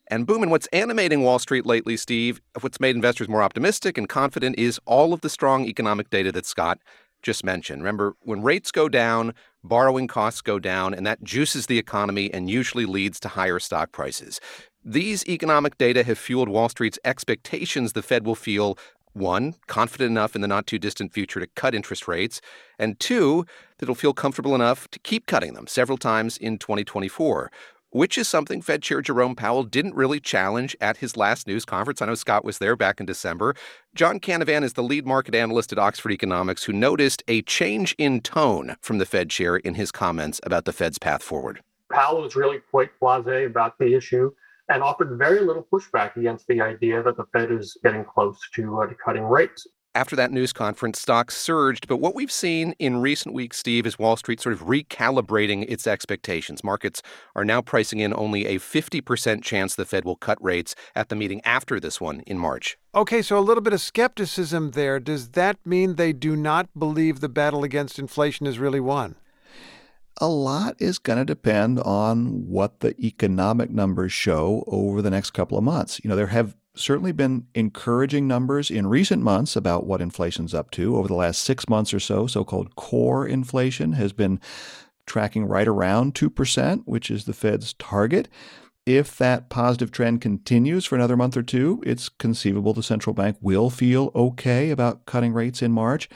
and 0.09 0.27
boom. 0.27 0.43
And 0.43 0.51
what's 0.51 0.67
animating 0.69 1.23
Wall 1.23 1.39
Street 1.39 1.67
lately, 1.67 1.97
Steve, 1.97 2.41
what's 2.61 2.81
made 2.81 2.97
investors 2.97 3.29
more 3.29 3.43
optimistic 3.43 3.99
and 3.99 4.09
confident 4.09 4.59
is 4.59 4.81
all 4.87 5.13
of 5.13 5.21
the 5.21 5.31
strong 5.31 5.65
economic 5.67 6.11
data 6.11 6.33
that 6.33 6.47
Scott 6.47 6.79
just 7.23 7.45
mentioned. 7.45 7.83
Remember, 7.83 8.15
when 8.21 8.43
rates 8.43 8.71
go 8.71 8.89
down, 8.89 9.35
borrowing 9.65 10.07
costs 10.07 10.43
go 10.43 10.59
down, 10.59 10.95
and 10.95 11.07
that 11.07 11.25
juices 11.25 11.67
the 11.67 11.79
economy 11.79 12.33
and 12.33 12.51
usually 12.51 12.85
leads 12.85 13.19
to 13.21 13.29
higher 13.29 13.59
stock 13.59 13.93
prices. 13.93 14.41
These 14.85 15.27
economic 15.27 15.79
data 15.79 16.05
have 16.05 16.19
fueled 16.19 16.51
Wall 16.51 16.69
Street's 16.69 16.99
expectations 17.05 17.95
the 17.95 18.03
Fed 18.03 18.27
will 18.27 18.35
feel 18.35 18.79
one, 19.15 19.55
confident 19.69 20.11
enough 20.11 20.35
in 20.35 20.43
the 20.43 20.49
not 20.49 20.67
too 20.67 20.79
distant 20.79 21.13
future 21.13 21.41
to 21.41 21.47
cut 21.55 21.75
interest 21.75 22.07
rates, 22.09 22.41
and 22.79 22.99
two, 23.01 23.47
that 23.79 23.85
it'll 23.85 23.95
feel 23.95 24.13
comfortable 24.13 24.55
enough 24.55 24.89
to 24.91 24.99
keep 24.99 25.27
cutting 25.27 25.55
them 25.55 25.67
several 25.67 25.97
times 25.97 26.37
in 26.37 26.59
2024 26.59 27.51
which 27.95 28.19
is 28.19 28.27
something 28.27 28.61
Fed 28.61 28.83
Chair 28.83 29.01
Jerome 29.01 29.37
Powell 29.37 29.63
didn't 29.63 29.95
really 29.95 30.19
challenge 30.19 30.77
at 30.81 30.97
his 30.97 31.17
last 31.17 31.47
news 31.47 31.65
conference. 31.65 32.03
I 32.03 32.07
know 32.07 32.17
Scott 32.17 32.45
was 32.45 32.59
there 32.59 32.75
back 32.75 32.99
in 32.99 33.07
December. 33.07 33.55
John 33.95 34.19
Canavan 34.19 34.65
is 34.65 34.73
the 34.73 34.83
lead 34.83 35.07
market 35.07 35.33
analyst 35.33 35.71
at 35.71 35.79
Oxford 35.79 36.11
Economics 36.11 36.65
who 36.65 36.73
noticed 36.73 37.23
a 37.29 37.43
change 37.43 37.95
in 37.97 38.21
tone 38.21 38.75
from 38.81 38.99
the 38.99 39.07
Fed 39.07 39.31
chair 39.31 39.57
in 39.57 39.75
his 39.75 39.93
comments 39.93 40.41
about 40.43 40.65
the 40.65 40.73
Fed's 40.73 40.99
path 40.99 41.23
forward. 41.23 41.61
Powell 41.93 42.21
was 42.21 42.35
really 42.35 42.59
quite 42.69 42.91
blase 42.99 43.47
about 43.47 43.79
the 43.79 43.95
issue 43.95 44.33
and 44.69 44.83
offered 44.83 45.17
very 45.17 45.39
little 45.39 45.67
pushback 45.73 46.17
against 46.17 46.49
the 46.49 46.61
idea 46.61 47.01
that 47.01 47.17
the 47.17 47.27
Fed 47.33 47.53
is 47.53 47.79
getting 47.85 48.05
close 48.05 48.41
to, 48.57 48.81
uh, 48.81 48.87
to 48.87 48.95
cutting 48.97 49.23
rates. 49.23 49.69
After 49.97 50.17
that 50.17 50.33
news 50.33 50.53
conference, 50.53 51.01
stocks 51.01 51.37
surged. 51.37 51.87
But 51.87 51.99
what 51.99 52.17
we've 52.17 52.33
seen 52.33 52.75
in 52.81 52.97
recent 52.97 53.33
weeks, 53.33 53.59
Steve, 53.59 53.87
is 53.87 53.97
Wall 53.97 54.17
Street 54.17 54.41
sort 54.41 54.53
of 54.53 54.63
recalibrating 54.63 55.65
its 55.69 55.87
expectations. 55.87 56.65
Markets 56.65 57.01
are 57.37 57.45
now 57.45 57.63
pricing 57.63 58.01
in 58.01 58.13
only 58.13 58.47
a 58.47 58.59
50% 58.59 59.45
chance 59.45 59.77
the 59.77 59.85
Fed 59.85 60.05
will 60.05 60.17
cut 60.17 60.43
rates 60.43 60.75
at 60.97 61.11
the 61.11 61.15
meeting 61.15 61.41
after 61.45 61.79
this 61.79 62.01
one 62.01 62.23
in 62.27 62.39
March. 62.39 62.77
Okay, 62.93 63.23
so 63.23 63.39
a 63.39 63.41
little 63.41 63.63
bit 63.63 63.73
of 63.73 63.81
skepticism 63.81 64.73
there. 64.73 64.99
Does 64.99 65.29
that 65.31 65.65
mean 65.65 65.95
they 65.95 66.13
do 66.13 66.35
not 66.35 66.69
believe 66.77 67.21
the 67.21 67.29
battle 67.29 67.63
against 67.63 68.01
inflation 68.01 68.49
is 68.49 68.59
really 68.59 68.81
won? 68.81 69.15
a 70.21 70.29
lot 70.29 70.77
is 70.79 71.01
going 71.01 71.19
to 71.19 71.25
depend 71.25 71.81
on 71.81 72.47
what 72.47 72.79
the 72.79 72.95
economic 73.05 73.69
numbers 73.71 74.13
show 74.13 74.63
over 74.69 75.03
the 75.03 75.11
next 75.11 75.33
couple 75.33 75.59
of 75.59 75.65
months. 75.65 76.01
You 76.05 76.09
know, 76.09 76.15
there 76.15 76.29
have 76.29 76.55
certainly 76.75 77.13
been 77.13 77.47
encouraging 77.55 78.27
numbers 78.27 78.71
in 78.71 78.87
recent 78.87 79.23
months 79.23 79.57
about 79.57 79.87
what 79.87 80.01
inflation's 80.01 80.55
up 80.55 80.71
to. 80.73 80.97
Over 80.97 81.09
the 81.09 81.15
last 81.15 81.43
six 81.43 81.69
months 81.69 81.95
or 81.95 82.01
so, 82.01 82.27
so 82.27 82.45
called 82.45 82.75
core 82.77 83.27
inflation 83.27 83.93
has 83.93 84.13
been 84.13 84.41
tracking 85.07 85.45
right 85.45 85.69
around 85.69 86.15
2%, 86.15 86.83
which 86.85 87.11
is 87.11 87.25
the 87.25 87.33
Fed's 87.33 87.75
target. 87.75 88.29
If 88.87 89.17
that 89.17 89.49
positive 89.49 89.91
trend 89.91 90.21
continues 90.21 90.85
for 90.85 90.95
another 90.95 91.17
month 91.17 91.37
or 91.37 91.43
two, 91.43 91.83
it's 91.87 92.09
conceivable 92.09 92.75
the 92.75 92.83
central 92.83 93.15
bank 93.15 93.37
will 93.41 93.71
feel 93.71 94.11
okay 94.15 94.71
about 94.71 95.07
cutting 95.07 95.33
rates 95.33 95.63
in 95.63 95.73
March. 95.73 96.09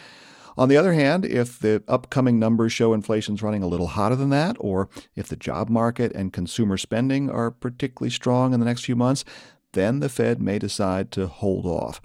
On 0.59 0.69
the 0.69 0.77
other 0.77 0.93
hand, 0.93 1.25
if 1.25 1.61
the 1.61 1.85
upcoming 1.87 2.41
numbers 2.41 2.73
show 2.73 2.93
inflation's 2.93 3.43
running 3.43 3.63
a 3.63 3.69
little 3.69 3.87
hotter 3.87 4.17
than 4.17 4.31
that, 4.31 4.57
or 4.59 4.89
if 5.15 5.29
the 5.29 5.37
job 5.37 5.69
market 5.69 6.11
and 6.17 6.33
consumer 6.33 6.77
spending 6.77 7.31
are 7.31 7.53
particularly 7.53 8.11
strong 8.11 8.53
in 8.53 8.59
the 8.59 8.67
next 8.67 8.85
few 8.85 8.97
months, 8.97 9.25
then 9.73 10.01
the 10.01 10.09
Fed 10.09 10.41
may 10.41 10.59
decide 10.59 11.11
to 11.13 11.27
hold 11.27 11.67
off. 11.67 12.01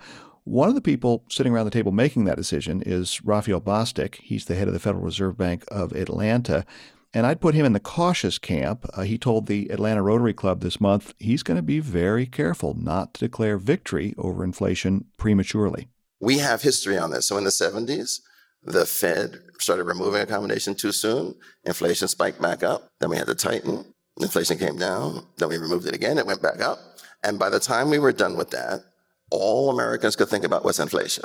One 0.46 0.68
of 0.68 0.76
the 0.76 0.82
people 0.82 1.24
sitting 1.30 1.54
around 1.54 1.66
the 1.66 1.72
table 1.72 1.94
making 1.94 2.26
that 2.26 2.38
decision 2.38 2.82
is 2.86 3.24
Raphael 3.24 3.62
Bostic. 3.62 4.16
He's 4.16 4.46
the 4.46 4.56
head 4.56 4.68
of 4.68 4.74
the 4.74 4.80
Federal 4.80 5.04
Reserve 5.04 5.38
Bank 5.38 5.64
of 5.70 5.94
Atlanta. 5.94 6.66
And 7.14 7.26
I'd 7.26 7.40
put 7.40 7.56
him 7.56 7.66
in 7.66 7.74
the 7.74 7.80
cautious 7.80 8.38
camp. 8.38 8.86
Uh, 8.94 9.04
he 9.04 9.18
told 9.18 9.46
the 9.46 9.70
Atlanta 9.72 10.02
Rotary 10.02 10.34
Club 10.34 10.62
this 10.62 10.82
month 10.82 11.14
he's 11.18 11.44
going 11.44 11.58
to 11.58 11.64
be 11.64 11.80
very 11.80 12.26
careful 12.26 12.74
not 12.74 13.14
to 13.14 13.20
declare 13.22 13.58
victory 13.58 14.16
over 14.18 14.44
inflation 14.44 15.06
prematurely. 15.18 15.88
We 16.20 16.40
have 16.40 16.62
history 16.62 16.98
on 16.98 17.12
this. 17.12 17.28
So 17.28 17.38
in 17.38 17.44
the 17.44 17.50
70s, 17.50 18.20
the 18.64 18.86
Fed 18.86 19.40
started 19.60 19.84
removing 19.84 20.22
accommodation 20.22 20.76
too 20.76 20.92
soon. 20.92 21.36
Inflation 21.64 22.08
spiked 22.08 22.42
back 22.42 22.64
up. 22.64 22.90
Then 23.00 23.12
we 23.12 23.18
had 23.18 23.28
to 23.28 23.36
tighten. 23.36 23.94
Inflation 24.20 24.58
came 24.58 24.78
down. 24.78 25.26
Then 25.38 25.50
we 25.50 25.58
removed 25.58 25.88
it 25.88 25.96
again. 25.96 26.18
It 26.18 26.26
went 26.26 26.42
back 26.42 26.62
up. 26.62 26.80
And 27.24 27.40
by 27.40 27.50
the 27.50 27.60
time 27.60 27.90
we 27.90 28.00
were 28.00 28.12
done 28.12 28.36
with 28.36 28.52
that, 28.52 28.84
all 29.32 29.70
Americans 29.70 30.16
could 30.16 30.30
think 30.30 30.44
about 30.44 30.66
was 30.66 30.80
inflation. 30.80 31.24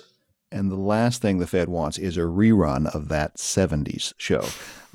And 0.50 0.70
the 0.70 0.76
last 0.76 1.20
thing 1.20 1.38
the 1.38 1.46
Fed 1.46 1.68
wants 1.68 1.98
is 1.98 2.16
a 2.16 2.20
rerun 2.20 2.92
of 2.94 3.08
that 3.08 3.36
70s 3.36 4.14
show. 4.16 4.44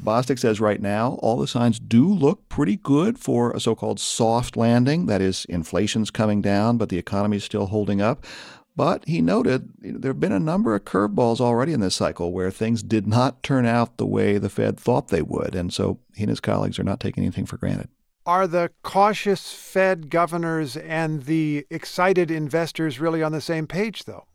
Bostic 0.01 0.39
says 0.39 0.59
right 0.59 0.81
now, 0.81 1.19
all 1.21 1.38
the 1.38 1.47
signs 1.47 1.80
do 1.80 2.07
look 2.11 2.49
pretty 2.49 2.77
good 2.77 3.19
for 3.19 3.51
a 3.51 3.59
so 3.59 3.75
called 3.75 3.99
soft 3.99 4.57
landing. 4.57 5.05
That 5.05 5.21
is, 5.21 5.45
inflation's 5.45 6.09
coming 6.09 6.41
down, 6.41 6.77
but 6.77 6.89
the 6.89 6.97
economy 6.97 7.38
is 7.38 7.43
still 7.43 7.67
holding 7.67 8.01
up. 8.01 8.25
But 8.75 9.05
he 9.05 9.21
noted 9.21 9.69
there 9.80 10.09
have 10.09 10.19
been 10.19 10.31
a 10.31 10.39
number 10.39 10.73
of 10.73 10.85
curveballs 10.85 11.39
already 11.39 11.73
in 11.73 11.80
this 11.80 11.95
cycle 11.95 12.31
where 12.31 12.49
things 12.49 12.81
did 12.81 13.05
not 13.05 13.43
turn 13.43 13.67
out 13.67 13.97
the 13.97 14.07
way 14.07 14.39
the 14.39 14.49
Fed 14.49 14.80
thought 14.80 15.09
they 15.09 15.21
would. 15.21 15.53
And 15.53 15.71
so 15.71 15.99
he 16.15 16.23
and 16.23 16.31
his 16.31 16.39
colleagues 16.39 16.80
are 16.80 16.84
not 16.84 16.99
taking 16.99 17.23
anything 17.23 17.45
for 17.45 17.57
granted. 17.57 17.89
Are 18.25 18.47
the 18.47 18.71
cautious 18.83 19.51
Fed 19.51 20.09
governors 20.09 20.77
and 20.77 21.23
the 21.23 21.65
excited 21.69 22.31
investors 22.31 22.99
really 22.99 23.21
on 23.21 23.33
the 23.33 23.41
same 23.41 23.67
page, 23.67 24.05
though? 24.05 24.25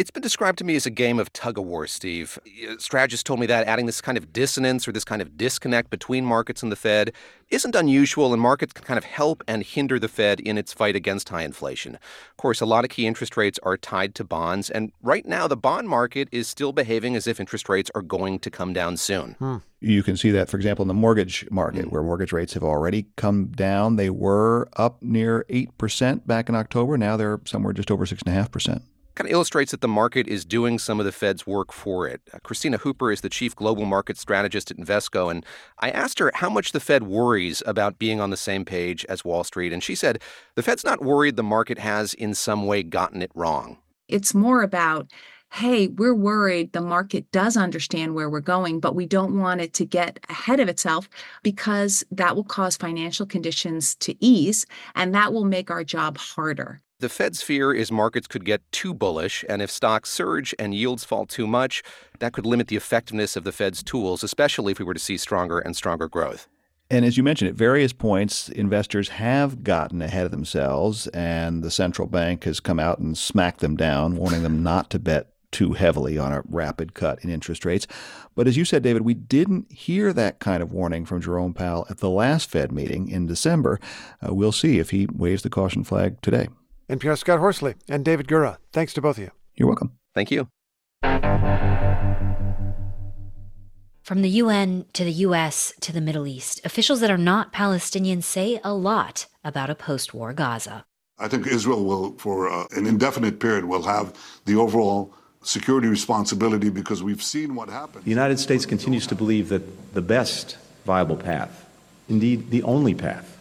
It's 0.00 0.10
been 0.10 0.22
described 0.22 0.56
to 0.60 0.64
me 0.64 0.76
as 0.76 0.86
a 0.86 0.90
game 0.90 1.18
of 1.18 1.30
tug 1.34 1.58
of 1.58 1.66
war, 1.66 1.86
Steve. 1.86 2.38
Strategists 2.78 3.22
told 3.22 3.38
me 3.38 3.44
that 3.44 3.66
adding 3.66 3.84
this 3.84 4.00
kind 4.00 4.16
of 4.16 4.32
dissonance 4.32 4.88
or 4.88 4.92
this 4.92 5.04
kind 5.04 5.20
of 5.20 5.36
disconnect 5.36 5.90
between 5.90 6.24
markets 6.24 6.62
and 6.62 6.72
the 6.72 6.76
Fed 6.76 7.12
isn't 7.50 7.76
unusual, 7.76 8.32
and 8.32 8.40
markets 8.40 8.72
can 8.72 8.86
kind 8.86 8.96
of 8.96 9.04
help 9.04 9.44
and 9.46 9.62
hinder 9.62 9.98
the 9.98 10.08
Fed 10.08 10.40
in 10.40 10.56
its 10.56 10.72
fight 10.72 10.96
against 10.96 11.28
high 11.28 11.42
inflation. 11.42 11.96
Of 11.96 12.36
course, 12.38 12.62
a 12.62 12.64
lot 12.64 12.82
of 12.82 12.88
key 12.88 13.06
interest 13.06 13.36
rates 13.36 13.58
are 13.62 13.76
tied 13.76 14.14
to 14.14 14.24
bonds, 14.24 14.70
and 14.70 14.90
right 15.02 15.26
now 15.26 15.46
the 15.46 15.54
bond 15.54 15.86
market 15.86 16.30
is 16.32 16.48
still 16.48 16.72
behaving 16.72 17.14
as 17.14 17.26
if 17.26 17.38
interest 17.38 17.68
rates 17.68 17.90
are 17.94 18.00
going 18.00 18.38
to 18.38 18.50
come 18.50 18.72
down 18.72 18.96
soon. 18.96 19.32
Hmm. 19.38 19.56
You 19.80 20.02
can 20.02 20.16
see 20.16 20.30
that, 20.30 20.48
for 20.48 20.56
example, 20.56 20.82
in 20.82 20.88
the 20.88 20.94
mortgage 20.94 21.46
market, 21.50 21.86
mm. 21.86 21.90
where 21.90 22.02
mortgage 22.02 22.32
rates 22.32 22.54
have 22.54 22.64
already 22.64 23.04
come 23.16 23.48
down. 23.48 23.96
They 23.96 24.08
were 24.08 24.70
up 24.76 25.02
near 25.02 25.44
8% 25.50 26.26
back 26.26 26.48
in 26.48 26.54
October. 26.54 26.96
Now 26.96 27.18
they're 27.18 27.40
somewhere 27.44 27.74
just 27.74 27.90
over 27.90 28.06
6.5%. 28.06 28.80
kind 29.14 29.28
of 29.28 29.32
illustrates 29.32 29.70
that 29.70 29.80
the 29.80 29.88
market 29.88 30.26
is 30.28 30.44
doing 30.44 30.78
some 30.78 30.98
of 30.98 31.06
the 31.06 31.12
Fed's 31.12 31.46
work 31.46 31.72
for 31.72 32.06
it. 32.06 32.20
Uh, 32.32 32.38
Kristina 32.44 32.78
Hooper 32.78 33.10
is 33.10 33.20
the 33.20 33.28
chief 33.28 33.54
global 33.54 33.84
market 33.84 34.18
strategist 34.18 34.70
at 34.70 34.76
Invesco, 34.76 35.30
and 35.30 35.44
I 35.78 35.90
asked 35.90 36.18
her 36.18 36.30
how 36.34 36.50
much 36.50 36.72
the 36.72 36.80
Fed 36.80 37.04
worries 37.04 37.62
about 37.66 37.98
being 37.98 38.20
on 38.20 38.30
the 38.30 38.36
same 38.36 38.64
page 38.64 39.04
as 39.08 39.24
Wall 39.24 39.44
Street, 39.44 39.72
and 39.72 39.82
she 39.82 39.94
said 39.94 40.20
the 40.54 40.62
Fed's 40.62 40.84
not 40.84 41.02
worried 41.02 41.36
the 41.36 41.42
market 41.42 41.78
has 41.78 42.14
in 42.14 42.34
some 42.34 42.66
way 42.66 42.82
gotten 42.82 43.22
it 43.22 43.32
wrong. 43.34 43.78
It's 44.08 44.34
more 44.34 44.62
about 44.62 45.10
hey, 45.52 45.88
we're 45.88 46.14
worried 46.14 46.72
the 46.72 46.80
market 46.80 47.30
does 47.32 47.56
understand 47.56 48.14
where 48.14 48.30
we're 48.30 48.40
going, 48.40 48.78
but 48.78 48.94
we 48.94 49.04
don't 49.04 49.38
want 49.38 49.60
it 49.60 49.72
to 49.74 49.84
get 49.84 50.20
ahead 50.28 50.60
of 50.60 50.68
itself 50.68 51.08
because 51.42 52.04
that 52.12 52.36
will 52.36 52.44
cause 52.44 52.76
financial 52.76 53.26
conditions 53.26 53.96
to 53.96 54.14
ease 54.24 54.64
and 54.94 55.14
that 55.14 55.32
will 55.32 55.44
make 55.44 55.70
our 55.70 55.82
job 55.82 56.16
harder. 56.18 56.80
The 57.00 57.08
Fed's 57.08 57.40
fear 57.40 57.72
is 57.72 57.90
markets 57.90 58.26
could 58.26 58.44
get 58.44 58.60
too 58.72 58.92
bullish, 58.92 59.42
and 59.48 59.62
if 59.62 59.70
stocks 59.70 60.10
surge 60.10 60.54
and 60.58 60.74
yields 60.74 61.02
fall 61.02 61.24
too 61.24 61.46
much, 61.46 61.82
that 62.18 62.34
could 62.34 62.44
limit 62.44 62.68
the 62.68 62.76
effectiveness 62.76 63.36
of 63.36 63.44
the 63.44 63.52
Fed's 63.52 63.82
tools, 63.82 64.22
especially 64.22 64.72
if 64.72 64.78
we 64.78 64.84
were 64.84 64.92
to 64.92 65.00
see 65.00 65.16
stronger 65.16 65.58
and 65.58 65.74
stronger 65.74 66.08
growth. 66.08 66.46
And 66.90 67.06
as 67.06 67.16
you 67.16 67.22
mentioned, 67.22 67.48
at 67.48 67.54
various 67.54 67.94
points, 67.94 68.50
investors 68.50 69.08
have 69.08 69.64
gotten 69.64 70.02
ahead 70.02 70.26
of 70.26 70.30
themselves, 70.30 71.06
and 71.06 71.62
the 71.62 71.70
central 71.70 72.06
bank 72.06 72.44
has 72.44 72.60
come 72.60 72.78
out 72.78 72.98
and 72.98 73.16
smacked 73.16 73.60
them 73.60 73.76
down, 73.76 74.16
warning 74.16 74.42
them 74.42 74.62
not 74.62 74.90
to 74.90 74.98
bet 74.98 75.28
too 75.52 75.72
heavily 75.72 76.18
on 76.18 76.34
a 76.34 76.42
rapid 76.50 76.92
cut 76.92 77.24
in 77.24 77.30
interest 77.30 77.64
rates. 77.64 77.86
But 78.34 78.46
as 78.46 78.58
you 78.58 78.66
said, 78.66 78.82
David, 78.82 79.02
we 79.02 79.14
didn't 79.14 79.72
hear 79.72 80.12
that 80.12 80.38
kind 80.38 80.62
of 80.62 80.70
warning 80.70 81.06
from 81.06 81.22
Jerome 81.22 81.54
Powell 81.54 81.86
at 81.88 81.98
the 81.98 82.10
last 82.10 82.50
Fed 82.50 82.70
meeting 82.70 83.08
in 83.08 83.26
December. 83.26 83.80
Uh, 84.22 84.34
we'll 84.34 84.52
see 84.52 84.78
if 84.78 84.90
he 84.90 85.06
waves 85.10 85.42
the 85.42 85.48
caution 85.48 85.82
flag 85.82 86.20
today. 86.20 86.48
NPR 86.90 87.16
Scott 87.16 87.38
Horsley 87.38 87.74
and 87.88 88.04
David 88.04 88.26
Gura. 88.26 88.56
Thanks 88.72 88.92
to 88.94 89.00
both 89.00 89.16
of 89.16 89.24
you. 89.24 89.30
You're 89.54 89.68
welcome. 89.68 89.92
Thank 90.12 90.32
you. 90.32 90.48
From 94.02 94.22
the 94.22 94.28
UN 94.28 94.86
to 94.94 95.04
the 95.04 95.12
US 95.28 95.72
to 95.82 95.92
the 95.92 96.00
Middle 96.00 96.26
East, 96.26 96.60
officials 96.64 96.98
that 97.00 97.12
are 97.12 97.16
not 97.18 97.52
Palestinians 97.52 98.24
say 98.24 98.58
a 98.64 98.74
lot 98.74 99.26
about 99.44 99.70
a 99.70 99.76
post 99.76 100.12
war 100.12 100.32
Gaza. 100.32 100.84
I 101.16 101.28
think 101.28 101.46
Israel 101.46 101.84
will, 101.84 102.12
for 102.18 102.50
uh, 102.50 102.66
an 102.72 102.86
indefinite 102.86 103.38
period, 103.38 103.66
will 103.66 103.82
have 103.82 104.16
the 104.46 104.56
overall 104.56 105.14
security 105.42 105.86
responsibility 105.86 106.70
because 106.70 107.02
we've 107.02 107.22
seen 107.22 107.54
what 107.54 107.68
happened. 107.68 108.04
The 108.04 108.10
United 108.10 108.40
States 108.40 108.66
continues 108.66 109.06
to 109.06 109.14
believe 109.14 109.48
that 109.50 109.94
the 109.94 110.02
best 110.02 110.56
viable 110.86 111.16
path, 111.16 111.66
indeed 112.08 112.50
the 112.50 112.62
only 112.64 112.94
path, 112.94 113.38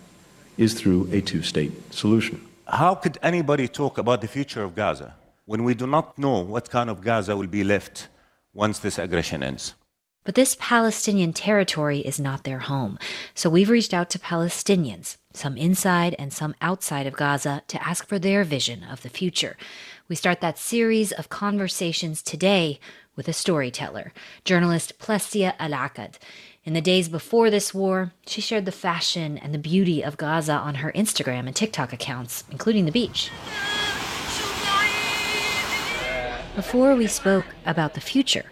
is 0.58 0.74
through 0.74 1.10
a 1.12 1.22
two 1.22 1.42
state 1.42 1.72
solution. 1.94 2.46
How 2.72 2.94
could 2.94 3.18
anybody 3.24 3.68
talk 3.68 3.98
about 3.98 4.22
the 4.22 4.28
future 4.28 4.64
of 4.64 4.76
Gaza 4.76 5.16
when 5.46 5.64
we 5.64 5.74
do 5.74 5.88
not 5.88 6.20
know 6.20 6.42
what 6.42 6.70
kind 6.70 6.88
of 6.92 7.02
Gaza 7.02 7.36
will 7.36 7.48
be 7.48 7.64
left 7.64 8.10
once 8.54 8.78
this 8.78 9.00
aggression 9.00 9.42
ends? 9.42 9.74
But 10.24 10.36
this 10.36 10.56
Palestinian 10.60 11.34
territory 11.34 12.00
is 12.00 12.20
not 12.20 12.44
their 12.44 12.60
home. 12.60 13.00
So 13.34 13.50
we've 13.50 13.72
reached 13.72 13.94
out 13.94 14.12
to 14.12 14.20
Palestinians, 14.20 15.18
some 15.34 15.58
inside 15.58 16.16
and 16.20 16.32
some 16.32 16.54
outside 16.62 17.08
of 17.08 17.16
Gaza, 17.16 17.64
to 17.70 17.84
ask 17.84 18.08
for 18.08 18.20
their 18.20 18.44
vision 18.44 18.84
of 18.84 19.02
the 19.02 19.10
future. 19.10 19.58
We 20.08 20.16
start 20.16 20.40
that 20.42 20.60
series 20.60 21.12
of 21.12 21.30
conversations 21.30 22.22
today 22.22 22.80
with 23.16 23.28
a 23.28 23.34
storyteller, 23.34 24.14
journalist 24.46 25.00
Plestia 25.00 25.56
Al-Akkad. 25.58 26.20
In 26.70 26.76
the 26.76 26.82
days 26.82 27.10
before 27.10 27.50
this 27.50 27.74
war, 27.74 28.14
she 28.28 28.42
shared 28.42 28.66
the 28.66 28.72
fashion 28.72 29.40
and 29.40 29.52
the 29.56 29.58
beauty 29.58 30.04
of 30.04 30.18
Gaza 30.18 30.54
on 30.54 30.76
her 30.76 30.92
Instagram 30.92 31.48
and 31.48 31.56
TikTok 31.56 31.92
accounts, 31.94 32.44
including 32.52 32.86
the 32.86 32.92
beach. 32.92 33.32
Before 36.56 36.94
we 36.96 37.08
spoke 37.08 37.48
about 37.66 37.96
the 37.96 38.02
future, 38.02 38.52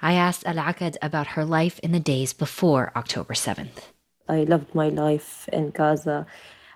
I 0.00 0.12
asked 0.12 0.46
Al-Akkad 0.46 0.94
about 1.02 1.34
her 1.34 1.44
life 1.44 1.80
in 1.80 1.90
the 1.90 1.98
days 1.98 2.32
before 2.32 2.92
October 2.94 3.34
7th. 3.34 3.90
I 4.28 4.44
loved 4.44 4.72
my 4.72 4.88
life 4.88 5.48
in 5.52 5.70
Gaza, 5.70 6.24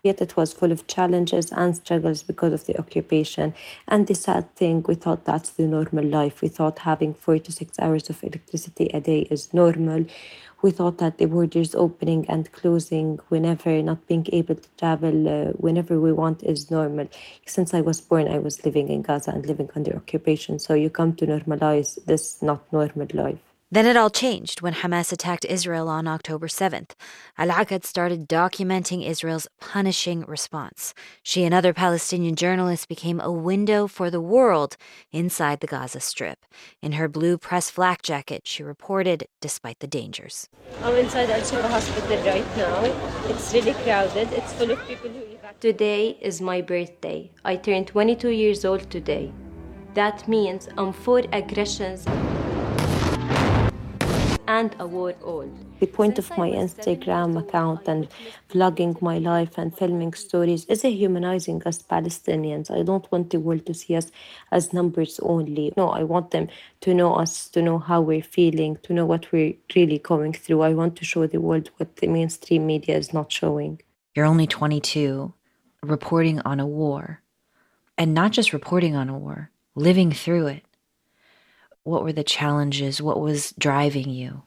yet 0.03 0.21
it 0.21 0.37
was 0.37 0.53
full 0.53 0.73
of 0.73 0.89
challenges 0.89 1.53
and 1.53 1.77
struggles 1.77 2.25
because 2.25 2.53
of 2.53 2.67
the 2.67 2.77
occupation. 2.81 3.55
And 3.87 4.09
the 4.09 4.17
sad 4.17 4.57
thing, 4.57 4.83
we 4.89 4.97
thought 4.97 5.25
that's 5.25 5.51
the 5.51 5.69
normal 5.69 6.05
life. 6.05 6.43
We 6.43 6.49
thought 6.49 6.81
having 6.81 7.15
four 7.15 7.39
to 7.39 7.53
six 7.53 7.79
hours 7.79 8.11
of 8.11 8.25
electricity 8.25 8.91
a 8.93 9.01
day 9.01 9.29
is 9.31 9.55
normal 9.55 10.07
we 10.63 10.71
thought 10.71 10.99
that 10.99 11.19
the 11.19 11.27
borders 11.27 11.75
opening 11.75 12.29
and 12.29 12.51
closing 12.53 13.19
whenever, 13.29 13.83
not 13.83 14.07
being 14.07 14.27
able 14.33 14.55
to 14.55 14.69
travel 14.79 15.29
uh, 15.29 15.53
whenever 15.53 16.01
we 16.01 16.13
want 16.13 16.43
is 16.43 16.71
normal. 16.71 17.09
Since 17.47 17.75
I 17.75 17.81
was 17.81 18.01
born, 18.01 18.29
I 18.29 18.39
was 18.39 18.65
living 18.65 18.89
in 18.89 19.03
Gaza 19.03 19.31
and 19.31 19.47
living 19.47 19.71
under 19.75 19.97
occupation. 19.97 20.59
So 20.59 20.75
you 20.75 20.91
come 20.91 21.15
to 21.17 21.27
normalize 21.27 21.99
this 22.05 22.43
not 22.43 22.71
normal 22.73 23.09
life. 23.15 23.50
Then 23.73 23.87
it 23.87 23.97
all 23.97 24.11
changed 24.11 24.63
when 24.63 24.75
Hamas 24.75 25.13
attacked 25.13 25.45
Israel 25.45 25.89
on 25.89 26.09
October 26.09 26.49
7th. 26.49 26.91
Al 27.39 27.51
Akkad 27.51 27.85
started 27.85 28.29
documenting 28.29 29.07
Israel's 29.07 29.47
punishing 29.61 30.25
response. 30.27 30.93
She 31.23 31.45
and 31.45 31.55
other 31.55 31.73
Palestinian 31.73 32.35
journalists 32.35 32.85
became 32.85 33.21
a 33.21 33.31
window 33.31 33.87
for 33.87 34.11
the 34.11 34.21
world 34.21 34.77
inside 35.13 35.61
the 35.61 35.69
Gaza 35.69 36.01
Strip. 36.01 36.47
In 36.83 36.93
her 36.93 37.07
blue 37.07 37.39
press 37.39 37.71
flak 37.71 38.03
jacket, 38.03 38.43
she 38.45 38.65
reported 38.65 39.29
despite 39.41 39.79
the 39.79 39.87
dangers. 39.87 40.49
I'm 40.83 40.97
inside 40.97 41.31
Al 41.31 41.41
Shifa 41.41 41.71
Hospital 41.71 42.19
right 42.25 42.57
now. 42.57 42.83
It's 43.31 43.55
really 43.55 43.75
crowded. 43.85 44.33
It's 44.33 44.53
full 44.55 44.73
of 44.73 44.85
people 44.89 45.11
who 45.11 45.21
Today 45.61 46.19
is 46.21 46.41
my 46.41 46.61
birthday. 46.61 47.31
I 47.45 47.55
turned 47.55 47.87
22 47.87 48.31
years 48.31 48.65
old 48.65 48.91
today. 48.91 49.33
That 49.95 50.27
means 50.27 50.69
I'm 50.77 50.93
for 50.93 51.23
aggressions 51.33 52.07
and 54.61 54.77
a 54.79 54.87
war 54.87 55.15
old. 55.23 55.51
The 55.81 55.87
point 55.87 56.19
of 56.19 56.29
my 56.37 56.51
Instagram 56.51 57.31
account 57.43 57.89
and 57.89 58.09
vlogging 58.53 59.01
my 59.01 59.17
life 59.17 59.57
and 59.57 59.77
filming 59.77 60.13
stories 60.13 60.67
is 60.67 60.85
a 60.85 60.91
humanizing 60.91 61.63
us 61.65 61.83
Palestinians. 61.83 62.71
I 62.71 62.83
don't 62.83 63.11
want 63.11 63.31
the 63.31 63.41
world 63.41 63.65
to 63.67 63.73
see 63.73 63.97
us 63.97 64.13
as 64.53 64.75
numbers 64.75 65.19
only. 65.23 65.73
No, 65.79 65.89
I 65.89 66.03
want 66.03 66.33
them 66.33 66.49
to 66.83 66.93
know 66.93 67.15
us, 67.15 67.49
to 67.55 67.63
know 67.63 67.79
how 67.79 68.03
we're 68.03 68.31
feeling, 68.39 68.77
to 68.83 68.93
know 68.93 69.07
what 69.07 69.33
we're 69.33 69.55
really 69.75 69.99
going 69.99 70.35
through. 70.35 70.61
I 70.61 70.75
want 70.75 70.97
to 70.97 71.07
show 71.07 71.27
the 71.27 71.41
world 71.41 71.71
what 71.79 71.97
the 71.97 72.07
mainstream 72.07 72.67
media 72.67 72.99
is 72.99 73.15
not 73.15 73.33
showing. 73.33 73.81
You're 74.15 74.27
only 74.27 74.47
22, 74.47 75.33
reporting 75.83 76.41
on 76.41 76.61
a 76.61 76.67
war. 76.67 77.23
And 77.97 78.13
not 78.13 78.33
just 78.33 78.53
reporting 78.53 78.95
on 78.95 79.09
a 79.09 79.17
war, 79.17 79.51
living 79.75 80.13
through 80.13 80.49
it 80.49 80.65
what 81.83 82.03
were 82.03 82.13
the 82.13 82.25
challenges? 82.25 83.01
What 83.01 83.21
was 83.21 83.53
driving 83.59 84.11
you? 84.11 84.43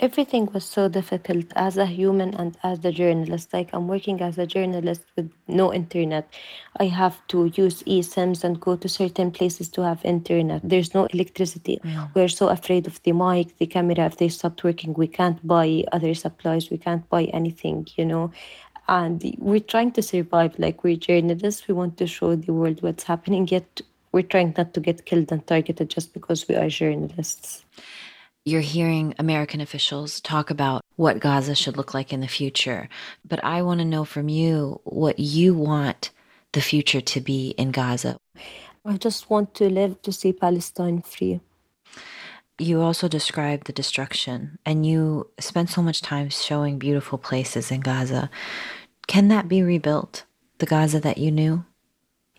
Everything 0.00 0.46
was 0.52 0.64
so 0.64 0.88
difficult 0.88 1.46
as 1.56 1.76
a 1.76 1.86
human 1.86 2.32
and 2.34 2.56
as 2.62 2.84
a 2.84 2.92
journalist. 2.92 3.52
Like 3.52 3.70
I'm 3.72 3.88
working 3.88 4.20
as 4.20 4.38
a 4.38 4.46
journalist 4.46 5.02
with 5.16 5.30
no 5.48 5.74
internet. 5.74 6.32
I 6.78 6.84
have 6.84 7.26
to 7.28 7.46
use 7.54 7.82
eSIMs 7.82 8.44
and 8.44 8.60
go 8.60 8.76
to 8.76 8.88
certain 8.88 9.30
places 9.32 9.68
to 9.70 9.82
have 9.82 10.04
internet. 10.04 10.60
There's 10.62 10.94
no 10.94 11.06
electricity. 11.06 11.80
Yeah. 11.82 12.08
We're 12.14 12.28
so 12.28 12.48
afraid 12.48 12.86
of 12.86 13.02
the 13.02 13.12
mic, 13.12 13.58
the 13.58 13.66
camera. 13.66 14.06
If 14.06 14.18
they 14.18 14.28
stopped 14.28 14.62
working, 14.62 14.94
we 14.94 15.08
can't 15.08 15.44
buy 15.46 15.84
other 15.90 16.14
supplies. 16.14 16.70
We 16.70 16.78
can't 16.78 17.08
buy 17.08 17.24
anything, 17.24 17.88
you 17.96 18.04
know 18.04 18.32
and 18.90 19.36
we're 19.36 19.60
trying 19.60 19.92
to 19.92 20.00
survive 20.00 20.58
like 20.58 20.82
we're 20.82 20.96
journalists 20.96 21.68
we 21.68 21.74
want 21.74 21.98
to 21.98 22.06
show 22.06 22.34
the 22.34 22.54
world 22.54 22.82
what's 22.82 23.02
happening 23.02 23.46
yet 23.48 23.82
we're 24.12 24.22
trying 24.22 24.54
not 24.56 24.74
to 24.74 24.80
get 24.80 25.04
killed 25.04 25.30
and 25.32 25.46
targeted 25.46 25.90
just 25.90 26.14
because 26.14 26.48
we 26.48 26.54
are 26.56 26.68
journalists. 26.68 27.64
You're 28.48 28.62
hearing 28.62 29.14
American 29.18 29.60
officials 29.60 30.22
talk 30.22 30.48
about 30.48 30.80
what 30.96 31.20
Gaza 31.20 31.54
should 31.54 31.76
look 31.76 31.92
like 31.92 32.14
in 32.14 32.20
the 32.20 32.34
future. 32.40 32.88
But 33.22 33.44
I 33.44 33.60
want 33.60 33.80
to 33.80 33.84
know 33.84 34.06
from 34.06 34.30
you 34.30 34.80
what 34.84 35.18
you 35.18 35.52
want 35.52 36.10
the 36.52 36.62
future 36.62 37.02
to 37.02 37.20
be 37.20 37.50
in 37.58 37.72
Gaza. 37.72 38.16
I 38.86 38.96
just 38.96 39.28
want 39.28 39.52
to 39.56 39.68
live 39.68 40.00
to 40.00 40.12
see 40.12 40.32
Palestine 40.32 41.02
free. 41.02 41.42
You 42.58 42.80
also 42.80 43.06
described 43.06 43.66
the 43.66 43.74
destruction, 43.74 44.58
and 44.64 44.86
you 44.86 45.28
spent 45.38 45.68
so 45.68 45.82
much 45.82 46.00
time 46.00 46.30
showing 46.30 46.78
beautiful 46.78 47.18
places 47.18 47.70
in 47.70 47.82
Gaza. 47.82 48.30
Can 49.06 49.28
that 49.28 49.46
be 49.46 49.62
rebuilt? 49.62 50.24
The 50.56 50.64
Gaza 50.64 51.00
that 51.00 51.18
you 51.18 51.30
knew? 51.30 51.66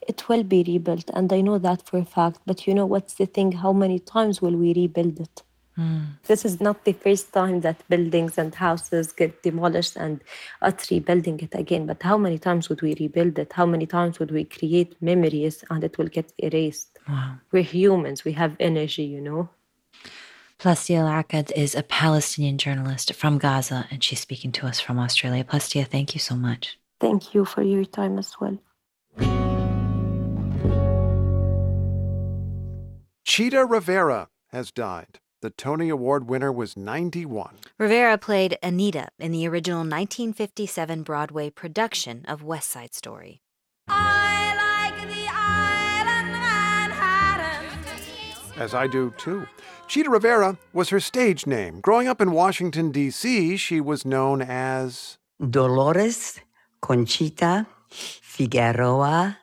it 0.07 0.27
will 0.27 0.43
be 0.43 0.63
rebuilt 0.65 1.07
and 1.13 1.31
i 1.31 1.41
know 1.41 1.59
that 1.59 1.85
for 1.85 1.97
a 1.99 2.05
fact 2.05 2.39
but 2.45 2.65
you 2.65 2.73
know 2.73 2.85
what's 2.85 3.15
the 3.15 3.27
thing 3.27 3.51
how 3.51 3.71
many 3.71 3.99
times 3.99 4.41
will 4.41 4.55
we 4.55 4.73
rebuild 4.73 5.19
it 5.19 5.43
mm. 5.79 6.05
this 6.23 6.43
is 6.49 6.59
not 6.59 6.83
the 6.85 6.93
first 6.93 7.31
time 7.33 7.61
that 7.61 7.87
buildings 7.89 8.37
and 8.37 8.53
houses 8.55 9.11
get 9.11 9.41
demolished 9.43 9.95
and 9.95 10.21
us 10.61 10.91
rebuilding 10.91 11.39
it 11.39 11.53
again 11.63 11.85
but 11.85 12.01
how 12.03 12.17
many 12.17 12.37
times 12.37 12.69
would 12.69 12.81
we 12.81 12.95
rebuild 12.99 13.39
it 13.39 13.53
how 13.53 13.65
many 13.65 13.85
times 13.85 14.19
would 14.19 14.31
we 14.31 14.43
create 14.43 14.95
memories 15.01 15.63
and 15.69 15.83
it 15.83 15.97
will 15.97 16.11
get 16.17 16.33
erased 16.37 16.99
wow. 17.07 17.35
we're 17.51 17.63
humans 17.63 18.25
we 18.25 18.33
have 18.33 18.55
energy 18.59 19.03
you 19.03 19.21
know 19.21 19.49
Plestia 20.59 20.97
Al-Akkad 20.97 21.53
is 21.55 21.73
a 21.73 21.83
Palestinian 21.83 22.57
journalist 22.57 23.13
from 23.13 23.37
Gaza, 23.37 23.87
and 23.89 24.03
she's 24.03 24.19
speaking 24.19 24.51
to 24.51 24.67
us 24.67 24.77
from 24.77 24.99
Australia. 24.99 25.45
Plestia, 25.45 25.87
thank 25.87 26.13
you 26.13 26.19
so 26.19 26.35
much. 26.35 26.77
Thank 26.99 27.33
you 27.33 27.45
for 27.45 27.63
your 27.63 27.85
time 27.85 28.19
as 28.19 28.35
well. 28.41 28.57
Chita 33.23 33.63
Rivera 33.63 34.27
has 34.51 34.71
died. 34.71 35.19
The 35.41 35.49
Tony 35.51 35.87
Award 35.87 36.27
winner 36.27 36.51
was 36.51 36.75
91. 36.75 37.59
Rivera 37.77 38.17
played 38.17 38.57
Anita 38.61 39.07
in 39.19 39.31
the 39.31 39.47
original 39.47 39.79
1957 39.79 41.03
Broadway 41.03 41.49
production 41.49 42.25
of 42.27 42.43
West 42.43 42.69
Side 42.69 42.93
Story. 42.93 43.41
As 48.57 48.73
I 48.73 48.87
do 48.87 49.13
too. 49.17 49.47
Chita 49.87 50.09
Rivera 50.09 50.57
was 50.73 50.89
her 50.89 50.99
stage 50.99 51.47
name. 51.47 51.79
Growing 51.79 52.09
up 52.09 52.19
in 52.19 52.33
Washington, 52.33 52.91
D.C., 52.91 53.55
she 53.55 53.79
was 53.79 54.03
known 54.03 54.41
as 54.41 55.19
Dolores 55.39 56.41
Conchita 56.81 57.65
Figueroa 57.89 59.37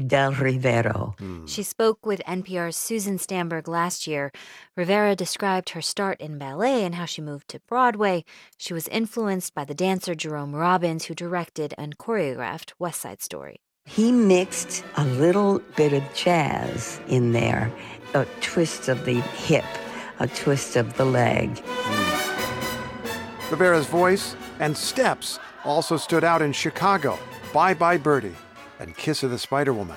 del 0.00 0.32
Rivero. 0.32 1.14
Hmm. 1.18 1.46
She 1.46 1.62
spoke 1.62 2.04
with 2.04 2.20
NPR's 2.26 2.76
Susan 2.76 3.18
Stamberg 3.18 3.68
last 3.68 4.06
year. 4.06 4.32
Rivera 4.76 5.14
described 5.16 5.70
her 5.70 5.82
start 5.82 6.20
in 6.20 6.38
ballet 6.38 6.84
and 6.84 6.94
how 6.94 7.04
she 7.04 7.22
moved 7.22 7.48
to 7.48 7.60
Broadway. 7.60 8.24
She 8.56 8.74
was 8.74 8.88
influenced 8.88 9.54
by 9.54 9.64
the 9.64 9.74
dancer 9.74 10.14
Jerome 10.14 10.54
Robbins, 10.54 11.06
who 11.06 11.14
directed 11.14 11.74
and 11.78 11.98
choreographed 11.98 12.72
West 12.78 13.00
Side 13.00 13.22
Story. 13.22 13.60
He 13.86 14.12
mixed 14.12 14.84
a 14.96 15.04
little 15.04 15.60
bit 15.76 15.92
of 15.92 16.02
jazz 16.14 17.00
in 17.08 17.32
there, 17.32 17.72
a 18.14 18.26
twist 18.40 18.88
of 18.88 19.04
the 19.04 19.20
hip, 19.20 19.64
a 20.18 20.28
twist 20.28 20.76
of 20.76 20.96
the 20.96 21.04
leg. 21.04 21.58
Hmm. 21.64 23.50
Rivera's 23.50 23.86
voice 23.86 24.36
and 24.60 24.76
steps 24.76 25.38
also 25.64 25.96
stood 25.96 26.24
out 26.24 26.42
in 26.42 26.52
Chicago, 26.52 27.18
Bye 27.52 27.74
Bye 27.74 27.96
Birdie, 27.96 28.34
and 28.78 28.96
Kiss 28.96 29.22
of 29.22 29.30
the 29.30 29.38
Spider 29.38 29.72
Woman. 29.72 29.96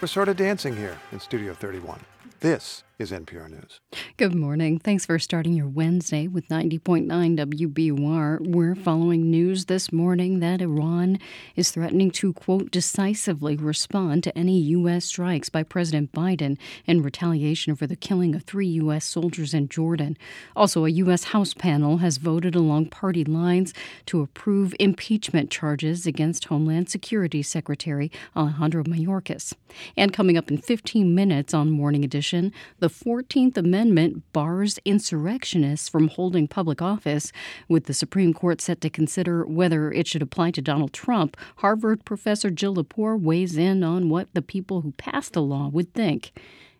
We're 0.00 0.08
sort 0.08 0.28
of 0.28 0.36
dancing 0.36 0.76
here 0.76 0.98
in 1.12 1.20
Studio 1.20 1.54
31. 1.54 2.00
This 2.40 2.82
is 2.98 3.12
NPR 3.12 3.48
News. 3.48 3.78
Good 4.18 4.34
morning. 4.34 4.78
Thanks 4.78 5.06
for 5.06 5.18
starting 5.18 5.54
your 5.54 5.68
Wednesday 5.68 6.28
with 6.28 6.46
90.9 6.48 7.06
WBUR. 7.08 8.46
We're 8.46 8.74
following 8.74 9.30
news 9.30 9.64
this 9.64 9.90
morning 9.90 10.40
that 10.40 10.60
Iran 10.60 11.18
is 11.56 11.70
threatening 11.70 12.10
to, 12.12 12.34
quote, 12.34 12.70
decisively 12.70 13.56
respond 13.56 14.22
to 14.24 14.38
any 14.38 14.58
U.S. 14.58 15.06
strikes 15.06 15.48
by 15.48 15.62
President 15.62 16.12
Biden 16.12 16.58
in 16.84 17.02
retaliation 17.02 17.74
for 17.74 17.86
the 17.86 17.96
killing 17.96 18.34
of 18.34 18.42
three 18.42 18.66
U.S. 18.66 19.06
soldiers 19.06 19.54
in 19.54 19.70
Jordan. 19.70 20.18
Also, 20.54 20.84
a 20.84 20.90
U.S. 20.90 21.24
House 21.24 21.54
panel 21.54 21.96
has 21.96 22.18
voted 22.18 22.54
along 22.54 22.90
party 22.90 23.24
lines 23.24 23.72
to 24.06 24.20
approve 24.20 24.74
impeachment 24.78 25.50
charges 25.50 26.06
against 26.06 26.44
Homeland 26.44 26.90
Security 26.90 27.42
Secretary 27.42 28.12
Alejandro 28.36 28.84
Mayorkas. 28.84 29.54
And 29.96 30.12
coming 30.12 30.36
up 30.36 30.50
in 30.50 30.58
15 30.58 31.14
minutes 31.14 31.54
on 31.54 31.70
Morning 31.70 32.04
Edition, 32.04 32.52
the 32.78 32.90
14th 32.90 33.56
Amendment 33.56 34.01
bars 34.32 34.78
insurrectionists 34.84 35.88
from 35.88 36.08
holding 36.08 36.48
public 36.48 36.82
office. 36.82 37.32
With 37.68 37.84
the 37.84 37.94
Supreme 37.94 38.34
Court 38.34 38.60
set 38.60 38.80
to 38.80 38.90
consider 38.90 39.44
whether 39.44 39.90
it 39.92 40.06
should 40.06 40.22
apply 40.22 40.50
to 40.52 40.62
Donald 40.62 40.92
Trump, 40.92 41.36
Harvard 41.56 42.04
professor 42.04 42.50
Jill 42.50 42.74
Lepore 42.74 43.20
weighs 43.20 43.56
in 43.56 43.82
on 43.82 44.08
what 44.08 44.28
the 44.34 44.42
people 44.42 44.80
who 44.82 44.92
passed 44.92 45.32
the 45.32 45.42
law 45.42 45.68
would 45.68 45.94
think. 45.94 46.32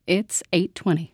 It's 0.07 0.43
820. 0.53 1.13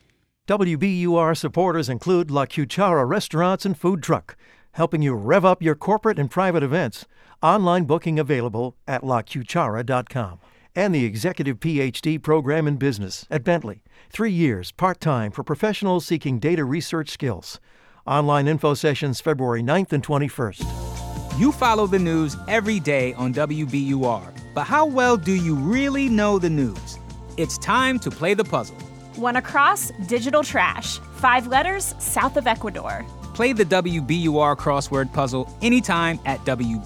WBUR 0.48 1.36
supporters 1.36 1.89
include 1.89 2.30
La 2.30 2.47
Cuchara 2.47 3.06
Restaurants 3.06 3.66
and 3.66 3.76
Food 3.76 4.02
Truck, 4.02 4.35
helping 4.72 5.02
you 5.02 5.14
rev 5.14 5.44
up 5.44 5.62
your 5.62 5.74
corporate 5.74 6.18
and 6.18 6.30
private 6.30 6.62
events. 6.62 7.05
Online 7.43 7.85
booking 7.85 8.18
available 8.18 8.74
at 8.86 9.02
lacuchara.com. 9.02 10.40
And 10.79 10.95
the 10.95 11.05
Executive 11.05 11.59
PhD 11.59 12.23
program 12.23 12.69
in 12.69 12.77
business 12.77 13.27
at 13.33 13.43
Bentley. 13.43 13.83
Three 14.11 14.31
years, 14.31 14.71
part 14.71 15.01
time, 15.01 15.33
for 15.33 15.43
professionals 15.43 16.07
seeking 16.07 16.39
data 16.39 16.65
research 16.65 17.09
skills. 17.09 17.59
Online 18.07 18.47
info 18.47 18.75
sessions 18.75 19.21
February 19.21 19.61
9th 19.61 19.93
and 19.93 20.07
21st. 20.07 21.41
You 21.41 21.51
follow 21.51 21.89
the 21.89 21.99
news 21.99 22.37
every 22.47 22.79
day 22.79 23.13
on 23.15 23.35
WBUR, 23.35 24.33
but 24.55 24.69
how 24.69 24.87
well 24.87 25.17
do 25.17 25.33
you 25.33 25.57
really 25.57 26.09
know 26.09 26.39
the 26.39 26.49
news? 26.49 27.01
It's 27.37 27.59
time 27.59 27.99
to 27.99 28.09
play 28.09 28.35
the 28.35 28.45
puzzle. 28.45 28.77
One 29.17 29.35
across, 29.35 29.91
digital 30.07 30.45
trash. 30.45 31.01
Five 31.17 31.49
letters, 31.49 31.97
south 31.99 32.37
of 32.37 32.47
Ecuador. 32.47 33.05
Play 33.35 33.53
the 33.53 33.65
WBUR 33.65 34.57
crossword 34.57 35.13
puzzle 35.13 35.53
anytime 35.61 36.21
at 36.25 36.39
wbur.org/fun. 36.45 36.79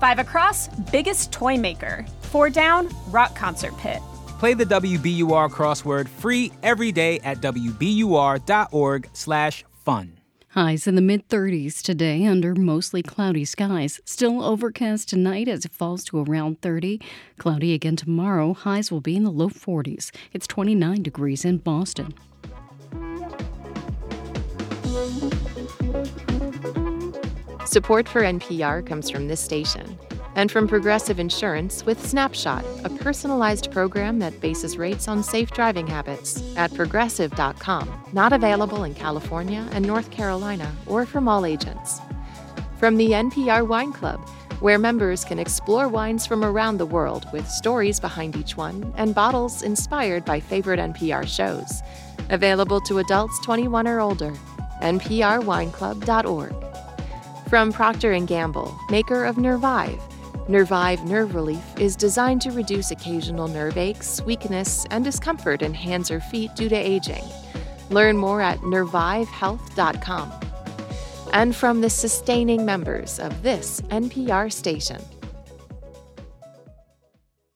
Five 0.00 0.18
across, 0.18 0.68
biggest 0.90 1.32
toy 1.32 1.56
maker. 1.56 2.04
Four 2.22 2.50
down, 2.50 2.88
rock 3.08 3.34
concert 3.34 3.76
pit. 3.78 4.00
Play 4.38 4.54
the 4.54 4.66
WBUR 4.66 5.50
crossword 5.50 6.08
free 6.08 6.52
every 6.62 6.92
day 6.92 7.20
at 7.20 7.38
WBUR.org 7.40 9.08
slash 9.14 9.64
fun. 9.84 10.18
Highs 10.50 10.86
in 10.86 10.94
the 10.94 11.02
mid 11.02 11.28
30s 11.28 11.82
today 11.82 12.24
under 12.24 12.54
mostly 12.54 13.02
cloudy 13.02 13.44
skies. 13.44 14.00
Still 14.06 14.42
overcast 14.42 15.08
tonight 15.08 15.48
as 15.48 15.64
it 15.66 15.72
falls 15.72 16.02
to 16.04 16.22
around 16.22 16.62
30. 16.62 17.00
Cloudy 17.38 17.74
again 17.74 17.96
tomorrow. 17.96 18.54
Highs 18.54 18.90
will 18.90 19.02
be 19.02 19.16
in 19.16 19.24
the 19.24 19.30
low 19.30 19.50
40s. 19.50 20.10
It's 20.32 20.46
29 20.46 21.02
degrees 21.02 21.44
in 21.44 21.58
Boston. 21.58 22.14
Support 27.66 28.08
for 28.08 28.22
NPR 28.22 28.86
comes 28.86 29.10
from 29.10 29.26
this 29.26 29.40
station 29.40 29.98
and 30.36 30.52
from 30.52 30.68
Progressive 30.68 31.18
Insurance 31.18 31.84
with 31.84 32.06
Snapshot, 32.06 32.64
a 32.84 32.90
personalized 32.90 33.72
program 33.72 34.20
that 34.20 34.40
bases 34.40 34.78
rates 34.78 35.08
on 35.08 35.22
safe 35.22 35.50
driving 35.50 35.86
habits 35.86 36.42
at 36.56 36.72
progressive.com. 36.74 38.04
Not 38.12 38.32
available 38.32 38.84
in 38.84 38.94
California 38.94 39.66
and 39.72 39.84
North 39.84 40.12
Carolina 40.12 40.72
or 40.86 41.06
from 41.06 41.26
all 41.26 41.44
agents. 41.44 42.00
From 42.78 42.98
the 42.98 43.10
NPR 43.10 43.66
Wine 43.66 43.92
Club, 43.92 44.20
where 44.60 44.78
members 44.78 45.24
can 45.24 45.40
explore 45.40 45.88
wines 45.88 46.24
from 46.24 46.44
around 46.44 46.78
the 46.78 46.86
world 46.86 47.26
with 47.32 47.48
stories 47.48 47.98
behind 47.98 48.36
each 48.36 48.56
one 48.56 48.92
and 48.96 49.12
bottles 49.12 49.62
inspired 49.62 50.24
by 50.24 50.38
favorite 50.38 50.78
NPR 50.78 51.26
shows. 51.26 51.82
Available 52.30 52.80
to 52.82 52.98
adults 52.98 53.40
21 53.44 53.88
or 53.88 54.00
older. 54.00 54.32
nprwineclub.org. 54.82 56.85
From 57.48 57.72
Procter 57.72 58.18
& 58.18 58.26
Gamble, 58.26 58.76
maker 58.90 59.24
of 59.24 59.38
Nervive, 59.38 60.02
Nervive 60.48 61.04
Nerve 61.04 61.32
Relief 61.32 61.62
is 61.78 61.94
designed 61.94 62.42
to 62.42 62.50
reduce 62.50 62.90
occasional 62.90 63.46
nerve 63.46 63.76
aches, 63.76 64.20
weakness, 64.22 64.84
and 64.90 65.04
discomfort 65.04 65.62
in 65.62 65.72
hands 65.72 66.10
or 66.10 66.18
feet 66.18 66.50
due 66.56 66.68
to 66.68 66.74
aging. 66.74 67.22
Learn 67.90 68.16
more 68.16 68.40
at 68.40 68.58
nervivehealth.com. 68.60 70.32
And 71.32 71.54
from 71.54 71.82
the 71.82 71.90
sustaining 71.90 72.64
members 72.64 73.20
of 73.20 73.42
this 73.44 73.80
NPR 73.90 74.52
station. 74.52 75.00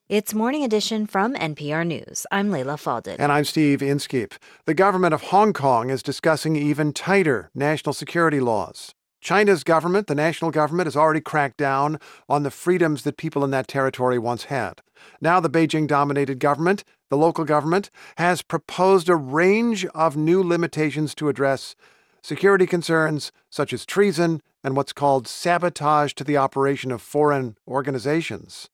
It's 0.08 0.34
Morning 0.34 0.62
Edition 0.62 1.06
from 1.06 1.34
NPR 1.34 1.84
News. 1.84 2.26
I'm 2.30 2.52
Leila 2.52 2.74
Fadel. 2.74 3.16
And 3.18 3.32
I'm 3.32 3.44
Steve 3.44 3.82
Inskeep. 3.82 4.34
The 4.66 4.74
government 4.74 5.14
of 5.14 5.22
Hong 5.22 5.52
Kong 5.52 5.90
is 5.90 6.00
discussing 6.02 6.54
even 6.54 6.92
tighter 6.92 7.50
national 7.56 7.92
security 7.92 8.38
laws. 8.38 8.94
China's 9.20 9.64
government, 9.64 10.06
the 10.06 10.14
national 10.14 10.50
government, 10.50 10.86
has 10.86 10.96
already 10.96 11.20
cracked 11.20 11.58
down 11.58 11.98
on 12.28 12.42
the 12.42 12.50
freedoms 12.50 13.02
that 13.02 13.16
people 13.16 13.44
in 13.44 13.50
that 13.50 13.68
territory 13.68 14.18
once 14.18 14.44
had. 14.44 14.80
Now, 15.20 15.40
the 15.40 15.50
Beijing 15.50 15.86
dominated 15.86 16.38
government, 16.38 16.84
the 17.10 17.16
local 17.16 17.44
government, 17.44 17.90
has 18.16 18.42
proposed 18.42 19.08
a 19.08 19.16
range 19.16 19.84
of 19.86 20.16
new 20.16 20.42
limitations 20.42 21.14
to 21.16 21.28
address 21.28 21.76
security 22.22 22.66
concerns 22.66 23.32
such 23.50 23.72
as 23.72 23.84
treason 23.84 24.40
and 24.64 24.76
what's 24.76 24.92
called 24.92 25.28
sabotage 25.28 26.12
to 26.14 26.24
the 26.24 26.36
operation 26.36 26.90
of 26.90 27.02
foreign 27.02 27.56
organizations. 27.68 28.68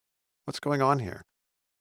What's 0.44 0.60
going 0.60 0.82
on 0.82 1.01
here? 1.01 1.24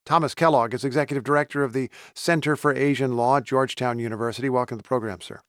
Thomas 0.06 0.36
Kellogg 0.36 0.74
is 0.74 0.84
executive 0.84 1.24
director 1.24 1.64
of 1.64 1.74
the 1.74 1.90
Center 2.14 2.56
for 2.56 2.74
Asian 2.74 3.16
Law 3.16 3.38
at 3.38 3.44
Georgetown 3.44 3.98
University. 3.98 4.50
Welcome 4.50 4.78
to 4.78 4.84
the 4.84 4.88
program, 4.88 5.22
sir. 5.22 5.42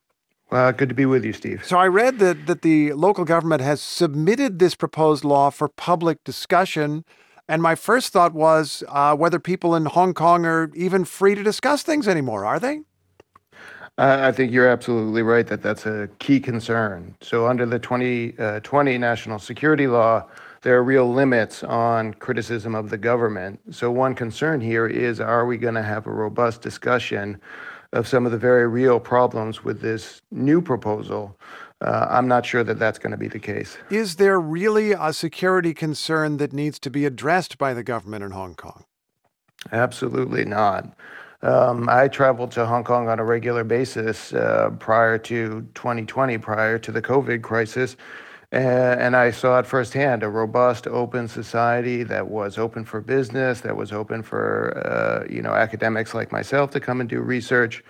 Uh, 0.50 0.70
good 0.70 0.88
to 0.88 0.94
be 0.94 1.06
with 1.06 1.24
you, 1.24 1.32
Steve. 1.32 1.64
So 1.64 1.76
I 1.76 1.88
read 1.88 2.18
that, 2.20 2.46
that 2.46 2.62
the 2.62 2.92
local 2.92 3.24
government 3.24 3.62
has 3.62 3.80
submitted 3.80 4.58
this 4.58 4.74
proposed 4.74 5.24
law 5.24 5.50
for 5.50 5.68
public 5.68 6.22
discussion. 6.22 7.04
And 7.48 7.62
my 7.62 7.74
first 7.74 8.12
thought 8.12 8.32
was 8.32 8.84
uh, 8.88 9.16
whether 9.16 9.40
people 9.40 9.74
in 9.74 9.86
Hong 9.86 10.14
Kong 10.14 10.46
are 10.46 10.70
even 10.74 11.04
free 11.04 11.34
to 11.34 11.42
discuss 11.42 11.82
things 11.82 12.06
anymore, 12.06 12.44
are 12.44 12.60
they? 12.60 12.82
Uh, 13.98 14.18
I 14.20 14.32
think 14.32 14.52
you're 14.52 14.68
absolutely 14.68 15.22
right 15.22 15.46
that 15.46 15.62
that's 15.62 15.86
a 15.86 16.08
key 16.18 16.38
concern. 16.38 17.14
So, 17.22 17.46
under 17.46 17.64
the 17.64 17.78
2020 17.78 18.94
uh, 18.94 18.98
national 18.98 19.38
security 19.38 19.86
law, 19.86 20.26
there 20.60 20.76
are 20.76 20.82
real 20.82 21.10
limits 21.10 21.64
on 21.64 22.12
criticism 22.14 22.74
of 22.74 22.90
the 22.90 22.98
government. 22.98 23.58
So, 23.70 23.90
one 23.90 24.14
concern 24.14 24.60
here 24.60 24.86
is 24.86 25.18
are 25.18 25.46
we 25.46 25.56
going 25.56 25.76
to 25.76 25.82
have 25.82 26.06
a 26.06 26.10
robust 26.10 26.60
discussion 26.60 27.40
of 27.92 28.06
some 28.06 28.26
of 28.26 28.32
the 28.32 28.38
very 28.38 28.66
real 28.66 29.00
problems 29.00 29.64
with 29.64 29.80
this 29.80 30.22
new 30.30 30.60
proposal? 30.60 31.38
Uh, 31.80 32.06
I'm 32.08 32.26
not 32.26 32.46
sure 32.46 32.64
that 32.64 32.78
that's 32.78 32.98
going 32.98 33.10
to 33.10 33.18
be 33.18 33.28
the 33.28 33.38
case. 33.38 33.76
Is 33.90 34.16
there 34.16 34.40
really 34.40 34.92
a 34.92 35.12
security 35.12 35.74
concern 35.74 36.38
that 36.38 36.52
needs 36.52 36.78
to 36.80 36.90
be 36.90 37.04
addressed 37.04 37.58
by 37.58 37.74
the 37.74 37.82
government 37.82 38.24
in 38.24 38.30
Hong 38.30 38.54
Kong? 38.54 38.84
Absolutely 39.72 40.44
not. 40.44 40.96
Um, 41.42 41.88
I 41.88 42.08
traveled 42.08 42.50
to 42.52 42.64
Hong 42.64 42.82
Kong 42.82 43.08
on 43.08 43.18
a 43.18 43.24
regular 43.24 43.62
basis 43.62 44.32
uh, 44.32 44.70
prior 44.78 45.18
to 45.18 45.68
2020, 45.74 46.38
prior 46.38 46.78
to 46.78 46.90
the 46.90 47.02
COVID 47.02 47.42
crisis. 47.42 47.96
And 48.52 49.16
I 49.16 49.32
saw 49.32 49.58
it 49.58 49.66
firsthand 49.66 50.22
a 50.22 50.28
robust, 50.28 50.86
open 50.86 51.26
society 51.26 52.04
that 52.04 52.28
was 52.28 52.58
open 52.58 52.84
for 52.84 53.00
business, 53.00 53.60
that 53.62 53.76
was 53.76 53.92
open 53.92 54.22
for 54.22 54.76
uh, 54.86 55.26
you 55.28 55.42
know 55.42 55.52
academics 55.52 56.14
like 56.14 56.30
myself 56.30 56.70
to 56.70 56.80
come 56.80 57.00
and 57.00 57.08
do 57.08 57.20
research. 57.20 57.82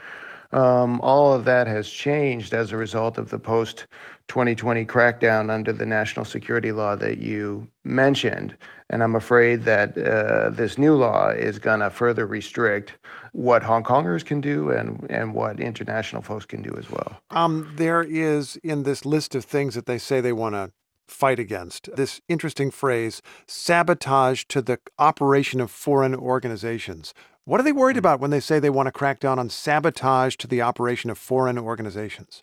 Um, 0.53 1.01
all 1.01 1.33
of 1.35 1.45
that 1.45 1.67
has 1.67 1.89
changed 1.89 2.55
as 2.55 2.73
a 2.73 2.77
result 2.77 3.19
of 3.19 3.31
the 3.31 3.39
post 3.39 3.87
2020 4.29 4.85
crackdown 4.87 5.51
under 5.51 5.73
the 5.73 5.87
national 5.87 6.25
security 6.25 6.73
law 6.73 6.97
that 6.97 7.19
you 7.19 7.69
mentioned. 7.85 8.57
And 8.89 9.03
I'm 9.03 9.17
afraid 9.17 9.65
that 9.65 9.99
uh, 9.99 10.51
this 10.51 10.79
new 10.79 10.95
law 10.95 11.29
is 11.31 11.59
going 11.59 11.81
to 11.81 11.91
further 11.91 12.27
restrict 12.27 12.95
what 13.37 13.63
Hong 13.63 13.85
Kongers 13.85 14.25
can 14.25 14.41
do 14.41 14.71
and, 14.71 15.07
and 15.11 15.35
what 15.35 15.61
international 15.61 16.23
folks 16.23 16.47
can 16.47 16.63
do 16.63 16.75
as 16.79 16.91
well. 16.91 17.21
Um, 17.31 17.71
there 17.77 18.03
is 18.03 18.57
in 18.65 18.85
this 18.85 19.05
list 19.05 19.35
of 19.35 19.45
things 19.45 19.75
that 19.75 19.85
they 19.85 19.99
say 19.99 20.23
they 20.23 20.33
want 20.33 20.55
to 20.55 20.73
fight 21.07 21.39
against 21.39 21.91
this 21.95 22.23
interesting 22.29 22.71
phrase 22.71 23.21
sabotage 23.47 24.45
to 24.45 24.63
the 24.63 24.79
operation 24.99 25.61
of 25.61 25.71
foreign 25.71 26.15
organizations. 26.15 27.13
What 27.45 27.61
are 27.61 27.63
they 27.63 27.73
worried 27.73 27.99
about 27.99 28.21
when 28.21 28.31
they 28.31 28.41
say 28.41 28.59
they 28.59 28.71
want 28.71 28.87
to 28.87 28.93
crack 28.93 29.21
down 29.21 29.39
on 29.39 29.51
sabotage 29.51 30.37
to 30.37 30.47
the 30.47 30.63
operation 30.63 31.11
of 31.11 31.19
foreign 31.19 31.59
organizations? 31.59 32.43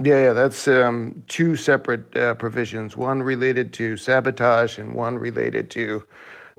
Yeah, 0.00 0.24
yeah, 0.24 0.32
that's 0.34 0.68
um, 0.68 1.24
two 1.26 1.56
separate 1.56 2.14
uh, 2.14 2.34
provisions. 2.34 2.96
One 2.98 3.22
related 3.22 3.72
to 3.72 3.96
sabotage, 3.96 4.78
and 4.78 4.94
one 4.94 5.18
related 5.18 5.70
to 5.70 6.04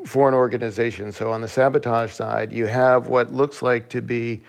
foreign 0.06 0.34
organizations. 0.34 1.18
So 1.18 1.32
on 1.32 1.42
the 1.42 1.48
sabotage 1.48 2.12
side, 2.12 2.52
you 2.52 2.66
have 2.68 3.08
what 3.08 3.34
looks 3.34 3.62
like 3.62 3.90
to 3.90 4.02
be 4.02 4.42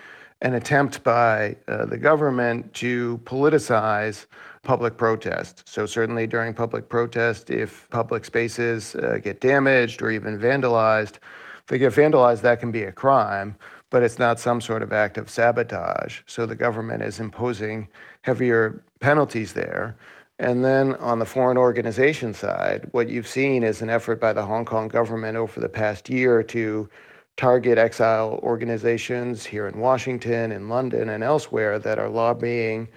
an 0.43 0.55
attempt 0.55 1.03
by 1.03 1.57
uh, 1.69 1.85
the 1.85 1.99
government 1.99 2.73
to 2.75 3.21
politicize 3.25 4.27
public 4.63 4.97
protest. 4.97 5.69
So 5.69 5.87
certainly 5.87 6.27
during 6.27 6.55
public 6.55 6.89
protest, 6.89 7.51
if 7.51 7.89
public 7.91 8.25
spaces 8.25 8.95
uh, 8.95 9.19
get 9.23 9.41
damaged 9.41 10.03
or 10.03 10.11
even 10.11 10.39
vandalized, 10.39 11.17
if 11.17 11.67
they 11.69 11.79
get 11.79 11.93
vandalized, 11.93 12.41
that 12.43 12.61
can 12.61 12.71
be 12.71 12.85
a 12.85 12.93
crime 12.93 13.57
but 13.91 14.05
it's 14.05 14.19
not 14.19 14.41
some 14.41 14.61
sort 14.61 14.83
of 14.83 14.93
act 14.93 15.19
of 15.19 15.29
sabotage. 15.29 16.21
So 16.27 16.47
the 16.47 16.55
government 16.55 17.03
is 17.03 17.21
imposing 17.21 17.89
heavier 18.23 18.83
penalties 19.01 19.53
there. 19.53 19.97
And 20.41 20.65
then 20.65 20.95
on 20.95 21.19
the 21.19 21.27
foreign 21.27 21.59
organization 21.59 22.33
side, 22.33 22.89
what 22.93 23.11
you've 23.11 23.29
seen 23.29 23.63
is 23.63 23.83
an 23.83 23.91
effort 23.91 24.19
by 24.19 24.33
the 24.33 24.47
Hong 24.47 24.65
Kong 24.65 24.89
government 24.89 25.37
over 25.37 25.61
the 25.61 25.69
past 25.69 26.09
year 26.09 26.43
to 26.45 26.89
target 27.37 27.77
exile 27.77 28.41
organizations 28.43 29.45
here 29.45 29.69
in 29.69 29.79
Washington, 29.79 30.51
in 30.51 30.71
London, 30.71 31.11
and 31.11 31.23
elsewhere 31.23 31.79
that 31.79 31.99
are 31.99 32.09
lobbying 32.09 32.89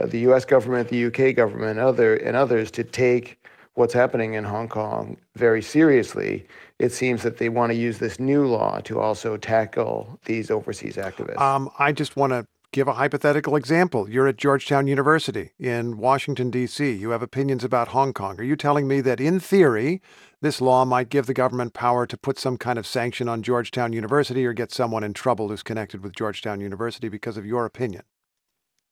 uh, 0.00 0.06
the 0.06 0.20
US 0.20 0.46
government, 0.46 0.88
the 0.88 1.04
UK 1.04 1.36
government, 1.36 1.78
other, 1.78 2.16
and 2.16 2.34
others 2.34 2.70
to 2.70 2.82
take 2.82 3.38
what's 3.74 3.92
happening 3.92 4.32
in 4.32 4.44
Hong 4.44 4.68
Kong 4.68 5.18
very 5.34 5.60
seriously 5.60 6.46
it 6.78 6.92
seems 6.92 7.22
that 7.22 7.38
they 7.38 7.48
want 7.48 7.72
to 7.72 7.76
use 7.76 7.98
this 7.98 8.20
new 8.20 8.46
law 8.46 8.80
to 8.80 9.00
also 9.00 9.36
tackle 9.36 10.18
these 10.26 10.50
overseas 10.50 10.96
activists. 10.96 11.40
Um, 11.40 11.70
I 11.78 11.92
just 11.92 12.16
want 12.16 12.32
to 12.32 12.46
give 12.76 12.88
a 12.88 12.92
hypothetical 12.92 13.56
example. 13.56 14.06
You're 14.06 14.28
at 14.28 14.36
Georgetown 14.36 14.86
University 14.86 15.52
in 15.58 15.96
Washington, 15.96 16.50
D.C. 16.50 16.92
You 16.92 17.08
have 17.08 17.22
opinions 17.22 17.64
about 17.64 17.88
Hong 17.88 18.12
Kong. 18.12 18.38
Are 18.38 18.44
you 18.44 18.54
telling 18.54 18.86
me 18.86 19.00
that 19.00 19.18
in 19.18 19.40
theory, 19.40 20.02
this 20.42 20.60
law 20.60 20.84
might 20.84 21.08
give 21.08 21.24
the 21.24 21.32
government 21.32 21.72
power 21.72 22.06
to 22.06 22.18
put 22.18 22.38
some 22.38 22.58
kind 22.58 22.78
of 22.78 22.86
sanction 22.86 23.30
on 23.30 23.42
Georgetown 23.42 23.94
University 23.94 24.44
or 24.44 24.52
get 24.52 24.72
someone 24.72 25.02
in 25.02 25.14
trouble 25.14 25.48
who's 25.48 25.62
connected 25.62 26.02
with 26.02 26.14
Georgetown 26.14 26.60
University 26.60 27.08
because 27.08 27.38
of 27.38 27.46
your 27.46 27.64
opinion? 27.64 28.02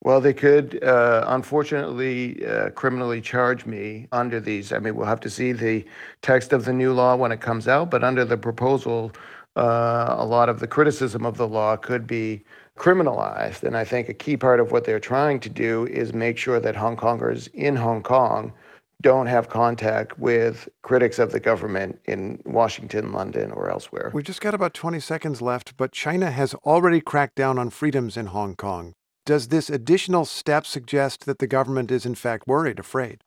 Well, 0.01 0.23
they 0.23 0.33
could, 0.33 0.83
uh, 0.83 1.27
unfortunately, 1.27 2.43
uh, 2.47 2.71
criminally 2.71 3.21
charge 3.21 3.67
me 3.67 4.09
under 4.13 4.41
these. 4.41 4.73
I 4.73 4.79
mean, 4.79 4.97
we'll 4.97 5.07
have 5.07 5.21
to 5.21 5.31
see 5.31 5.53
the 5.53 5.85
text 6.23 6.55
of 6.55 6.65
the 6.65 6.73
new 6.73 6.95
law 6.95 7.17
when 7.17 7.33
it 7.33 7.43
comes 7.43 7.69
out, 7.69 7.91
but 7.91 8.03
under 8.03 8.25
the 8.25 8.39
proposal, 8.39 9.13
uh, 9.57 10.17
a 10.19 10.25
lot 10.25 10.49
of 10.49 10.59
the 10.59 10.67
criticism 10.67 11.27
of 11.27 11.37
the 11.37 11.47
law 11.47 11.77
could 11.77 12.07
be 12.07 12.45
criminalized. 12.79 13.63
And 13.63 13.77
I 13.77 13.85
think 13.85 14.09
a 14.09 14.15
key 14.15 14.37
part 14.37 14.61
of 14.61 14.73
what 14.73 14.85
they're 14.85 15.01
trying 15.01 15.41
to 15.41 15.49
do 15.49 15.87
is 15.87 16.13
make 16.13 16.39
sure 16.39 16.61
that 16.61 16.77
Hong 16.77 16.97
Kongers 16.97 17.49
in 17.55 17.77
Hong 17.77 18.03
Kong 18.03 18.53
don't 19.03 19.27
have 19.27 19.51
contact 19.51 20.19
with 20.19 20.69
critics 20.83 21.19
of 21.19 21.31
the 21.31 21.41
government 21.41 22.01
in 22.07 22.41
Washington, 22.47 23.13
London, 23.13 23.53
or 23.53 23.71
elsewhere. 23.71 24.11
We've 24.15 24.25
just 24.25 24.41
got 24.41 24.55
about 24.55 24.73
20 24.73 24.99
seconds 24.99 25.43
left, 25.43 25.77
but 25.77 25.93
China 25.93 26.31
has 26.31 26.55
already 26.55 27.01
cracked 27.01 27.35
down 27.35 27.59
on 27.59 27.71
freedoms 27.71 28.17
in 28.17 28.27
Hong 28.27 28.57
Kong. 28.57 28.95
Does 29.27 29.49
this 29.49 29.69
additional 29.69 30.25
step 30.25 30.67
suggest 30.67 31.27
that 31.27 31.39
the 31.39 31.47
government 31.47 31.91
is 31.91 32.07
in 32.07 32.15
fact 32.15 32.47
worried, 32.47 32.79
afraid? 32.79 33.23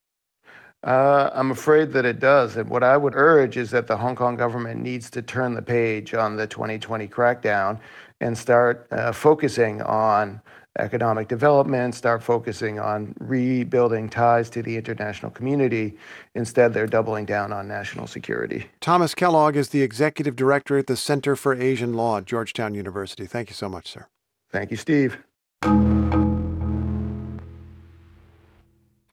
Uh, 0.83 1.31
I'm 1.33 1.51
afraid 1.51 1.91
that 1.93 2.05
it 2.05 2.19
does. 2.19 2.55
And 2.55 2.69
what 2.69 2.83
I 2.83 2.97
would 2.97 3.15
urge 3.15 3.57
is 3.57 3.71
that 3.71 3.87
the 3.87 3.97
Hong 3.97 4.15
Kong 4.15 4.35
government 4.35 4.81
needs 4.81 5.09
to 5.11 5.21
turn 5.21 5.53
the 5.53 5.61
page 5.61 6.13
on 6.13 6.37
the 6.37 6.47
2020 6.47 7.07
crackdown 7.07 7.79
and 8.21 8.37
start 8.37 8.87
uh, 8.91 9.11
focusing 9.11 9.81
on 9.81 10.41
economic 10.79 11.27
development, 11.27 11.95
start 11.95 12.21
focusing 12.21 12.79
on 12.79 13.13
rebuilding 13.19 14.09
ties 14.09 14.49
to 14.51 14.61
the 14.61 14.75
international 14.75 15.31
community. 15.31 15.97
Instead, 16.35 16.73
they're 16.73 16.87
doubling 16.87 17.25
down 17.25 17.51
on 17.51 17.67
national 17.67 18.07
security. 18.07 18.67
Thomas 18.79 19.15
Kellogg 19.15 19.55
is 19.55 19.69
the 19.69 19.81
executive 19.81 20.35
director 20.35 20.77
at 20.77 20.87
the 20.87 20.97
Center 20.97 21.35
for 21.35 21.53
Asian 21.53 21.93
Law 21.93 22.17
at 22.17 22.25
Georgetown 22.25 22.75
University. 22.75 23.25
Thank 23.25 23.49
you 23.49 23.55
so 23.55 23.69
much, 23.69 23.87
sir. 23.87 24.07
Thank 24.51 24.71
you, 24.71 24.77
Steve. 24.77 25.17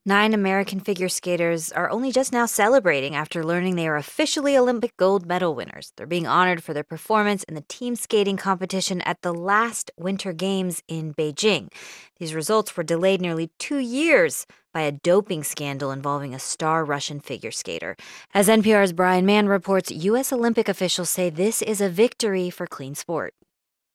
Nine 0.06 0.34
American 0.34 0.80
figure 0.80 1.08
skaters 1.08 1.72
are 1.72 1.88
only 1.88 2.12
just 2.12 2.30
now 2.30 2.44
celebrating 2.44 3.14
after 3.14 3.42
learning 3.42 3.76
they 3.76 3.88
are 3.88 3.96
officially 3.96 4.54
Olympic 4.54 4.94
gold 4.98 5.24
medal 5.24 5.54
winners. 5.54 5.94
They're 5.96 6.06
being 6.06 6.26
honored 6.26 6.62
for 6.62 6.74
their 6.74 6.84
performance 6.84 7.42
in 7.44 7.54
the 7.54 7.64
team 7.68 7.96
skating 7.96 8.36
competition 8.36 9.00
at 9.00 9.22
the 9.22 9.32
last 9.32 9.90
Winter 9.96 10.34
Games 10.34 10.82
in 10.88 11.14
Beijing. 11.14 11.72
These 12.18 12.34
results 12.34 12.76
were 12.76 12.82
delayed 12.82 13.22
nearly 13.22 13.50
two 13.58 13.78
years 13.78 14.46
by 14.74 14.82
a 14.82 14.92
doping 14.92 15.42
scandal 15.42 15.90
involving 15.90 16.34
a 16.34 16.38
star 16.38 16.84
Russian 16.84 17.18
figure 17.18 17.50
skater. 17.50 17.96
As 18.34 18.48
NPR's 18.48 18.92
Brian 18.92 19.24
Mann 19.24 19.48
reports, 19.48 19.90
U.S. 19.90 20.34
Olympic 20.34 20.68
officials 20.68 21.08
say 21.08 21.30
this 21.30 21.62
is 21.62 21.80
a 21.80 21.88
victory 21.88 22.50
for 22.50 22.66
clean 22.66 22.94
sport. 22.94 23.32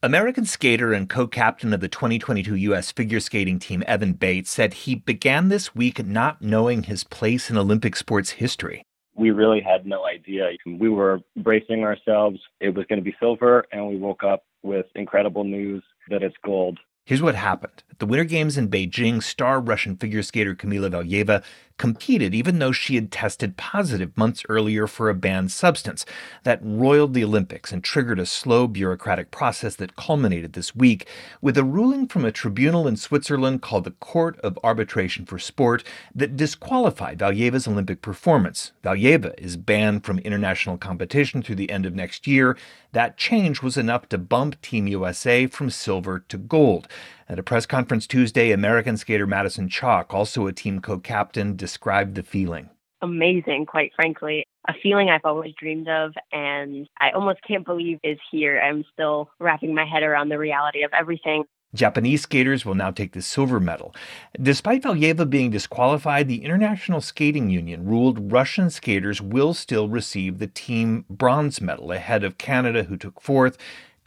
American 0.02 0.46
skater 0.46 0.94
and 0.94 1.10
co 1.10 1.28
captain 1.28 1.74
of 1.74 1.82
the 1.82 1.90
2022 1.90 2.56
U.S. 2.56 2.90
figure 2.90 3.20
skating 3.20 3.60
team, 3.60 3.84
Evan 3.86 4.14
Bates, 4.14 4.50
said 4.50 4.74
he 4.74 4.96
began 4.96 5.50
this 5.50 5.76
week 5.76 6.06
not 6.06 6.42
knowing 6.42 6.84
his 6.84 7.04
place 7.04 7.50
in 7.50 7.58
Olympic 7.58 7.98
sports 7.98 8.30
history. 8.30 8.86
We 9.16 9.32
really 9.32 9.60
had 9.60 9.86
no 9.86 10.06
idea. 10.06 10.52
We 10.66 10.88
were 10.88 11.20
bracing 11.36 11.84
ourselves. 11.84 12.40
It 12.62 12.74
was 12.74 12.86
going 12.86 13.00
to 13.00 13.04
be 13.04 13.14
silver, 13.20 13.66
and 13.74 13.90
we 13.90 13.98
woke 13.98 14.24
up 14.24 14.46
with 14.64 14.86
incredible 14.96 15.44
news 15.44 15.84
that 16.10 16.24
it's 16.24 16.38
gold. 16.46 16.80
Here's 17.04 17.22
what 17.22 17.36
happened. 17.36 17.84
At 17.92 18.00
the 18.00 18.06
Winter 18.06 18.24
Games 18.24 18.58
in 18.58 18.70
Beijing, 18.70 19.22
star 19.22 19.60
Russian 19.60 19.98
figure 19.98 20.24
skater 20.24 20.56
Kamila 20.56 20.92
Valieva 20.92 21.44
competed 21.80 22.36
even 22.36 22.60
though 22.60 22.72
she 22.72 22.94
had 22.94 23.12
tested 23.12 23.58
positive 23.58 24.16
months 24.16 24.44
earlier 24.48 24.86
for 24.86 25.10
a 25.10 25.16
banned 25.16 25.52
substance. 25.52 26.06
That 26.44 26.60
roiled 26.62 27.16
the 27.16 27.24
Olympics 27.24 27.72
and 27.72 27.84
triggered 27.84 28.20
a 28.20 28.28
slow 28.28 28.68
bureaucratic 28.68 29.32
process 29.32 29.76
that 29.78 29.96
culminated 29.96 30.54
this 30.54 30.76
week 30.76 31.08
with 31.42 31.58
a 31.58 31.64
ruling 31.64 32.08
from 32.08 32.26
a 32.26 32.32
tribunal 32.32 32.88
in 32.88 32.98
Switzerland 32.98 33.64
called 33.64 33.86
the 33.86 33.92
Court 33.92 34.40
of 34.42 34.60
Arbitration 34.64 35.26
for 35.26 35.40
Sport 35.40 35.84
that 36.14 36.38
disqualified 36.38 37.18
Valieva's 37.18 37.68
Olympic 37.68 38.04
performance. 38.04 38.74
Valieva 38.84 39.34
is 39.40 39.58
banned 39.58 40.04
from 40.04 40.20
international 40.20 40.78
competition 40.78 41.42
through 41.42 41.56
the 41.56 41.72
end 41.72 41.86
of 41.86 41.96
next 41.96 42.28
year. 42.28 42.58
That 42.92 43.18
change 43.18 43.62
was 43.62 43.78
enough 43.78 44.10
to 44.10 44.18
bump 44.18 44.62
Team 44.62 44.88
USA 44.88 45.48
from 45.48 45.70
silver 45.70 46.20
to 46.28 46.38
gold. 46.38 46.88
At 47.32 47.38
a 47.38 47.44
press 47.44 47.68
conference 47.68 48.08
Tuesday, 48.08 48.50
American 48.50 48.98
skater 48.98 49.28
Madison 49.28 49.70
Chock, 49.70 50.16
also 50.16 50.48
a 50.48 50.52
team 50.52 50.82
co 50.82 50.98
captain, 50.98 51.56
described 51.56 52.16
the 52.16 52.24
feeling. 52.24 52.72
Amazing, 53.04 53.68
quite 53.68 53.92
frankly. 53.96 54.48
A 54.68 54.74
feeling 54.82 55.12
I've 55.12 55.24
always 55.24 55.54
dreamed 55.60 55.88
of, 55.88 56.12
and 56.32 56.90
I 57.00 57.12
almost 57.12 57.40
can't 57.48 57.64
believe 57.64 58.00
is 58.04 58.18
here. 58.32 58.60
I'm 58.60 58.84
still 58.92 59.30
wrapping 59.40 59.76
my 59.76 59.86
head 59.86 60.02
around 60.02 60.30
the 60.30 60.40
reality 60.40 60.82
of 60.82 60.92
everything. 60.92 61.44
Japanese 61.76 62.24
skaters 62.24 62.66
will 62.66 62.74
now 62.74 62.90
take 62.90 63.14
the 63.14 63.22
silver 63.22 63.60
medal. 63.60 63.94
Despite 64.42 64.82
Valieva 64.82 65.30
being 65.30 65.52
disqualified, 65.52 66.28
the 66.28 66.44
International 66.44 67.00
Skating 67.00 67.52
Union 67.52 67.86
ruled 67.86 68.32
Russian 68.32 68.72
skaters 68.72 69.22
will 69.22 69.54
still 69.54 69.88
receive 69.88 70.40
the 70.40 70.48
team 70.48 71.06
bronze 71.12 71.62
medal 71.62 71.92
ahead 71.92 72.24
of 72.24 72.40
Canada, 72.40 72.86
who 72.86 72.98
took 72.98 73.22
fourth. 73.22 73.56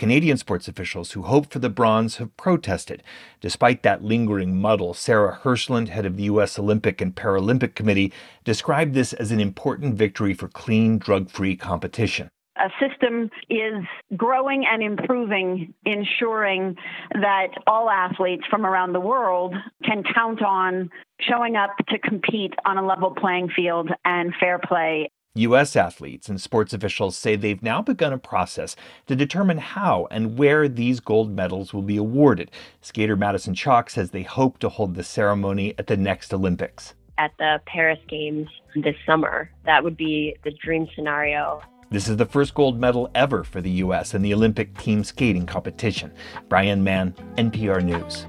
Canadian 0.02 0.36
sports 0.36 0.66
officials 0.66 1.12
who 1.12 1.22
hoped 1.22 1.52
for 1.52 1.60
the 1.60 1.70
bronze 1.70 2.16
have 2.16 2.36
protested. 2.36 3.04
Despite 3.40 3.84
that 3.84 4.02
lingering 4.02 4.60
muddle, 4.60 4.94
Sarah 4.94 5.38
Hirshland, 5.44 5.90
head 5.90 6.04
of 6.04 6.16
the 6.16 6.24
U.S. 6.24 6.58
Olympic 6.58 7.00
and 7.00 7.14
Paralympic 7.14 7.76
Committee, 7.76 8.12
described 8.42 8.94
this 8.94 9.12
as 9.12 9.30
an 9.30 9.38
important 9.38 9.94
victory 9.94 10.34
for 10.34 10.48
clean, 10.48 10.98
drug 10.98 11.30
free 11.30 11.54
competition 11.54 12.30
a 12.56 12.68
system 12.78 13.30
is 13.48 13.82
growing 14.14 14.64
and 14.70 14.82
improving, 14.82 15.72
ensuring 15.86 16.76
that 17.12 17.48
all 17.66 17.88
athletes 17.88 18.44
from 18.50 18.66
around 18.66 18.92
the 18.92 19.00
world 19.00 19.54
can 19.84 20.02
count 20.14 20.42
on 20.42 20.90
showing 21.20 21.56
up 21.56 21.70
to 21.88 21.98
compete 21.98 22.52
on 22.66 22.76
a 22.76 22.86
level 22.86 23.10
playing 23.10 23.48
field 23.48 23.88
and 24.04 24.34
fair 24.38 24.58
play. 24.58 25.08
U.S. 25.34 25.76
athletes 25.76 26.28
and 26.28 26.38
sports 26.38 26.74
officials 26.74 27.16
say 27.16 27.36
they've 27.36 27.62
now 27.62 27.80
begun 27.80 28.12
a 28.12 28.18
process 28.18 28.76
to 29.06 29.16
determine 29.16 29.56
how 29.56 30.06
and 30.10 30.36
where 30.36 30.68
these 30.68 31.00
gold 31.00 31.34
medals 31.34 31.72
will 31.72 31.80
be 31.80 31.96
awarded. 31.96 32.50
Skater 32.82 33.16
Madison 33.16 33.54
Chock 33.54 33.88
says 33.88 34.10
they 34.10 34.24
hope 34.24 34.58
to 34.58 34.68
hold 34.68 34.94
the 34.94 35.02
ceremony 35.02 35.74
at 35.78 35.86
the 35.86 35.96
next 35.96 36.34
Olympics. 36.34 36.92
At 37.16 37.32
the 37.38 37.62
Paris 37.64 37.98
Games 38.08 38.46
this 38.76 38.94
summer, 39.06 39.50
that 39.64 39.82
would 39.82 39.96
be 39.96 40.36
the 40.44 40.50
dream 40.62 40.86
scenario. 40.94 41.62
This 41.88 42.08
is 42.08 42.18
the 42.18 42.26
first 42.26 42.52
gold 42.52 42.78
medal 42.78 43.10
ever 43.14 43.42
for 43.42 43.62
the 43.62 43.70
U.S. 43.70 44.12
in 44.12 44.20
the 44.20 44.34
Olympic 44.34 44.76
team 44.76 45.02
skating 45.02 45.46
competition. 45.46 46.12
Brian 46.50 46.84
Mann, 46.84 47.14
NPR 47.38 47.82
News. 47.82 48.26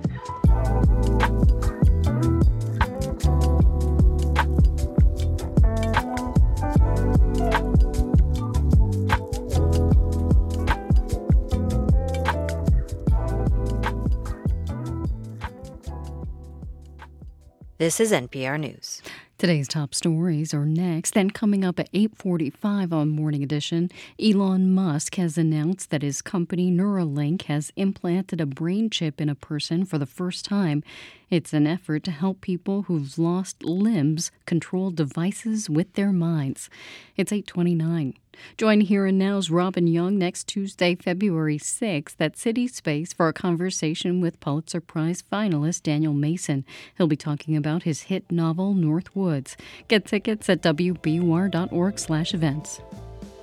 This 17.80 18.00
is 18.00 18.12
NPR 18.12 18.60
News. 18.60 19.02
Today's 19.40 19.68
top 19.68 19.96
stories 19.96 20.54
are 20.54 20.64
next. 20.64 21.16
Then 21.16 21.32
coming 21.32 21.66
up 21.66 21.80
at 21.80 21.90
8:45 21.92 22.94
on 22.94 23.10
Morning 23.10 23.42
Edition, 23.42 23.90
Elon 24.22 24.72
Musk 24.72 25.16
has 25.16 25.40
announced 25.40 25.90
that 25.90 26.04
his 26.04 26.22
company 26.22 26.72
Neuralink 26.72 27.42
has 27.44 27.72
implanted 27.76 28.40
a 28.40 28.46
brain 28.46 28.92
chip 28.92 29.20
in 29.20 29.28
a 29.28 29.34
person 29.34 29.86
for 29.86 29.98
the 29.98 30.06
first 30.06 30.46
time. 30.46 30.84
It's 31.32 31.52
an 31.52 31.66
effort 31.66 32.04
to 32.04 32.12
help 32.12 32.42
people 32.42 32.84
who've 32.84 33.18
lost 33.18 33.64
limbs 33.64 34.30
control 34.46 34.92
devices 34.92 35.68
with 35.68 35.92
their 35.94 36.12
minds. 36.12 36.70
It's 37.18 37.32
829. 37.32 38.14
Join 38.58 38.82
Here 38.82 39.06
and 39.06 39.18
Now's 39.18 39.50
Robin 39.50 39.88
Young 39.88 40.18
next 40.18 40.48
Tuesday, 40.48 40.96
February 40.96 41.58
6th 41.58 42.16
at 42.20 42.38
City 42.38 42.68
Space 42.68 43.14
for 43.14 43.28
a 43.28 43.34
conversation 43.34 44.22
with 44.22 44.40
Pulitzer 44.40 44.82
Prize 44.82 45.24
finalist 45.32 45.84
Daniel 45.84 46.14
Mason. 46.14 46.66
He'll 46.98 47.08
be 47.08 47.16
talking 47.16 47.56
about 47.56 47.84
his 47.84 48.04
hit 48.04 48.32
novel 48.32 48.74
North 48.74 49.16
Woods. 49.16 49.56
Get 49.88 50.06
tickets 50.06 50.50
at 50.50 50.62
wbur.org/events. 50.62 52.82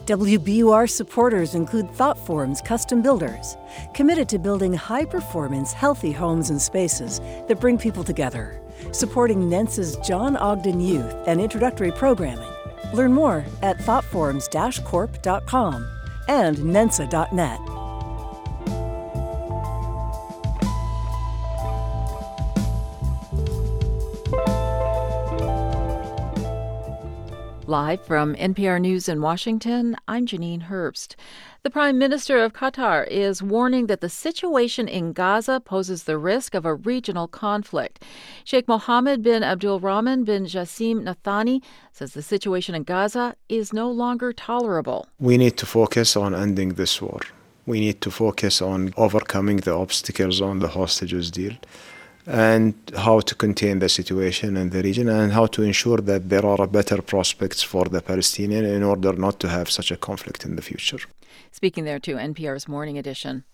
WBUR 0.06 0.90
supporters 0.90 1.54
include 1.54 1.90
Thoughtforms 1.92 2.60
Custom 2.62 3.02
Builders, 3.02 3.56
committed 3.94 4.28
to 4.30 4.38
building 4.38 4.72
high 4.72 5.04
performance, 5.04 5.72
healthy 5.72 6.10
homes 6.10 6.50
and 6.50 6.60
spaces 6.60 7.20
that 7.46 7.60
bring 7.60 7.78
people 7.78 8.02
together, 8.02 8.60
supporting 8.92 9.48
NENSA's 9.48 9.96
John 9.98 10.36
Ogden 10.36 10.80
Youth 10.80 11.14
and 11.28 11.40
introductory 11.40 11.92
programming 11.92 12.50
Learn 12.93 13.12
more 13.12 13.44
at 13.62 13.81
thoughtforms-corp.com 13.81 15.89
and 16.28 16.57
nensa.net. 16.59 17.80
Live 27.70 28.05
from 28.05 28.34
NPR 28.34 28.80
News 28.80 29.09
in 29.09 29.22
Washington, 29.22 29.97
I'm 30.09 30.26
Janine 30.26 30.66
Herbst. 30.66 31.14
The 31.62 31.70
Prime 31.70 31.98
Minister 31.98 32.42
of 32.42 32.52
Qatar 32.52 33.06
is 33.06 33.44
warning 33.44 33.86
that 33.86 34.01
the 34.01 34.09
situation 34.09 34.88
in 34.88 35.12
Gaza 35.12 35.60
poses 35.60 36.02
the 36.02 36.18
risk 36.18 36.56
of 36.56 36.64
a 36.64 36.74
regional 36.74 37.28
conflict. 37.28 38.05
Sheikh 38.42 38.66
Mohammed 38.66 39.22
bin 39.22 39.44
Abdulrahman 39.44 40.24
bin 40.24 40.47
Jassim 40.47 41.06
Al 41.06 41.14
Thani 41.22 41.62
says 41.92 42.12
the 42.12 42.22
situation 42.22 42.74
in 42.74 42.82
Gaza 42.82 43.36
is 43.48 43.72
no 43.72 43.88
longer 43.88 44.32
tolerable. 44.32 45.06
We 45.20 45.36
need 45.36 45.56
to 45.59 45.64
focus 45.64 46.16
on 46.16 46.34
ending 46.34 46.70
this 46.70 47.01
war. 47.01 47.20
We 47.66 47.78
need 47.78 48.01
to 48.01 48.10
focus 48.10 48.60
on 48.60 48.92
overcoming 48.97 49.59
the 49.59 49.74
obstacles 49.76 50.40
on 50.40 50.59
the 50.59 50.70
hostages 50.70 51.30
deal 51.30 51.55
and 52.26 52.74
how 52.97 53.20
to 53.20 53.34
contain 53.34 53.78
the 53.78 53.88
situation 53.88 54.56
in 54.56 54.70
the 54.70 54.82
region 54.82 55.09
and 55.09 55.32
how 55.32 55.47
to 55.47 55.62
ensure 55.62 55.98
that 55.98 56.28
there 56.28 56.47
are 56.47 56.66
better 56.66 57.01
prospects 57.02 57.62
for 57.62 57.84
the 57.86 58.02
Palestinian 58.02 58.64
in 58.64 58.82
order 58.82 59.12
not 59.12 59.40
to 59.40 59.48
have 59.48 59.70
such 59.70 59.90
a 59.90 59.97
conflict 59.97 60.44
in 60.44 60.56
the 60.56 60.62
future. 60.62 61.01
Speaking 61.51 61.84
there 61.84 61.98
to 62.01 62.16
NPR's 62.16 62.68
Morning 62.68 62.98
Edition. 62.98 63.44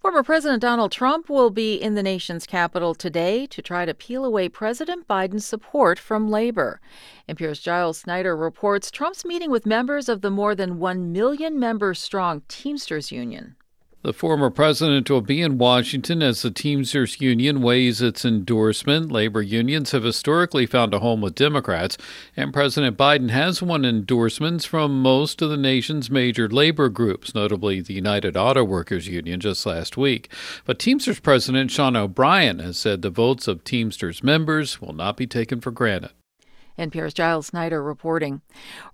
Former 0.00 0.22
President 0.22 0.62
Donald 0.62 0.90
Trump 0.90 1.28
will 1.28 1.50
be 1.50 1.74
in 1.74 1.94
the 1.94 2.02
nation's 2.02 2.46
capital 2.46 2.94
today 2.94 3.46
to 3.48 3.60
try 3.60 3.84
to 3.84 3.92
peel 3.92 4.24
away 4.24 4.48
President 4.48 5.06
Biden's 5.06 5.44
support 5.44 5.98
from 5.98 6.30
labor. 6.30 6.80
NPR's 7.28 7.60
Giles 7.60 7.98
Snyder 7.98 8.34
reports 8.34 8.90
Trump's 8.90 9.26
meeting 9.26 9.50
with 9.50 9.66
members 9.66 10.08
of 10.08 10.22
the 10.22 10.30
more 10.30 10.54
than 10.54 10.78
1 10.78 11.12
million 11.12 11.58
member 11.58 11.92
strong 11.92 12.40
Teamsters 12.48 13.12
Union. 13.12 13.56
The 14.02 14.14
former 14.14 14.48
president 14.48 15.10
will 15.10 15.20
be 15.20 15.42
in 15.42 15.58
Washington 15.58 16.22
as 16.22 16.40
the 16.40 16.50
Teamsters 16.50 17.20
Union 17.20 17.60
weighs 17.60 18.00
its 18.00 18.24
endorsement. 18.24 19.12
Labor 19.12 19.42
unions 19.42 19.90
have 19.90 20.04
historically 20.04 20.64
found 20.64 20.94
a 20.94 21.00
home 21.00 21.20
with 21.20 21.34
Democrats, 21.34 21.98
and 22.34 22.50
President 22.50 22.96
Biden 22.96 23.28
has 23.28 23.62
won 23.62 23.84
endorsements 23.84 24.64
from 24.64 25.02
most 25.02 25.42
of 25.42 25.50
the 25.50 25.58
nation's 25.58 26.10
major 26.10 26.48
labor 26.48 26.88
groups, 26.88 27.34
notably 27.34 27.82
the 27.82 27.92
United 27.92 28.38
Auto 28.38 28.64
Workers 28.64 29.06
Union 29.06 29.38
just 29.38 29.66
last 29.66 29.98
week. 29.98 30.32
But 30.64 30.78
Teamsters 30.78 31.20
President 31.20 31.70
Sean 31.70 31.94
O'Brien 31.94 32.58
has 32.60 32.78
said 32.78 33.02
the 33.02 33.10
votes 33.10 33.46
of 33.48 33.64
Teamsters 33.64 34.24
members 34.24 34.80
will 34.80 34.94
not 34.94 35.18
be 35.18 35.26
taken 35.26 35.60
for 35.60 35.72
granted. 35.72 36.12
NPR's 36.80 37.14
Giles 37.14 37.46
Snyder 37.46 37.82
reporting. 37.82 38.40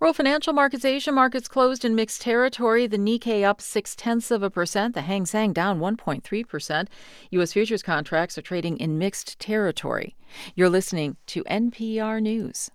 World 0.00 0.16
financial 0.16 0.52
markets, 0.52 0.84
Asia 0.84 1.12
markets 1.12 1.48
closed 1.48 1.84
in 1.84 1.94
mixed 1.94 2.20
territory. 2.20 2.86
The 2.86 2.98
Nikkei 2.98 3.44
up 3.44 3.60
six 3.60 3.96
tenths 3.96 4.30
of 4.30 4.42
a 4.42 4.50
percent. 4.50 4.94
The 4.94 5.02
Hang 5.02 5.24
Seng 5.24 5.52
down 5.52 5.80
1.3 5.80 6.48
percent. 6.48 6.90
U.S. 7.30 7.52
futures 7.52 7.82
contracts 7.82 8.36
are 8.36 8.42
trading 8.42 8.76
in 8.76 8.98
mixed 8.98 9.38
territory. 9.38 10.16
You're 10.54 10.68
listening 10.68 11.16
to 11.28 11.44
NPR 11.44 12.20
News. 12.20 12.70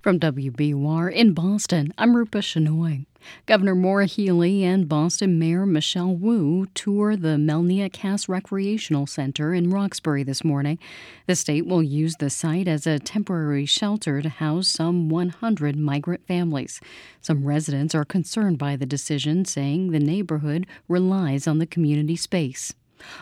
From 0.00 0.18
WBUR 0.20 1.12
in 1.12 1.32
Boston, 1.32 1.94
I'm 1.96 2.14
Rupa 2.14 2.38
Shenoy. 2.38 3.06
Governor 3.46 3.74
Maura 3.74 4.06
Healey 4.06 4.64
and 4.64 4.88
Boston 4.88 5.38
Mayor 5.38 5.64
Michelle 5.64 6.14
Wu 6.14 6.66
tour 6.74 7.16
the 7.16 7.36
Melnea 7.36 7.90
Cass 7.92 8.28
Recreational 8.28 9.06
Center 9.06 9.54
in 9.54 9.70
Roxbury 9.70 10.24
this 10.24 10.44
morning. 10.44 10.78
The 11.26 11.36
state 11.36 11.66
will 11.66 11.82
use 11.82 12.16
the 12.16 12.30
site 12.30 12.68
as 12.68 12.86
a 12.86 12.98
temporary 12.98 13.64
shelter 13.64 14.20
to 14.20 14.28
house 14.28 14.68
some 14.68 15.08
100 15.08 15.76
migrant 15.76 16.26
families. 16.26 16.80
Some 17.20 17.44
residents 17.44 17.94
are 17.94 18.04
concerned 18.04 18.58
by 18.58 18.76
the 18.76 18.86
decision, 18.86 19.44
saying 19.44 19.92
the 19.92 20.00
neighborhood 20.00 20.66
relies 20.88 21.46
on 21.46 21.58
the 21.58 21.66
community 21.66 22.16
space. 22.16 22.74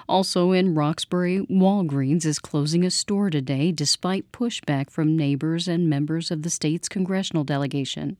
Also 0.08 0.52
in 0.52 0.74
Roxbury, 0.74 1.40
Walgreens 1.50 2.24
is 2.24 2.38
closing 2.38 2.84
a 2.84 2.90
store 2.90 3.30
today 3.30 3.72
despite 3.72 4.32
pushback 4.32 4.90
from 4.90 5.16
neighbors 5.16 5.68
and 5.68 5.88
members 5.88 6.30
of 6.30 6.42
the 6.42 6.50
state's 6.50 6.88
congressional 6.88 7.44
delegation. 7.44 8.18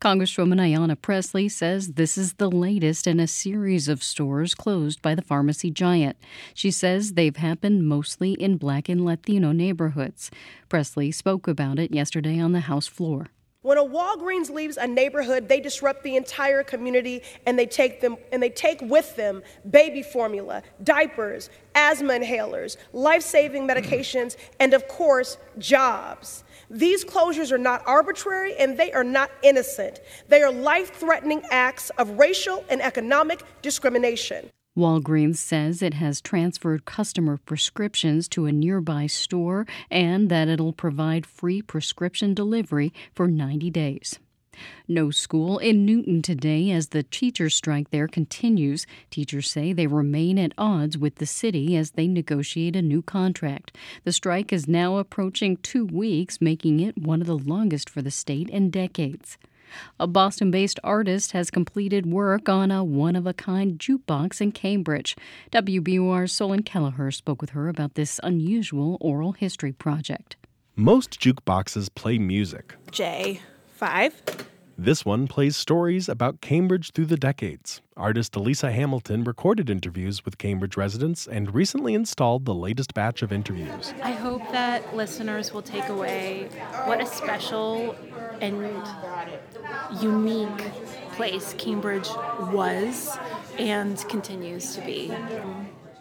Congresswoman 0.00 0.60
Ayanna 0.60 1.00
Pressley 1.00 1.48
says 1.48 1.94
this 1.94 2.18
is 2.18 2.34
the 2.34 2.50
latest 2.50 3.06
in 3.06 3.20
a 3.20 3.26
series 3.26 3.88
of 3.88 4.02
stores 4.02 4.54
closed 4.54 5.02
by 5.02 5.14
the 5.14 5.22
pharmacy 5.22 5.70
giant. 5.70 6.16
She 6.54 6.70
says 6.70 7.12
they've 7.12 7.36
happened 7.36 7.88
mostly 7.88 8.32
in 8.32 8.56
black 8.56 8.88
and 8.88 9.04
Latino 9.04 9.52
neighborhoods. 9.52 10.30
Pressley 10.68 11.10
spoke 11.10 11.48
about 11.48 11.78
it 11.78 11.92
yesterday 11.92 12.38
on 12.38 12.52
the 12.52 12.60
House 12.60 12.86
floor. 12.86 13.28
When 13.68 13.76
a 13.76 13.84
Walgreens 13.84 14.48
leaves 14.48 14.78
a 14.78 14.86
neighborhood, 14.86 15.46
they 15.46 15.60
disrupt 15.60 16.02
the 16.02 16.16
entire 16.16 16.62
community 16.62 17.22
and 17.44 17.58
they 17.58 17.66
take 17.66 18.00
them 18.00 18.16
and 18.32 18.42
they 18.42 18.48
take 18.48 18.80
with 18.80 19.14
them 19.14 19.42
baby 19.68 20.00
formula, 20.00 20.62
diapers, 20.82 21.50
asthma 21.74 22.14
inhalers, 22.14 22.78
life-saving 22.94 23.68
mm-hmm. 23.68 23.78
medications, 23.78 24.36
and 24.58 24.72
of 24.72 24.88
course, 24.88 25.36
jobs. 25.58 26.44
These 26.70 27.04
closures 27.04 27.52
are 27.52 27.58
not 27.58 27.82
arbitrary 27.86 28.56
and 28.56 28.74
they 28.74 28.90
are 28.92 29.04
not 29.04 29.30
innocent. 29.42 30.00
They 30.28 30.40
are 30.40 30.50
life-threatening 30.50 31.42
acts 31.50 31.90
of 31.98 32.18
racial 32.18 32.64
and 32.70 32.80
economic 32.80 33.42
discrimination. 33.60 34.48
Walgreens 34.78 35.38
says 35.38 35.82
it 35.82 35.94
has 35.94 36.20
transferred 36.20 36.84
customer 36.84 37.36
prescriptions 37.36 38.28
to 38.28 38.46
a 38.46 38.52
nearby 38.52 39.08
store 39.08 39.66
and 39.90 40.28
that 40.28 40.46
it'll 40.46 40.72
provide 40.72 41.26
free 41.26 41.60
prescription 41.60 42.32
delivery 42.32 42.92
for 43.12 43.26
90 43.26 43.70
days. 43.70 44.20
No 44.86 45.10
school 45.10 45.58
in 45.58 45.84
Newton 45.84 46.22
today 46.22 46.70
as 46.70 46.88
the 46.88 47.02
teacher 47.02 47.50
strike 47.50 47.90
there 47.90 48.06
continues. 48.06 48.86
Teachers 49.10 49.50
say 49.50 49.72
they 49.72 49.88
remain 49.88 50.38
at 50.38 50.54
odds 50.56 50.96
with 50.96 51.16
the 51.16 51.26
city 51.26 51.76
as 51.76 51.92
they 51.92 52.06
negotiate 52.06 52.76
a 52.76 52.82
new 52.82 53.02
contract. 53.02 53.76
The 54.04 54.12
strike 54.12 54.52
is 54.52 54.68
now 54.68 54.98
approaching 54.98 55.56
two 55.56 55.86
weeks, 55.86 56.40
making 56.40 56.78
it 56.78 56.96
one 56.96 57.20
of 57.20 57.26
the 57.26 57.36
longest 57.36 57.90
for 57.90 58.00
the 58.00 58.12
state 58.12 58.48
in 58.48 58.70
decades. 58.70 59.38
A 60.00 60.06
Boston 60.06 60.50
based 60.50 60.80
artist 60.82 61.32
has 61.32 61.50
completed 61.50 62.06
work 62.06 62.48
on 62.48 62.70
a 62.70 62.82
one 62.84 63.16
of 63.16 63.26
a 63.26 63.34
kind 63.34 63.78
jukebox 63.78 64.40
in 64.40 64.52
Cambridge. 64.52 65.16
WBUR's 65.52 66.32
Solon 66.32 66.62
Kelleher 66.62 67.10
spoke 67.10 67.40
with 67.40 67.50
her 67.50 67.68
about 67.68 67.94
this 67.94 68.20
unusual 68.22 68.98
oral 69.00 69.32
history 69.32 69.72
project. 69.72 70.36
Most 70.76 71.20
jukeboxes 71.20 71.92
play 71.94 72.18
music. 72.18 72.74
J5 72.92 74.12
this 74.80 75.04
one 75.04 75.26
plays 75.26 75.56
stories 75.56 76.08
about 76.08 76.40
Cambridge 76.40 76.92
through 76.92 77.06
the 77.06 77.16
decades. 77.16 77.82
Artist 77.96 78.36
Elisa 78.36 78.70
Hamilton 78.70 79.24
recorded 79.24 79.68
interviews 79.68 80.24
with 80.24 80.38
Cambridge 80.38 80.76
residents 80.76 81.26
and 81.26 81.52
recently 81.52 81.94
installed 81.94 82.44
the 82.44 82.54
latest 82.54 82.94
batch 82.94 83.20
of 83.22 83.32
interviews. 83.32 83.92
I 84.04 84.12
hope 84.12 84.40
that 84.52 84.94
listeners 84.94 85.52
will 85.52 85.62
take 85.62 85.88
away 85.88 86.48
what 86.84 87.00
a 87.00 87.06
special 87.06 87.96
and 88.40 88.56
unique 90.00 90.70
place 91.14 91.56
Cambridge 91.58 92.08
was 92.52 93.18
and 93.58 93.98
continues 94.08 94.76
to 94.76 94.80
be. 94.82 95.12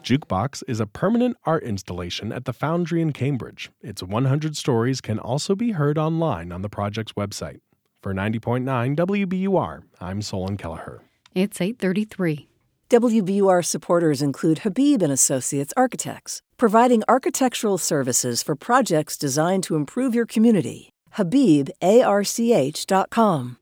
Jukebox 0.03 0.61
is 0.67 0.79
a 0.79 0.85
permanent 0.85 1.35
art 1.45 1.63
installation 1.63 2.31
at 2.31 2.45
the 2.45 2.53
Foundry 2.53 3.01
in 3.01 3.11
Cambridge. 3.11 3.71
Its 3.81 4.03
100 4.03 4.55
stories 4.55 5.01
can 5.01 5.17
also 5.17 5.55
be 5.55 5.71
heard 5.71 5.97
online 5.97 6.51
on 6.51 6.61
the 6.61 6.69
project's 6.69 7.13
website. 7.13 7.57
For 8.03 8.13
90.9 8.13 8.95
WBUR, 8.95 9.81
I'm 9.99 10.21
Solon 10.21 10.55
Kelleher. 10.55 11.01
It's 11.33 11.59
833. 11.59 12.47
WBUR 12.89 13.65
supporters 13.65 14.21
include 14.21 14.59
Habib 14.59 15.01
and 15.01 15.11
Associates 15.11 15.73
Architects, 15.75 16.43
providing 16.57 17.03
architectural 17.09 17.79
services 17.79 18.43
for 18.43 18.55
projects 18.55 19.17
designed 19.17 19.63
to 19.63 19.75
improve 19.75 20.13
your 20.15 20.27
community. 20.27 20.91
HabibARCH.com. 21.15 23.57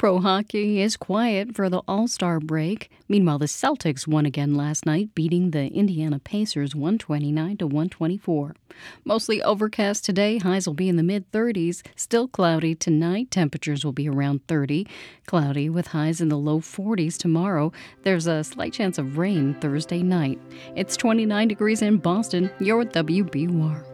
Pro 0.00 0.18
hockey 0.18 0.80
is 0.80 0.96
quiet 0.96 1.54
for 1.54 1.68
the 1.68 1.82
All 1.86 2.08
Star 2.08 2.40
break. 2.40 2.90
Meanwhile, 3.06 3.40
the 3.40 3.44
Celtics 3.44 4.06
won 4.06 4.24
again 4.24 4.54
last 4.54 4.86
night, 4.86 5.14
beating 5.14 5.50
the 5.50 5.66
Indiana 5.66 6.18
Pacers 6.18 6.74
129 6.74 7.58
to 7.58 7.66
124. 7.66 8.56
Mostly 9.04 9.42
overcast 9.42 10.02
today. 10.02 10.38
Highs 10.38 10.66
will 10.66 10.72
be 10.72 10.88
in 10.88 10.96
the 10.96 11.02
mid 11.02 11.30
30s. 11.32 11.82
Still 11.96 12.28
cloudy 12.28 12.74
tonight. 12.74 13.30
Temperatures 13.30 13.84
will 13.84 13.92
be 13.92 14.08
around 14.08 14.40
30. 14.48 14.86
Cloudy 15.26 15.68
with 15.68 15.88
highs 15.88 16.22
in 16.22 16.30
the 16.30 16.38
low 16.38 16.60
40s 16.60 17.18
tomorrow. 17.18 17.70
There's 18.02 18.26
a 18.26 18.42
slight 18.42 18.72
chance 18.72 18.96
of 18.96 19.18
rain 19.18 19.54
Thursday 19.60 20.02
night. 20.02 20.40
It's 20.76 20.96
29 20.96 21.46
degrees 21.46 21.82
in 21.82 21.98
Boston. 21.98 22.50
You're 22.58 22.80
at 22.80 22.94
WBUR. 22.94 23.84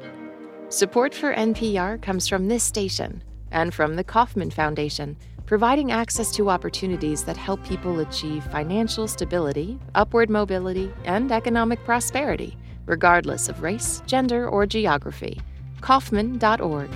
Support 0.73 1.17
for 1.17 1.35
NPR 1.35 2.01
comes 2.01 2.29
from 2.29 2.47
this 2.47 2.63
station 2.63 3.25
and 3.51 3.75
from 3.75 3.97
the 3.97 4.05
Kauffman 4.05 4.53
Foundation 4.53 5.17
providing 5.47 5.93
access 5.93 6.31
to 6.33 6.51
opportunities 6.51 7.23
that 7.25 7.37
help 7.37 7.63
people 7.65 8.01
achieve 8.01 8.43
financial 8.51 9.07
stability, 9.07 9.79
upward 9.95 10.29
mobility, 10.29 10.93
and 11.05 11.31
economic 11.31 11.79
prosperity, 11.85 12.57
regardless 12.85 13.49
of 13.49 13.63
race, 13.63 14.03
gender, 14.07 14.49
or 14.49 14.67
geography. 14.67 15.41
Kauffman.org. 15.81 16.91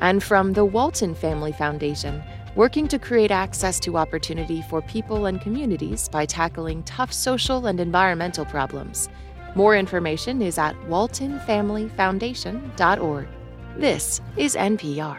And 0.00 0.20
from 0.22 0.52
the 0.52 0.64
Walton 0.64 1.14
Family 1.14 1.52
Foundation, 1.52 2.20
working 2.56 2.88
to 2.88 2.98
create 2.98 3.30
access 3.30 3.78
to 3.80 3.96
opportunity 3.96 4.62
for 4.68 4.82
people 4.82 5.24
and 5.26 5.40
communities 5.40 6.08
by 6.08 6.26
tackling 6.26 6.82
tough 6.82 7.12
social 7.12 7.66
and 7.66 7.78
environmental 7.78 8.44
problems. 8.44 9.08
More 9.54 9.76
information 9.76 10.42
is 10.42 10.58
at 10.58 10.74
waltonfamilyfoundation.org. 10.88 13.26
This 13.76 14.20
is 14.36 14.56
NPR. 14.56 15.18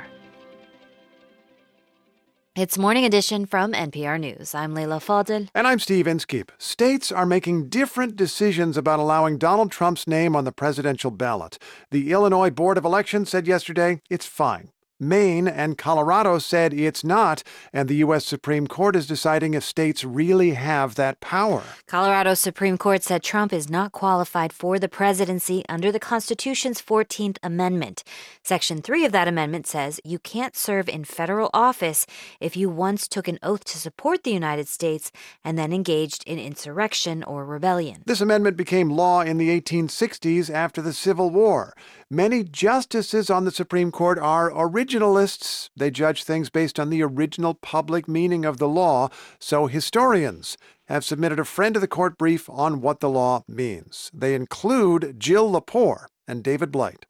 It's 2.57 2.77
Morning 2.77 3.03
Edition 3.03 3.45
from 3.45 3.73
NPR 3.73 4.17
News. 4.17 4.55
I'm 4.55 4.73
Leila 4.73 5.01
Fadel. 5.01 5.49
And 5.53 5.67
I'm 5.67 5.77
Steve 5.77 6.07
Inskeep. 6.07 6.53
States 6.57 7.11
are 7.11 7.25
making 7.25 7.67
different 7.67 8.15
decisions 8.15 8.77
about 8.77 8.97
allowing 8.97 9.37
Donald 9.37 9.73
Trump's 9.73 10.07
name 10.07 10.37
on 10.37 10.45
the 10.45 10.53
presidential 10.53 11.11
ballot. 11.11 11.57
The 11.91 12.13
Illinois 12.13 12.51
Board 12.51 12.77
of 12.77 12.85
Elections 12.85 13.29
said 13.29 13.45
yesterday 13.45 13.99
it's 14.09 14.25
fine. 14.25 14.69
Maine 14.99 15.47
and 15.47 15.77
Colorado 15.77 16.39
said 16.39 16.73
it's 16.73 17.03
not, 17.03 17.43
and 17.73 17.89
the 17.89 17.97
U.S. 17.97 18.25
Supreme 18.25 18.65
Court 18.65 18.95
is 18.95 19.07
deciding 19.07 19.53
if 19.53 19.63
states 19.63 20.03
really 20.03 20.51
have 20.51 20.95
that 20.95 21.19
power. 21.19 21.63
Colorado's 21.85 22.39
Supreme 22.39 22.77
Court 22.77 23.03
said 23.03 23.21
Trump 23.21 23.51
is 23.51 23.69
not 23.69 23.91
qualified 23.91 24.53
for 24.53 24.79
the 24.79 24.87
presidency 24.87 25.65
under 25.67 25.91
the 25.91 25.99
Constitution's 25.99 26.81
14th 26.81 27.37
Amendment. 27.43 28.03
Section 28.41 28.81
3 28.81 29.03
of 29.05 29.11
that 29.11 29.27
amendment 29.27 29.67
says 29.67 29.99
you 30.05 30.17
can't 30.19 30.55
serve 30.55 30.87
in 30.87 31.03
federal 31.03 31.49
office 31.53 32.05
if 32.39 32.55
you 32.55 32.69
once 32.69 33.07
took 33.07 33.27
an 33.27 33.39
oath 33.43 33.65
to 33.65 33.77
support 33.77 34.23
the 34.23 34.31
United 34.31 34.67
States 34.67 35.11
and 35.43 35.57
then 35.57 35.73
engaged 35.73 36.23
in 36.25 36.39
insurrection 36.39 37.21
or 37.23 37.45
rebellion. 37.45 38.03
This 38.05 38.21
amendment 38.21 38.55
became 38.55 38.89
law 38.89 39.21
in 39.21 39.37
the 39.37 39.49
1860s 39.61 40.49
after 40.49 40.81
the 40.81 40.93
Civil 40.93 41.31
War. 41.31 41.75
Many 42.11 42.43
justices 42.43 43.31
on 43.31 43.45
the 43.45 43.51
Supreme 43.51 43.91
Court 43.91 44.19
are 44.19 44.51
originalists. 44.51 45.71
They 45.75 45.89
judge 45.89 46.23
things 46.23 46.51
based 46.51 46.79
on 46.79 46.91
the 46.91 47.01
original 47.01 47.55
public 47.55 48.07
meaning 48.07 48.45
of 48.45 48.59
the 48.59 48.67
law, 48.67 49.09
so 49.39 49.65
historians 49.65 50.55
have 50.87 51.03
submitted 51.03 51.39
a 51.39 51.45
friend 51.45 51.75
of 51.75 51.81
the 51.81 51.87
court 51.87 52.15
brief 52.19 52.47
on 52.47 52.79
what 52.79 52.99
the 52.99 53.09
law 53.09 53.43
means. 53.47 54.11
They 54.13 54.35
include 54.35 55.19
Jill 55.19 55.51
Lepore 55.51 56.05
and 56.27 56.43
David 56.43 56.71
Blight. 56.71 57.07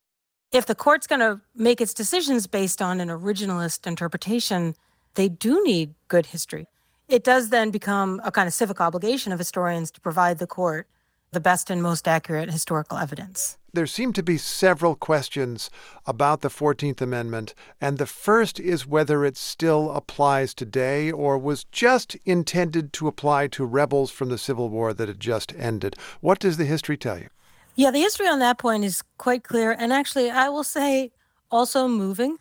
If 0.53 0.65
the 0.65 0.75
court's 0.75 1.07
going 1.07 1.19
to 1.19 1.41
make 1.53 1.81
its 1.81 1.93
decisions 1.93 2.47
based 2.47 2.81
on 2.81 3.01
an 3.01 3.09
originalist 3.09 3.85
interpretation, 3.85 4.75
they 5.15 5.27
do 5.27 5.61
need 5.65 5.93
good 6.07 6.27
history. 6.27 6.67
It 7.09 7.25
does 7.25 7.49
then 7.49 7.69
become 7.69 8.21
a 8.23 8.31
kind 8.31 8.47
of 8.47 8.53
civic 8.53 8.79
obligation 8.79 9.33
of 9.33 9.39
historians 9.39 9.91
to 9.91 9.99
provide 9.99 10.39
the 10.39 10.47
court 10.47 10.87
the 11.31 11.41
best 11.41 11.69
and 11.69 11.83
most 11.83 12.07
accurate 12.07 12.49
historical 12.49 12.97
evidence. 12.97 13.57
There 13.75 13.85
seem 13.85 14.13
to 14.13 14.23
be 14.23 14.37
several 14.37 14.95
questions 14.95 15.69
about 16.05 16.39
the 16.39 16.47
14th 16.47 17.01
Amendment, 17.01 17.53
and 17.81 17.97
the 17.97 18.05
first 18.05 18.57
is 18.57 18.87
whether 18.87 19.25
it 19.25 19.35
still 19.35 19.91
applies 19.91 20.53
today 20.53 21.11
or 21.11 21.37
was 21.37 21.65
just 21.65 22.15
intended 22.23 22.93
to 22.93 23.09
apply 23.09 23.47
to 23.47 23.65
rebels 23.65 24.11
from 24.11 24.29
the 24.29 24.37
Civil 24.37 24.69
War 24.69 24.93
that 24.93 25.09
had 25.09 25.19
just 25.19 25.53
ended. 25.57 25.97
What 26.21 26.39
does 26.39 26.55
the 26.55 26.63
history 26.63 26.95
tell 26.95 27.19
you? 27.19 27.27
Yeah, 27.75 27.91
the 27.91 27.99
history 27.99 28.29
on 28.29 28.39
that 28.39 28.57
point 28.57 28.85
is 28.85 29.03
quite 29.17 29.43
clear, 29.43 29.75
and 29.77 29.91
actually, 29.91 30.31
I 30.31 30.47
will 30.47 30.63
say 30.63 31.11
also 31.51 31.89
moving. 31.89 32.37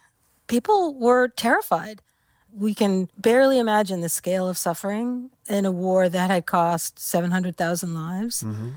People 0.46 0.94
were 0.94 1.26
terrified. 1.26 2.00
We 2.56 2.74
can 2.74 3.08
barely 3.18 3.58
imagine 3.58 4.02
the 4.02 4.08
scale 4.08 4.48
of 4.48 4.56
suffering 4.56 5.30
in 5.48 5.64
a 5.64 5.72
war 5.72 6.08
that 6.08 6.30
had 6.30 6.46
cost 6.46 7.00
700,000 7.00 7.92
lives. 7.92 8.44
Mm-hmm 8.44 8.74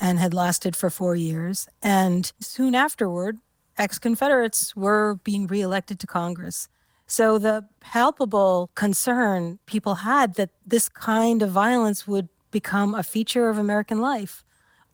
and 0.00 0.18
had 0.18 0.34
lasted 0.34 0.74
for 0.74 0.90
four 0.90 1.14
years. 1.14 1.68
And 1.82 2.32
soon 2.40 2.74
afterward, 2.74 3.38
ex 3.78 3.98
Confederates 3.98 4.74
were 4.74 5.16
being 5.22 5.46
reelected 5.46 6.00
to 6.00 6.06
Congress. 6.06 6.68
So 7.06 7.38
the 7.38 7.66
palpable 7.80 8.70
concern 8.74 9.58
people 9.66 9.96
had 9.96 10.34
that 10.34 10.50
this 10.64 10.88
kind 10.88 11.42
of 11.42 11.50
violence 11.50 12.06
would 12.06 12.28
become 12.50 12.94
a 12.94 13.02
feature 13.02 13.48
of 13.48 13.58
American 13.58 14.00
life, 14.00 14.44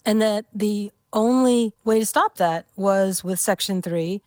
and 0.04 0.20
that 0.20 0.46
the 0.52 0.92
only 1.12 1.72
way 1.84 1.98
to 1.98 2.06
stop 2.06 2.36
that 2.36 2.66
was 2.76 3.22
with 3.22 3.40
Section 3.40 3.82
3. 3.82 4.22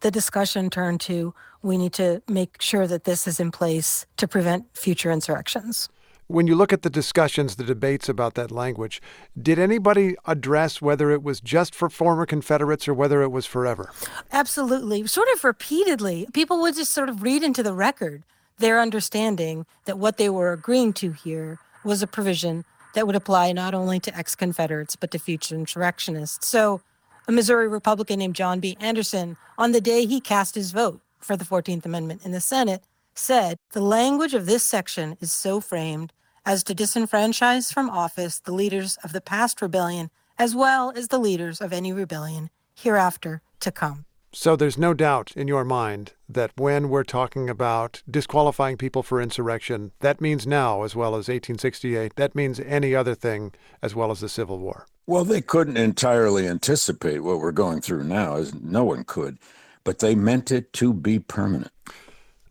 The 0.00 0.10
discussion 0.10 0.70
turned 0.70 1.00
to 1.02 1.34
we 1.62 1.78
need 1.78 1.92
to 1.94 2.22
make 2.28 2.60
sure 2.60 2.86
that 2.86 3.04
this 3.04 3.26
is 3.28 3.38
in 3.38 3.50
place 3.50 4.04
to 4.16 4.26
prevent 4.26 4.66
future 4.76 5.12
insurrections. 5.12 5.88
When 6.32 6.46
you 6.46 6.54
look 6.54 6.72
at 6.72 6.80
the 6.80 6.88
discussions, 6.88 7.56
the 7.56 7.62
debates 7.62 8.08
about 8.08 8.36
that 8.36 8.50
language, 8.50 9.02
did 9.40 9.58
anybody 9.58 10.16
address 10.24 10.80
whether 10.80 11.10
it 11.10 11.22
was 11.22 11.42
just 11.42 11.74
for 11.74 11.90
former 11.90 12.24
Confederates 12.24 12.88
or 12.88 12.94
whether 12.94 13.20
it 13.20 13.28
was 13.28 13.44
forever? 13.44 13.92
Absolutely. 14.32 15.06
Sort 15.06 15.28
of 15.34 15.44
repeatedly. 15.44 16.26
People 16.32 16.62
would 16.62 16.74
just 16.74 16.94
sort 16.94 17.10
of 17.10 17.22
read 17.22 17.42
into 17.42 17.62
the 17.62 17.74
record 17.74 18.22
their 18.56 18.80
understanding 18.80 19.66
that 19.84 19.98
what 19.98 20.16
they 20.16 20.30
were 20.30 20.54
agreeing 20.54 20.94
to 20.94 21.12
here 21.12 21.58
was 21.84 22.00
a 22.00 22.06
provision 22.06 22.64
that 22.94 23.06
would 23.06 23.16
apply 23.16 23.52
not 23.52 23.74
only 23.74 24.00
to 24.00 24.16
ex 24.16 24.34
Confederates, 24.34 24.96
but 24.96 25.10
to 25.10 25.18
future 25.18 25.54
insurrectionists. 25.54 26.46
So, 26.46 26.80
a 27.28 27.32
Missouri 27.32 27.68
Republican 27.68 28.20
named 28.20 28.36
John 28.36 28.58
B. 28.58 28.78
Henderson, 28.80 29.36
on 29.58 29.72
the 29.72 29.82
day 29.82 30.06
he 30.06 30.18
cast 30.18 30.54
his 30.54 30.72
vote 30.72 31.02
for 31.18 31.36
the 31.36 31.44
14th 31.44 31.84
Amendment 31.84 32.24
in 32.24 32.32
the 32.32 32.40
Senate, 32.40 32.84
said 33.14 33.58
the 33.72 33.82
language 33.82 34.32
of 34.32 34.46
this 34.46 34.64
section 34.64 35.18
is 35.20 35.30
so 35.30 35.60
framed 35.60 36.10
as 36.44 36.64
to 36.64 36.74
disenfranchise 36.74 37.72
from 37.72 37.90
office 37.90 38.38
the 38.40 38.52
leaders 38.52 38.98
of 39.04 39.12
the 39.12 39.20
past 39.20 39.62
rebellion 39.62 40.10
as 40.38 40.54
well 40.54 40.92
as 40.96 41.08
the 41.08 41.18
leaders 41.18 41.60
of 41.60 41.72
any 41.72 41.92
rebellion 41.92 42.50
hereafter 42.74 43.42
to 43.60 43.70
come. 43.70 44.04
So 44.34 44.56
there's 44.56 44.78
no 44.78 44.94
doubt 44.94 45.32
in 45.36 45.46
your 45.46 45.62
mind 45.62 46.14
that 46.26 46.52
when 46.56 46.88
we're 46.88 47.04
talking 47.04 47.50
about 47.50 48.02
disqualifying 48.10 48.78
people 48.78 49.02
for 49.02 49.20
insurrection, 49.20 49.92
that 50.00 50.22
means 50.22 50.46
now 50.46 50.84
as 50.84 50.96
well 50.96 51.10
as 51.10 51.28
1868. 51.28 52.16
That 52.16 52.34
means 52.34 52.58
any 52.60 52.94
other 52.94 53.14
thing 53.14 53.52
as 53.82 53.94
well 53.94 54.10
as 54.10 54.20
the 54.20 54.30
Civil 54.30 54.58
War. 54.58 54.86
Well, 55.06 55.26
they 55.26 55.42
couldn't 55.42 55.76
entirely 55.76 56.48
anticipate 56.48 57.22
what 57.22 57.40
we're 57.40 57.52
going 57.52 57.82
through 57.82 58.04
now, 58.04 58.36
as 58.36 58.54
no 58.54 58.84
one 58.84 59.04
could, 59.04 59.38
but 59.84 59.98
they 59.98 60.14
meant 60.14 60.50
it 60.50 60.72
to 60.74 60.94
be 60.94 61.18
permanent. 61.18 61.72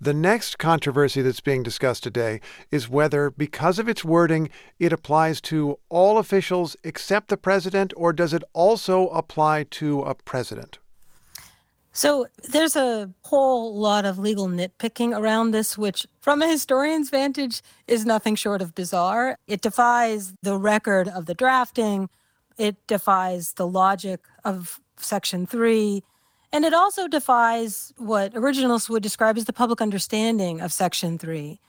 The 0.04 0.16
next 0.16 0.58
controversy 0.58 1.22
that's 1.22 1.42
being 1.42 1.62
discussed 1.62 2.02
today 2.02 2.42
is 2.72 2.90
whether, 2.90 3.30
because 3.30 3.78
of 3.78 3.88
its 3.88 4.04
wording, 4.04 4.50
it 4.80 4.92
applies 4.92 5.40
to 5.42 5.78
all 5.90 6.18
officials 6.18 6.76
except 6.84 7.28
the 7.28 7.38
president, 7.38 7.94
or 7.96 8.12
does 8.12 8.34
it 8.34 8.44
also 8.54 9.10
apply 9.10 9.66
to 9.70 10.02
a 10.02 10.16
president? 10.16 10.80
So 11.94 12.26
there's 12.50 12.76
a 12.76 13.12
whole 13.26 13.78
lot 13.78 14.06
of 14.06 14.18
legal 14.18 14.48
nitpicking 14.48 15.16
around 15.16 15.52
this, 15.52 15.78
which, 15.78 16.08
from 16.20 16.42
a 16.42 16.48
historian's 16.48 17.12
vantage, 17.12 17.62
is 17.88 18.04
nothing 18.04 18.34
short 18.34 18.64
of 18.64 18.74
bizarre. 18.74 19.38
It 19.46 19.62
defies 19.62 20.34
the 20.42 20.58
record 20.58 21.10
of 21.10 21.28
the 21.28 21.36
drafting, 21.36 22.10
it 22.58 22.76
defies 22.88 23.54
the 23.54 23.68
logic 23.68 24.22
of 24.44 24.80
Section 24.98 25.46
3, 25.46 26.02
and 26.54 26.66
it 26.66 26.74
also 26.74 27.08
defies 27.08 27.94
what 27.98 28.34
originalists 28.34 28.90
would 28.90 29.04
describe 29.04 29.38
as 29.38 29.46
the 29.46 29.54
public 29.54 29.82
understanding 29.82 30.62
of 30.62 30.74
Section 30.74 31.18
3. 31.18 31.60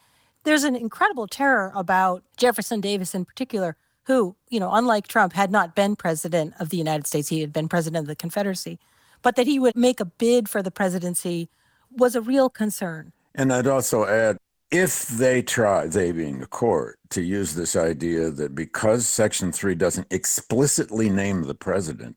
There's 0.44 0.64
an 0.64 0.76
incredible 0.76 1.26
terror 1.26 1.72
about 1.74 2.24
Jefferson 2.36 2.80
Davis 2.80 3.14
in 3.14 3.24
particular, 3.24 3.76
who, 4.06 4.34
you 4.48 4.58
know, 4.58 4.72
unlike 4.72 5.06
Trump, 5.06 5.32
had 5.32 5.52
not 5.52 5.76
been 5.76 5.94
president 5.94 6.54
of 6.58 6.70
the 6.70 6.76
United 6.76 7.06
States, 7.06 7.28
he 7.28 7.40
had 7.40 7.52
been 7.52 7.68
president 7.68 8.02
of 8.02 8.08
the 8.08 8.16
Confederacy 8.16 8.78
but 9.22 9.36
that 9.36 9.46
he 9.46 9.58
would 9.58 9.76
make 9.76 10.00
a 10.00 10.04
bid 10.04 10.48
for 10.48 10.62
the 10.62 10.70
presidency 10.70 11.48
was 11.90 12.14
a 12.14 12.20
real 12.20 12.50
concern. 12.50 13.12
And 13.34 13.52
I'd 13.52 13.66
also 13.66 14.04
add 14.04 14.36
if 14.70 15.06
they 15.08 15.42
try, 15.42 15.86
they 15.86 16.12
being 16.12 16.40
the 16.40 16.46
court, 16.46 16.98
to 17.10 17.22
use 17.22 17.54
this 17.54 17.76
idea 17.76 18.30
that 18.30 18.54
because 18.54 19.06
Section 19.06 19.52
3 19.52 19.74
doesn't 19.74 20.06
explicitly 20.10 21.08
name 21.08 21.42
the 21.42 21.54
president, 21.54 22.16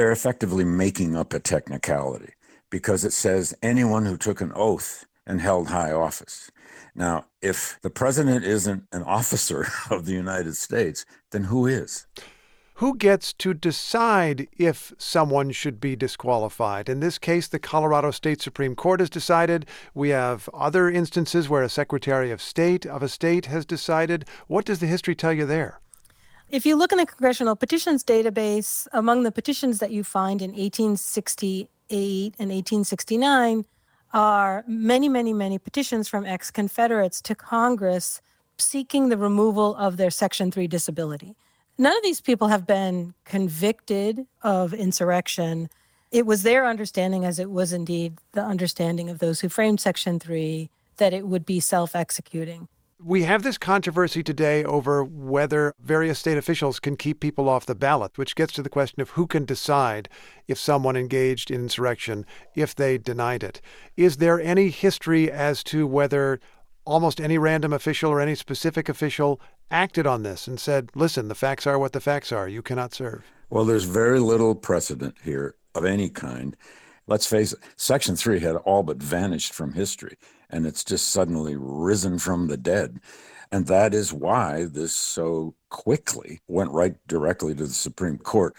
they're 0.00 0.10
effectively 0.10 0.64
making 0.64 1.14
up 1.14 1.34
a 1.34 1.38
technicality 1.38 2.32
because 2.70 3.04
it 3.04 3.12
says 3.12 3.54
anyone 3.62 4.06
who 4.06 4.16
took 4.16 4.40
an 4.40 4.50
oath 4.54 5.04
and 5.26 5.42
held 5.42 5.68
high 5.68 5.92
office. 5.92 6.50
Now, 6.94 7.26
if 7.42 7.78
the 7.82 7.90
president 7.90 8.42
isn't 8.42 8.84
an 8.92 9.02
officer 9.02 9.66
of 9.90 10.06
the 10.06 10.14
United 10.14 10.56
States, 10.56 11.04
then 11.32 11.44
who 11.44 11.66
is? 11.66 12.06
who 12.76 12.96
gets 12.96 13.34
to 13.34 13.52
decide 13.52 14.48
if 14.56 14.94
someone 14.96 15.50
should 15.50 15.82
be 15.82 15.94
disqualified? 15.94 16.88
In 16.88 17.00
this 17.00 17.18
case, 17.18 17.46
the 17.46 17.58
Colorado 17.58 18.10
State 18.10 18.40
Supreme 18.40 18.74
Court 18.74 19.00
has 19.00 19.10
decided. 19.10 19.66
We 19.92 20.08
have 20.08 20.48
other 20.54 20.88
instances 20.88 21.46
where 21.46 21.62
a 21.62 21.68
Secretary 21.68 22.30
of 22.30 22.40
State 22.40 22.86
of 22.86 23.02
a 23.02 23.08
state 23.10 23.44
has 23.46 23.66
decided. 23.66 24.24
What 24.46 24.64
does 24.64 24.78
the 24.78 24.86
history 24.86 25.14
tell 25.14 25.34
you 25.34 25.44
there? 25.44 25.78
If 26.50 26.66
you 26.66 26.74
look 26.74 26.90
in 26.90 26.98
the 26.98 27.06
Congressional 27.06 27.54
Petitions 27.54 28.02
database, 28.02 28.88
among 28.92 29.22
the 29.22 29.30
petitions 29.30 29.78
that 29.78 29.92
you 29.92 30.02
find 30.02 30.42
in 30.42 30.50
1868 30.50 32.34
and 32.40 32.50
1869 32.50 33.64
are 34.12 34.64
many, 34.66 35.08
many, 35.08 35.32
many 35.32 35.58
petitions 35.60 36.08
from 36.08 36.26
ex 36.26 36.50
Confederates 36.50 37.20
to 37.20 37.36
Congress 37.36 38.20
seeking 38.58 39.10
the 39.10 39.16
removal 39.16 39.76
of 39.76 39.96
their 39.96 40.10
Section 40.10 40.50
3 40.50 40.66
disability. 40.66 41.36
None 41.78 41.96
of 41.96 42.02
these 42.02 42.20
people 42.20 42.48
have 42.48 42.66
been 42.66 43.14
convicted 43.24 44.26
of 44.42 44.74
insurrection. 44.74 45.70
It 46.10 46.26
was 46.26 46.42
their 46.42 46.66
understanding, 46.66 47.24
as 47.24 47.38
it 47.38 47.52
was 47.52 47.72
indeed 47.72 48.18
the 48.32 48.42
understanding 48.42 49.08
of 49.08 49.20
those 49.20 49.38
who 49.38 49.48
framed 49.48 49.78
Section 49.78 50.18
3, 50.18 50.68
that 50.96 51.12
it 51.12 51.28
would 51.28 51.46
be 51.46 51.60
self 51.60 51.94
executing. 51.94 52.66
We 53.02 53.22
have 53.22 53.42
this 53.42 53.56
controversy 53.56 54.22
today 54.22 54.62
over 54.62 55.02
whether 55.02 55.72
various 55.80 56.18
state 56.18 56.36
officials 56.36 56.78
can 56.78 56.96
keep 56.96 57.18
people 57.18 57.48
off 57.48 57.64
the 57.64 57.74
ballot, 57.74 58.18
which 58.18 58.34
gets 58.34 58.52
to 58.54 58.62
the 58.62 58.68
question 58.68 59.00
of 59.00 59.10
who 59.10 59.26
can 59.26 59.46
decide 59.46 60.10
if 60.46 60.58
someone 60.58 60.96
engaged 60.96 61.50
in 61.50 61.62
insurrection 61.62 62.26
if 62.54 62.74
they 62.74 62.98
denied 62.98 63.42
it. 63.42 63.62
Is 63.96 64.18
there 64.18 64.38
any 64.38 64.68
history 64.68 65.30
as 65.30 65.64
to 65.64 65.86
whether 65.86 66.40
almost 66.84 67.22
any 67.22 67.38
random 67.38 67.72
official 67.72 68.10
or 68.10 68.20
any 68.20 68.34
specific 68.34 68.88
official 68.90 69.40
acted 69.70 70.06
on 70.06 70.22
this 70.22 70.46
and 70.46 70.60
said, 70.60 70.90
listen, 70.94 71.28
the 71.28 71.34
facts 71.34 71.66
are 71.66 71.78
what 71.78 71.92
the 71.92 72.00
facts 72.00 72.32
are. 72.32 72.48
You 72.48 72.60
cannot 72.60 72.92
serve. 72.92 73.24
Well, 73.48 73.64
there's 73.64 73.84
very 73.84 74.20
little 74.20 74.54
precedent 74.54 75.16
here 75.24 75.54
of 75.74 75.86
any 75.86 76.10
kind. 76.10 76.54
Let's 77.06 77.26
face 77.26 77.54
it, 77.54 77.60
Section 77.76 78.14
3 78.14 78.40
had 78.40 78.56
all 78.56 78.82
but 78.82 78.98
vanished 78.98 79.54
from 79.54 79.72
history, 79.72 80.16
and 80.50 80.66
it's 80.66 80.84
just 80.84 81.08
suddenly 81.08 81.56
risen 81.56 82.18
from 82.18 82.48
the 82.48 82.56
dead. 82.56 83.00
And 83.52 83.66
that 83.66 83.94
is 83.94 84.12
why 84.12 84.64
this 84.64 84.94
so 84.94 85.54
quickly 85.70 86.40
went 86.46 86.70
right 86.70 86.94
directly 87.08 87.54
to 87.54 87.66
the 87.66 87.72
Supreme 87.72 88.18
Court. 88.18 88.54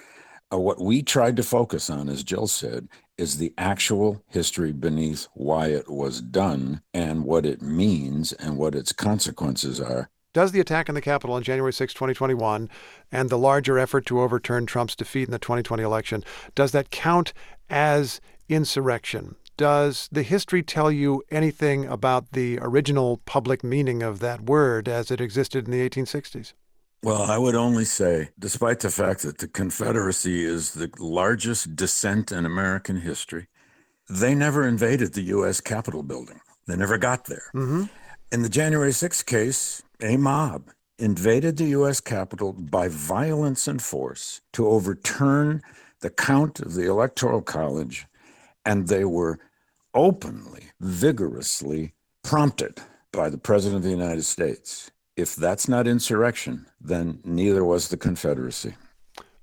Uh, 0.51 0.59
what 0.59 0.81
we 0.81 1.01
tried 1.01 1.37
to 1.37 1.43
focus 1.43 1.89
on, 1.89 2.09
as 2.09 2.23
Jill 2.23 2.47
said, 2.47 2.89
is 3.17 3.37
the 3.37 3.53
actual 3.57 4.21
history 4.27 4.73
beneath 4.73 5.27
why 5.33 5.67
it 5.67 5.89
was 5.89 6.21
done 6.21 6.81
and 6.93 7.23
what 7.23 7.45
it 7.45 7.61
means 7.61 8.33
and 8.33 8.57
what 8.57 8.75
its 8.75 8.91
consequences 8.91 9.79
are 9.79 10.09
does 10.33 10.51
the 10.51 10.59
attack 10.59 10.87
on 10.87 10.95
the 10.95 11.01
Capitol 11.01 11.35
on 11.35 11.43
January 11.43 11.73
6, 11.73 11.93
2021, 11.93 12.69
and 13.11 13.29
the 13.29 13.37
larger 13.37 13.77
effort 13.77 14.05
to 14.05 14.21
overturn 14.21 14.65
Trump's 14.65 14.95
defeat 14.95 15.27
in 15.27 15.31
the 15.31 15.39
2020 15.39 15.83
election, 15.83 16.23
does 16.55 16.71
that 16.71 16.89
count 16.89 17.33
as 17.69 18.21
insurrection? 18.47 19.35
Does 19.57 20.09
the 20.11 20.23
history 20.23 20.63
tell 20.63 20.91
you 20.91 21.23
anything 21.29 21.85
about 21.85 22.31
the 22.31 22.57
original 22.61 23.17
public 23.25 23.63
meaning 23.63 24.01
of 24.01 24.19
that 24.19 24.41
word 24.41 24.87
as 24.87 25.11
it 25.11 25.21
existed 25.21 25.65
in 25.65 25.71
the 25.71 25.89
1860s? 25.89 26.53
Well, 27.03 27.23
I 27.23 27.37
would 27.37 27.55
only 27.55 27.85
say, 27.85 28.29
despite 28.37 28.79
the 28.81 28.91
fact 28.91 29.23
that 29.23 29.39
the 29.39 29.47
Confederacy 29.47 30.43
is 30.43 30.73
the 30.73 30.91
largest 30.99 31.75
dissent 31.75 32.31
in 32.31 32.45
American 32.45 32.97
history, 33.01 33.47
they 34.07 34.35
never 34.35 34.67
invaded 34.67 35.13
the 35.13 35.23
U.S. 35.23 35.61
Capitol 35.61 36.03
building. 36.03 36.41
They 36.67 36.75
never 36.75 36.97
got 36.97 37.25
there. 37.25 37.49
Mm-hmm. 37.55 37.85
In 38.31 38.43
the 38.43 38.49
January 38.49 38.91
6th 38.91 39.25
case, 39.25 39.81
a 40.01 40.17
mob 40.17 40.69
invaded 40.99 41.57
the 41.57 41.69
U.S. 41.69 41.99
Capitol 41.99 42.53
by 42.53 42.87
violence 42.87 43.67
and 43.67 43.81
force 43.81 44.41
to 44.53 44.67
overturn 44.67 45.61
the 46.01 46.09
count 46.09 46.59
of 46.59 46.75
the 46.75 46.87
Electoral 46.87 47.41
College, 47.41 48.05
and 48.65 48.87
they 48.87 49.05
were 49.05 49.39
openly, 49.93 50.71
vigorously 50.79 51.93
prompted 52.23 52.81
by 53.11 53.29
the 53.29 53.37
President 53.37 53.77
of 53.77 53.83
the 53.83 53.89
United 53.89 54.23
States. 54.23 54.91
If 55.17 55.35
that's 55.35 55.67
not 55.67 55.87
insurrection, 55.87 56.67
then 56.79 57.19
neither 57.23 57.63
was 57.63 57.89
the 57.89 57.97
Confederacy. 57.97 58.75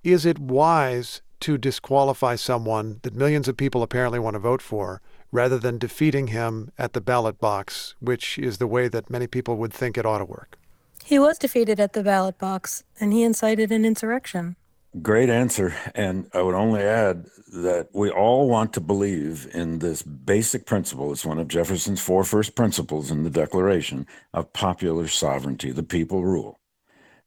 Is 0.02 0.24
it 0.24 0.38
wise 0.38 1.20
to 1.40 1.58
disqualify 1.58 2.34
someone 2.36 3.00
that 3.02 3.14
millions 3.14 3.48
of 3.48 3.56
people 3.56 3.82
apparently 3.82 4.18
want 4.18 4.34
to 4.34 4.40
vote 4.40 4.62
for 4.62 5.00
rather 5.30 5.58
than 5.58 5.78
defeating 5.78 6.28
him 6.28 6.72
at 6.78 6.94
the 6.94 7.00
ballot 7.00 7.38
box, 7.38 7.94
which 8.00 8.38
is 8.38 8.58
the 8.58 8.66
way 8.66 8.88
that 8.88 9.10
many 9.10 9.26
people 9.26 9.56
would 9.56 9.72
think 9.72 9.98
it 9.98 10.06
ought 10.06 10.18
to 10.18 10.24
work. 10.24 10.58
He 11.04 11.18
was 11.18 11.38
defeated 11.38 11.78
at 11.78 11.92
the 11.92 12.02
ballot 12.02 12.38
box, 12.38 12.82
and 12.98 13.12
he 13.12 13.22
incited 13.22 13.70
an 13.70 13.84
insurrection. 13.84 14.56
Great 15.02 15.28
answer. 15.28 15.74
And 15.94 16.30
I 16.32 16.42
would 16.42 16.54
only 16.54 16.80
add 16.80 17.26
that 17.52 17.88
we 17.92 18.10
all 18.10 18.48
want 18.48 18.72
to 18.74 18.80
believe 18.80 19.48
in 19.52 19.78
this 19.78 20.02
basic 20.02 20.66
principle. 20.66 21.12
It's 21.12 21.24
one 21.24 21.38
of 21.38 21.48
Jefferson's 21.48 22.00
four 22.00 22.24
first 22.24 22.54
principles 22.54 23.10
in 23.10 23.22
the 23.22 23.30
Declaration 23.30 24.06
of 24.32 24.52
popular 24.52 25.08
sovereignty. 25.08 25.70
The 25.70 25.82
people 25.82 26.24
rule. 26.24 26.58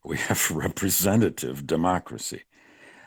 We 0.04 0.16
have 0.28 0.50
representative 0.50 1.66
democracy. 1.66 2.42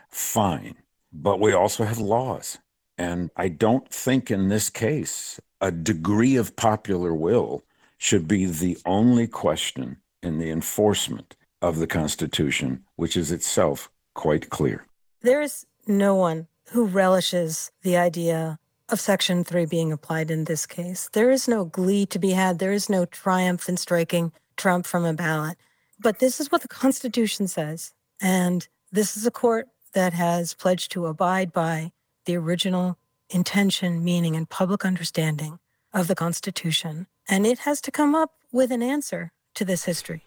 Fine. 0.10 0.76
But 1.12 1.40
we 1.40 1.54
also 1.54 1.84
have 1.84 1.98
laws. 1.98 2.58
And 2.98 3.32
I 3.36 3.50
don't 3.50 3.90
think 3.90 4.32
in 4.32 4.48
this 4.48 4.70
case 4.70 5.40
a 5.60 5.72
degree 5.72 6.36
of 6.36 6.56
popular 6.56 7.14
will 7.14 7.64
should 7.98 8.28
be 8.28 8.46
the 8.46 8.78
only 8.86 9.28
question 9.28 9.98
in 10.22 10.38
the 10.38 10.50
enforcement 10.50 11.36
of 11.62 11.80
the 11.80 11.88
Constitution, 11.88 12.84
which 12.96 13.18
is 13.18 13.32
itself 13.32 13.90
quite 14.16 14.50
clear. 14.50 14.86
There 15.22 15.42
is 15.42 15.66
no 15.86 16.16
one 16.16 16.48
who 16.72 16.86
relishes 16.86 17.72
the 17.84 17.98
idea 17.98 18.58
of 18.90 19.00
Section 19.00 19.44
3 19.44 19.66
being 19.66 19.92
applied 19.92 20.32
in 20.32 20.46
this 20.46 20.66
case. 20.66 21.10
There 21.14 21.32
is 21.32 21.48
no 21.48 21.66
glee 21.66 22.06
to 22.08 22.20
be 22.20 22.32
had, 22.32 22.60
there 22.60 22.74
is 22.74 22.90
no 22.90 23.06
triumph 23.06 23.70
in 23.70 23.78
striking 23.78 24.32
Trump 24.58 24.86
from 24.86 25.06
a 25.06 25.14
ballot. 25.14 25.58
But 26.00 26.20
this 26.20 26.40
is 26.40 26.52
what 26.52 26.62
the 26.62 26.68
Constitution 26.68 27.48
says. 27.48 27.94
And 28.22 28.68
this 28.92 29.16
is 29.18 29.26
a 29.26 29.32
court 29.32 29.68
that 29.94 30.14
has 30.14 30.54
pledged 30.54 30.92
to 30.92 31.06
abide 31.08 31.52
by 31.54 31.92
the 32.26 32.36
original 32.36 32.98
intention, 33.30 34.04
meaning, 34.04 34.36
and 34.36 34.50
public 34.50 34.86
understanding 34.86 35.60
of 35.94 36.08
the 36.08 36.16
Constitution. 36.16 37.08
And 37.28 37.46
it 37.46 37.60
has 37.60 37.82
to 37.82 37.92
come 37.92 38.14
up 38.14 38.32
with 38.52 38.72
an 38.72 38.84
answer 38.84 39.32
to 39.56 39.66
this 39.66 39.86
history. 39.86 40.24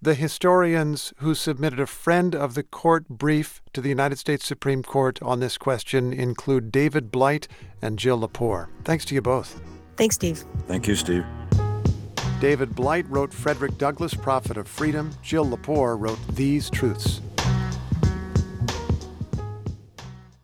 The 0.00 0.14
historians 0.14 1.12
who 1.16 1.34
submitted 1.34 1.80
a 1.80 1.86
friend 1.86 2.32
of 2.32 2.54
the 2.54 2.62
court 2.62 3.08
brief 3.08 3.60
to 3.72 3.80
the 3.80 3.88
United 3.88 4.16
States 4.16 4.46
Supreme 4.46 4.84
Court 4.84 5.20
on 5.22 5.40
this 5.40 5.58
question 5.58 6.12
include 6.12 6.70
David 6.70 7.10
Blight 7.10 7.48
and 7.82 7.98
Jill 7.98 8.20
Lepore. 8.20 8.68
Thanks 8.84 9.04
to 9.06 9.16
you 9.16 9.20
both. 9.20 9.60
Thanks, 9.96 10.14
Steve. 10.14 10.44
Thank 10.68 10.86
you, 10.86 10.94
Steve. 10.94 11.24
David 12.40 12.76
Blight 12.76 13.08
wrote 13.08 13.34
Frederick 13.34 13.76
Douglass, 13.76 14.14
Prophet 14.14 14.56
of 14.56 14.68
Freedom. 14.68 15.10
Jill 15.20 15.46
Lepore 15.46 15.98
wrote 15.98 16.20
These 16.28 16.70
Truths. 16.70 17.20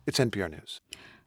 It's 0.05 0.19
NPR 0.19 0.51
News. 0.51 0.81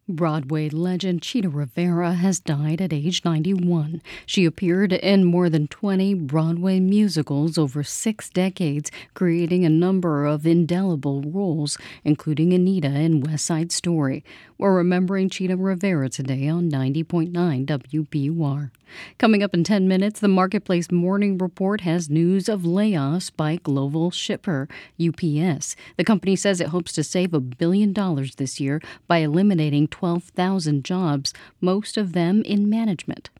Broadway 0.09 0.70
legend 0.70 1.20
Chita 1.20 1.51
Rivera 1.51 2.14
has 2.14 2.40
died 2.40 2.80
at 2.80 2.94
age 2.94 3.22
91. 3.26 4.01
She 4.24 4.47
appeared 4.47 4.94
in 4.94 5.24
more 5.24 5.51
than 5.51 5.68
20 5.68 6.14
Broadway 6.14 6.80
musicals 6.80 7.59
over 7.59 7.85
six 7.85 8.30
decades, 8.30 8.90
creating 9.12 9.66
a 9.66 9.68
number 9.68 10.24
of 10.24 10.47
indelible 10.47 11.20
roles, 11.20 11.76
including 12.05 12.55
Anita 12.55 12.89
in 12.89 13.20
West 13.20 13.44
Side 13.44 13.70
Story. 13.70 14.24
We're 14.56 14.74
remembering 14.74 15.28
Chita 15.28 15.56
Rivera 15.56 16.09
today 16.09 16.48
on 16.48 16.70
90.9 16.70 17.30
WBUR. 17.66 18.70
Coming 19.18 19.43
up 19.43 19.55
in 19.55 19.64
10 19.64 19.86
minutes, 19.86 20.20
the 20.20 20.28
Marketplace 20.28 20.90
Morning 20.90 21.36
Report 21.39 21.82
has 21.82 22.09
news 22.09 22.48
of 22.48 22.62
layoffs 22.62 23.30
by 23.35 23.56
global 23.56 24.10
shipper 24.10 24.68
UPS. 24.98 25.76
The 25.97 26.05
company 26.05 26.36
says 26.36 26.60
it 26.60 26.68
hopes 26.68 26.93
to 26.94 27.05
save 27.05 27.35
a 27.35 27.40
billion 27.40 27.93
dollars 27.93 28.36
this 28.36 28.59
year 28.59 28.80
by 29.06 29.18
eliminating 29.18 29.89
12,000 29.98 30.84
jobs, 30.84 31.34
most 31.60 31.96
of 31.96 32.12
them 32.12 32.42
in 32.42 32.70
management. 32.70 33.30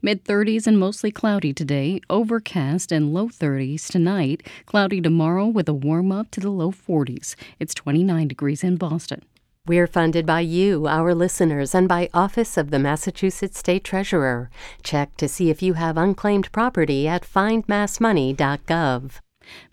Mid 0.00 0.24
30s 0.24 0.64
and 0.68 0.78
mostly 0.78 1.10
cloudy 1.10 1.52
today, 1.52 2.00
overcast 2.08 2.92
and 2.92 3.12
low 3.12 3.26
30s 3.26 3.88
tonight, 3.88 4.46
cloudy 4.64 5.00
tomorrow 5.00 5.48
with 5.48 5.68
a 5.68 5.74
warm 5.74 6.12
up 6.12 6.30
to 6.30 6.38
the 6.38 6.50
low 6.50 6.70
40s. 6.70 7.34
It's 7.58 7.74
29 7.74 8.28
degrees 8.28 8.62
in 8.62 8.76
Boston. 8.76 9.24
We're 9.66 9.88
funded 9.88 10.24
by 10.24 10.42
you, 10.42 10.86
our 10.86 11.16
listeners, 11.16 11.74
and 11.74 11.88
by 11.88 12.08
Office 12.14 12.56
of 12.56 12.70
the 12.70 12.78
Massachusetts 12.78 13.58
State 13.58 13.82
Treasurer. 13.82 14.50
Check 14.84 15.16
to 15.16 15.26
see 15.26 15.50
if 15.50 15.62
you 15.62 15.72
have 15.74 15.96
unclaimed 15.96 16.52
property 16.52 17.08
at 17.08 17.22
findmassmoney.gov. 17.22 19.10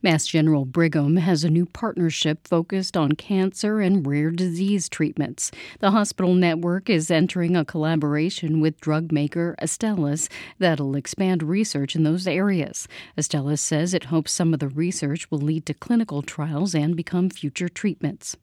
Mass 0.01 0.25
General 0.27 0.65
Brigham 0.65 1.17
has 1.17 1.43
a 1.43 1.49
new 1.49 1.65
partnership 1.65 2.47
focused 2.47 2.97
on 2.97 3.13
cancer 3.13 3.79
and 3.79 4.05
rare 4.05 4.31
disease 4.31 4.89
treatments. 4.89 5.51
The 5.79 5.91
hospital 5.91 6.33
network 6.33 6.89
is 6.89 7.11
entering 7.11 7.55
a 7.55 7.65
collaboration 7.65 8.61
with 8.61 8.81
drug 8.81 9.11
maker 9.11 9.55
Astellas 9.61 10.29
that'll 10.59 10.95
expand 10.95 11.43
research 11.43 11.95
in 11.95 12.03
those 12.03 12.27
areas. 12.27 12.87
Astellas 13.17 13.59
says 13.59 13.93
it 13.93 14.05
hopes 14.05 14.31
some 14.31 14.53
of 14.53 14.59
the 14.59 14.69
research 14.69 15.29
will 15.31 15.39
lead 15.39 15.65
to 15.65 15.73
clinical 15.73 16.21
trials 16.21 16.75
and 16.75 16.95
become 16.95 17.29
future 17.29 17.69
treatments. 17.69 18.35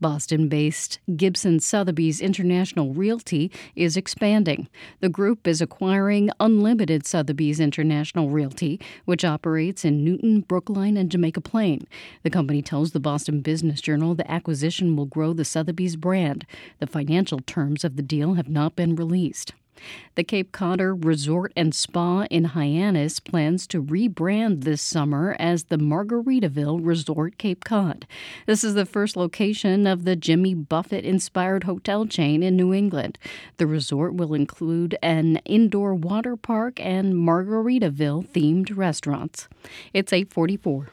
Boston 0.00 0.48
based 0.48 0.98
Gibson 1.16 1.60
Sotheby's 1.60 2.20
International 2.20 2.92
Realty 2.92 3.50
is 3.74 3.96
expanding. 3.96 4.68
The 5.00 5.08
group 5.08 5.46
is 5.46 5.60
acquiring 5.60 6.30
Unlimited 6.40 7.06
Sotheby's 7.06 7.60
International 7.60 8.30
Realty, 8.30 8.80
which 9.04 9.24
operates 9.24 9.84
in 9.84 10.04
Newton, 10.04 10.40
Brookline, 10.42 10.96
and 10.96 11.10
Jamaica 11.10 11.40
Plain. 11.40 11.86
The 12.22 12.30
company 12.30 12.62
tells 12.62 12.92
the 12.92 13.00
Boston 13.00 13.40
Business 13.40 13.80
Journal 13.80 14.14
the 14.14 14.30
acquisition 14.30 14.96
will 14.96 15.06
grow 15.06 15.32
the 15.32 15.44
Sotheby's 15.44 15.96
brand. 15.96 16.46
The 16.78 16.86
financial 16.86 17.40
terms 17.40 17.84
of 17.84 17.96
the 17.96 18.02
deal 18.02 18.34
have 18.34 18.48
not 18.48 18.76
been 18.76 18.96
released. 18.96 19.52
The 20.14 20.24
Cape 20.24 20.52
Codder 20.52 20.94
Resort 20.94 21.52
and 21.56 21.74
Spa 21.74 22.24
in 22.30 22.44
Hyannis 22.44 23.20
plans 23.20 23.66
to 23.68 23.82
rebrand 23.82 24.64
this 24.64 24.82
summer 24.82 25.36
as 25.38 25.64
the 25.64 25.76
Margaritaville 25.76 26.80
Resort 26.82 27.38
Cape 27.38 27.64
Cod. 27.64 28.06
This 28.46 28.64
is 28.64 28.74
the 28.74 28.86
first 28.86 29.16
location 29.16 29.86
of 29.86 30.04
the 30.04 30.16
Jimmy 30.16 30.54
Buffett 30.54 31.04
inspired 31.04 31.64
hotel 31.64 32.06
chain 32.06 32.42
in 32.42 32.56
New 32.56 32.72
England. 32.72 33.18
The 33.56 33.66
resort 33.66 34.14
will 34.14 34.34
include 34.34 34.96
an 35.02 35.36
indoor 35.44 35.94
water 35.94 36.36
park 36.36 36.78
and 36.80 37.14
Margaritaville 37.14 38.28
themed 38.28 38.76
restaurants. 38.76 39.48
It's 39.92 40.12
844. 40.12 40.88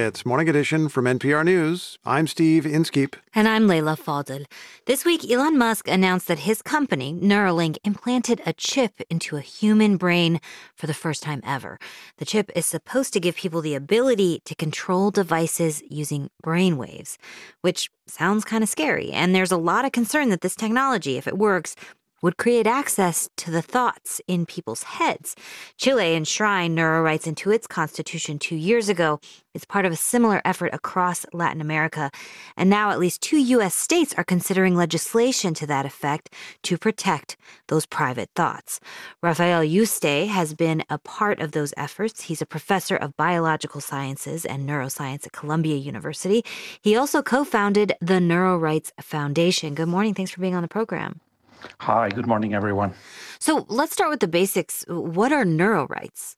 It's 0.00 0.24
Morning 0.24 0.48
Edition 0.48 0.88
from 0.88 1.04
NPR 1.04 1.44
News. 1.44 1.98
I'm 2.06 2.26
Steve 2.26 2.64
Inskeep. 2.64 3.16
And 3.34 3.46
I'm 3.46 3.66
Leila 3.66 3.98
Fadel. 3.98 4.46
This 4.86 5.04
week, 5.04 5.30
Elon 5.30 5.58
Musk 5.58 5.88
announced 5.88 6.26
that 6.28 6.38
his 6.38 6.62
company, 6.62 7.12
Neuralink, 7.12 7.76
implanted 7.84 8.40
a 8.46 8.54
chip 8.54 9.02
into 9.10 9.36
a 9.36 9.42
human 9.42 9.98
brain 9.98 10.40
for 10.74 10.86
the 10.86 10.94
first 10.94 11.22
time 11.22 11.42
ever. 11.44 11.78
The 12.16 12.24
chip 12.24 12.50
is 12.56 12.64
supposed 12.64 13.12
to 13.12 13.20
give 13.20 13.36
people 13.36 13.60
the 13.60 13.74
ability 13.74 14.40
to 14.46 14.54
control 14.54 15.10
devices 15.10 15.82
using 15.90 16.30
brainwaves, 16.42 17.18
which 17.60 17.90
sounds 18.06 18.46
kind 18.46 18.64
of 18.64 18.70
scary. 18.70 19.10
And 19.12 19.34
there's 19.34 19.52
a 19.52 19.58
lot 19.58 19.84
of 19.84 19.92
concern 19.92 20.30
that 20.30 20.40
this 20.40 20.56
technology, 20.56 21.18
if 21.18 21.26
it 21.26 21.36
works, 21.36 21.76
would 22.22 22.36
create 22.36 22.66
access 22.66 23.28
to 23.36 23.50
the 23.50 23.62
thoughts 23.62 24.20
in 24.26 24.46
people's 24.46 24.82
heads. 24.82 25.34
Chile 25.76 26.14
enshrined 26.14 26.74
neuro 26.74 27.02
rights 27.02 27.26
into 27.26 27.50
its 27.50 27.66
constitution 27.66 28.38
two 28.38 28.56
years 28.56 28.88
ago. 28.88 29.20
It's 29.52 29.64
part 29.64 29.84
of 29.84 29.92
a 29.92 29.96
similar 29.96 30.40
effort 30.44 30.72
across 30.72 31.26
Latin 31.32 31.60
America. 31.60 32.10
And 32.56 32.70
now 32.70 32.90
at 32.90 33.00
least 33.00 33.20
two 33.20 33.38
U.S. 33.38 33.74
states 33.74 34.14
are 34.16 34.24
considering 34.24 34.76
legislation 34.76 35.54
to 35.54 35.66
that 35.66 35.86
effect 35.86 36.32
to 36.62 36.78
protect 36.78 37.36
those 37.66 37.86
private 37.86 38.30
thoughts. 38.36 38.78
Rafael 39.22 39.62
Yuste 39.62 40.28
has 40.28 40.54
been 40.54 40.84
a 40.88 40.98
part 40.98 41.40
of 41.40 41.52
those 41.52 41.74
efforts. 41.76 42.22
He's 42.22 42.42
a 42.42 42.46
professor 42.46 42.96
of 42.96 43.16
biological 43.16 43.80
sciences 43.80 44.44
and 44.44 44.68
neuroscience 44.68 45.26
at 45.26 45.32
Columbia 45.32 45.76
University. 45.76 46.44
He 46.80 46.94
also 46.94 47.22
co 47.22 47.44
founded 47.44 47.92
the 48.00 48.20
Neuro 48.20 48.56
Rights 48.56 48.92
Foundation. 49.00 49.74
Good 49.74 49.88
morning. 49.88 50.14
Thanks 50.14 50.30
for 50.30 50.40
being 50.40 50.54
on 50.54 50.62
the 50.62 50.68
program. 50.68 51.20
Hi, 51.80 52.08
good 52.08 52.26
morning, 52.26 52.54
everyone. 52.54 52.94
So 53.38 53.66
let's 53.68 53.92
start 53.92 54.10
with 54.10 54.20
the 54.20 54.28
basics. 54.28 54.84
What 54.88 55.32
are 55.32 55.44
neuro 55.44 55.86
rights? 55.86 56.36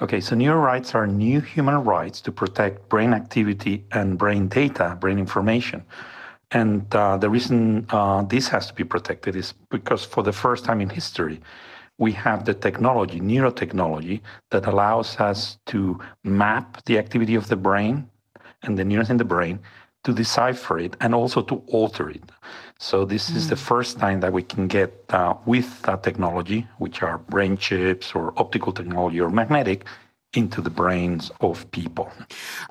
Okay, 0.00 0.20
so 0.20 0.34
neuro 0.34 0.60
rights 0.60 0.94
are 0.94 1.06
new 1.06 1.40
human 1.40 1.84
rights 1.84 2.20
to 2.22 2.32
protect 2.32 2.88
brain 2.88 3.12
activity 3.12 3.84
and 3.92 4.18
brain 4.18 4.48
data, 4.48 4.96
brain 5.00 5.18
information. 5.18 5.84
And 6.50 6.94
uh, 6.94 7.16
the 7.16 7.30
reason 7.30 7.86
uh, 7.90 8.22
this 8.22 8.48
has 8.48 8.66
to 8.66 8.74
be 8.74 8.84
protected 8.84 9.36
is 9.36 9.54
because 9.70 10.04
for 10.04 10.22
the 10.22 10.32
first 10.32 10.64
time 10.64 10.80
in 10.80 10.88
history, 10.88 11.40
we 11.98 12.12
have 12.12 12.44
the 12.44 12.54
technology, 12.54 13.20
neurotechnology, 13.20 14.20
that 14.50 14.66
allows 14.66 15.16
us 15.18 15.58
to 15.66 15.98
map 16.24 16.84
the 16.84 16.98
activity 16.98 17.34
of 17.34 17.48
the 17.48 17.56
brain 17.56 18.08
and 18.62 18.78
the 18.78 18.84
neurons 18.84 19.10
in 19.10 19.16
the 19.16 19.24
brain 19.24 19.60
to 20.04 20.12
decipher 20.12 20.78
it 20.78 20.96
and 21.00 21.14
also 21.14 21.42
to 21.42 21.62
alter 21.68 22.10
it. 22.10 22.22
So 22.82 23.04
this 23.04 23.30
mm. 23.30 23.36
is 23.36 23.48
the 23.48 23.56
first 23.56 24.00
time 24.00 24.18
that 24.20 24.32
we 24.32 24.42
can 24.42 24.66
get 24.66 25.04
uh, 25.10 25.34
with 25.46 25.82
that 25.82 26.02
technology, 26.02 26.66
which 26.78 27.00
are 27.00 27.18
brain 27.18 27.56
chips 27.56 28.12
or 28.12 28.34
optical 28.36 28.72
technology 28.72 29.20
or 29.20 29.30
magnetic, 29.30 29.84
into 30.34 30.60
the 30.60 30.70
brains 30.70 31.30
of 31.40 31.70
people. 31.70 32.10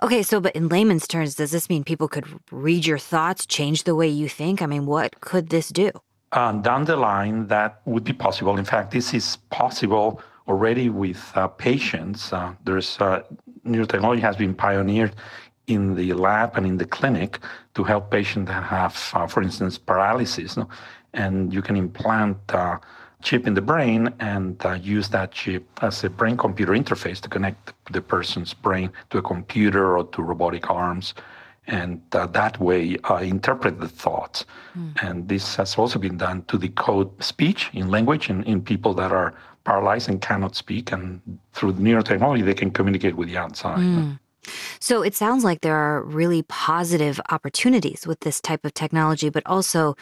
Okay, 0.01 0.21
so 0.21 0.41
but 0.41 0.53
in 0.53 0.67
layman's 0.67 1.07
terms, 1.07 1.35
does 1.35 1.51
this 1.51 1.69
mean 1.69 1.85
people 1.85 2.09
could 2.09 2.25
read 2.51 2.85
your 2.85 2.97
thoughts, 2.97 3.45
change 3.45 3.85
the 3.85 3.95
way 3.95 4.07
you 4.09 4.27
think? 4.27 4.61
I 4.61 4.65
mean, 4.65 4.85
what 4.85 5.21
could 5.21 5.47
this 5.49 5.69
do? 5.69 5.91
Uh, 6.33 6.53
down 6.53 6.83
the 6.85 6.97
line, 6.97 7.47
that 7.47 7.81
would 7.85 8.03
be 8.03 8.13
possible. 8.13 8.57
In 8.57 8.65
fact, 8.65 8.91
this 8.91 9.13
is 9.13 9.37
possible 9.49 10.21
already 10.47 10.89
with 10.89 11.31
uh, 11.35 11.47
patients. 11.47 12.33
Uh, 12.33 12.53
there's 12.65 12.99
uh, 12.99 13.23
neurotechnology 13.65 14.19
has 14.19 14.35
been 14.35 14.55
pioneered 14.55 15.15
in 15.67 15.95
the 15.95 16.13
lab 16.13 16.57
and 16.57 16.65
in 16.65 16.77
the 16.77 16.85
clinic 16.85 17.39
to 17.75 17.83
help 17.83 18.11
patients 18.11 18.47
that 18.47 18.63
have, 18.63 19.11
uh, 19.13 19.27
for 19.27 19.41
instance, 19.41 19.77
paralysis. 19.77 20.57
No? 20.57 20.67
And 21.13 21.53
you 21.53 21.61
can 21.61 21.75
implant 21.75 22.37
uh, 22.49 22.79
chip 23.21 23.47
in 23.47 23.53
the 23.53 23.61
brain 23.61 24.13
and 24.19 24.63
uh, 24.65 24.73
use 24.73 25.09
that 25.09 25.31
chip 25.31 25.65
as 25.81 26.03
a 26.03 26.09
brain 26.09 26.37
computer 26.37 26.73
interface 26.73 27.19
to 27.21 27.29
connect 27.29 27.73
the 27.91 28.01
person's 28.01 28.53
brain 28.53 28.91
to 29.09 29.19
a 29.19 29.21
computer 29.21 29.97
or 29.97 30.05
to 30.05 30.21
robotic 30.21 30.69
arms 30.69 31.13
and 31.67 32.01
uh, 32.13 32.25
that 32.27 32.59
way 32.59 32.97
uh, 33.09 33.15
interpret 33.17 33.79
the 33.79 33.87
thoughts. 33.87 34.45
Mm. 34.77 35.03
And 35.03 35.27
this 35.27 35.55
has 35.55 35.77
also 35.77 35.99
been 35.99 36.17
done 36.17 36.43
to 36.43 36.57
decode 36.57 37.23
speech 37.23 37.69
in 37.73 37.89
language 37.89 38.29
in, 38.29 38.43
in 38.43 38.61
people 38.61 38.93
that 38.95 39.11
are 39.11 39.33
paralyzed 39.63 40.09
and 40.09 40.21
cannot 40.21 40.55
speak. 40.55 40.91
And 40.91 41.21
through 41.53 41.73
neurotechnology, 41.73 42.43
they 42.45 42.53
can 42.53 42.71
communicate 42.71 43.15
with 43.15 43.29
the 43.29 43.37
outside. 43.37 43.79
Mm. 43.79 44.19
So 44.79 45.01
it 45.01 45.15
sounds 45.15 45.43
like 45.43 45.61
there 45.61 45.75
are 45.75 46.03
really 46.03 46.43
positive 46.43 47.21
opportunities 47.29 48.07
with 48.07 48.21
this 48.21 48.41
type 48.41 48.65
of 48.65 48.73
technology, 48.73 49.29
but 49.29 49.43
also 49.45 49.95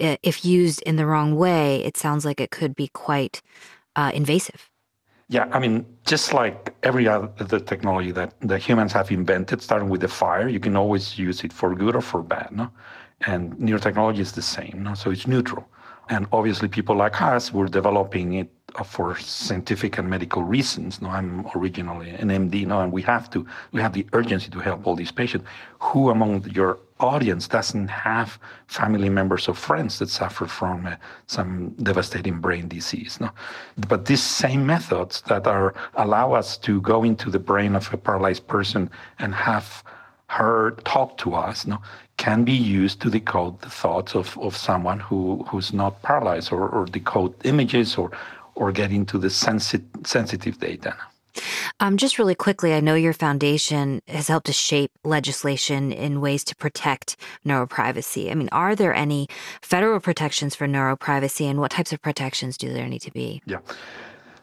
if 0.00 0.44
used 0.44 0.82
in 0.82 0.96
the 0.96 1.06
wrong 1.06 1.36
way, 1.36 1.84
it 1.84 1.96
sounds 1.96 2.24
like 2.24 2.40
it 2.40 2.50
could 2.50 2.74
be 2.74 2.88
quite 2.88 3.42
uh, 3.96 4.10
invasive. 4.14 4.68
Yeah, 5.28 5.48
I 5.52 5.60
mean, 5.60 5.86
just 6.06 6.32
like 6.32 6.74
every 6.82 7.06
other 7.06 7.60
technology 7.60 8.10
that 8.12 8.34
the 8.40 8.58
humans 8.58 8.92
have 8.92 9.12
invented, 9.12 9.62
starting 9.62 9.88
with 9.88 10.00
the 10.00 10.08
fire, 10.08 10.48
you 10.48 10.58
can 10.58 10.76
always 10.76 11.18
use 11.18 11.44
it 11.44 11.52
for 11.52 11.74
good 11.74 11.94
or 11.94 12.00
for 12.00 12.22
bad. 12.22 12.50
No? 12.50 12.68
And 13.26 13.54
neurotechnology 13.54 14.18
is 14.18 14.32
the 14.32 14.42
same, 14.42 14.82
no? 14.82 14.94
so 14.94 15.10
it's 15.10 15.28
neutral. 15.28 15.68
And 16.08 16.26
obviously, 16.32 16.66
people 16.66 16.96
like 16.96 17.22
us 17.22 17.52
were 17.52 17.68
developing 17.68 18.34
it 18.34 18.50
for 18.84 19.16
scientific 19.18 19.98
and 19.98 20.08
medical 20.08 20.42
reasons. 20.42 21.00
No, 21.00 21.08
I'm 21.08 21.46
originally 21.54 22.10
an 22.10 22.28
MD, 22.28 22.66
no, 22.66 22.80
and 22.80 22.92
we 22.92 23.02
have 23.02 23.30
to, 23.30 23.46
we 23.72 23.80
have 23.80 23.92
the 23.92 24.06
urgency 24.12 24.50
to 24.50 24.58
help 24.58 24.86
all 24.86 24.96
these 24.96 25.12
patients. 25.12 25.46
Who 25.80 26.10
among 26.10 26.44
your 26.50 26.78
audience 26.98 27.48
doesn't 27.48 27.88
have 27.88 28.38
family 28.66 29.08
members 29.08 29.48
or 29.48 29.54
friends 29.54 29.98
that 29.98 30.10
suffer 30.10 30.46
from 30.46 30.86
uh, 30.86 30.96
some 31.26 31.70
devastating 31.82 32.40
brain 32.40 32.68
disease? 32.68 33.18
No, 33.20 33.30
but 33.88 34.06
these 34.06 34.22
same 34.22 34.66
methods 34.66 35.22
that 35.22 35.46
are 35.46 35.74
allow 35.94 36.32
us 36.32 36.56
to 36.58 36.80
go 36.80 37.04
into 37.04 37.30
the 37.30 37.38
brain 37.38 37.74
of 37.74 37.92
a 37.92 37.96
paralyzed 37.96 38.46
person 38.46 38.90
and 39.18 39.34
have 39.34 39.82
her 40.28 40.72
talk 40.84 41.18
to 41.18 41.34
us, 41.34 41.66
no, 41.66 41.82
can 42.16 42.44
be 42.44 42.52
used 42.52 43.00
to 43.00 43.10
decode 43.10 43.60
the 43.62 43.70
thoughts 43.70 44.14
of, 44.14 44.38
of 44.38 44.56
someone 44.56 45.00
who, 45.00 45.44
who's 45.48 45.72
not 45.72 46.00
paralyzed 46.02 46.52
or, 46.52 46.68
or 46.68 46.84
decode 46.84 47.34
images 47.44 47.96
or, 47.96 48.12
or 48.54 48.72
get 48.72 48.90
into 48.90 49.18
the 49.18 49.30
sensi- 49.30 49.84
sensitive 50.04 50.58
data. 50.58 50.96
Um, 51.78 51.96
just 51.96 52.18
really 52.18 52.34
quickly, 52.34 52.74
I 52.74 52.80
know 52.80 52.94
your 52.94 53.12
foundation 53.12 54.02
has 54.08 54.28
helped 54.28 54.46
to 54.46 54.52
shape 54.52 54.90
legislation 55.04 55.92
in 55.92 56.20
ways 56.20 56.44
to 56.44 56.56
protect 56.56 57.16
neuroprivacy. 57.46 58.30
I 58.30 58.34
mean, 58.34 58.48
are 58.52 58.74
there 58.74 58.94
any 58.94 59.28
federal 59.62 60.00
protections 60.00 60.54
for 60.54 60.66
neuroprivacy, 60.66 61.48
and 61.48 61.60
what 61.60 61.70
types 61.70 61.92
of 61.92 62.02
protections 62.02 62.56
do 62.56 62.72
there 62.72 62.88
need 62.88 63.02
to 63.02 63.12
be? 63.12 63.42
Yeah. 63.46 63.58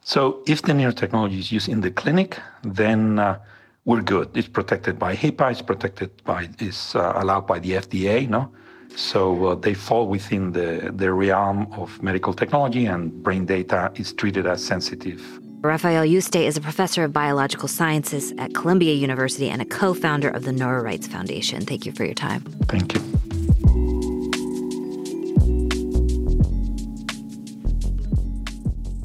So, 0.02 0.42
if 0.48 0.62
the 0.62 0.74
neurotechnology 0.74 1.40
is 1.40 1.52
used 1.52 1.68
in 1.68 1.82
the 1.82 1.92
clinic, 1.92 2.40
then 2.64 3.20
uh, 3.20 3.40
we're 3.84 4.02
good. 4.02 4.36
It's 4.36 4.48
protected 4.48 4.98
by 4.98 5.16
HIPAA. 5.16 5.52
It's 5.52 5.62
protected 5.62 6.12
by 6.24 6.50
It's 6.60 6.96
uh, 6.96 7.14
allowed 7.16 7.46
by 7.46 7.60
the 7.60 7.72
FDA. 7.72 8.28
No. 8.30 8.52
So 8.98 9.46
uh, 9.46 9.56
they 9.56 9.76
fall 9.76 10.08
within 10.08 10.54
the, 10.54 10.92
the 10.94 11.14
realm 11.14 11.68
of 11.74 12.02
medical 12.02 12.34
technology, 12.34 12.88
and 12.88 13.14
brain 13.22 13.46
data 13.46 13.92
is 13.96 14.12
treated 14.12 14.48
as 14.48 14.66
sensitive. 14.66 15.22
Rafael 15.62 16.04
Yuste 16.04 16.44
is 16.44 16.58
a 16.58 16.62
professor 16.62 17.04
of 17.04 17.14
biological 17.14 17.68
sciences 17.68 18.34
at 18.40 18.56
Columbia 18.56 18.96
University 18.96 19.50
and 19.50 19.62
a 19.62 19.66
co 19.66 19.94
founder 19.94 20.30
of 20.30 20.46
the 20.46 20.52
NeuroRights 20.52 21.08
Foundation. 21.08 21.64
Thank 21.64 21.86
you 21.86 21.92
for 21.92 22.06
your 22.06 22.16
time. 22.16 22.42
Thank 22.68 22.96
you. 22.96 23.27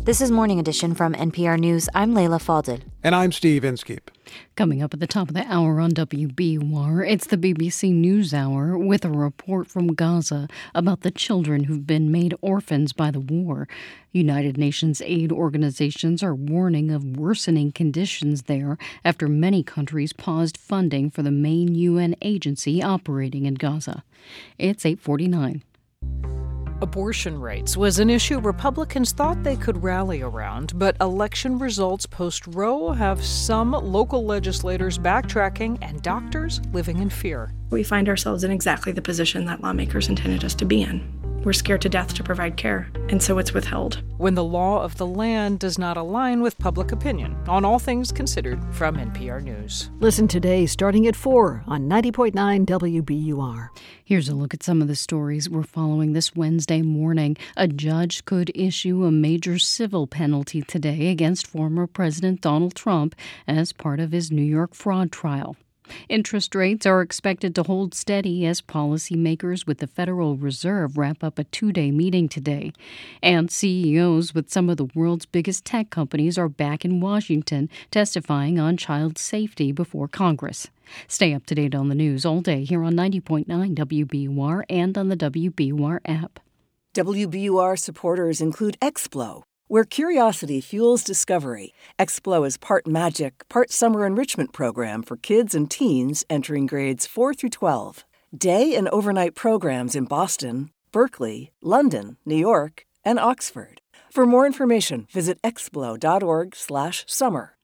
This 0.05 0.21
is 0.21 0.33
Morning 0.33 0.59
Edition 0.59 0.97
from 0.97 1.15
NPR 1.15 1.57
News. 1.57 1.89
I'm 1.95 2.13
Leila 2.13 2.39
Fadel. 2.39 2.81
And 3.05 3.15
I'm 3.15 3.31
Steve 3.31 3.65
Inskeep. 3.65 4.11
Coming 4.57 4.83
up 4.83 4.93
at 4.93 4.99
the 4.99 5.07
top 5.07 5.29
of 5.29 5.35
the 5.35 5.47
hour 5.47 5.79
on 5.79 5.93
WBUR, 5.93 7.09
it's 7.09 7.29
the 7.29 7.37
BBC 7.37 7.93
News 7.93 8.35
Hour 8.35 8.77
with 8.77 9.05
a 9.05 9.11
report 9.11 9.69
from 9.69 9.95
Gaza 9.95 10.49
about 10.75 11.03
the 11.03 11.13
children 11.13 11.65
who've 11.65 11.87
been 11.87 12.11
made 12.11 12.35
orphans 12.41 12.93
by 12.93 13.13
the 13.13 13.21
war. 13.21 13.69
United 14.11 14.59
Nations 14.59 15.01
aid 15.05 15.31
organizations 15.31 16.21
are 16.21 16.35
warning 16.35 16.91
of 16.91 17.17
worsening 17.17 17.71
conditions 17.71 18.43
there 18.43 18.79
after 19.05 19.29
many 19.29 19.63
countries 19.63 20.13
paused 20.13 20.57
funding 20.57 21.11
for 21.11 21.23
the 21.23 21.31
main 21.31 21.77
UN 21.77 22.17
agency 22.23 22.83
operating 22.83 23.47
in 23.47 23.55
Gaza. 23.55 24.03
It's 24.59 24.85
849. 24.85 25.63
Abortion 26.83 27.41
rights 27.41 27.77
was 27.77 28.01
an 28.01 28.11
issue 28.11 28.41
Republicans 28.41 29.13
thought 29.13 29.45
they 29.45 29.55
could 29.55 29.85
rally 29.85 30.21
around, 30.21 30.77
but 30.77 30.97
election 31.01 31.57
results 31.61 32.07
post 32.07 32.45
Roe 32.49 32.91
have 32.91 33.25
some 33.25 33.71
local 33.71 34.27
legislators 34.27 34.99
backtracking 34.99 35.79
and 35.81 36.03
doctors 36.03 36.61
living 36.73 36.99
in 36.99 37.09
fear. 37.09 37.55
We 37.73 37.83
find 37.83 38.07
ourselves 38.07 38.45
in 38.45 38.51
exactly 38.51 38.93
the 38.93 39.01
position 39.01 39.47
that 39.47 39.63
lawmakers 39.63 40.11
intended 40.11 40.45
us 40.45 40.55
to 40.57 40.67
be 40.67 40.83
in. 40.83 41.01
We're 41.43 41.55
scared 41.55 41.81
to 41.81 41.89
death 41.89 42.13
to 42.15 42.23
provide 42.23 42.59
care, 42.59 42.91
and 43.09 43.21
so 43.21 43.39
it's 43.39 43.55
withheld. 43.55 44.03
When 44.19 44.35
the 44.35 44.45
law 44.45 44.83
of 44.83 44.99
the 44.99 45.07
land 45.07 45.59
does 45.59 45.79
not 45.79 45.97
align 45.97 46.43
with 46.43 46.59
public 46.59 46.93
opinion, 46.93 47.35
on 47.49 47.65
all 47.65 47.79
things 47.79 48.13
considered 48.13 48.63
from 48.75 48.97
NPR 48.97 49.43
News. 49.43 49.91
Listen 50.01 50.29
today 50.29 50.67
starting 50.67 51.07
at 51.07 51.17
4 51.17 51.65
on 51.67 51.89
90.9 51.89 52.67
WBUR. 52.67 53.71
Here's 54.05 54.29
a 54.29 54.35
look 54.35 54.53
at 54.53 54.63
some 54.63 54.83
of 54.83 54.87
the 54.87 54.95
stories 54.95 55.49
we're 55.49 55.63
following 55.63 56.13
this 56.13 56.37
Wednesday 56.37 56.83
morning. 56.83 57.39
A 57.57 57.67
judge 57.67 58.27
could 58.27 58.53
issue 58.55 59.05
a 59.05 59.11
major 59.11 59.59
civil 59.59 60.07
penalty 60.07 60.61
today 60.61 61.09
against 61.09 61.47
former 61.47 61.87
President 61.87 62.43
Donald 62.43 62.75
Trump 62.75 63.17
as 63.49 63.73
part 63.73 63.99
of 63.99 64.13
his 64.13 64.31
New 64.31 64.43
York 64.43 64.75
fraud 64.75 65.11
trial. 65.11 65.57
Interest 66.09 66.55
rates 66.55 66.87
are 66.87 67.03
expected 67.03 67.55
to 67.55 67.63
hold 67.63 67.95
steady 67.95 68.47
as 68.47 68.61
policymakers 68.61 69.67
with 69.67 69.79
the 69.79 69.87
Federal 69.87 70.37
Reserve 70.37 70.97
wrap 70.97 71.23
up 71.23 71.39
a 71.39 71.45
two 71.45 71.73
day 71.73 71.91
meeting 71.91 72.29
today. 72.29 72.73
And 73.23 73.51
CEOs 73.51 74.35
with 74.35 74.51
some 74.51 74.69
of 74.69 74.77
the 74.77 74.89
world's 74.95 75.27
biggest 75.27 75.65
tech 75.65 75.91
companies 75.91 76.39
are 76.39 76.49
back 76.49 76.85
in 76.85 77.01
Washington 77.01 77.69
testifying 77.91 78.59
on 78.59 78.77
child 78.77 79.19
safety 79.19 79.73
before 79.73 80.09
Congress. 80.09 80.69
Stay 81.09 81.33
up 81.33 81.47
to 81.47 81.55
date 81.55 81.75
on 81.75 81.89
the 81.89 81.95
news 81.95 82.27
all 82.27 82.41
day 82.41 82.65
here 82.65 82.83
on 82.83 82.95
90.9 82.95 83.47
WBUR 83.47 84.65
and 84.69 84.99
on 84.99 85.09
the 85.09 85.17
WBUR 85.17 86.01
app. 86.05 86.41
WBUR 86.95 87.79
supporters 87.79 88.41
include 88.41 88.77
Explo 88.81 89.45
where 89.73 89.85
curiosity 89.87 90.61
fuels 90.61 91.03
discovery. 91.03 91.73
Explo 91.99 92.47
is 92.47 92.59
part 92.59 92.87
magic, 92.87 93.49
part 93.49 93.71
summer 93.71 94.05
enrichment 94.05 94.53
program 94.53 95.03
for 95.03 95.17
kids 95.17 95.55
and 95.55 95.71
teens 95.71 96.27
entering 96.29 96.67
grades 96.67 97.07
4 97.07 97.33
through 97.33 97.49
12. 97.49 98.05
Day 98.37 98.75
and 98.75 98.87
overnight 98.91 99.35
programs 99.35 99.97
in 99.97 100.05
Boston, 100.05 100.69
Berkeley, 100.93 101.53
London, 101.63 102.19
New 102.27 102.37
York, 102.37 102.85
and 103.03 103.19
Oxford. 103.19 103.81
For 104.11 104.27
more 104.27 104.45
information, 104.45 105.07
visit 105.11 105.41
explo.org/summer. 105.41 107.57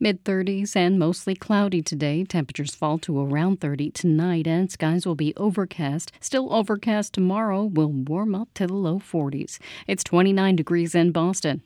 Mid 0.00 0.24
30s 0.24 0.74
and 0.74 0.98
mostly 0.98 1.34
cloudy 1.34 1.82
today. 1.82 2.24
Temperatures 2.24 2.74
fall 2.74 2.98
to 2.98 3.20
around 3.20 3.60
30 3.60 3.90
tonight, 3.92 4.46
and 4.46 4.70
skies 4.70 5.06
will 5.06 5.14
be 5.14 5.32
overcast. 5.36 6.12
Still 6.20 6.52
overcast 6.52 7.12
tomorrow 7.12 7.64
will 7.64 7.92
warm 7.92 8.34
up 8.34 8.48
to 8.54 8.66
the 8.66 8.74
low 8.74 8.98
40s. 8.98 9.58
It's 9.86 10.02
29 10.02 10.56
degrees 10.56 10.94
in 10.94 11.12
Boston. 11.12 11.62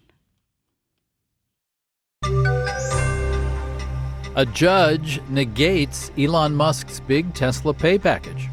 A 4.37 4.47
judge 4.47 5.21
negates 5.29 6.13
Elon 6.19 6.55
Musk's 6.55 7.01
big 7.01 7.35
Tesla 7.35 7.73
pay 7.75 7.99
package. 7.99 8.50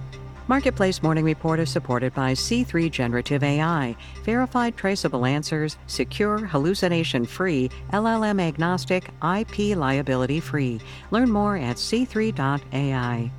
Marketplace 0.50 1.04
Morning 1.04 1.26
Report 1.26 1.60
is 1.60 1.70
supported 1.70 2.14
by 2.14 2.32
C3 2.32 2.90
Generative 2.90 3.44
AI, 3.44 3.98
verified 4.24 4.78
traceable 4.78 5.26
answers, 5.26 5.78
secure, 5.88 6.38
hallucination 6.38 7.26
free, 7.26 7.70
LLM 7.92 8.40
agnostic, 8.40 9.10
IP 9.22 9.76
liability 9.76 10.40
free. 10.40 10.80
Learn 11.12 11.30
more 11.30 11.58
at 11.58 11.76
c3.ai. 11.76 13.30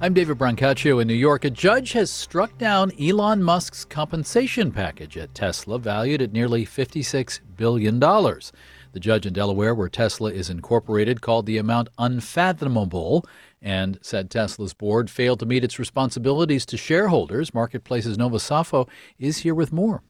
I'm 0.00 0.12
David 0.12 0.36
Brancaccio 0.36 1.00
in 1.00 1.06
New 1.06 1.14
York. 1.14 1.44
A 1.44 1.50
judge 1.50 1.92
has 1.92 2.10
struck 2.10 2.58
down 2.58 2.90
Elon 3.00 3.40
Musk's 3.40 3.84
compensation 3.84 4.72
package 4.72 5.16
at 5.16 5.36
Tesla, 5.36 5.78
valued 5.78 6.20
at 6.20 6.32
nearly 6.32 6.66
$56 6.66 7.38
billion. 7.56 8.00
The 8.00 9.00
judge 9.00 9.24
in 9.24 9.32
Delaware, 9.32 9.74
where 9.74 9.88
Tesla 9.88 10.30
is 10.30 10.50
incorporated, 10.50 11.20
called 11.20 11.46
the 11.46 11.58
amount 11.58 11.88
unfathomable 11.96 13.24
and 13.64 13.98
said 14.02 14.30
Tesla's 14.30 14.74
board 14.74 15.08
failed 15.10 15.40
to 15.40 15.46
meet 15.46 15.64
its 15.64 15.78
responsibilities 15.78 16.66
to 16.66 16.76
shareholders. 16.76 17.54
Marketplace's 17.54 18.18
Nova 18.18 18.36
Safo 18.36 18.86
is 19.18 19.38
here 19.38 19.54
with 19.54 19.72
more. 19.72 20.02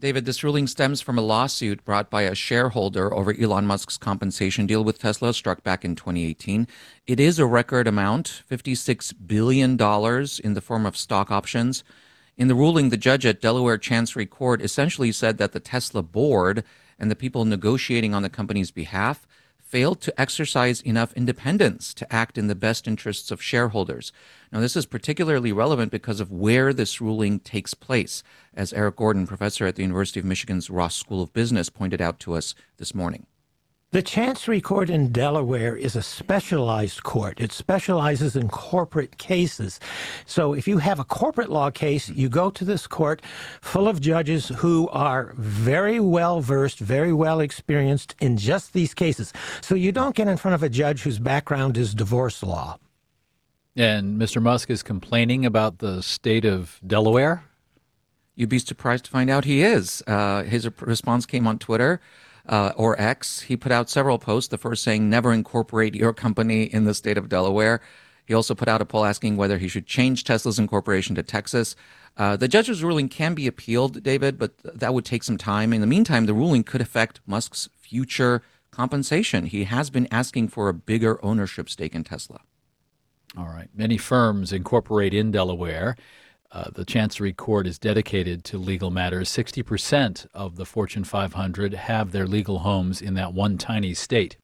David, 0.00 0.24
this 0.24 0.42
ruling 0.42 0.66
stems 0.66 1.02
from 1.02 1.18
a 1.18 1.22
lawsuit 1.22 1.84
brought 1.84 2.08
by 2.08 2.22
a 2.22 2.34
shareholder 2.34 3.12
over 3.12 3.34
Elon 3.38 3.66
Musk's 3.66 3.98
compensation 3.98 4.66
deal 4.66 4.82
with 4.82 4.98
Tesla 4.98 5.34
struck 5.34 5.62
back 5.62 5.84
in 5.84 5.94
2018. 5.94 6.66
It 7.06 7.20
is 7.20 7.38
a 7.38 7.44
record 7.44 7.86
amount, 7.86 8.42
$56 8.50 9.12
billion 9.26 9.72
in 10.42 10.54
the 10.54 10.62
form 10.62 10.86
of 10.86 10.96
stock 10.96 11.30
options. 11.30 11.84
In 12.38 12.48
the 12.48 12.54
ruling, 12.54 12.88
the 12.88 12.96
judge 12.96 13.26
at 13.26 13.42
Delaware 13.42 13.76
Chancery 13.76 14.24
Court 14.24 14.62
essentially 14.62 15.12
said 15.12 15.36
that 15.36 15.52
the 15.52 15.60
Tesla 15.60 16.02
board 16.02 16.64
and 16.98 17.10
the 17.10 17.16
people 17.16 17.44
negotiating 17.44 18.14
on 18.14 18.22
the 18.22 18.30
company's 18.30 18.70
behalf 18.70 19.26
failed 19.70 20.00
to 20.00 20.20
exercise 20.20 20.80
enough 20.80 21.12
independence 21.12 21.94
to 21.94 22.12
act 22.12 22.36
in 22.36 22.48
the 22.48 22.56
best 22.56 22.88
interests 22.88 23.30
of 23.30 23.40
shareholders. 23.40 24.12
Now, 24.50 24.58
this 24.58 24.74
is 24.74 24.84
particularly 24.84 25.52
relevant 25.52 25.92
because 25.92 26.18
of 26.18 26.32
where 26.32 26.72
this 26.72 27.00
ruling 27.00 27.38
takes 27.38 27.72
place, 27.72 28.24
as 28.52 28.72
Erik 28.72 28.96
Gordon, 28.96 29.28
professor 29.28 29.66
at 29.66 29.76
the 29.76 29.82
University 29.82 30.18
of 30.18 30.26
Michigan's 30.26 30.70
Ross 30.70 30.96
School 30.96 31.22
of 31.22 31.32
Business, 31.32 31.70
pointed 31.70 32.00
out 32.00 32.18
to 32.20 32.34
us 32.34 32.56
this 32.78 32.96
morning. 32.96 33.26
The 33.92 34.02
Chancery 34.02 34.60
Court 34.60 34.88
in 34.88 35.10
Delaware 35.10 35.74
is 35.74 35.96
a 35.96 36.02
specialized 36.02 37.02
court. 37.02 37.40
It 37.40 37.50
specializes 37.50 38.36
in 38.36 38.48
corporate 38.48 39.18
cases. 39.18 39.80
So 40.26 40.52
if 40.52 40.68
you 40.68 40.78
have 40.78 41.00
a 41.00 41.04
corporate 41.04 41.50
law 41.50 41.72
case, 41.72 42.08
you 42.08 42.28
go 42.28 42.50
to 42.50 42.64
this 42.64 42.86
court 42.86 43.20
full 43.60 43.88
of 43.88 44.00
judges 44.00 44.46
who 44.46 44.88
are 44.90 45.34
very 45.36 45.98
well 45.98 46.40
versed, 46.40 46.78
very 46.78 47.12
well 47.12 47.40
experienced 47.40 48.14
in 48.20 48.36
just 48.36 48.74
these 48.74 48.94
cases. 48.94 49.32
So 49.60 49.74
you 49.74 49.90
don't 49.90 50.14
get 50.14 50.28
in 50.28 50.36
front 50.36 50.54
of 50.54 50.62
a 50.62 50.68
judge 50.68 51.02
whose 51.02 51.18
background 51.18 51.76
is 51.76 51.92
divorce 51.92 52.44
law. 52.44 52.78
And 53.74 54.20
Mr. 54.20 54.40
Musk 54.40 54.70
is 54.70 54.84
complaining 54.84 55.44
about 55.44 55.78
the 55.78 56.00
state 56.00 56.44
of 56.44 56.78
Delaware? 56.86 57.42
You'd 58.36 58.50
be 58.50 58.60
surprised 58.60 59.06
to 59.06 59.10
find 59.10 59.28
out 59.28 59.44
he 59.44 59.64
is. 59.64 60.00
Uh, 60.06 60.44
his 60.44 60.70
response 60.80 61.26
came 61.26 61.48
on 61.48 61.58
Twitter 61.58 62.00
uh, 62.46 62.72
or 62.76 63.00
X. 63.00 63.40
He 63.42 63.56
put 63.56 63.72
out 63.72 63.90
several 63.90 64.18
posts. 64.18 64.48
The 64.48 64.58
first 64.58 64.82
saying, 64.82 65.08
never 65.08 65.32
incorporate 65.32 65.94
your 65.94 66.12
company 66.12 66.64
in 66.64 66.84
the 66.84 66.94
state 66.94 67.18
of 67.18 67.28
Delaware. 67.28 67.80
He 68.26 68.34
also 68.34 68.54
put 68.54 68.68
out 68.68 68.80
a 68.80 68.84
poll 68.84 69.04
asking 69.04 69.36
whether 69.36 69.58
he 69.58 69.68
should 69.68 69.86
change 69.86 70.24
Tesla's 70.24 70.58
incorporation 70.58 71.16
to 71.16 71.22
Texas. 71.22 71.74
Uh, 72.16 72.36
the 72.36 72.48
judge's 72.48 72.84
ruling 72.84 73.08
can 73.08 73.34
be 73.34 73.46
appealed, 73.46 74.02
David, 74.02 74.38
but 74.38 74.52
that 74.62 74.94
would 74.94 75.04
take 75.04 75.24
some 75.24 75.38
time. 75.38 75.72
In 75.72 75.80
the 75.80 75.86
meantime, 75.86 76.26
the 76.26 76.34
ruling 76.34 76.62
could 76.62 76.80
affect 76.80 77.20
Musk's 77.26 77.68
future 77.76 78.42
compensation. 78.70 79.46
He 79.46 79.64
has 79.64 79.90
been 79.90 80.06
asking 80.10 80.48
for 80.48 80.68
a 80.68 80.74
bigger 80.74 81.24
ownership 81.24 81.68
stake 81.68 81.94
in 81.94 82.04
Tesla. 82.04 82.40
All 83.36 83.46
right. 83.46 83.68
Many 83.74 83.96
firms 83.96 84.52
incorporate 84.52 85.14
in 85.14 85.30
Delaware. 85.30 85.96
Uh, 86.52 86.68
the 86.74 86.84
Chancery 86.84 87.32
Court 87.32 87.66
is 87.66 87.78
dedicated 87.78 88.42
to 88.44 88.58
legal 88.58 88.90
matters. 88.90 89.28
60% 89.28 90.26
of 90.34 90.56
the 90.56 90.66
Fortune 90.66 91.04
500 91.04 91.74
have 91.74 92.10
their 92.10 92.26
legal 92.26 92.60
homes 92.60 93.00
in 93.00 93.14
that 93.14 93.32
one 93.32 93.56
tiny 93.56 93.94
state. 93.94 94.36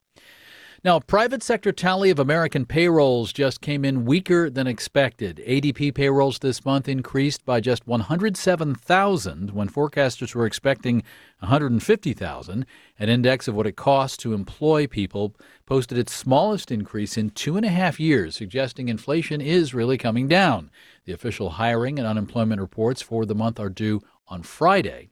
Now, 0.84 1.00
private 1.00 1.42
sector 1.42 1.72
tally 1.72 2.10
of 2.10 2.20
American 2.20 2.64
payrolls 2.64 3.32
just 3.32 3.60
came 3.60 3.84
in 3.84 4.04
weaker 4.04 4.48
than 4.48 4.68
expected. 4.68 5.42
ADP 5.44 5.94
payrolls 5.94 6.38
this 6.38 6.64
month 6.64 6.88
increased 6.88 7.44
by 7.44 7.58
just 7.60 7.88
107,000 7.88 9.50
when 9.50 9.68
forecasters 9.68 10.32
were 10.32 10.46
expecting 10.46 11.02
150,000. 11.40 12.66
An 13.00 13.08
index 13.08 13.48
of 13.48 13.56
what 13.56 13.66
it 13.66 13.74
costs 13.74 14.16
to 14.18 14.32
employ 14.32 14.86
people 14.86 15.34
posted 15.64 15.98
its 15.98 16.14
smallest 16.14 16.70
increase 16.70 17.16
in 17.16 17.30
two 17.30 17.56
and 17.56 17.66
a 17.66 17.70
half 17.70 17.98
years, 17.98 18.36
suggesting 18.36 18.88
inflation 18.88 19.40
is 19.40 19.74
really 19.74 19.98
coming 19.98 20.28
down. 20.28 20.70
The 21.06 21.12
official 21.12 21.50
hiring 21.50 21.98
and 21.98 22.06
unemployment 22.06 22.60
reports 22.60 23.00
for 23.00 23.24
the 23.24 23.34
month 23.34 23.60
are 23.60 23.70
due 23.70 24.02
on 24.26 24.42
Friday. 24.42 25.10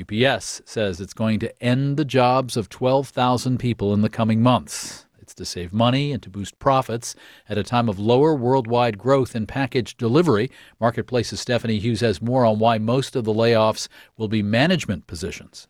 UPS 0.00 0.62
says 0.64 1.00
it's 1.00 1.14
going 1.14 1.40
to 1.40 1.62
end 1.62 1.96
the 1.96 2.04
jobs 2.04 2.56
of 2.56 2.68
12,000 2.68 3.58
people 3.58 3.92
in 3.92 4.02
the 4.02 4.08
coming 4.08 4.40
months. 4.40 5.06
It's 5.18 5.34
to 5.34 5.44
save 5.44 5.72
money 5.72 6.12
and 6.12 6.22
to 6.22 6.30
boost 6.30 6.56
profits 6.60 7.16
at 7.48 7.58
a 7.58 7.64
time 7.64 7.88
of 7.88 7.98
lower 7.98 8.36
worldwide 8.36 8.98
growth 8.98 9.34
in 9.34 9.48
package 9.48 9.96
delivery. 9.96 10.48
Marketplace's 10.78 11.40
Stephanie 11.40 11.80
Hughes 11.80 12.02
has 12.02 12.22
more 12.22 12.44
on 12.44 12.60
why 12.60 12.78
most 12.78 13.16
of 13.16 13.24
the 13.24 13.34
layoffs 13.34 13.88
will 14.16 14.28
be 14.28 14.44
management 14.44 15.08
positions. 15.08 15.66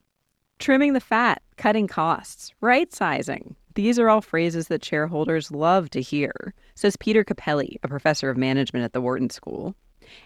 Trimming 0.58 0.92
the 0.92 1.00
fat, 1.00 1.40
cutting 1.56 1.86
costs, 1.86 2.52
right 2.60 2.92
sizing. 2.92 3.56
These 3.76 3.98
are 3.98 4.08
all 4.08 4.22
phrases 4.22 4.68
that 4.68 4.82
shareholders 4.82 5.50
love 5.50 5.90
to 5.90 6.00
hear, 6.00 6.54
says 6.74 6.96
Peter 6.96 7.22
Cappelli, 7.22 7.76
a 7.82 7.88
professor 7.88 8.30
of 8.30 8.38
management 8.38 8.86
at 8.86 8.94
the 8.94 9.02
Wharton 9.02 9.28
School. 9.28 9.74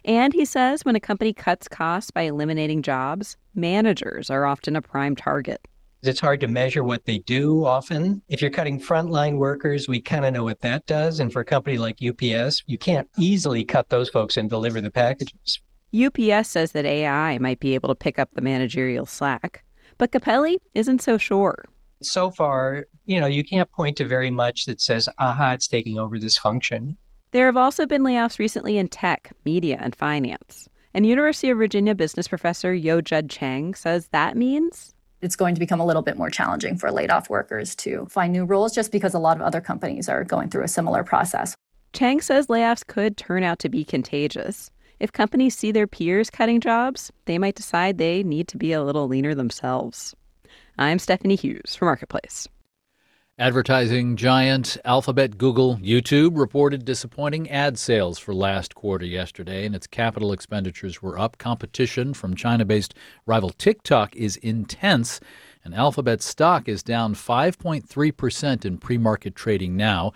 And 0.05 0.33
he 0.33 0.45
says 0.45 0.85
when 0.85 0.95
a 0.95 1.01
company 1.01 1.33
cuts 1.33 1.67
costs 1.67 2.13
by 2.13 2.23
eliminating 2.23 2.83
jobs, 2.83 3.37
managers 3.53 4.31
are 4.31 4.47
often 4.47 4.77
a 4.77 4.83
prime 4.83 5.17
target. 5.17 5.67
It's 6.05 6.21
hard 6.21 6.39
to 6.43 6.47
measure 6.47 6.85
what 6.85 7.07
they 7.07 7.19
do 7.19 7.65
often. 7.65 8.23
If 8.29 8.41
you're 8.41 8.53
cutting 8.53 8.81
frontline 8.81 9.37
workers, 9.37 9.89
we 9.89 10.01
kind 10.01 10.25
of 10.25 10.33
know 10.33 10.45
what 10.45 10.61
that 10.61 10.87
does. 10.87 11.19
And 11.19 11.33
for 11.33 11.41
a 11.41 11.45
company 11.45 11.77
like 11.77 11.99
UPS, 12.01 12.63
you 12.69 12.79
can't 12.79 13.11
easily 13.19 13.65
cut 13.65 13.89
those 13.89 14.09
folks 14.09 14.37
and 14.37 14.49
deliver 14.49 14.81
the 14.81 14.93
packages. 14.93 15.61
UPS 15.93 16.49
says 16.49 16.71
that 16.71 16.87
AI 16.87 17.37
might 17.39 17.59
be 17.59 17.75
able 17.75 17.89
to 17.89 17.97
pick 17.97 18.17
up 18.17 18.31
the 18.33 18.43
managerial 18.43 19.07
slack, 19.07 19.65
but 19.99 20.13
Cappelli 20.13 20.59
isn't 20.73 21.03
so 21.03 21.19
sure. 21.19 21.65
So 22.03 22.31
far, 22.31 22.87
you 23.05 23.21
know, 23.21 23.27
you 23.27 23.45
can't 23.45 23.71
point 23.71 23.97
to 23.99 24.07
very 24.07 24.31
much 24.31 24.67
that 24.67 24.81
says, 24.81 25.09
aha, 25.19 25.53
it's 25.53 25.69
taking 25.69 25.99
over 25.99 26.19
this 26.19 26.37
function. 26.37 26.97
There 27.33 27.47
have 27.47 27.57
also 27.57 27.87
been 27.87 28.03
layoffs 28.03 28.39
recently 28.39 28.79
in 28.79 28.89
tech, 28.89 29.33
media, 29.45 29.79
and 29.81 29.95
finance. 29.95 30.69
And 30.95 31.07
University 31.07 31.51
of 31.51 31.59
Virginia 31.59 31.95
business 31.95 32.27
professor 32.27 32.75
Yo 32.75 33.01
Jud 33.01 33.31
Cheng 33.31 33.75
says 33.75 34.09
that 34.09 34.37
means 34.37 34.95
it's 35.21 35.37
going 35.37 35.55
to 35.55 35.61
become 35.61 35.81
a 35.81 35.87
little 35.87 36.03
bit 36.03 36.17
more 36.17 36.31
challenging 36.31 36.77
for 36.77 36.91
laid 36.91 37.11
off 37.11 37.29
workers 37.29 37.77
to 37.77 38.07
find 38.07 38.33
new 38.33 38.45
roles 38.45 38.75
just 38.75 38.91
because 38.91 39.15
a 39.15 39.19
lot 39.19 39.37
of 39.37 39.43
other 39.43 39.61
companies 39.61 40.09
are 40.09 40.25
going 40.25 40.49
through 40.49 40.65
a 40.65 40.69
similar 40.69 41.05
process. 41.05 41.55
Cheng 41.93 42.21
says 42.21 42.47
layoffs 42.47 42.87
could 42.87 43.17
turn 43.17 43.43
out 43.43 43.59
to 43.61 43.69
be 43.69 43.85
contagious. 43.85 44.71
If 44.99 45.13
companies 45.13 45.57
see 45.57 45.73
their 45.73 45.87
peers 45.87 46.31
cutting 46.31 46.61
jobs, 46.61 47.11
they 47.25 47.39
might 47.39 47.55
decide 47.55 47.99
they 47.99 48.23
need 48.23 48.49
to 48.49 48.57
be 48.57 48.73
a 48.73 48.83
little 48.83 49.09
leaner 49.09 49.35
themselves. 49.35 50.15
I'm 50.81 50.99
Stephanie 50.99 51.37
Hughes 51.37 51.77
for 51.77 51.85
Marketplace. 51.85 52.49
Advertising 53.39 54.17
giant 54.17 54.79
Alphabet, 54.83 55.37
Google, 55.37 55.77
YouTube 55.77 56.39
reported 56.39 56.87
disappointing 56.87 57.51
ad 57.51 57.79
sales 57.79 58.19
for 58.19 58.35
last 58.35 58.75
quarter 58.75 59.05
yesterday, 59.05 59.67
and 59.67 59.75
its 59.75 59.87
capital 59.87 60.33
expenditures 60.33 61.03
were 61.03 61.19
up. 61.19 61.37
Competition 61.37 62.15
from 62.15 62.35
China 62.35 62.65
based 62.65 62.95
rival 63.27 63.51
TikTok 63.51 64.17
is 64.17 64.37
intense, 64.37 65.21
and 65.63 65.75
Alphabet 65.75 66.23
stock 66.23 66.67
is 66.67 66.83
down 66.83 67.15
5.3% 67.15 68.65
in 68.65 68.79
pre 68.79 68.97
market 68.97 69.35
trading 69.35 69.77
now. 69.77 70.15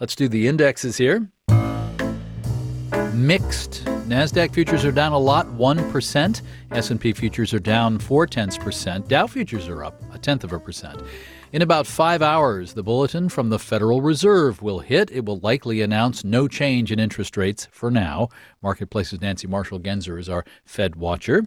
Let's 0.00 0.16
do 0.16 0.28
the 0.28 0.48
indexes 0.48 0.96
here. 0.96 1.30
Mixed. 3.14 3.84
Nasdaq 4.08 4.52
futures 4.52 4.84
are 4.84 4.92
down 4.92 5.12
a 5.12 5.18
lot, 5.18 5.46
1%. 5.46 6.42
S&P 6.72 7.12
futures 7.12 7.52
are 7.54 7.58
down 7.58 7.98
4 7.98 8.26
tenths 8.26 8.58
percent. 8.58 9.08
Dow 9.08 9.26
futures 9.26 9.68
are 9.68 9.84
up 9.84 10.00
a 10.14 10.18
tenth 10.18 10.44
of 10.44 10.52
a 10.52 10.60
percent. 10.60 11.02
In 11.52 11.62
about 11.62 11.86
five 11.86 12.22
hours, 12.22 12.74
the 12.74 12.82
bulletin 12.82 13.28
from 13.28 13.48
the 13.48 13.58
Federal 13.58 14.02
Reserve 14.02 14.62
will 14.62 14.80
hit. 14.80 15.10
It 15.10 15.24
will 15.24 15.38
likely 15.38 15.80
announce 15.80 16.24
no 16.24 16.48
change 16.48 16.92
in 16.92 16.98
interest 16.98 17.36
rates 17.36 17.68
for 17.70 17.90
now. 17.90 18.28
Marketplace's 18.62 19.20
Nancy 19.20 19.46
Marshall 19.46 19.80
Genzer 19.80 20.18
is 20.18 20.28
our 20.28 20.44
Fed 20.64 20.96
watcher. 20.96 21.44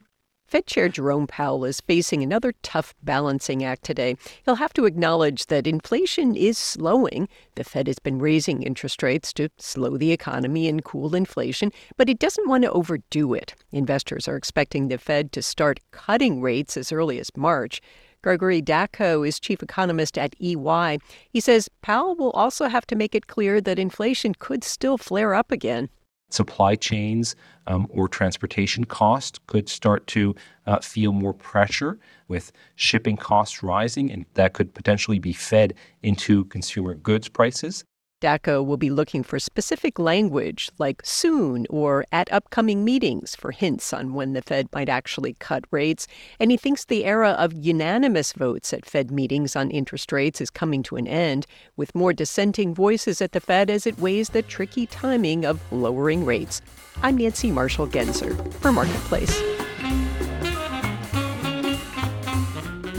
Fed 0.49 0.65
Chair 0.65 0.89
Jerome 0.89 1.27
Powell 1.27 1.63
is 1.63 1.80
facing 1.81 2.23
another 2.23 2.53
tough 2.63 2.95
balancing 3.03 3.63
act 3.63 3.84
today. 3.84 4.15
He'll 4.45 4.55
have 4.55 4.73
to 4.73 4.85
acknowledge 4.85 5.45
that 5.45 5.67
inflation 5.67 6.35
is 6.35 6.57
slowing. 6.57 7.30
The 7.53 7.63
Fed 7.63 7.85
has 7.85 7.99
been 7.99 8.17
raising 8.17 8.63
interest 8.63 9.03
rates 9.03 9.31
to 9.34 9.49
slow 9.59 9.95
the 9.95 10.11
economy 10.11 10.67
and 10.67 10.84
cool 10.84 11.13
inflation, 11.13 11.71
but 11.97 12.09
it 12.09 12.17
doesn't 12.17 12.49
want 12.49 12.63
to 12.63 12.71
overdo 12.71 13.35
it. 13.35 13.53
Investors 13.71 14.27
are 14.27 14.35
expecting 14.35 14.88
the 14.88 14.97
Fed 14.97 15.31
to 15.34 15.43
start 15.43 15.81
cutting 15.91 16.41
rates 16.41 16.76
as 16.77 16.91
early 16.91 17.19
as 17.19 17.30
March. 17.38 17.80
Gregory 18.23 18.59
Daco 18.59 19.27
is 19.27 19.39
chief 19.39 19.61
economist 19.61 20.17
at 20.17 20.34
EY. 20.41 20.97
He 21.30 21.39
says 21.39 21.69
Powell 21.84 22.15
will 22.15 22.31
also 22.31 22.69
have 22.69 22.88
to 22.88 22.95
make 22.95 23.13
it 23.13 23.27
clear 23.27 23.61
that 23.61 23.77
inflation 23.77 24.34
could 24.34 24.63
still 24.63 24.97
flare 24.97 25.35
up 25.35 25.51
again 25.51 25.89
supply 26.30 26.76
chains 26.76 27.35
um, 27.68 27.88
or 27.89 28.07
transportation 28.07 28.84
costs 28.84 29.39
could 29.47 29.69
start 29.69 30.06
to 30.07 30.35
uh, 30.65 30.80
feel 30.80 31.11
more 31.11 31.34
pressure 31.34 31.99
with 32.27 32.51
shipping 32.76 33.18
costs 33.18 33.61
rising, 33.64 34.11
and 34.11 34.26
that 34.35 34.53
could 34.53 34.73
potentially 34.73 35.19
be 35.19 35.34
fed 35.34 35.73
into 36.03 36.45
consumer 36.45 36.95
goods 36.95 37.27
prices. 37.27 37.84
Daco 38.21 38.65
will 38.65 38.77
be 38.77 38.89
looking 38.89 39.23
for 39.23 39.39
specific 39.39 39.97
language 39.97 40.69
like 40.77 41.01
soon 41.05 41.65
or 41.69 42.05
at 42.11 42.31
upcoming 42.31 42.83
meetings 42.83 43.35
for 43.35 43.51
hints 43.51 43.93
on 43.93 44.13
when 44.13 44.33
the 44.33 44.41
Fed 44.41 44.67
might 44.73 44.89
actually 44.89 45.33
cut 45.39 45.63
rates. 45.71 46.07
And 46.39 46.51
he 46.51 46.57
thinks 46.57 46.85
the 46.85 47.05
era 47.05 47.31
of 47.31 47.53
unanimous 47.53 48.33
votes 48.33 48.73
at 48.73 48.85
Fed 48.85 49.11
meetings 49.11 49.55
on 49.55 49.71
interest 49.71 50.11
rates 50.11 50.41
is 50.41 50.49
coming 50.49 50.83
to 50.83 50.97
an 50.97 51.07
end, 51.07 51.45
with 51.77 51.95
more 51.95 52.13
dissenting 52.13 52.73
voices 52.73 53.21
at 53.21 53.31
the 53.31 53.39
Fed 53.39 53.69
as 53.69 53.87
it 53.87 53.99
weighs 53.99 54.29
the 54.29 54.41
tricky 54.41 54.85
timing 54.85 55.45
of 55.45 55.59
lowering 55.71 56.25
rates. 56.25 56.61
I'm 57.01 57.17
Nancy 57.17 57.51
Marshall 57.51 57.87
Genzer 57.87 58.53
for 58.55 58.71
Marketplace. 58.71 59.59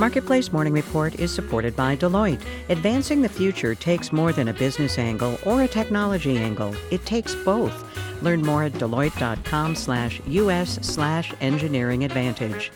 Marketplace 0.01 0.51
Morning 0.51 0.73
Report 0.73 1.21
is 1.21 1.31
supported 1.31 1.77
by 1.77 1.95
Deloitte. 1.95 2.41
Advancing 2.71 3.21
the 3.21 3.29
future 3.29 3.75
takes 3.75 4.13
more 4.13 4.33
than 4.33 4.49
a 4.49 4.55
business 4.55 4.99
angle 4.99 5.37
or 5.45 5.65
a 5.65 5.69
technology 5.69 6.39
angle, 6.39 6.75
it 6.91 7.05
takes 7.05 7.35
both. 7.35 7.85
Learn 8.23 8.41
more 8.41 8.63
at 8.63 8.73
deloitte.com 8.73 9.77
slash 9.77 10.19
us 10.27 10.79
slash 10.81 11.35
engineering 11.43 12.05
advantage. 12.05 12.73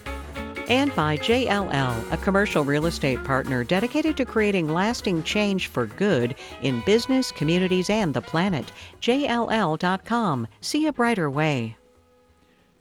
And 0.69 0.95
by 0.95 1.17
JLL, 1.17 2.13
a 2.13 2.17
commercial 2.19 2.63
real 2.63 2.85
estate 2.85 3.25
partner 3.25 3.65
dedicated 3.65 4.19
to 4.19 4.27
creating 4.27 4.69
lasting 4.69 5.23
change 5.23 5.69
for 5.69 5.87
good 5.87 6.35
in 6.61 6.83
business, 6.85 7.33
communities, 7.33 7.89
and 7.89 8.13
the 8.13 8.21
planet. 8.21 8.71
JLL.com. 9.01 10.47
See 10.61 10.89
a 10.89 10.93
brighter 10.93 11.31
way. 11.31 11.79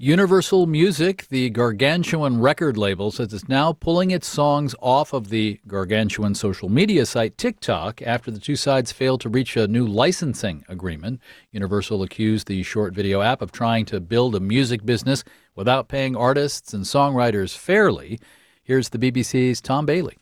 Universal 0.04 0.68
Music, 0.68 1.28
the 1.30 1.50
gargantuan 1.52 2.42
record 2.42 2.76
label, 2.76 3.10
says 3.10 3.34
it's 3.34 3.48
now 3.48 3.72
pulling 3.72 4.12
its 4.12 4.28
songs 4.28 4.76
off 4.82 5.14
of 5.14 5.30
the 5.30 5.62
gargantuan 5.66 6.36
social 6.36 6.68
media 6.68 7.06
site 7.06 7.38
TikTok 7.38 8.02
after 8.02 8.30
the 8.30 8.38
two 8.38 8.58
sides 8.58 8.92
failed 8.92 9.22
to 9.22 9.30
reach 9.30 9.56
a 9.56 9.66
new 9.66 9.88
licensing 9.88 10.66
agreement. 10.68 11.22
Universal 11.54 12.04
accused 12.04 12.48
the 12.48 12.64
short 12.64 12.94
video 12.94 13.22
app 13.22 13.42
of 13.42 13.54
trying 13.54 13.86
to 13.86 14.02
build 14.02 14.36
a 14.36 14.42
music 14.42 14.86
business 14.86 15.24
without 15.56 15.88
paying 15.88 16.18
artists 16.18 16.74
and 16.74 16.84
songwriters 16.84 17.58
fairly. 17.58 18.20
Here's 18.62 18.90
the 18.90 19.00
BBC's 19.00 19.62
Tom 19.62 19.86
Bailey. 19.86 20.18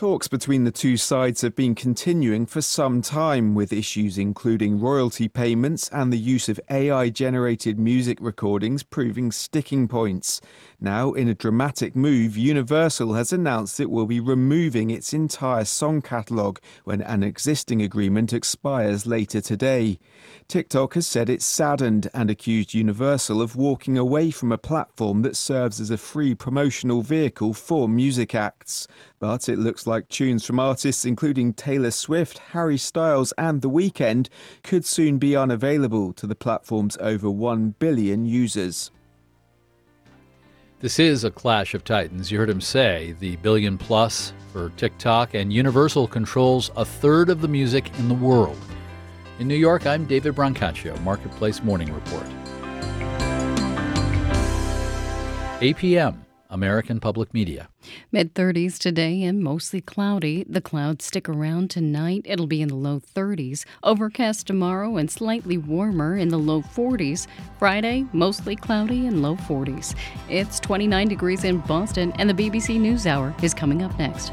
Talks 0.00 0.28
between 0.28 0.64
the 0.64 0.70
two 0.70 0.96
sides 0.96 1.42
have 1.42 1.54
been 1.54 1.74
continuing 1.74 2.46
for 2.46 2.62
some 2.62 3.02
time, 3.02 3.54
with 3.54 3.70
issues 3.70 4.16
including 4.16 4.80
royalty 4.80 5.28
payments 5.28 5.90
and 5.90 6.10
the 6.10 6.16
use 6.16 6.48
of 6.48 6.58
AI 6.70 7.10
generated 7.10 7.78
music 7.78 8.16
recordings 8.18 8.82
proving 8.82 9.30
sticking 9.30 9.88
points. 9.88 10.40
Now, 10.82 11.12
in 11.12 11.28
a 11.28 11.34
dramatic 11.34 11.94
move, 11.94 12.38
Universal 12.38 13.12
has 13.12 13.34
announced 13.34 13.80
it 13.80 13.90
will 13.90 14.06
be 14.06 14.18
removing 14.18 14.90
its 14.90 15.12
entire 15.12 15.66
song 15.66 16.00
catalogue 16.00 16.58
when 16.84 17.02
an 17.02 17.22
existing 17.22 17.82
agreement 17.82 18.32
expires 18.32 19.04
later 19.04 19.42
today. 19.42 19.98
TikTok 20.48 20.94
has 20.94 21.06
said 21.06 21.28
it's 21.28 21.44
saddened 21.44 22.08
and 22.14 22.30
accused 22.30 22.72
Universal 22.72 23.42
of 23.42 23.56
walking 23.56 23.98
away 23.98 24.30
from 24.30 24.52
a 24.52 24.56
platform 24.56 25.20
that 25.20 25.36
serves 25.36 25.82
as 25.82 25.90
a 25.90 25.98
free 25.98 26.34
promotional 26.34 27.02
vehicle 27.02 27.52
for 27.52 27.86
music 27.86 28.34
acts. 28.34 28.88
But 29.18 29.50
it 29.50 29.58
looks 29.58 29.86
like 29.86 30.08
tunes 30.08 30.46
from 30.46 30.58
artists 30.58 31.04
including 31.04 31.52
Taylor 31.52 31.90
Swift, 31.90 32.38
Harry 32.52 32.78
Styles, 32.78 33.34
and 33.36 33.60
The 33.60 33.68
Weeknd 33.68 34.28
could 34.62 34.86
soon 34.86 35.18
be 35.18 35.36
unavailable 35.36 36.14
to 36.14 36.26
the 36.26 36.34
platform's 36.34 36.96
over 37.02 37.28
1 37.30 37.74
billion 37.78 38.24
users. 38.24 38.90
This 40.80 40.98
is 40.98 41.24
a 41.24 41.30
clash 41.30 41.74
of 41.74 41.84
titans. 41.84 42.30
You 42.30 42.38
heard 42.38 42.48
him 42.48 42.62
say 42.62 43.14
the 43.20 43.36
billion 43.36 43.76
plus 43.76 44.32
for 44.50 44.70
TikTok, 44.78 45.34
and 45.34 45.52
Universal 45.52 46.06
controls 46.06 46.70
a 46.74 46.86
third 46.86 47.28
of 47.28 47.42
the 47.42 47.48
music 47.48 47.90
in 47.98 48.08
the 48.08 48.14
world. 48.14 48.56
In 49.38 49.46
New 49.46 49.56
York, 49.56 49.86
I'm 49.86 50.06
David 50.06 50.34
Brancaccio, 50.34 50.98
Marketplace 51.02 51.62
Morning 51.62 51.92
Report. 51.92 52.24
APM. 55.60 56.16
American 56.50 57.00
Public 57.00 57.32
Media. 57.32 57.68
Mid 58.12 58.34
30s 58.34 58.78
today 58.78 59.22
and 59.22 59.42
mostly 59.42 59.80
cloudy. 59.80 60.44
The 60.48 60.60
clouds 60.60 61.04
stick 61.04 61.28
around 61.28 61.70
tonight. 61.70 62.22
It'll 62.24 62.46
be 62.46 62.60
in 62.60 62.68
the 62.68 62.74
low 62.74 63.00
30s. 63.00 63.64
Overcast 63.82 64.46
tomorrow 64.46 64.96
and 64.96 65.10
slightly 65.10 65.56
warmer 65.56 66.16
in 66.16 66.28
the 66.28 66.38
low 66.38 66.62
40s. 66.62 67.26
Friday, 67.58 68.06
mostly 68.12 68.56
cloudy 68.56 69.06
and 69.06 69.22
low 69.22 69.36
40s. 69.36 69.94
It's 70.28 70.60
29 70.60 71.08
degrees 71.08 71.44
in 71.44 71.58
Boston, 71.58 72.12
and 72.16 72.28
the 72.28 72.34
BBC 72.34 72.78
NewsHour 72.78 73.42
is 73.42 73.54
coming 73.54 73.82
up 73.82 73.96
next. 73.98 74.32